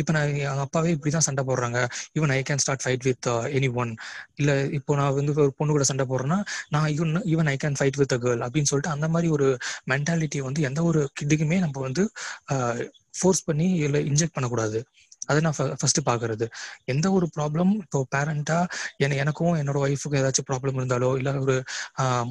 இப்போ 0.00 0.12
நான் 0.14 0.28
எங்கள் 0.28 0.62
அப்பாவே 0.64 0.90
இப்படி 0.96 1.10
தான் 1.16 1.26
சண்டை 1.26 1.42
போடுறாங்க. 1.48 1.78
Even 2.18 2.32
I 2.36 2.38
can 2.48 2.62
start 2.64 2.84
fight 2.84 3.04
with 3.08 3.28
any 3.58 3.68
one 3.82 3.92
இல்லை 4.40 4.54
இப்போ 4.78 4.92
நான் 5.00 5.14
வந்து 5.18 5.32
ஒரு 5.44 5.52
பொண்ணு 5.58 5.74
கூட 5.76 5.86
சண்டை 5.90 6.06
போடுறேன்னா 6.12 6.38
நான் 6.74 6.88
even 6.96 7.12
even 7.34 7.50
I 7.54 7.56
can 7.64 7.78
fight 7.80 7.98
with 8.02 8.14
a 8.16 8.18
girl 8.24 8.44
அப்படின்னு 8.46 8.70
சொல்லிட்டு 8.72 8.94
அந்த 8.96 9.08
மாதிரி 9.14 9.30
ஒரு 9.36 9.48
மென்டாலிட்டி 9.92 10.40
வந்து 10.48 10.62
எந்த 10.70 10.82
ஒரு 10.90 11.02
கிட்டுக்குமே 11.20 11.58
நம்ம 11.66 11.80
வந்து 11.88 12.04
uh, 12.54 12.74
ஃபோர்ஸ் 13.18 13.46
பண்ணி 13.48 13.66
இல்லை 13.86 14.00
இன்ஜெக்ட் 14.10 14.36
பண்ணக்கூடாது. 14.36 14.78
அதை 15.30 15.38
நான் 15.44 15.56
ஃபர்ஸ்ட் 15.80 16.00
பாக்குறது. 16.08 16.46
எந்த 16.92 17.06
ஒரு 17.16 17.26
ப்ராப்ளம் 17.36 17.72
இப்போ 17.84 17.98
பேரண்டா 18.14 18.58
என 19.04 19.16
எனக்கும் 19.22 19.54
என்னோட 19.60 19.78
ஒய்ஃபுக்கும் 19.86 20.20
ஏதாச்சும் 20.20 20.48
ப்ராப்ளம் 20.50 20.78
இருந்தாலோ 20.80 21.10
இல்ல 21.18 21.32
ஒரு 21.44 21.56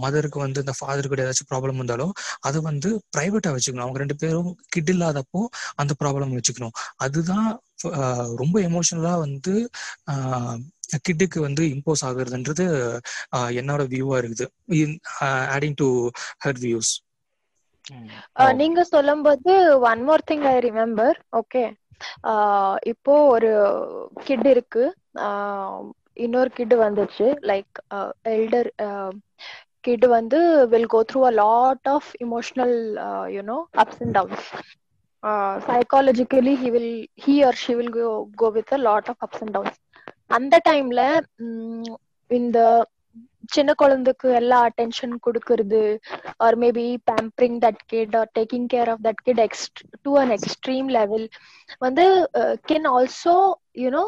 மதருக்கு 0.03 0.39
வந்து 0.45 0.61
இந்த 0.65 0.73
ஃபாதருக்கு 0.79 1.23
ஏதாச்சும் 1.25 1.49
ப்ராப்ளம் 1.51 1.79
இருந்தாலோ 1.79 2.07
அதை 2.47 2.61
வந்து 2.69 2.89
பிரைவேட்டா 3.15 3.51
வச்சுக்கணும். 3.55 3.85
அவங்க 3.85 3.99
ரெண்டு 4.03 4.17
பேரும் 4.23 4.51
கிட் 4.75 4.91
இல்லாதப்போ 4.95 5.41
அந்த 5.81 5.93
ப்ராப்ளம் 6.01 6.35
வச்சுக்கணும். 6.39 6.75
அதுதான் 7.05 7.47
ரொம்ப 8.41 8.55
எமோஷனலா 8.69 9.13
வந்து 9.25 9.53
கிட்டுக்கு 11.07 11.39
வந்து 11.45 11.63
இம்போஸ் 11.75 12.03
ஆகுறதுன்றது 12.07 12.65
என்னோட 13.59 13.81
வியூவா 13.93 14.17
இருக்குது. 14.21 14.45
ஆடிங் 15.55 15.77
டு 15.81 15.87
ஹர் 16.45 16.61
வியூஸ் 16.65 16.91
நீங்க 18.59 18.81
சொல்லும்போது 18.91 19.51
one 19.89 20.03
more 20.07 20.25
thing 20.29 20.45
I 20.51 20.55
remember 20.67 21.17
okay 21.39 21.63
இப்போ 22.91 23.13
ஒரு 23.29 23.51
கிட் 24.25 24.47
இருக்கு. 24.47 24.83
இன்னொரு 26.17 26.49
கிட் 26.51 26.75
வந்துச்சு. 26.81 27.27
லைக் 27.49 27.77
எல்டர் 28.33 28.69
கிட் 29.85 30.05
வந்து 30.09 30.39
will 30.71 30.89
go 30.89 30.99
through 31.05 31.21
a 31.25 31.33
lot 31.37 31.87
of 31.91 32.09
emotional 32.25 32.75
you know 33.35 33.57
ups 33.83 34.01
and 34.01 34.15
downs 34.17 34.47
psychologically 35.67 36.53
he 36.57 36.69
will 36.71 36.91
he 37.23 37.35
or 37.43 37.59
she 37.63 37.73
will 37.75 37.93
go 37.93 38.07
go 38.37 38.49
with 38.57 38.73
a 38.73 38.81
lot 38.81 39.09
of 39.09 39.21
ups 39.21 39.41
and 39.41 39.53
downs 39.53 39.79
அந்த 40.37 40.55
டைம்ல 40.65 41.01
இந்த 42.31 42.57
சின்ன 43.49 43.71
குழந்தைக்கு 43.73 44.27
எல்லா 44.33 44.57
attention 44.67 45.15
கொடுக்கறது. 45.25 45.81
Or 46.39 46.57
maybe 46.57 46.85
pampering 47.09 47.57
that 47.65 47.81
kid 47.87 48.15
or 48.15 48.29
taking 48.39 48.67
care 48.73 48.89
of 48.89 49.03
that 49.03 49.21
kid 49.23 49.39
எக்ஸ்ட் 49.39 49.81
to 50.03 50.13
an 50.17 50.33
extreme 50.37 50.89
level 50.91 51.25
வந்து 51.79 52.05
can 52.69 52.87
also 52.93 53.35
you know 53.83 54.05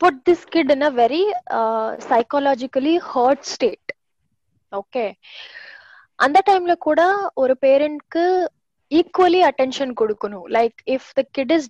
put 0.00 0.20
this 0.26 0.46
kid 0.48 0.72
in 0.72 0.84
a 0.84 0.92
very 0.96 1.22
psychologically 2.08 2.94
hurt 3.10 3.46
state 3.52 3.92
okay 4.72 5.04
அந்த 6.18 6.38
டைம்ல 6.46 6.74
கூட 6.80 7.00
ஒரு 7.34 7.54
பேரண்ட்க்கு 7.62 8.24
ஈக்குவலி 8.90 9.40
அட்டென்ஷன் 9.48 9.92
கொடுக்கணும். 10.00 10.46
Like 10.56 10.78
if 10.94 11.08
the 11.16 11.22
kid 11.36 11.52
is 11.52 11.68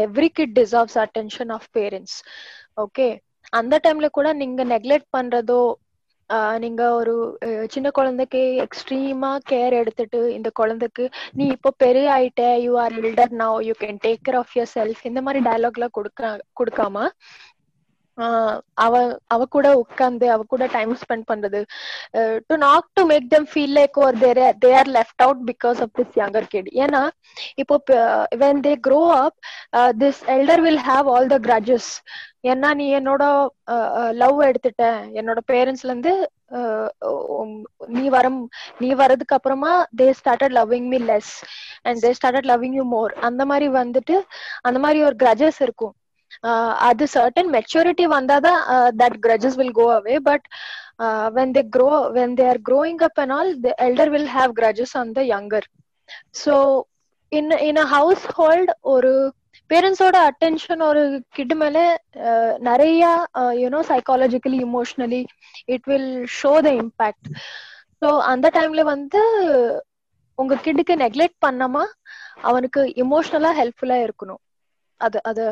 every 0.00 0.28
kid 0.38 0.54
deserves 0.58 0.98
attention 1.04 1.52
of 1.56 1.68
parents 1.78 2.16
okay 2.76 3.08
அந்த 3.52 3.74
டைம்ல 3.84 4.08
கூட 4.12 4.28
நீங்க 4.34 4.64
நெக்லெக்ட் 4.66 5.10
பண்றதோ 5.12 5.62
நீங்க 6.62 6.82
ஒரு 6.92 7.14
சின்ன 7.70 7.88
குழந்தைக்கு 7.90 8.40
எக்ஸ்ட்ரீமா 8.64 9.30
கேர் 9.48 9.74
எடுத்துட்டு 9.74 10.20
இந்த 10.34 10.48
குழந்தைக்கு 10.54 11.04
நீ 11.34 11.44
இப்போ 11.54 11.70
பெரிய 11.78 12.06
ஆயிட்ட 12.10 12.42
you 12.62 12.72
are 12.78 12.94
elder 13.00 13.34
now 13.40 13.56
you 13.62 13.74
can 13.80 14.00
take 14.02 14.22
care 14.22 14.38
of 14.38 14.54
yourself 14.74 15.02
இந்த 15.10 15.22
மாதிரி 15.22 15.40
டயலாக்லாம் 15.46 15.96
கொடுக்க 15.96 16.30
கொடுக்காம 16.56 17.06
அவ 18.84 18.94
அவ 19.28 19.46
கூட 19.48 19.68
உட்காந்து 19.82 20.26
அவ 20.30 20.44
கூட 20.48 20.64
டைம் 20.72 20.92
ஸ்பெண்ட் 21.02 21.26
பண்றது 21.30 21.60
to 22.48 22.56
not 22.64 22.88
to 22.94 23.04
make 23.04 23.28
them 23.28 23.48
feel 23.52 23.76
like 23.78 23.98
or 24.04 24.18
they're 24.24 24.42
they 24.64 24.72
are 24.80 24.90
left 24.98 25.24
out 25.26 25.42
because 25.50 25.80
of 25.84 25.94
this 25.98 26.16
younger 26.22 26.48
kid 26.54 26.70
ஏன்னா 26.82 27.02
இப்போ 27.62 27.76
when 28.42 28.62
they 28.66 28.74
grow 28.88 29.02
up 29.20 29.38
this 30.02 30.20
elder 30.36 30.64
will 30.66 30.82
have 30.90 31.08
all 31.14 31.30
the 31.34 31.38
grudges 31.48 31.90
ஏன்னா 32.50 32.68
நீ 32.74 32.84
என்னோட 32.98 33.22
love 34.20 34.38
எடுத்துட்ட. 34.46 34.84
என்னோட 35.18 35.40
பேரண்ட்ஸ்ல 35.50 35.90
இருந்து 35.90 36.12
நீ 37.90 38.04
வரம் 38.08 38.38
நீ 38.78 38.88
வரதுக்கு 38.94 39.36
அப்புறமா 39.38 39.72
they 40.00 40.06
started 40.20 40.56
loving 40.58 40.88
me 40.92 40.98
less 41.10 41.32
and 41.84 42.00
they 42.04 42.10
started 42.18 42.48
loving 42.52 42.76
you 42.80 42.84
more 42.94 43.12
அந்த 43.28 43.44
மாதிரி 43.50 43.68
வந்துட்டு 43.76 44.16
அந்த 44.62 44.78
மாதிரி 44.78 45.00
ஒரு 45.08 45.16
கிரஜஸ் 45.22 45.60
இருக்கும். 45.66 45.94
அது 46.88 47.04
சர்டன் 47.14 47.50
மெச்சூரிட்டி 47.56 48.04
வந்தாதான் 48.14 48.60
that 49.00 49.18
grudges 49.24 49.58
will 49.60 49.74
go 49.74 49.86
away 49.96 50.16
but 50.28 50.46
when 51.36 51.52
they 51.56 51.62
grow 51.74 51.88
when 52.16 52.36
they 52.38 52.46
are 52.50 52.60
growing 52.68 53.02
up 53.08 53.18
and 53.22 53.34
all 53.38 53.50
the 53.60 53.74
elder 53.86 54.12
will 54.14 54.30
have 54.36 54.52
grudges 54.60 54.94
on 55.00 55.12
the 55.18 55.22
younger 55.32 55.68
so 56.42 56.54
in 57.32 57.52
in 57.68 57.80
a 57.82 57.86
household 58.36 58.72
ஒரு 58.92 59.12
பேரண்ட்ஸோட 59.70 60.16
attention 60.30 60.82
ஒரு 60.82 61.02
kid 61.36 61.54
மேல 61.54 61.78
நிறைய 62.68 63.02
you know 63.60 63.80
psychologically 63.90 64.58
emotionally 64.66 65.22
it 65.74 65.86
will 65.86 66.10
show 66.38 66.52
the 66.66 66.72
impact 66.80 67.28
so 68.02 68.10
அந்த 68.32 68.46
டைம்ல 68.56 68.82
வந்து 68.90 69.20
உங்க 70.38 70.54
கிட்டுக்கு 70.64 70.94
neglect 71.02 71.40
பண்ணாம 71.42 71.84
அவனுக்கு 72.42 72.80
இமோஷனலா 73.02 73.50
ஹெல்ப்ஃபுல்லா 73.58 73.98
இருக்கணும். 74.04 74.40
Other 75.00 75.22
அது 75.24 75.44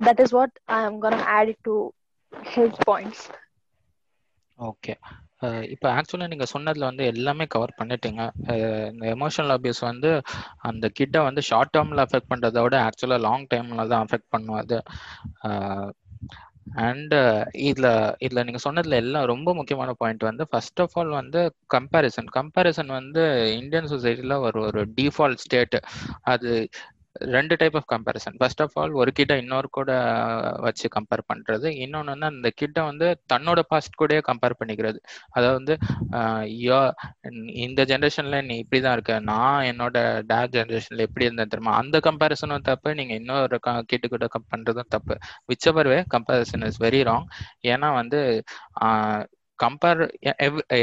that 0.00 0.22
is 0.24 0.34
what 0.38 0.56
I 0.76 0.80
am 0.84 1.00
gonna 1.00 1.20
add 1.36 1.50
it 1.52 1.62
to 1.62 1.76
his 2.54 2.72
points. 2.88 3.20
Okay 4.58 4.92
uh, 5.44 5.62
இப்போ 5.72 5.86
ஆக்சுவலாக 5.94 6.30
நீங்கள் 6.32 6.50
சொன்னதில் 6.52 6.88
வந்து 6.88 7.04
எல்லாமே 7.12 7.44
கவர் 7.54 7.78
பண்ணிட்டீங்க. 7.80 8.22
Uh, 8.52 8.84
இந்த 8.92 9.04
எமோஷனல் 9.14 9.54
அபியூஸ் 9.56 9.82
வந்து 9.90 10.10
அந்த 10.70 10.88
கிட்டை 10.98 11.20
வந்து 11.28 11.42
ஷார்ட் 11.48 11.74
டேர்மில் 11.76 12.04
அஃபெக்ட் 12.04 12.30
பண்ணுறத 12.32 12.62
விட 12.66 12.78
ஆக்சுவலாக 12.86 13.24
லாங் 13.26 13.50
டைமில் 13.52 13.90
தான் 13.92 14.04
அஃபெக்ட் 14.06 14.32
பண்ணும் 14.34 14.60
அது 14.62 14.78
அண்ட் 16.84 17.14
uh, 17.16 17.40
இதில் 17.68 17.90
இதில் 18.24 18.44
நீங்கள் 18.46 18.64
சொன்னதில் 18.66 19.00
எல்லாம் 19.00 19.26
ரொம்ப 19.32 19.48
முக்கியமான 19.58 19.90
பாயிண்ட் 20.00 20.22
வந்து 20.30 20.44
ஃபர்ஸ்ட் 20.52 20.82
ஆஃப் 20.84 20.94
ஆல் 21.00 21.12
வந்து 21.20 21.40
கம்பேரிசன் 21.74 22.30
கம்பேரிசன் 22.38 22.92
வந்து 22.98 23.22
இந்தியன் 23.60 23.90
சொசைட்டியில் 23.92 24.36
ஒரு 24.46 24.60
ஒரு 24.68 24.82
டிஃபால்ட் 24.98 25.42
ஸ்டேட் 25.44 25.76
அது 26.34 26.52
ரெண்டு 27.34 27.54
type 27.60 27.76
of 27.80 27.88
comparison 27.92 28.36
first 28.40 28.62
of 28.64 28.76
all 28.80 28.94
ஒரு 29.00 29.10
கிட்ட 29.18 29.32
இன்னொரு 29.42 29.68
கூட 29.70 29.90
வச்சு 30.66 30.86
கம்பேர் 30.96 31.22
பண்ணுறது 31.30 31.68
இன்னொன்று 31.84 32.12
வந்து 32.14 32.28
அந்த 32.32 32.48
கிட்ட 32.60 32.78
வந்து 32.90 33.06
தன்னோட 33.32 33.60
பாஸ்ட் 33.70 33.98
கூடயே 34.00 34.20
கம்பேர் 34.30 34.58
பண்ணிக்கிறது. 34.60 34.98
அதாவது 35.36 35.56
வந்து 35.60 35.74
யோ 36.64 36.78
இந்த 37.66 37.80
ஜென்ரேஷனில் 37.92 38.46
நீ 38.48 38.56
இப்படி 38.64 38.80
தான் 38.80 38.96
இருக்க. 38.98 39.14
நான் 39.30 39.66
என்னோட 39.70 39.96
டேட் 40.30 40.54
ஜென்ரேஷனில் 40.56 41.06
எப்படி 41.06 41.26
இருந்தேன் 41.28 41.52
தெரியுமா? 41.54 41.74
அந்த 41.82 41.96
கம்பேரிசனும் 42.08 42.66
தப்பு. 42.70 42.90
நீங்கள் 43.00 43.18
இன்னொரு 43.20 43.58
கிட்ட 43.92 44.06
கூட 44.08 44.24
பண்ணுறதும் 44.52 44.92
தப்பு. 44.96 45.16
Whichever 45.70 45.90
way 45.92 45.98
comparison 46.16 46.66
is 46.70 46.80
very 46.86 47.02
wrong 47.10 47.26
ஏன்னா 47.72 47.90
வந்து 48.00 48.20
compare 49.64 50.02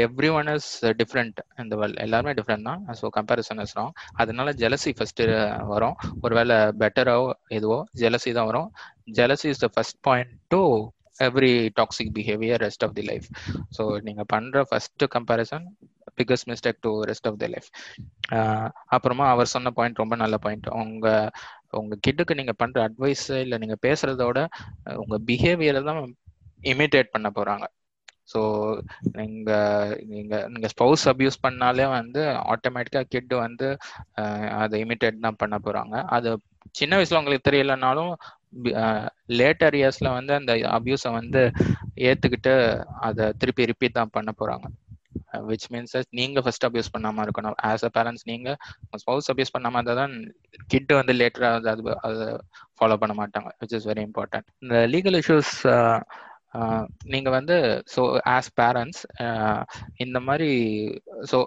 every 0.04 0.30
one 0.38 0.50
is 0.54 0.70
different 1.00 1.38
இந்த 1.62 1.74
வேர்ல்ட் 1.80 2.00
எல்லாருமே 2.06 2.34
டிஃப்ரெண்ட் 2.40 2.68
தான். 2.70 2.82
ஸோ 3.00 3.06
கம்பேரிசன் 3.18 3.62
இஸ் 3.64 3.76
ராங் 3.78 3.92
அதனால 4.22 4.48
ஜெலசி 4.62 4.92
ஃபர்ஸ்ட் 4.98 5.22
uh, 5.28 5.36
வரும். 5.72 5.96
ஒருவேளை 6.24 6.58
பெட்டரோ 6.82 7.18
எதுவோ 7.58 7.78
ஜெலசி 8.02 8.32
தான் 8.38 8.50
வரும். 8.50 8.68
Jealousy 9.20 9.48
is 9.54 9.64
the 9.64 9.70
first 9.76 10.00
point 10.08 10.34
to 10.54 10.60
every 11.26 11.52
toxic 11.78 12.12
behaviour 12.18 12.60
rest 12.66 12.84
of 12.86 12.94
the 12.98 13.04
life 13.10 13.26
so 13.76 13.82
நீங்கள் 14.06 14.28
பண்ணுற 14.34 14.60
first 14.70 15.04
comparison 15.16 15.64
biggest 16.18 16.48
mistake 16.50 16.80
to 16.86 16.92
rest 17.10 17.28
of 17.30 17.38
the 17.42 17.48
life 17.54 17.68
அப்புறமா 18.96 19.26
அவர் 19.34 19.52
சொன்ன 19.54 19.72
பாயிண்ட் 19.78 20.00
ரொம்ப 20.02 20.16
நல்ல 20.22 20.36
பாயிண்ட் 20.44 20.68
உங்க 20.82 21.06
உங்க 21.80 21.94
கிட்டுக்கு 22.06 22.38
நீங்க 22.40 22.54
பண்ற 22.62 22.78
அட்வைஸ் 22.88 23.26
இல்லை 23.44 23.58
நீங்க 23.62 23.76
பேசுறதோட 23.86 24.38
உங்க 25.02 25.18
பிஹேவியரை 25.28 25.82
தான் 25.90 26.00
இமிட்டேட் 26.72 27.14
பண்ண 27.14 27.28
போறாங்க. 27.38 27.64
ஸோ 28.32 28.40
நீங்க 29.18 29.50
நீங்க 30.12 30.34
நீங்க 30.52 30.68
ஸ்பௌஸ் 30.74 31.04
அப்யூஸ் 31.12 31.42
பண்ணாலே 31.46 31.86
வந்து 31.98 32.22
ஆட்டோமேட்டிக்கா 32.54 33.02
கிட் 33.14 33.34
வந்து 33.46 33.68
அதை 34.62 34.80
இமிட்டேட் 34.84 35.24
தான் 35.26 35.40
பண்ண 35.42 35.58
போறாங்க. 35.66 35.94
அது 36.16 36.30
சின்ன 36.80 36.96
வயசுல 36.98 37.20
உங்களுக்கு 37.20 37.48
தெரியலனாலும் 37.50 38.12
லேட்டர் 39.40 39.76
இயர்ஸ்ல 39.80 40.08
வந்து 40.18 40.32
அந்த 40.38 40.52
அபியூஸை 40.78 41.10
வந்து 41.20 41.42
ஏத்துக்கிட்டு 42.08 42.54
அதை 43.08 43.26
திருப்பி 43.42 43.70
ரிப்பீட் 43.70 43.98
தான் 44.00 44.14
பண்ண 44.16 44.30
போறாங்க. 44.40 44.66
விச் 45.50 45.66
மீன்ஸ் 45.72 45.94
நீங்க 46.18 46.38
ஃபர்ஸ்ட் 46.44 46.66
அபியூஸ் 46.68 46.92
பண்ணாம 46.94 47.22
இருக்கணும். 47.26 47.56
ஆஸ் 47.68 47.84
அ 47.88 47.90
பேரண்ட்ஸ் 47.96 48.26
நீங்க 48.30 48.48
ஸ்பௌஸ் 49.02 49.30
அபியூஸ் 49.32 49.54
பண்ணாம 49.54 49.78
இருந்தால் 49.78 50.00
தான் 50.02 50.14
கிட் 50.72 50.92
வந்து 51.00 51.14
லேட்டரா 51.20 51.50
அது 51.72 51.94
அதை 52.08 52.26
ஃபாலோ 52.78 52.98
பண்ண 53.02 53.14
மாட்டாங்க 53.20 53.50
விச் 53.62 53.74
இஸ் 53.78 53.88
வெரி 53.90 54.04
இம்பார்ட்டன்ட் 54.08 54.48
இந்த 54.64 54.76
லீகல் 54.94 55.18
இஷ்யூஸ் 55.22 55.54
நீங்க 57.12 57.28
வந்து 57.36 57.56
ஸோ 57.94 58.02
ஆஸ் 58.34 58.50
பேரண்ட்ஸ் 58.60 59.00
இந்த 60.04 60.18
மாதிரி 60.26 60.48
ஸோ 61.30 61.38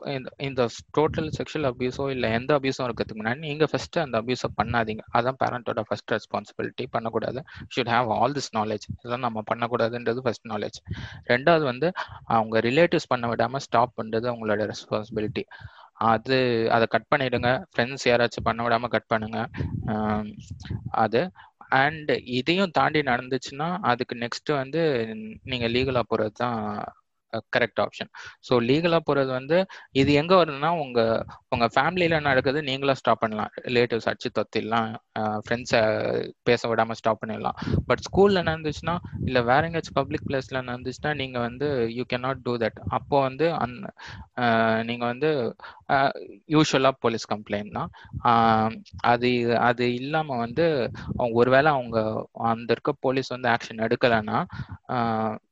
இந்த 0.47 0.61
டோட்டல் 0.97 1.29
செக்ஷுவல் 1.37 1.67
அபியூஸோ 1.71 2.05
இல்லை 2.15 2.29
எந்த 2.37 2.51
அபியூஸும் 2.57 2.85
இருக்கிறதுக்கு 2.87 3.21
முன்னாடி 3.21 3.41
நீங்கள் 3.49 3.71
ஃபர்ஸ்ட் 3.71 3.99
அந்த 4.05 4.15
அபியூஸை 4.21 4.49
பண்ணாதீங்க. 4.59 5.03
அதான் 5.17 5.39
பேரண்ட்டோட 5.43 5.83
ஃபர்ஸ்ட் 5.89 6.13
ரெஸ்பான்சிபிலிட்டி 6.15 6.87
பண்ணக்கூடாது. 6.95 7.41
Should 7.75 7.93
have 7.95 8.11
all 8.17 8.35
this 8.39 8.51
knowledge 8.59 8.87
இதெல்லாம் 8.97 9.25
நம்ம 9.27 9.43
பண்ணக்கூடாதுன்றது 9.51 10.25
ஃபர்ஸ்ட் 10.27 10.47
நாலேஜ் 10.53 10.79
ரெண்டாவது 11.33 11.65
வந்து 11.71 11.89
அவங்க 12.35 12.59
ரிலேட்டிவ்ஸ் 12.69 13.11
பண்ண 13.13 13.27
விடாமல் 13.33 13.65
ஸ்டாப் 13.67 13.97
பண்ணுறது 14.01 14.27
அவங்களோட 14.33 14.63
ரெஸ்பான்சிபிலிட்டி 14.73 15.45
அது 16.13 16.37
அதை 16.75 16.85
கட் 16.93 17.11
பண்ணிடுங்க. 17.11 17.49
ஃப்ரெண்ட்ஸ் 17.73 18.05
யாராச்சும் 18.09 18.45
பண்ண 18.47 18.63
விடாமல் 18.63 18.91
கட் 18.95 19.11
பண்ணுங்க. 19.11 19.39
அது 21.03 21.21
அண்ட் 21.79 22.11
இதையும் 22.39 22.73
தாண்டி 22.73 23.01
நடந்துச்சுன்னா 23.05 23.69
அதுக்கு 23.91 24.15
நெக்ஸ்ட் 24.23 24.51
வந்து 24.55 24.81
நீங்க 25.45 25.67
லீகலா 25.69 26.03
போறது 26.09 26.35
தான் 26.35 26.59
கரெக்ட் 27.53 27.81
ஆப்ஷன் 27.81 28.09
ஸோ 28.47 28.53
லீகலா 28.67 28.99
போறது 29.03 29.31
வந்து 29.31 29.57
இது 30.01 30.11
எங்க 30.21 30.33
வருதுன்னா 30.35 30.69
உங்க 30.83 30.99
உங்க 31.51 31.65
ஃபேமிலியில 31.73 32.19
நடக்குது 32.27 32.59
நீங்களா 32.69 32.93
ஸ்டாப் 32.99 33.19
பண்ணலாம். 33.19 33.51
ரிலேட்டிவ்ஸ் 33.67 34.09
அடிச்சு 34.09 34.29
தொத்திடலாம் 34.37 34.89
ஃப்ரெண்ட்ஸை 35.45 35.81
பேச 36.43 36.61
விடாம 36.67 36.97
ஸ்டாப் 36.99 37.21
பண்ணிடலாம். 37.21 37.57
பட் 37.89 38.03
ஸ்கூல்ல 38.07 38.41
நடந்துச்சுன்னா 38.43 38.95
இல்ல 39.27 39.41
வேற 39.49 39.61
எங்கேயாச்சும் 39.67 39.99
பப்ளிக் 39.99 40.25
பிளேஸ்ல 40.25 40.61
நடந்துச்சுன்னா 40.63 41.13
நீங்க 41.21 41.37
வந்து 41.47 41.67
you 41.97 42.05
can 42.05 42.25
not 42.25 42.43
do 42.43 42.53
that 42.57 42.79
அப்போ 42.97 43.17
வந்து 43.27 43.47
அந் 43.59 43.75
நீங்க 44.89 45.03
வந்து 45.05 45.29
யூஸ்வலாக 46.47 46.99
போலீஸ் 46.99 47.25
கம்ப்ளைண்ட்னா 47.29 47.83
அது 49.05 49.29
அது 49.59 49.85
இல்லாமல் 49.95 50.37
வந்து 50.37 50.65
அவங்க 51.17 51.33
ஒருவேளை 51.33 51.69
அவங்க 51.71 51.97
அந்த 52.45 52.69
இருக்க 52.71 52.93
போலீஸ் 52.99 53.29
வந்து 53.29 53.49
ஆக்ஷன் 53.49 53.83
எடுக்கலைன்னா 53.85 54.39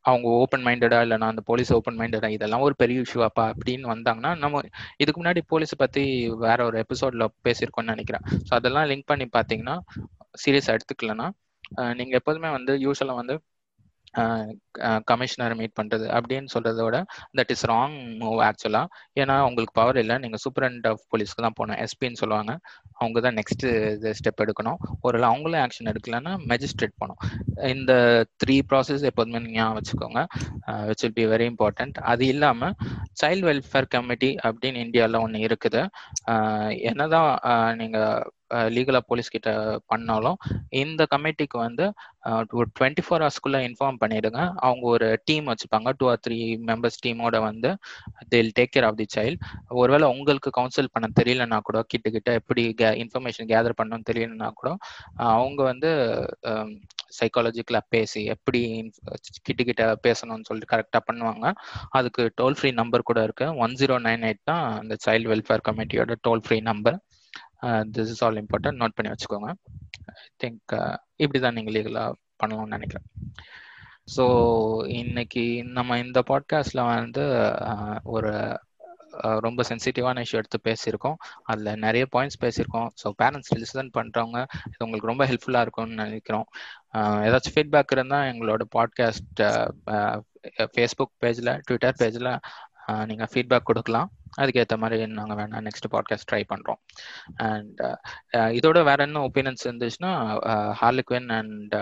அவங்க 0.01 0.27
ஓப்பன் 0.41 0.65
மைண்டடா 0.65 0.99
இல்லைனா 1.01 1.29
அந்த 1.33 1.43
போலீஸ் 1.45 1.73
ஓப்பன் 1.73 1.99
மைண்டடா 1.99 2.29
இதெல்லாம் 2.29 2.61
ஒரு 2.61 2.75
பெரிய 2.75 3.03
இஷ்யூவாப்பா 3.05 3.45
அப்படின்னு 3.53 3.87
வந்தாங்கன்னா 3.93 4.31
நம்ம 4.37 4.61
இதுக்கு 4.97 5.19
முன்னாடி 5.21 5.43
போலீஸை 5.49 5.77
பற்றி 5.77 6.03
வேற 6.37 6.59
ஒரு 6.65 6.77
எபிசோட்ல 6.83 7.25
பேசியிருக்கோம்னு 7.45 7.93
நினைக்கிறேன். 7.95 8.25
ஸோ 8.47 8.51
அதெல்லாம் 8.51 8.87
லிங்க் 8.87 9.09
பண்ணி 9.11 9.27
பார்த்தீங்கன்னா 9.33 9.75
சீரியஸாக 10.43 10.75
எடுத்துக்கலன்னா 10.77 11.27
நீங்கள் 11.93 12.19
எப்போதுமே 12.19 12.49
வந்து 12.49 12.73
யூஸ்வலாக 12.77 13.19
வந்து 13.21 13.35
கமிஷனர் 15.09 15.55
மீட் 15.59 15.77
பண்ணுறது 15.79 16.05
அப்படின்னு 16.17 16.49
சொல்கிறதோட 16.55 16.81
விட 16.87 16.99
தட் 17.39 17.51
இஸ் 17.53 17.65
ராங் 17.71 17.95
மூவ் 18.21 18.39
ஆக்சுவலாக 18.47 18.87
ஏன்னா 19.21 19.35
உங்களுக்கு 19.47 19.75
பவர் 19.79 19.99
இல்லை 20.01 20.15
நீங்கள் 20.23 20.41
சூப்பரண்ட் 20.45 20.85
ஆஃப் 20.91 21.03
போலீஸ்க்கு 21.11 21.45
தான் 21.45 21.57
போகணும் 21.59 21.79
எஸ்பின்னு 21.85 22.21
சொல்லுவாங்க. 22.21 22.53
அவங்க 22.99 23.19
தான் 23.25 23.37
நெக்ஸ்ட் 23.39 23.65
இது 23.95 24.11
ஸ்டெப் 24.19 24.43
எடுக்கணும். 24.45 24.79
ஒரு 25.07 25.23
அவங்களும் 25.31 25.61
ஆக்ஷன் 25.65 25.89
எடுக்கலன்னா 25.93 26.33
மெஜிஸ்ட்ரேட் 26.51 26.99
போகணும். 27.01 27.19
இந்த 27.73 27.93
த்ரீ 28.43 28.57
ப்ராசஸ் 28.69 29.07
எப்போதுமே 29.11 29.41
ஞாபகம் 29.57 29.77
வச்சுக்கோங்க. 29.79 30.21
Which 30.89 31.03
will 31.05 31.17
be 31.19 31.25
very 31.33 31.47
important 31.53 31.97
அது 32.13 32.23
இல்லாமல் 32.33 32.75
சைல்ட் 33.21 33.47
வெல்ஃபேர் 33.49 33.91
கமிட்டி 33.95 34.31
அப்படின்னு 34.47 34.83
இந்தியாவில் 34.85 35.21
ஒன்று 35.25 35.45
இருக்குது. 35.47 35.83
என்னதான் 36.91 37.31
நீங்கள் 37.81 38.23
லீகலாக 38.75 39.03
போலீஸ் 39.09 39.33
கிட்ட 39.35 39.51
பண்ணாலும் 39.91 40.37
இந்த 40.83 41.01
கமிட்டிக்கு 41.13 41.57
வந்து 41.65 41.85
ஒரு 42.59 42.67
டுவெண்ட்டி 42.77 43.03
ஃபோர் 43.05 43.23
ஹவர்ஸ்க்குள்ளே 43.23 43.59
இன்ஃபார்ம் 43.67 43.99
பண்ணிடுங்க. 44.03 44.41
அவங்க 44.65 44.83
ஒரு 44.95 45.07
டீம் 45.27 45.49
வச்சுப்பாங்க. 45.51 45.89
டூ 45.99 46.05
ஆர் 46.11 46.21
த்ரீ 46.25 46.37
மெம்பர்ஸ் 46.69 47.01
டீமோட 47.05 47.37
வந்து 47.49 47.69
they'll 48.33 48.53
take 48.59 48.73
care 48.75 48.87
of 48.89 48.99
the 49.01 49.07
child 49.15 49.39
ஒருவேளை 49.81 50.07
உங்களுக்கு 50.15 50.51
கவுன்சில் 50.59 50.93
பண்ண 50.95 51.09
தெரியலன்னா 51.19 51.59
கூட 51.69 51.81
கிட்ட 51.93 52.09
கிட்ட 52.17 52.31
எப்படி 52.41 52.63
இன்ஃபர்மேஷன் 53.03 53.49
கேதர் 53.53 53.79
பண்ணணும்னு 53.81 54.09
தெரியலன்னா 54.11 54.49
கூட 54.61 54.71
அவங்க 55.35 55.61
வந்து 55.71 55.91
சைக்காலஜிக்கலாக 57.17 57.85
பேசி 57.93 58.21
எப்படி 58.35 58.59
கிட்ட 59.47 59.61
கிட்ட 59.69 59.83
பேசணும்னு 60.05 60.47
சொல்லிட்டு 60.49 60.71
கரெக்டாக 60.73 61.03
பண்ணுவாங்க. 61.09 61.45
அதுக்கு 61.97 62.23
டோல் 62.39 62.57
ஃப்ரீ 62.59 62.69
நம்பர் 62.81 63.07
கூட 63.09 63.19
இருக்குது 63.27 63.57
ஒன் 63.63 63.75
ஜீரோ 63.81 63.97
நைன் 64.07 64.23
எயிட் 64.29 64.47
தான் 64.51 64.63
அந்த 64.79 64.95
child 65.05 65.29
welfare 65.33 65.65
கமிட்டியோட 65.67 66.15
toll 66.27 66.43
free 66.45 66.57
number 66.69 66.97
this 67.95 68.11
is 68.13 68.23
all 68.25 68.41
important 68.43 68.81
note 68.81 68.95
பண்ணி 68.97 69.11
வச்சுக்கோங்க. 69.13 69.49
ஐ 70.11 70.27
திங்க் 70.43 70.73
இப்படி 71.23 71.39
தான் 71.45 71.57
நீங்கள் 71.59 71.75
லீகலாக 71.77 72.17
பண்ணலாம்னு 72.41 72.75
நினைக்கிறேன். 72.77 73.07
ஸோ 74.15 74.23
இன்னைக்கு 75.01 75.43
நம்ம 75.77 75.97
இந்த 76.05 76.21
பாட்காஸ்டில் 76.29 76.89
வந்து 76.91 77.25
ஒரு 78.15 78.31
ரொம்ப 79.45 79.63
சென்சிட்டிவான 79.69 80.21
இஷ்யூ 80.25 80.37
எடுத்து 80.39 80.59
பேசியிருக்கோம். 80.67 81.17
அதில் 81.51 81.81
நிறைய 81.83 82.03
பாயிண்ட்ஸ் 82.13 82.39
பேசியிருக்கோம். 82.43 82.89
ஸோ 83.01 83.07
பேரண்ட்ஸ் 83.21 83.51
லிசன் 83.61 83.91
பண்ணுறவங்க 83.97 84.39
இது 84.69 84.83
உங்களுக்கு 84.85 85.11
ரொம்ப 85.11 85.25
ஹெல்ப்ஃபுல்லாக 85.29 85.65
இருக்கும்னு 85.65 85.99
நினைக்கிறோம். 86.03 86.47
ஏதாச்சும் 87.27 87.55
ஃபீட்பேக் 87.55 87.93
இருந்தால் 87.97 88.27
எங்களோட 88.31 88.65
பாட்காஸ்ட் 88.77 89.41
ஃபேஸ்புக் 90.73 91.13
பேஜில் 91.23 91.51
ட்விட்டர் 91.67 91.99
பேஜில் 92.01 92.31
நீங்கள் 93.09 93.31
ஃபீட்பேக் 93.33 93.69
கொடுக்கலாம். 93.69 94.09
அதுக்கேற்ற 94.41 94.75
மாதிரி 94.77 95.05
நாங்கள் 95.17 95.37
வேணா 95.39 95.59
நெக்ஸ்ட் 95.65 95.91
பாட்காஸ்ட் 95.93 96.27
ட்ரை 96.31 96.41
பண்ணுறோம் 96.51 96.79
அண்ட் 97.47 97.81
இதோட 98.57 98.77
வேற 98.89 98.99
என்ன 99.05 99.23
ஒப்பீனியன்ஸ் 99.27 99.65
இருந்துச்சுன்னா 99.67 100.11
ஹார்லிக்வின் 100.81 101.29
அண்ட் 101.39 101.75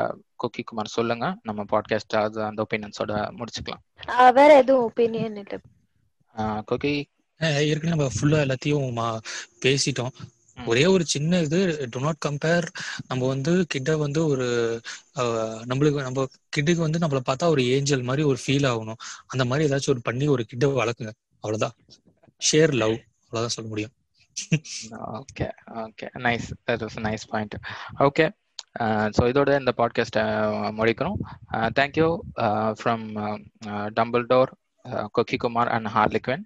குக்கி 0.43 0.63
குமார் 0.63 0.95
சொல்லுங்க. 0.97 1.25
நம்ம 1.47 1.65
பாட்காஸ்ட் 1.71 2.17
அது 2.25 2.39
அந்த 2.49 2.65
ஒப்பீனியன்ஸோட 2.65 3.13
முடிச்சுக்கலாம். 3.37 3.83
வேற 4.39 4.49
எதுவும் 4.57 4.85
ஒப்பீனியன் 4.89 5.39
இல்லை. 5.43 5.59
குக்கி 6.69 6.93
ஏற்கனவே 7.69 7.93
நம்ம 7.95 8.07
ஃபுல்லா 8.15 8.39
எல்லாத்தையும் 8.45 9.01
பேசிட்டோம். 9.65 10.13
ஒரே 10.71 10.83
ஒரு 10.85 11.03
சின்ன 11.11 11.39
இது 11.45 11.59
டு 11.91 11.99
நாட் 11.99 12.19
கம்பேர் 12.25 12.65
நம்ம 13.07 13.27
வந்து 13.27 13.53
கிட்ட 13.67 13.91
வந்து 14.03 14.21
ஒரு 14.33 14.47
நம்மளுக்கு 15.69 16.05
நம்ம 16.07 16.25
கிட்டுக்கு 16.55 16.83
வந்து 16.85 17.01
நம்மள 17.03 17.21
பார்த்தா 17.29 17.51
ஒரு 17.53 17.63
ஏஞ்சல் 17.75 18.07
மாதிரி 18.09 18.25
ஒரு 18.31 18.39
ஃபீல் 18.43 18.67
ஆகணும். 18.71 18.99
அந்த 19.27 19.45
மாதிரி 19.45 19.67
ஏதாச்சும் 19.69 19.93
ஒரு 19.95 20.03
பண்ணி 20.09 20.27
ஒரு 20.35 20.45
கிட்ட 20.51 20.67
வளர்க்குங்க. 20.81 21.13
அவ்வளவுதான். 21.43 21.75
ஷேர் 22.47 22.73
லவ் 22.81 22.95
அவ்வளவுதான் 23.23 23.55
சொல்ல 23.55 23.69
முடியும். 23.69 23.93
Okay 25.19 25.47
okay 25.85 26.07
nice 26.26 26.47
that 26.68 26.84
was 26.85 26.97
nice 27.07 27.26
point 27.30 27.55
okay 27.99 28.26
so 29.18 29.22
இதோட 29.31 29.49
இந்த 29.59 29.72
பாட்காஸ்ட்டை 29.77 30.23
முடிக்கிறோம் 30.80 31.18
தேங்க்யூ 31.80 32.07
ஃப்ரம் 32.80 33.05
டம்பிள் 33.97 34.26
டோர் 34.31 34.51
கொக்கி 35.18 35.38
குமார் 35.38 35.72
அண்ட் 35.76 35.89
ஹார்லிக்வன் 35.95 36.43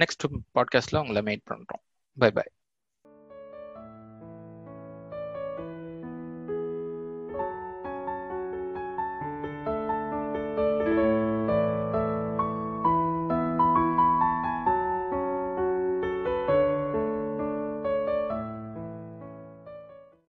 நெக்ஸ்ட் 0.00 0.24
பாட்காஸ்ட்ல 0.54 1.02
உங்களை 1.02 1.22
மீட் 1.22 1.48
பண்றோம். 1.50 1.82
By 2.16 2.30
by 2.30 2.46